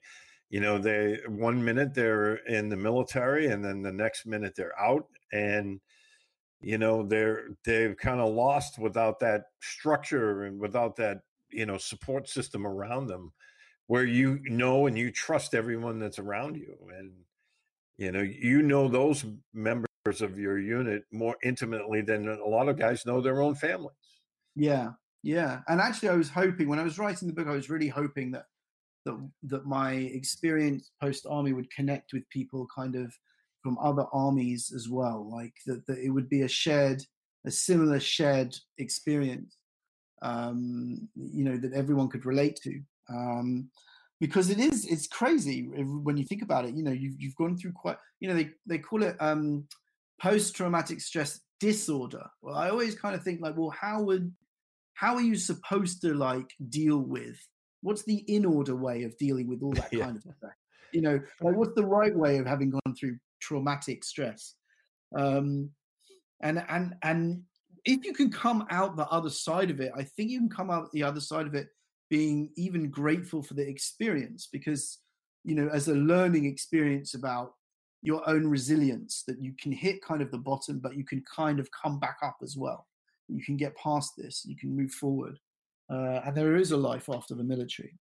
You 0.49 0.59
know, 0.59 0.77
they 0.77 1.19
one 1.27 1.63
minute 1.63 1.93
they're 1.93 2.35
in 2.35 2.69
the 2.69 2.77
military, 2.77 3.47
and 3.47 3.63
then 3.63 3.81
the 3.81 3.91
next 3.91 4.25
minute 4.25 4.53
they're 4.55 4.79
out, 4.79 5.07
and 5.33 5.81
you 6.61 6.77
know 6.77 7.03
they're 7.03 7.49
they've 7.65 7.97
kind 7.97 8.19
of 8.19 8.33
lost 8.33 8.79
without 8.79 9.19
that 9.19 9.45
structure 9.61 10.43
and 10.43 10.59
without 10.59 10.95
that 10.97 11.21
you 11.49 11.65
know 11.65 11.77
support 11.77 12.29
system 12.29 12.65
around 12.65 13.07
them, 13.07 13.31
where 13.87 14.05
you 14.05 14.39
know 14.45 14.87
and 14.87 14.97
you 14.97 15.11
trust 15.11 15.53
everyone 15.53 15.99
that's 15.99 16.19
around 16.19 16.55
you, 16.55 16.75
and 16.97 17.11
you 17.97 18.11
know 18.11 18.21
you 18.21 18.61
know 18.61 18.87
those 18.87 19.25
members 19.53 19.87
of 20.19 20.37
your 20.37 20.59
unit 20.59 21.03
more 21.11 21.35
intimately 21.43 22.01
than 22.01 22.27
a 22.27 22.47
lot 22.47 22.69
of 22.69 22.77
guys 22.77 23.05
know 23.05 23.21
their 23.21 23.41
own 23.41 23.55
families. 23.55 23.95
Yeah, 24.55 24.91
yeah. 25.23 25.61
And 25.67 25.79
actually, 25.79 26.09
I 26.09 26.15
was 26.15 26.29
hoping 26.29 26.67
when 26.67 26.79
I 26.79 26.83
was 26.83 26.99
writing 26.99 27.27
the 27.27 27.33
book, 27.33 27.47
I 27.47 27.51
was 27.55 27.69
really 27.69 27.87
hoping 27.87 28.31
that 28.31 28.45
that 29.05 29.29
that 29.43 29.65
my 29.65 29.93
experience 29.93 30.91
post 31.01 31.25
army 31.29 31.53
would 31.53 31.71
connect 31.71 32.13
with 32.13 32.29
people 32.29 32.67
kind 32.75 32.95
of 32.95 33.13
from 33.61 33.77
other 33.79 34.05
armies 34.13 34.71
as 34.75 34.89
well. 34.89 35.29
Like 35.31 35.53
that, 35.67 35.85
that 35.87 35.99
it 35.99 36.09
would 36.09 36.29
be 36.29 36.41
a 36.41 36.47
shared, 36.47 37.03
a 37.45 37.51
similar 37.51 37.99
shared 37.99 38.55
experience. 38.77 39.57
Um, 40.21 41.09
you 41.15 41.43
know 41.43 41.57
that 41.57 41.73
everyone 41.73 42.09
could 42.09 42.25
relate 42.25 42.59
to. 42.63 42.79
Um, 43.09 43.69
because 44.21 44.51
it 44.51 44.59
is 44.59 44.85
it's 44.85 45.07
crazy 45.07 45.63
when 45.63 46.15
you 46.15 46.23
think 46.23 46.43
about 46.43 46.63
it 46.63 46.75
you 46.75 46.83
know 46.83 46.91
you've, 46.91 47.15
you've 47.19 47.35
gone 47.35 47.57
through 47.57 47.73
quite 47.73 47.97
you 48.21 48.29
know 48.29 48.35
they, 48.35 48.51
they 48.67 48.77
call 48.77 49.03
it 49.03 49.17
um, 49.19 49.67
post-traumatic 50.21 51.01
stress 51.01 51.41
disorder 51.59 52.23
well 52.41 52.55
i 52.55 52.69
always 52.69 52.95
kind 52.95 53.15
of 53.15 53.23
think 53.23 53.41
like 53.41 53.57
well 53.57 53.73
how 53.77 54.01
would 54.01 54.31
how 54.93 55.15
are 55.15 55.21
you 55.21 55.35
supposed 55.35 56.01
to 56.01 56.13
like 56.13 56.49
deal 56.69 56.99
with 56.99 57.37
what's 57.81 58.03
the 58.03 58.23
in 58.27 58.45
order 58.45 58.75
way 58.75 59.03
of 59.03 59.17
dealing 59.17 59.47
with 59.47 59.61
all 59.61 59.73
that 59.73 59.89
yeah. 59.91 60.05
kind 60.05 60.15
of 60.15 60.21
stuff 60.21 60.51
you 60.93 61.01
know 61.01 61.19
like 61.41 61.55
what's 61.55 61.75
the 61.75 61.85
right 61.85 62.15
way 62.15 62.37
of 62.37 62.45
having 62.45 62.69
gone 62.69 62.95
through 62.97 63.17
traumatic 63.41 64.03
stress 64.03 64.55
um 65.17 65.69
and 66.41 66.63
and 66.69 66.95
and 67.03 67.41
if 67.85 68.05
you 68.05 68.13
can 68.13 68.31
come 68.31 68.65
out 68.69 68.95
the 68.95 69.07
other 69.07 69.29
side 69.29 69.69
of 69.69 69.79
it 69.79 69.91
i 69.97 70.03
think 70.03 70.29
you 70.29 70.39
can 70.39 70.49
come 70.49 70.69
out 70.69 70.91
the 70.91 71.03
other 71.03 71.19
side 71.19 71.47
of 71.47 71.55
it 71.55 71.67
being 72.09 72.49
even 72.55 72.89
grateful 72.89 73.41
for 73.41 73.53
the 73.53 73.67
experience 73.67 74.47
because 74.51 74.99
you 75.43 75.55
know 75.55 75.69
as 75.69 75.87
a 75.87 75.95
learning 75.95 76.45
experience 76.45 77.13
about 77.13 77.53
your 78.01 78.27
own 78.27 78.47
resilience 78.47 79.23
that 79.27 79.39
you 79.39 79.53
can 79.59 79.71
hit 79.71 80.03
kind 80.03 80.21
of 80.21 80.31
the 80.31 80.37
bottom, 80.37 80.79
but 80.79 80.95
you 80.95 81.05
can 81.05 81.23
kind 81.33 81.59
of 81.59 81.69
come 81.71 81.99
back 81.99 82.17
up 82.23 82.37
as 82.41 82.57
well. 82.57 82.87
You 83.27 83.43
can 83.43 83.57
get 83.57 83.77
past 83.77 84.13
this, 84.17 84.43
you 84.45 84.57
can 84.57 84.75
move 84.75 84.91
forward. 84.91 85.37
Uh, 85.89 86.21
and 86.25 86.35
there 86.35 86.55
is 86.55 86.71
a 86.71 86.77
life 86.77 87.09
after 87.09 87.35
the 87.35 87.43
military. 87.43 87.97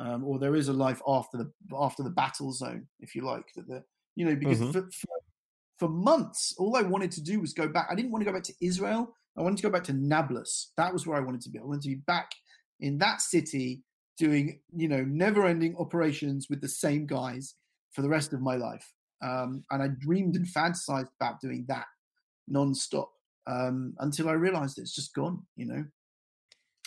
Um, 0.00 0.24
or 0.24 0.38
there 0.38 0.54
is 0.54 0.68
a 0.68 0.72
life 0.72 1.02
after 1.08 1.36
the 1.36 1.50
after 1.76 2.04
the 2.04 2.10
battle 2.10 2.52
zone, 2.52 2.86
if 3.00 3.16
you 3.16 3.22
like. 3.22 3.46
That 3.56 3.66
the 3.66 3.82
you 4.18 4.24
know 4.24 4.34
because 4.34 4.58
mm-hmm. 4.58 4.72
for, 4.72 4.82
for, 4.90 5.08
for 5.78 5.88
months, 5.88 6.52
all 6.58 6.76
I 6.76 6.82
wanted 6.82 7.12
to 7.12 7.22
do 7.22 7.40
was 7.40 7.52
go 7.52 7.68
back. 7.68 7.86
I 7.88 7.94
didn't 7.94 8.10
want 8.10 8.22
to 8.22 8.30
go 8.30 8.34
back 8.34 8.42
to 8.44 8.54
Israel. 8.60 9.14
I 9.36 9.42
wanted 9.42 9.58
to 9.58 9.62
go 9.62 9.70
back 9.70 9.84
to 9.84 9.92
Nablus. 9.92 10.72
That 10.76 10.92
was 10.92 11.06
where 11.06 11.16
I 11.16 11.20
wanted 11.20 11.40
to 11.42 11.50
be. 11.50 11.60
I 11.60 11.62
wanted 11.62 11.82
to 11.82 11.90
be 11.90 12.02
back 12.06 12.32
in 12.80 12.98
that 12.98 13.20
city 13.20 13.84
doing 14.18 14.58
you 14.74 14.88
know 14.88 15.04
never-ending 15.04 15.76
operations 15.78 16.48
with 16.50 16.60
the 16.60 16.68
same 16.68 17.06
guys 17.06 17.54
for 17.92 18.02
the 18.02 18.08
rest 18.08 18.32
of 18.32 18.40
my 18.42 18.56
life. 18.56 18.92
Um, 19.22 19.64
and 19.70 19.80
I 19.84 19.88
dreamed 19.88 20.34
and 20.34 20.46
fantasized 20.46 21.10
about 21.20 21.40
doing 21.40 21.64
that 21.68 21.86
non-stop 22.48 23.10
um, 23.46 23.94
until 24.00 24.28
I 24.28 24.32
realized 24.32 24.78
it's 24.78 24.94
just 24.94 25.14
gone. 25.14 25.46
You 25.54 25.66
know, 25.66 25.84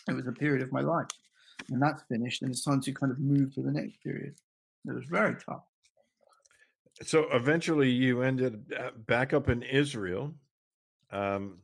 it 0.10 0.14
was 0.14 0.28
a 0.28 0.34
period 0.34 0.64
of 0.64 0.74
my 0.74 0.82
life, 0.82 1.08
and 1.70 1.82
that's 1.82 2.04
finished, 2.10 2.42
and 2.42 2.52
it's 2.52 2.66
time 2.66 2.82
to 2.82 2.92
kind 2.92 3.14
of 3.14 3.20
move 3.20 3.56
to 3.56 3.62
the 3.62 3.72
next 3.72 4.04
period. 4.04 4.36
It 4.86 4.94
was 4.94 5.06
very 5.10 5.36
tough. 5.36 5.64
So 7.04 7.28
eventually, 7.32 7.90
you 7.90 8.22
ended 8.22 8.74
uh, 8.78 8.92
back 9.08 9.34
up 9.34 9.50
in 9.50 9.64
Israel. 9.64 10.34
Um, 11.12 11.60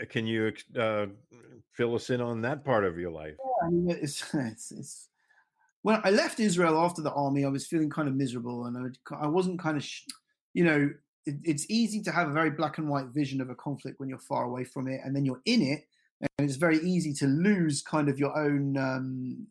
uh, 0.00 0.04
can 0.06 0.26
you 0.26 0.52
uh, 0.78 1.06
fill 1.72 1.94
us 1.94 2.10
in 2.10 2.20
on 2.20 2.42
that 2.42 2.64
part 2.64 2.84
of 2.84 2.98
your 2.98 3.10
life? 3.10 3.34
Yeah, 3.38 3.68
I 3.68 3.96
it's, 4.02 4.24
it's, 4.34 4.72
it's 4.72 5.08
I 5.86 6.10
left 6.10 6.40
Israel 6.40 6.78
after 6.78 7.02
the 7.02 7.12
army, 7.12 7.44
I 7.44 7.48
was 7.48 7.66
feeling 7.66 7.90
kind 7.90 8.08
of 8.08 8.14
miserable, 8.14 8.66
and 8.66 8.92
I, 9.10 9.24
I 9.24 9.26
wasn't 9.28 9.60
kind 9.60 9.76
of, 9.76 9.84
sh- 9.84 10.02
you 10.52 10.64
know, 10.64 10.90
it, 11.26 11.36
it's 11.44 11.66
easy 11.70 12.02
to 12.02 12.10
have 12.10 12.28
a 12.28 12.32
very 12.32 12.50
black 12.50 12.78
and 12.78 12.88
white 12.88 13.06
vision 13.06 13.40
of 13.40 13.50
a 13.50 13.54
conflict 13.54 14.00
when 14.00 14.08
you're 14.08 14.18
far 14.18 14.44
away 14.44 14.64
from 14.64 14.88
it, 14.88 15.00
and 15.04 15.14
then 15.14 15.24
you're 15.24 15.42
in 15.44 15.62
it, 15.62 15.84
and 16.20 16.48
it's 16.48 16.56
very 16.56 16.78
easy 16.78 17.12
to 17.14 17.26
lose 17.26 17.82
kind 17.82 18.08
of 18.08 18.18
your 18.18 18.36
own 18.36 18.76
um, 18.76 19.46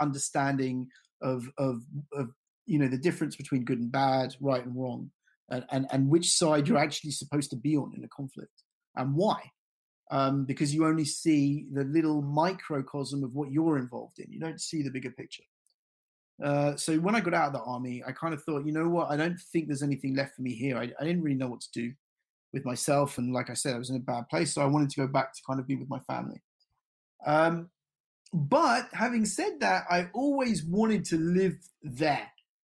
understanding 0.00 0.88
of, 1.22 1.48
of 1.58 1.82
of 2.12 2.30
you 2.66 2.78
know 2.78 2.88
the 2.88 2.98
difference 2.98 3.36
between 3.36 3.64
good 3.64 3.78
and 3.78 3.90
bad, 3.92 4.34
right 4.40 4.64
and 4.64 4.76
wrong, 4.76 5.10
and 5.50 5.64
and, 5.70 5.86
and 5.90 6.08
which 6.08 6.32
side 6.32 6.68
you're 6.68 6.78
actually 6.78 7.12
supposed 7.12 7.50
to 7.50 7.56
be 7.56 7.76
on 7.76 7.92
in 7.96 8.04
a 8.04 8.08
conflict, 8.08 8.62
and 8.96 9.14
why. 9.14 9.40
Um, 10.08 10.44
because 10.44 10.72
you 10.72 10.86
only 10.86 11.04
see 11.04 11.66
the 11.72 11.82
little 11.82 12.22
microcosm 12.22 13.24
of 13.24 13.34
what 13.34 13.50
you're 13.50 13.76
involved 13.76 14.20
in. 14.20 14.30
You 14.30 14.38
don't 14.38 14.60
see 14.60 14.82
the 14.82 14.90
bigger 14.90 15.10
picture. 15.10 15.42
Uh, 16.42 16.76
so 16.76 16.96
when 16.98 17.16
I 17.16 17.20
got 17.20 17.34
out 17.34 17.46
of 17.48 17.52
the 17.54 17.62
army, 17.62 18.04
I 18.06 18.12
kind 18.12 18.34
of 18.34 18.42
thought, 18.42 18.66
you 18.66 18.72
know 18.72 18.88
what? 18.88 19.10
I 19.10 19.16
don't 19.16 19.40
think 19.52 19.66
there's 19.66 19.82
anything 19.82 20.14
left 20.14 20.36
for 20.36 20.42
me 20.42 20.54
here. 20.54 20.76
I, 20.76 20.92
I, 21.00 21.04
didn't 21.04 21.22
really 21.22 21.36
know 21.36 21.48
what 21.48 21.62
to 21.62 21.72
do 21.72 21.92
with 22.52 22.64
myself, 22.64 23.18
and 23.18 23.32
like 23.32 23.48
I 23.48 23.54
said, 23.54 23.74
I 23.74 23.78
was 23.78 23.90
in 23.90 23.96
a 23.96 24.00
bad 24.00 24.28
place, 24.28 24.52
so 24.52 24.62
I 24.62 24.66
wanted 24.66 24.90
to 24.90 25.00
go 25.00 25.06
back 25.06 25.32
to 25.32 25.42
kind 25.46 25.58
of 25.58 25.66
be 25.66 25.76
with 25.76 25.88
my 25.88 25.98
family. 26.00 26.42
Um, 27.26 27.70
but 28.32 28.88
having 28.92 29.24
said 29.24 29.60
that, 29.60 29.84
I 29.88 30.08
always 30.12 30.64
wanted 30.64 31.04
to 31.06 31.16
live 31.16 31.56
there. 31.82 32.28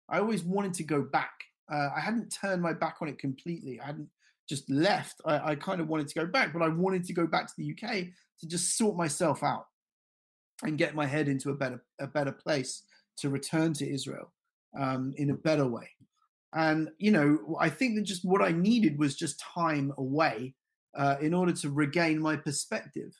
I 0.08 0.18
always 0.18 0.44
wanted 0.44 0.74
to 0.74 0.84
go 0.84 1.02
back. 1.02 1.32
Uh, 1.70 1.88
I 1.96 2.00
hadn't 2.00 2.30
turned 2.30 2.62
my 2.62 2.72
back 2.72 2.96
on 3.00 3.08
it 3.08 3.18
completely. 3.18 3.80
I 3.80 3.86
hadn't 3.86 4.08
just 4.48 4.68
left. 4.70 5.20
I, 5.24 5.52
I 5.52 5.54
kind 5.56 5.80
of 5.80 5.88
wanted 5.88 6.08
to 6.08 6.14
go 6.14 6.26
back, 6.26 6.52
but 6.52 6.62
I 6.62 6.68
wanted 6.68 7.04
to 7.04 7.12
go 7.12 7.26
back 7.26 7.48
to 7.48 7.54
the 7.58 7.72
UK 7.72 8.06
to 8.40 8.46
just 8.46 8.76
sort 8.76 8.96
myself 8.96 9.42
out 9.42 9.66
and 10.62 10.78
get 10.78 10.94
my 10.94 11.06
head 11.06 11.28
into 11.28 11.50
a 11.50 11.54
better 11.54 11.82
a 12.00 12.06
better 12.06 12.32
place 12.32 12.82
to 13.18 13.30
return 13.30 13.72
to 13.74 13.88
Israel 13.88 14.32
um, 14.78 15.12
in 15.16 15.30
a 15.30 15.34
better 15.34 15.66
way. 15.66 15.88
And, 16.54 16.90
you 16.98 17.10
know, 17.10 17.56
I 17.60 17.68
think 17.68 17.96
that 17.96 18.04
just 18.04 18.24
what 18.24 18.42
I 18.42 18.52
needed 18.52 18.98
was 18.98 19.16
just 19.16 19.40
time 19.40 19.92
away 19.98 20.54
uh, 20.96 21.16
in 21.20 21.34
order 21.34 21.52
to 21.52 21.70
regain 21.70 22.18
my 22.20 22.36
perspective, 22.36 23.12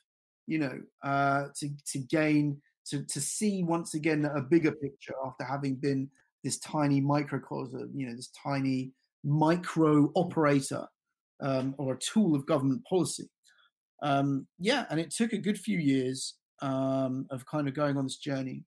you 0.47 0.59
know, 0.59 0.79
uh, 1.03 1.47
to, 1.59 1.69
to 1.91 1.99
gain, 1.99 2.59
to, 2.87 3.03
to 3.03 3.21
see 3.21 3.63
once 3.63 3.93
again 3.93 4.25
a 4.25 4.41
bigger 4.41 4.71
picture 4.71 5.13
after 5.25 5.43
having 5.43 5.75
been 5.75 6.09
this 6.43 6.59
tiny 6.59 7.01
microcosm, 7.01 7.91
you 7.95 8.07
know, 8.07 8.15
this 8.15 8.31
tiny 8.43 8.91
micro 9.23 10.11
operator 10.15 10.85
um, 11.41 11.75
or 11.77 11.93
a 11.93 11.99
tool 11.99 12.35
of 12.35 12.45
government 12.45 12.83
policy. 12.89 13.29
Um, 14.03 14.47
yeah, 14.59 14.85
and 14.89 14.99
it 14.99 15.11
took 15.11 15.33
a 15.33 15.37
good 15.37 15.57
few 15.59 15.79
years 15.79 16.35
um, 16.61 17.25
of 17.31 17.45
kind 17.45 17.67
of 17.67 17.73
going 17.73 17.97
on 17.97 18.05
this 18.05 18.17
journey. 18.17 18.63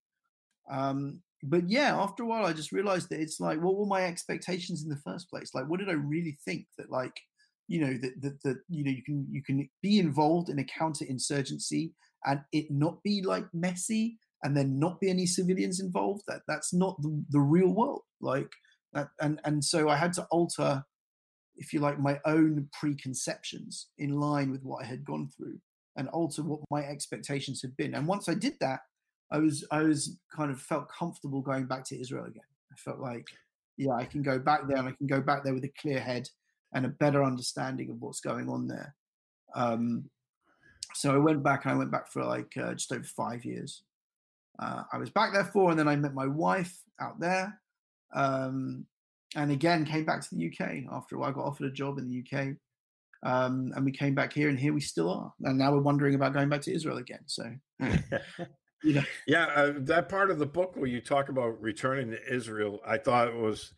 Um, 0.70 1.20
but 1.42 1.68
yeah, 1.68 1.97
after 1.97 2.22
a 2.22 2.26
while, 2.26 2.44
I 2.44 2.52
just 2.52 2.72
realized 2.72 3.09
that 3.10 3.20
it's 3.20 3.40
like, 3.40 3.60
what 3.60 3.76
were 3.76 3.86
my 3.86 4.05
expectations 4.05 4.82
in 4.82 4.90
the 4.90 5.01
first 5.05 5.30
place? 5.30 5.55
Like, 5.55 5.68
what 5.68 5.80
did 5.80 5.88
I 5.88 5.94
really 5.94 6.36
think 6.44 6.66
that, 6.76 6.90
like, 6.90 7.18
you 7.66 7.80
know, 7.80 7.94
that 8.02 8.20
that, 8.20 8.42
that 8.42 8.59
you 8.68 8.84
know, 8.84 8.90
you 8.90 9.02
can 9.02 9.26
you 9.30 9.42
can 9.42 9.68
be 9.82 9.98
involved 9.98 10.48
in 10.51 10.59
a 10.59 10.64
counterinsurgency 10.64 11.92
and 12.26 12.40
it 12.52 12.70
not 12.70 13.02
be 13.02 13.22
like 13.22 13.47
messy, 13.55 14.18
and 14.42 14.56
then 14.56 14.78
not 14.78 15.00
be 15.00 15.10
any 15.10 15.26
civilians 15.26 15.80
involved. 15.80 16.22
That 16.28 16.42
that's 16.48 16.72
not 16.72 17.00
the, 17.02 17.24
the 17.30 17.40
real 17.40 17.68
world. 17.68 18.02
Like 18.20 18.52
that, 18.92 19.08
and 19.20 19.40
and 19.44 19.64
so 19.64 19.88
I 19.88 19.96
had 19.96 20.12
to 20.14 20.26
alter 20.30 20.84
if 21.60 21.74
you 21.74 21.80
like, 21.80 22.00
my 22.00 22.18
own 22.24 22.68
preconceptions 22.72 23.88
in 23.98 24.18
line 24.18 24.50
with 24.50 24.62
what 24.64 24.82
I 24.82 24.86
had 24.86 25.04
gone 25.04 25.28
through 25.36 25.58
and 25.96 26.08
alter 26.08 26.42
what 26.42 26.60
my 26.70 26.82
expectations 26.84 27.60
had 27.60 27.76
been. 27.76 27.94
And 27.94 28.06
once 28.06 28.28
I 28.28 28.34
did 28.34 28.54
that, 28.60 28.80
I 29.30 29.38
was 29.38 29.64
I 29.70 29.82
was 29.82 30.18
kind 30.34 30.50
of 30.50 30.60
felt 30.60 30.90
comfortable 30.90 31.40
going 31.40 31.66
back 31.66 31.84
to 31.84 32.00
Israel 32.00 32.24
again. 32.24 32.42
I 32.72 32.76
felt 32.76 32.98
like, 32.98 33.26
yeah, 33.76 33.92
I 33.92 34.04
can 34.04 34.22
go 34.22 34.38
back 34.38 34.66
there 34.66 34.78
and 34.78 34.88
I 34.88 34.92
can 34.92 35.06
go 35.06 35.20
back 35.20 35.44
there 35.44 35.54
with 35.54 35.64
a 35.64 35.72
clear 35.80 36.00
head 36.00 36.28
and 36.74 36.86
a 36.86 36.88
better 36.88 37.22
understanding 37.22 37.90
of 37.90 38.00
what's 38.00 38.20
going 38.20 38.48
on 38.48 38.66
there. 38.66 38.94
Um, 39.54 40.08
so 40.94 41.14
I 41.14 41.18
went 41.18 41.44
back. 41.44 41.66
I 41.66 41.74
went 41.74 41.92
back 41.92 42.10
for 42.10 42.24
like 42.24 42.52
uh, 42.56 42.74
just 42.74 42.92
over 42.92 43.04
five 43.04 43.44
years. 43.44 43.82
Uh, 44.60 44.82
I 44.92 44.98
was 44.98 45.10
back 45.10 45.32
there 45.32 45.44
for, 45.44 45.70
and 45.70 45.78
then 45.78 45.88
I 45.88 45.96
met 45.96 46.14
my 46.14 46.26
wife 46.26 46.76
out 47.00 47.18
there, 47.18 47.58
um, 48.14 48.84
and 49.34 49.50
again 49.50 49.84
came 49.84 50.04
back 50.04 50.20
to 50.20 50.34
the 50.34 50.46
UK 50.46 50.84
after 50.92 51.16
a 51.16 51.18
while. 51.18 51.30
I 51.30 51.32
got 51.32 51.46
offered 51.46 51.66
a 51.66 51.72
job 51.72 51.98
in 51.98 52.08
the 52.08 52.22
UK, 52.22 52.56
um, 53.22 53.72
and 53.74 53.84
we 53.84 53.92
came 53.92 54.14
back 54.14 54.32
here, 54.32 54.48
and 54.48 54.58
here 54.58 54.74
we 54.74 54.80
still 54.80 55.10
are. 55.10 55.32
And 55.42 55.58
now 55.58 55.72
we're 55.72 55.80
wondering 55.80 56.14
about 56.14 56.34
going 56.34 56.48
back 56.48 56.62
to 56.62 56.74
Israel 56.74 56.98
again. 56.98 57.22
So, 57.26 57.50
you 58.82 58.94
know, 58.94 59.04
yeah, 59.26 59.46
uh, 59.46 59.72
that 59.78 60.08
part 60.10 60.30
of 60.30 60.38
the 60.38 60.46
book 60.46 60.72
where 60.74 60.88
you 60.88 61.00
talk 61.00 61.30
about 61.30 61.60
returning 61.60 62.10
to 62.10 62.34
Israel, 62.34 62.80
I 62.86 62.98
thought 62.98 63.28
it 63.28 63.36
was 63.36 63.72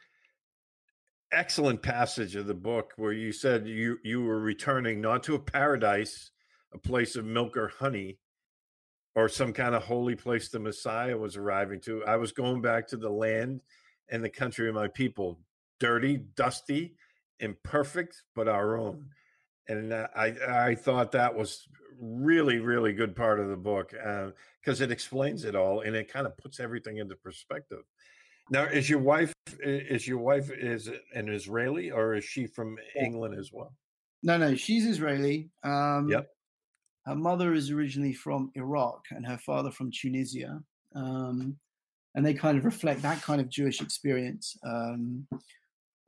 excellent 1.33 1.81
passage 1.83 2.37
of 2.37 2.47
the 2.47 2.55
book 2.55 2.93
where 2.97 3.13
you 3.13 3.33
said 3.33 3.67
you 3.67 3.99
you 4.03 4.23
were 4.23 4.41
returning 4.41 5.01
not 5.01 5.23
to 5.25 5.35
a 5.35 5.39
paradise, 5.39 6.31
a 6.75 6.79
place 6.79 7.15
of 7.15 7.25
milk 7.25 7.57
or 7.57 7.69
honey, 7.69 8.19
or 9.15 9.29
some 9.29 9.53
kind 9.53 9.75
of 9.75 9.83
holy 9.83 10.15
place 10.15 10.49
the 10.49 10.59
Messiah 10.59 11.17
was 11.17 11.37
arriving 11.37 11.81
to. 11.81 12.05
I 12.05 12.17
was 12.17 12.33
going 12.33 12.63
back 12.63 12.89
to 12.89 12.97
the 12.97 13.11
land 13.11 13.61
and 14.11 14.25
the 14.25 14.31
country 14.31 14.69
of 14.69 14.75
my 14.75 14.89
people, 14.89 15.39
dirty, 15.81 16.19
dusty, 16.37 16.95
imperfect, 17.41 18.23
but 18.35 18.49
our 18.49 18.77
own. 18.77 19.07
And 19.69 19.95
I 19.95 20.35
I 20.49 20.75
thought 20.75 21.13
that 21.13 21.35
was 21.35 21.69
really 22.01 22.59
really 22.59 22.93
good 22.93 23.15
part 23.15 23.39
of 23.39 23.49
the 23.49 23.57
book 23.57 23.91
because 23.91 24.81
uh, 24.81 24.85
it 24.85 24.91
explains 24.91 25.45
it 25.45 25.55
all 25.55 25.83
and 25.83 25.95
it 25.95 26.13
kind 26.13 26.27
of 26.27 26.37
puts 26.37 26.59
everything 26.59 26.97
into 26.97 27.15
perspective. 27.15 27.85
Now, 28.51 28.65
is 28.65 28.91
your 28.91 28.99
wife 28.99 29.33
is 29.61 30.07
your 30.07 30.19
wife 30.19 30.51
is 30.51 30.91
an 31.15 31.29
Israeli 31.29 31.91
or 31.91 32.15
is 32.15 32.25
she 32.25 32.47
from 32.47 32.77
England 32.99 33.39
as 33.39 33.51
well? 33.53 33.73
No, 34.23 34.37
no, 34.37 34.55
she's 34.55 34.87
Israeli. 34.87 35.51
Um, 35.65 36.09
yep. 36.11 36.29
Her 37.07 37.17
mother 37.17 37.53
is 37.55 37.71
originally 37.71 38.13
from 38.13 38.51
Iraq 38.55 39.05
and 39.11 39.27
her 39.27 39.39
father 39.39 39.71
from 39.71 39.91
Tunisia, 39.91 40.63
um, 40.95 41.57
and 42.15 42.25
they 42.25 42.35
kind 42.35 42.59
of 42.59 42.65
reflect 42.65 43.03
that 43.03 43.23
kind 43.23 43.41
of 43.41 43.49
Jewish 43.49 43.81
experience 43.81 44.57
um, 44.65 45.27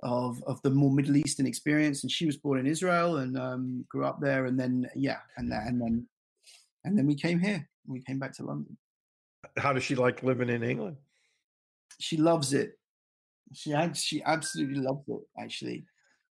of 0.02 0.42
of 0.44 0.62
the 0.62 0.70
more 0.70 0.92
Middle 0.92 1.16
Eastern 1.16 1.46
experience. 1.46 2.04
And 2.04 2.10
she 2.10 2.26
was 2.26 2.36
born 2.36 2.60
in 2.60 2.66
Israel 2.66 3.16
and 3.18 3.36
um, 3.38 3.84
grew 3.88 4.04
up 4.04 4.20
there, 4.20 4.46
and 4.46 4.58
then 4.58 4.88
yeah, 4.94 5.18
and 5.36 5.50
then 5.50 5.62
and 5.66 5.80
then 5.80 6.06
and 6.84 6.98
then 6.98 7.06
we 7.06 7.14
came 7.16 7.40
here. 7.40 7.68
We 7.86 8.02
came 8.02 8.18
back 8.18 8.32
to 8.34 8.44
London. 8.44 8.76
How 9.56 9.72
does 9.72 9.82
she 9.82 9.94
like 9.94 10.22
living 10.22 10.48
in 10.48 10.62
England? 10.62 10.96
she 11.98 12.16
loves 12.16 12.52
it. 12.52 12.78
She 13.52 13.74
she 13.94 14.22
absolutely 14.22 14.80
loves 14.80 15.08
it. 15.08 15.20
Actually, 15.38 15.84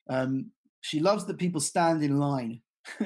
um, 0.09 0.51
she 0.81 1.01
loves 1.01 1.25
that 1.27 1.39
people 1.39 1.61
stand 1.61 2.03
in 2.03 2.19
line. 2.19 2.61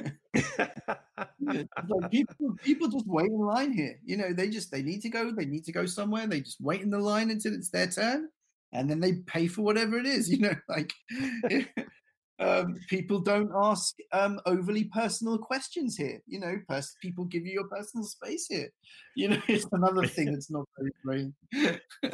like 1.41 2.11
people, 2.11 2.55
people 2.63 2.87
just 2.87 3.07
wait 3.07 3.27
in 3.31 3.39
line 3.39 3.73
here. 3.73 3.99
You 4.03 4.17
know, 4.17 4.33
they 4.33 4.49
just 4.49 4.71
they 4.71 4.81
need 4.83 5.01
to 5.01 5.09
go. 5.09 5.31
They 5.31 5.45
need 5.45 5.65
to 5.65 5.71
go 5.71 5.85
somewhere. 5.85 6.27
They 6.27 6.41
just 6.41 6.61
wait 6.61 6.81
in 6.81 6.89
the 6.89 6.99
line 6.99 7.31
until 7.31 7.53
it's 7.53 7.69
their 7.69 7.87
turn, 7.87 8.29
and 8.73 8.89
then 8.89 8.99
they 8.99 9.13
pay 9.13 9.47
for 9.47 9.61
whatever 9.61 9.97
it 9.97 10.05
is. 10.05 10.29
You 10.29 10.39
know, 10.39 10.55
like 10.67 10.93
um, 12.39 12.75
people 12.89 13.19
don't 13.19 13.51
ask 13.55 13.95
um, 14.13 14.39
overly 14.45 14.85
personal 14.85 15.37
questions 15.37 15.95
here. 15.97 16.19
You 16.27 16.39
know, 16.39 16.55
pers- 16.67 16.95
people 17.01 17.25
give 17.25 17.45
you 17.45 17.53
your 17.53 17.67
personal 17.67 18.05
space 18.05 18.47
here. 18.47 18.69
You 19.15 19.29
know, 19.29 19.41
it's 19.47 19.65
another 19.71 20.07
thing 20.07 20.31
that's 20.31 20.51
not 20.51 20.65
very 21.05 21.33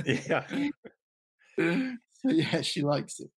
yeah. 0.05 0.45
so 1.57 2.29
yeah, 2.29 2.61
she 2.61 2.81
likes 2.81 3.19
it. 3.19 3.29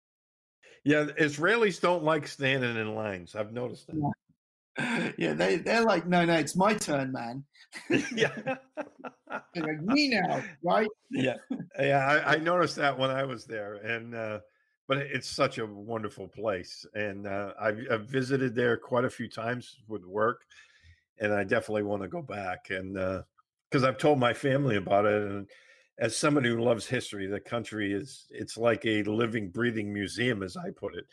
Yeah, 0.87 1.07
Israelis 1.19 1.81
don't 1.81 2.05
like 2.05 2.29
standing 2.29 2.77
in 2.77 2.95
lines. 2.95 3.35
I've 3.35 3.53
noticed 3.53 3.89
that. 3.89 4.13
Yeah, 4.79 5.11
yeah 5.19 5.35
they 5.35 5.57
they're 5.57 5.83
like, 5.83 6.07
no, 6.07 6.25
no, 6.25 6.35
it's 6.35 6.55
my 6.55 6.75
turn, 6.75 7.11
man. 7.11 7.43
yeah, 8.15 8.31
they're 9.53 9.65
like 9.65 9.83
me 9.83 10.11
now, 10.11 10.45
right? 10.63 10.87
Yeah, 11.11 11.39
yeah. 11.77 12.07
I, 12.07 12.35
I, 12.35 12.37
noticed 12.53 12.77
that 12.77 12.97
when 12.97 13.11
I 13.11 13.25
was 13.25 13.45
there, 13.45 13.75
and. 13.75 14.15
uh 14.15 14.39
but 14.89 14.99
it's 14.99 15.29
such 15.29 15.59
a 15.59 15.67
wonderful 15.67 16.29
place, 16.29 16.87
and 16.95 17.27
uh, 17.27 17.55
I've, 17.61 17.81
I've, 17.91 18.07
visited 18.07 18.55
there 18.55 18.77
quite 18.77 19.05
a 19.05 19.11
few 19.11 19.29
times 19.29 19.79
with 19.89 20.05
work, 20.05 20.43
and 21.19 21.33
I 21.33 21.43
definitely 21.43 21.83
want 21.83 22.03
to 22.03 22.09
go 22.09 22.23
back. 22.23 22.71
And 22.71 22.95
because 22.95 23.83
uh, 23.83 23.89
I've 23.89 23.99
told 23.99 24.21
my 24.21 24.33
family 24.33 24.77
about 24.77 25.05
it, 25.05 25.23
and 25.23 25.49
as 25.99 26.17
somebody 26.17 26.51
who 26.51 26.61
loves 26.61 26.87
history, 26.87 27.27
the 27.27 27.41
country 27.41 27.93
is 27.93 28.27
it's 28.31 28.57
like 28.57 28.85
a 28.85 29.03
living, 29.05 29.49
breathing 29.49 29.93
museum, 29.93 30.43
as 30.43 30.57
I 30.57 30.71
put 30.71 30.95
it, 30.95 31.07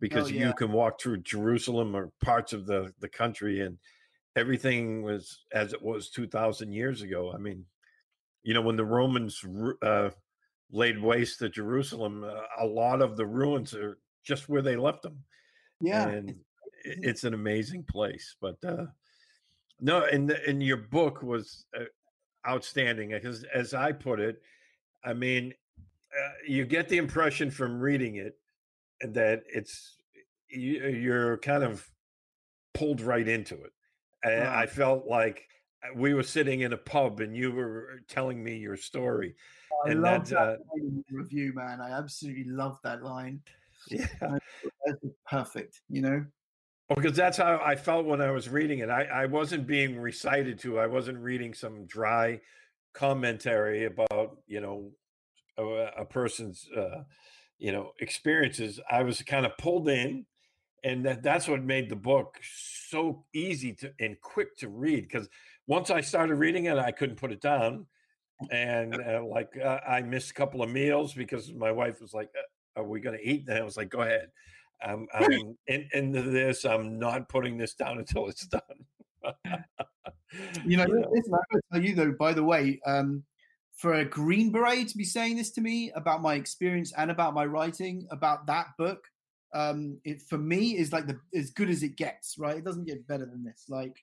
because 0.00 0.26
oh, 0.26 0.34
yeah. 0.34 0.48
you 0.48 0.52
can 0.54 0.72
walk 0.72 1.00
through 1.00 1.18
Jerusalem 1.18 1.96
or 1.96 2.12
parts 2.22 2.52
of 2.52 2.66
the 2.66 2.92
the 3.00 3.08
country, 3.08 3.62
and 3.62 3.78
everything 4.36 5.02
was 5.02 5.44
as 5.52 5.72
it 5.72 5.82
was 5.82 6.10
two 6.10 6.26
thousand 6.26 6.72
years 6.72 7.02
ago. 7.02 7.32
I 7.32 7.38
mean, 7.38 7.64
you 8.42 8.52
know, 8.52 8.62
when 8.62 8.76
the 8.76 8.84
Romans 8.84 9.42
uh, 9.82 10.10
laid 10.70 11.00
waste 11.00 11.38
to 11.38 11.48
Jerusalem, 11.48 12.24
uh, 12.24 12.42
a 12.60 12.66
lot 12.66 13.00
of 13.00 13.16
the 13.16 13.26
ruins 13.26 13.74
are 13.74 13.98
just 14.22 14.48
where 14.48 14.62
they 14.62 14.76
left 14.76 15.02
them. 15.02 15.24
Yeah, 15.80 16.08
and 16.08 16.34
it's 16.84 17.24
an 17.24 17.32
amazing 17.32 17.84
place. 17.84 18.36
But 18.40 18.56
uh, 18.64 18.86
no, 19.80 20.04
and 20.04 20.30
in 20.46 20.60
your 20.60 20.76
book 20.76 21.22
was 21.22 21.64
uh, 21.74 21.84
outstanding 22.48 23.10
because, 23.10 23.44
as 23.44 23.74
I 23.74 23.92
put 23.92 24.20
it, 24.20 24.40
I 25.04 25.12
mean, 25.12 25.54
uh, 25.78 26.30
you 26.46 26.64
get 26.64 26.88
the 26.88 26.98
impression 26.98 27.50
from 27.50 27.80
reading 27.80 28.16
it 28.16 28.38
that 29.00 29.42
it's 29.52 29.96
you're 30.48 31.38
kind 31.38 31.62
of 31.62 31.88
pulled 32.74 33.00
right 33.00 33.26
into 33.26 33.54
it. 33.54 33.72
And 34.22 34.44
I 34.44 34.66
felt 34.66 35.06
like 35.06 35.46
uh, 35.84 35.94
we 35.94 36.14
were 36.14 36.22
sitting 36.22 36.60
in 36.60 36.72
a 36.72 36.76
pub 36.76 37.20
and 37.20 37.36
you 37.36 37.52
were 37.52 38.00
telling 38.08 38.42
me 38.42 38.56
your 38.56 38.76
story. 38.76 39.36
I 39.84 39.90
and 39.90 40.02
love 40.02 40.28
that, 40.30 40.36
uh, 40.36 40.56
review, 41.10 41.52
man. 41.54 41.80
I 41.80 41.90
absolutely 41.90 42.44
love 42.44 42.78
that 42.84 43.02
line. 43.02 43.40
Yeah, 43.88 44.06
that's 44.84 44.98
perfect. 45.30 45.82
You 45.88 46.02
know, 46.02 46.26
well, 46.88 46.96
because 46.96 47.16
that's 47.16 47.36
how 47.36 47.60
I 47.64 47.76
felt 47.76 48.06
when 48.06 48.20
I 48.20 48.30
was 48.30 48.48
reading 48.48 48.80
it. 48.80 48.90
I, 48.90 49.04
I 49.04 49.26
wasn't 49.26 49.66
being 49.66 49.98
recited 49.98 50.58
to. 50.60 50.78
I 50.78 50.86
wasn't 50.86 51.18
reading 51.18 51.54
some 51.54 51.86
dry 51.86 52.40
commentary 52.94 53.84
about 53.84 54.38
you 54.46 54.60
know 54.60 54.92
a, 55.58 56.02
a 56.02 56.04
person's 56.04 56.68
uh, 56.76 57.02
you 57.58 57.72
know 57.72 57.92
experiences. 58.00 58.80
I 58.90 59.02
was 59.02 59.22
kind 59.22 59.46
of 59.46 59.56
pulled 59.58 59.88
in, 59.88 60.26
and 60.84 61.04
that 61.06 61.22
that's 61.22 61.48
what 61.48 61.62
made 61.62 61.88
the 61.88 61.96
book 61.96 62.38
so 62.42 63.24
easy 63.34 63.72
to 63.74 63.92
and 63.98 64.20
quick 64.20 64.56
to 64.58 64.68
read. 64.68 65.02
Because 65.02 65.28
once 65.66 65.90
I 65.90 66.00
started 66.00 66.36
reading 66.36 66.66
it, 66.66 66.78
I 66.78 66.92
couldn't 66.92 67.16
put 67.16 67.32
it 67.32 67.40
down 67.40 67.86
and 68.50 68.94
uh, 68.94 69.22
like 69.24 69.56
uh, 69.62 69.78
I 69.86 70.02
missed 70.02 70.30
a 70.30 70.34
couple 70.34 70.62
of 70.62 70.70
meals 70.70 71.14
because 71.14 71.52
my 71.52 71.72
wife 71.72 72.00
was 72.00 72.12
like, 72.12 72.30
uh, 72.36 72.80
"Are 72.80 72.84
we 72.84 73.00
going 73.00 73.18
to 73.18 73.28
eat?" 73.28 73.44
And 73.48 73.58
I 73.58 73.62
was 73.62 73.76
like, 73.76 73.88
"Go 73.88 74.00
ahead." 74.00 74.28
Um, 74.84 75.06
I'm 75.14 75.56
in, 75.66 75.88
into 75.92 76.22
this. 76.22 76.64
I'm 76.64 76.98
not 76.98 77.28
putting 77.28 77.56
this 77.56 77.74
down 77.74 77.98
until 77.98 78.28
it's 78.28 78.46
done. 78.46 78.60
you 80.64 80.76
know, 80.76 80.84
listen, 80.84 81.34
I'm 81.34 81.40
going 81.50 81.52
to 81.52 81.62
tell 81.72 81.84
you 81.84 81.94
though. 81.94 82.12
By 82.18 82.32
the 82.32 82.44
way, 82.44 82.80
um, 82.86 83.24
for 83.76 83.94
a 83.94 84.04
Green 84.04 84.50
Beret 84.50 84.88
to 84.88 84.96
be 84.96 85.04
saying 85.04 85.36
this 85.36 85.50
to 85.52 85.60
me 85.60 85.92
about 85.94 86.22
my 86.22 86.34
experience 86.34 86.92
and 86.96 87.10
about 87.10 87.34
my 87.34 87.44
writing 87.44 88.06
about 88.10 88.46
that 88.46 88.68
book, 88.78 89.04
um, 89.54 89.98
it 90.04 90.22
for 90.22 90.38
me 90.38 90.76
is 90.76 90.92
like 90.92 91.06
the 91.06 91.18
as 91.34 91.50
good 91.50 91.70
as 91.70 91.82
it 91.82 91.96
gets. 91.96 92.38
Right? 92.38 92.56
It 92.56 92.64
doesn't 92.64 92.86
get 92.86 93.06
better 93.06 93.26
than 93.26 93.44
this. 93.44 93.64
Like 93.68 94.02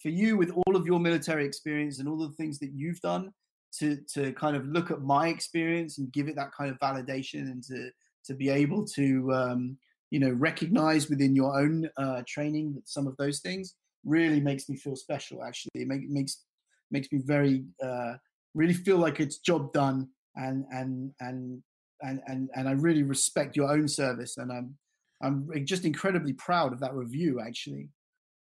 for 0.00 0.08
you, 0.08 0.36
with 0.36 0.50
all 0.50 0.76
of 0.76 0.86
your 0.86 1.00
military 1.00 1.44
experience 1.44 1.98
and 1.98 2.08
all 2.08 2.16
the 2.16 2.34
things 2.34 2.58
that 2.60 2.72
you've 2.72 3.00
done, 3.00 3.32
to 3.78 3.98
to 4.14 4.32
kind 4.32 4.56
of 4.56 4.66
look 4.66 4.90
at 4.90 5.02
my 5.02 5.28
experience 5.28 5.98
and 5.98 6.12
give 6.12 6.28
it 6.28 6.36
that 6.36 6.52
kind 6.52 6.70
of 6.70 6.78
validation 6.78 7.50
and 7.50 7.62
to 7.64 7.90
to 8.24 8.34
be 8.34 8.48
able 8.48 8.84
to 8.84 9.32
um, 9.32 9.76
you 10.10 10.18
know 10.18 10.30
recognize 10.30 11.08
within 11.08 11.34
your 11.34 11.58
own 11.58 11.88
uh, 11.96 12.22
training 12.26 12.74
that 12.74 12.88
some 12.88 13.06
of 13.06 13.16
those 13.16 13.40
things 13.40 13.74
really 14.04 14.40
makes 14.40 14.68
me 14.68 14.76
feel 14.76 14.96
special 14.96 15.42
actually 15.44 15.70
it 15.74 15.88
make, 15.88 16.08
makes 16.08 16.44
makes 16.90 17.10
me 17.12 17.20
very 17.24 17.64
uh, 17.82 18.14
really 18.54 18.74
feel 18.74 18.96
like 18.96 19.20
it's 19.20 19.38
job 19.38 19.72
done 19.72 20.08
and 20.36 20.64
and 20.70 21.12
and 21.20 21.62
and 22.02 22.20
and 22.26 22.48
and 22.54 22.68
I 22.68 22.72
really 22.72 23.02
respect 23.02 23.56
your 23.56 23.70
own 23.70 23.88
service 23.88 24.36
and 24.36 24.50
I'm 24.52 24.76
I'm 25.22 25.50
just 25.64 25.84
incredibly 25.84 26.32
proud 26.32 26.72
of 26.72 26.80
that 26.80 26.94
review 26.94 27.40
actually 27.40 27.88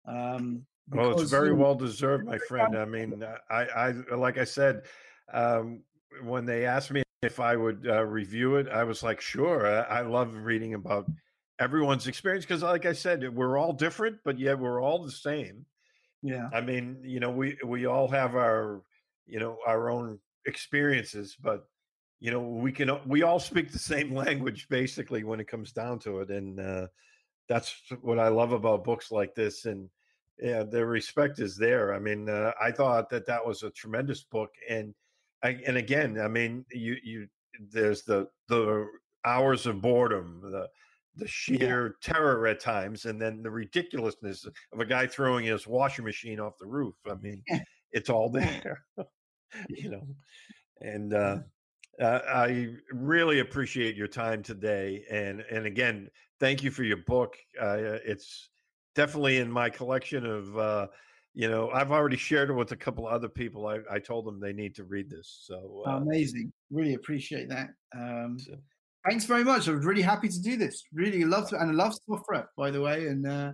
um, 0.07 0.65
well, 0.91 1.21
it's 1.21 1.31
very 1.31 1.53
well 1.53 1.75
deserved, 1.75 2.25
my 2.25 2.39
friend. 2.39 2.77
I 2.77 2.85
mean, 2.87 3.23
I, 3.51 3.65
I, 3.65 4.15
like 4.15 4.39
I 4.39 4.45
said, 4.45 4.85
um, 5.33 5.83
when 6.23 6.47
they 6.47 6.65
asked 6.65 6.91
me 6.91 7.03
if 7.23 7.41
I 7.41 7.57
would 7.57 7.87
uh, 7.87 8.05
review 8.05 8.57
it, 8.57 8.69
I 8.69 8.85
was 8.85 9.03
like, 9.03 9.21
sure. 9.21 9.67
I, 9.67 9.99
I, 9.99 10.01
love 10.03 10.35
reading 10.35 10.75
about 10.75 11.11
everyone's 11.61 12.07
experience 12.07 12.45
because 12.45 12.63
like 12.63 12.87
i 12.87 12.93
said 12.93 13.35
we're 13.35 13.59
all 13.59 13.73
different 13.73 14.17
but 14.25 14.39
yet 14.39 14.59
we're 14.59 14.83
all 14.83 15.03
the 15.03 15.11
same. 15.11 15.65
Yeah. 16.23 16.49
I 16.53 16.61
mean 16.61 16.99
you 17.03 17.21
know 17.21 17.31
we 17.31 17.57
we 17.65 17.87
all 17.87 18.09
have 18.09 18.35
our 18.35 18.83
you 19.27 19.39
know 19.39 19.59
our 19.67 19.91
own 19.91 20.19
experiences 20.47 21.37
but 21.41 21.67
you 22.21 22.31
know 22.31 22.41
we 22.41 22.73
can 22.73 22.91
we 23.07 23.23
all 23.23 23.39
speak 23.39 23.71
the 23.71 23.79
same 23.79 24.15
language 24.25 24.69
basically 24.69 25.25
when 25.25 25.41
it 25.41 25.49
comes 25.49 25.73
down 25.73 25.99
to 26.01 26.21
it 26.21 26.31
and 26.31 26.59
uh 26.59 26.87
that's 27.49 27.83
what 28.03 28.19
i 28.19 28.29
love 28.29 28.53
about 28.53 28.85
books 28.85 29.11
like 29.13 29.35
this 29.35 29.65
and 29.65 29.89
yeah 30.41 30.63
the 30.63 30.85
respect 30.85 31.41
is 31.41 31.57
there. 31.57 31.95
I 31.95 31.99
mean 31.99 32.29
uh, 32.29 32.53
i 32.61 32.71
thought 32.71 33.11
that 33.11 33.27
that 33.27 33.45
was 33.45 33.63
a 33.63 33.71
tremendous 33.71 34.23
book 34.23 34.51
and 34.69 34.95
I, 35.43 35.59
and 35.67 35.77
again 35.77 36.21
i 36.21 36.29
mean 36.29 36.65
you 36.71 36.97
you 37.03 37.29
there's 37.71 38.03
the 38.03 38.29
the 38.49 38.87
hours 39.25 39.67
of 39.67 39.81
boredom 39.81 40.41
the 40.43 40.69
the 41.19 41.29
sheer 41.29 41.97
yeah. 42.03 42.13
terror 42.13 42.47
at 42.47 42.61
times 42.61 43.05
and 43.05 43.21
then 43.21 43.43
the 43.43 43.51
ridiculousness 43.51 44.47
of 44.73 44.81
a 44.81 44.85
guy 44.85 45.07
throwing 45.07 45.45
his 45.45 45.67
washing 45.67 46.05
machine 46.05 46.41
off 46.41 46.59
the 46.59 46.67
roof. 46.67 46.95
I 47.11 47.15
mean 47.17 47.43
it's 47.93 48.11
all 48.11 48.31
there 48.31 48.85
you 49.69 49.91
know? 49.91 50.07
And 50.81 51.13
uh, 51.13 51.39
uh, 52.01 52.21
i 52.29 52.69
really 52.93 53.41
appreciate 53.41 53.97
your 53.97 54.07
time 54.07 54.45
today 54.45 55.03
and 55.11 55.41
and 55.51 55.67
again 55.67 56.09
thank 56.39 56.63
you 56.63 56.71
for 56.71 56.85
your 56.85 56.99
book. 56.99 57.37
Uh, 57.61 57.99
it's 58.05 58.51
definitely 58.95 59.39
in 59.39 59.51
my 59.51 59.69
collection 59.71 60.25
of 60.25 60.57
uh, 60.57 60.87
you 61.35 61.49
know 61.49 61.71
i've 61.71 61.91
already 61.91 62.17
shared 62.17 62.51
it 62.51 62.53
with 62.53 62.71
a 62.71 62.77
couple 62.77 63.09
of 63.09 63.13
other 63.13 63.29
people. 63.29 63.67
I, 63.67 63.81
I 63.91 63.99
told 63.99 64.25
them 64.25 64.39
they 64.39 64.53
need 64.53 64.77
to 64.77 64.85
read 64.85 65.11
this 65.11 65.43
so 65.43 65.83
uh 65.85 65.97
amazing. 65.97 66.53
Really 66.71 66.95
appreciate 66.95 67.49
that. 67.49 67.71
Um, 67.97 68.39
so 68.39 68.53
thanks 69.09 69.25
very 69.25 69.45
much. 69.45 69.69
I 69.69 69.73
was 69.73 69.85
really 69.85 70.03
happy 70.03 70.29
to 70.29 70.41
do 70.41 70.57
this. 70.57 70.85
Really 70.93 71.25
love 71.25 71.49
to, 71.51 71.61
and 71.61 71.71
I 71.71 71.75
love 71.75 71.95
SOFREP, 72.09 72.47
by 72.57 72.71
the 72.71 72.81
way. 72.81 73.07
And 73.07 73.27
uh, 73.27 73.53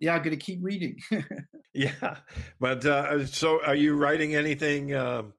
yeah, 0.00 0.14
I'm 0.14 0.22
going 0.22 0.36
to 0.38 0.44
keep 0.44 0.60
reading. 0.62 0.98
yeah, 1.74 2.16
but 2.60 2.84
uh, 2.84 3.26
so 3.26 3.64
are 3.64 3.74
you 3.74 3.96
writing 3.96 4.34
anything 4.34 4.94
um, 4.94 5.32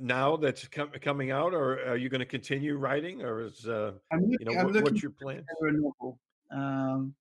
now 0.00 0.36
that's 0.36 0.66
com- 0.68 0.92
coming 1.00 1.30
out, 1.30 1.54
or 1.54 1.84
are 1.86 1.96
you 1.96 2.08
going 2.08 2.20
to 2.20 2.26
continue 2.26 2.76
writing, 2.76 3.22
or 3.22 3.42
is 3.42 3.66
uh, 3.66 3.92
looking, 4.12 4.36
you 4.40 4.46
know 4.46 4.60
I'm 4.60 4.72
what, 4.72 4.82
what's 4.82 5.02
your 5.02 5.12
plan? 5.12 5.44
A 5.60 5.72
novel. 5.72 6.18
Um, 6.50 7.14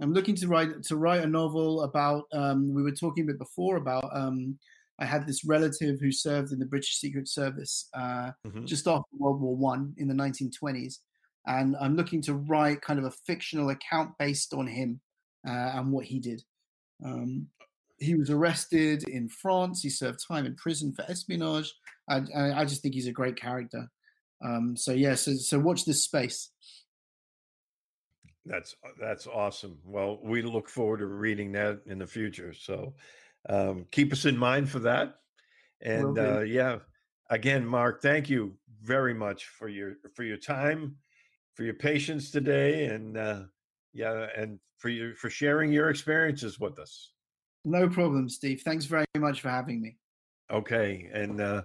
I'm 0.00 0.12
looking 0.12 0.34
to 0.36 0.48
write 0.48 0.82
to 0.84 0.96
write 0.96 1.22
a 1.22 1.26
novel 1.26 1.82
about. 1.82 2.24
Um, 2.32 2.74
we 2.74 2.82
were 2.82 2.92
talking 2.92 3.24
a 3.24 3.26
bit 3.28 3.38
before 3.38 3.76
about 3.76 4.04
um, 4.12 4.58
I 4.98 5.04
had 5.04 5.26
this 5.26 5.44
relative 5.44 6.00
who 6.00 6.10
served 6.10 6.52
in 6.52 6.58
the 6.58 6.66
British 6.66 6.96
Secret 6.96 7.28
Service 7.28 7.88
uh, 7.94 8.30
mm-hmm. 8.46 8.64
just 8.64 8.86
after 8.86 9.04
World 9.12 9.40
War 9.40 9.56
One 9.56 9.94
in 9.98 10.08
the 10.08 10.14
1920s, 10.14 10.98
and 11.46 11.76
I'm 11.80 11.96
looking 11.96 12.22
to 12.22 12.34
write 12.34 12.80
kind 12.82 12.98
of 12.98 13.04
a 13.04 13.10
fictional 13.10 13.70
account 13.70 14.12
based 14.18 14.54
on 14.54 14.66
him 14.66 15.00
uh, 15.46 15.72
and 15.74 15.92
what 15.92 16.06
he 16.06 16.18
did. 16.18 16.42
Um, 17.04 17.48
he 17.98 18.14
was 18.14 18.30
arrested 18.30 19.04
in 19.08 19.28
France. 19.28 19.82
He 19.82 19.88
served 19.88 20.20
time 20.26 20.46
in 20.46 20.54
prison 20.56 20.92
for 20.92 21.02
espionage. 21.08 21.72
I, 22.08 22.22
I 22.34 22.64
just 22.64 22.82
think 22.82 22.94
he's 22.94 23.06
a 23.06 23.12
great 23.12 23.36
character. 23.36 23.88
Um, 24.44 24.76
so 24.76 24.92
yeah, 24.92 25.14
so, 25.14 25.34
so 25.34 25.58
watch 25.58 25.84
this 25.84 26.04
space. 26.04 26.50
That's 28.44 28.76
that's 29.00 29.26
awesome. 29.26 29.78
Well, 29.84 30.20
we 30.22 30.42
look 30.42 30.68
forward 30.68 30.98
to 30.98 31.06
reading 31.06 31.52
that 31.52 31.80
in 31.86 31.98
the 31.98 32.06
future. 32.06 32.52
So 32.52 32.94
um, 33.48 33.86
keep 33.90 34.12
us 34.12 34.24
in 34.24 34.36
mind 34.36 34.68
for 34.68 34.80
that. 34.80 35.16
And 35.82 36.18
uh, 36.18 36.40
yeah, 36.40 36.78
again, 37.30 37.66
Marc, 37.66 38.02
thank 38.02 38.28
you 38.28 38.56
very 38.82 39.14
much 39.14 39.46
for 39.46 39.68
your 39.68 39.96
for 40.14 40.24
your 40.24 40.36
time, 40.36 40.96
for 41.54 41.64
your 41.64 41.74
patience 41.74 42.30
today, 42.30 42.86
and 42.86 43.16
uh, 43.16 43.42
yeah, 43.92 44.26
and 44.36 44.58
for 44.78 44.88
you 44.88 45.14
for 45.14 45.30
sharing 45.30 45.72
your 45.72 45.90
experiences 45.90 46.58
with 46.58 46.78
us. 46.78 47.12
No 47.64 47.88
problem, 47.88 48.28
Steve. 48.28 48.62
Thanks 48.62 48.84
very 48.84 49.06
much 49.16 49.40
for 49.40 49.48
having 49.48 49.82
me. 49.82 49.96
Okay, 50.50 51.10
and 51.12 51.40
uh, 51.40 51.62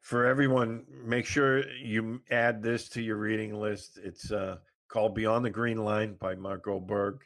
for 0.00 0.26
everyone, 0.26 0.84
make 1.04 1.26
sure 1.26 1.68
you 1.72 2.22
add 2.30 2.62
this 2.62 2.88
to 2.90 3.02
your 3.02 3.16
reading 3.16 3.54
list. 3.54 3.98
It's 4.02 4.30
uh, 4.30 4.58
called 4.88 5.14
Beyond 5.14 5.44
the 5.44 5.50
Green 5.50 5.84
Line 5.84 6.14
by 6.14 6.34
Marc 6.34 6.64
Goldberg 6.64 7.20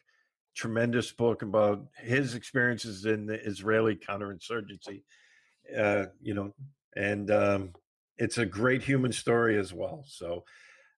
tremendous 0.55 1.13
book 1.13 1.43
about 1.43 1.87
his 1.99 2.35
experiences 2.35 3.05
in 3.05 3.27
the 3.27 3.41
Israeli 3.45 3.97
counterinsurgency. 3.97 5.03
Uh, 5.77 6.07
you 6.21 6.35
know, 6.35 6.53
and 6.97 7.31
um, 7.31 7.73
it's 8.19 8.39
a 8.39 8.47
great 8.47 8.83
human 8.83 9.13
story 9.13 9.59
as 9.59 9.73
well. 9.73 10.05
So, 10.07 10.45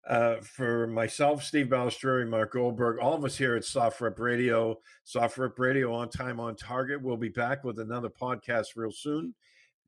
uh, 0.09 0.37
for 0.37 0.87
myself, 0.87 1.43
Steve 1.43 1.67
Balestrieri, 1.67 2.29
Marc 2.29 2.53
Goldberg, 2.53 2.99
all 3.01 3.15
of 3.15 3.25
us 3.25 3.37
here 3.37 3.57
at 3.57 3.65
SOFREP 3.65 4.21
Radio, 4.21 4.79
SOFREP 5.05 5.59
Radio 5.59 5.93
on 5.93 6.11
time, 6.11 6.39
on 6.39 6.55
target. 6.55 7.03
We'll 7.03 7.17
be 7.17 7.29
back 7.29 7.65
with 7.65 7.81
another 7.81 8.09
podcast 8.09 8.77
real 8.77 8.93
soon. 8.93 9.35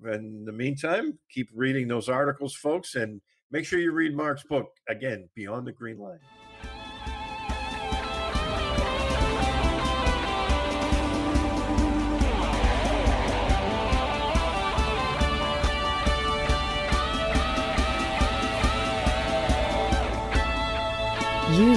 In 0.05 0.45
the 0.45 0.53
meantime, 0.53 1.19
keep 1.31 1.51
reading 1.55 1.87
those 1.87 2.09
articles, 2.09 2.55
folks, 2.55 2.97
and 2.97 3.21
make 3.51 3.65
sure 3.65 3.79
you 3.79 3.93
read 3.93 4.17
Marc's 4.17 4.45
book 4.45 4.71
again, 4.89 5.29
Beyond 5.35 5.67
the 5.67 5.73
Green 5.73 5.99
Line. 5.99 6.21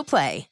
Play. 0.00 0.51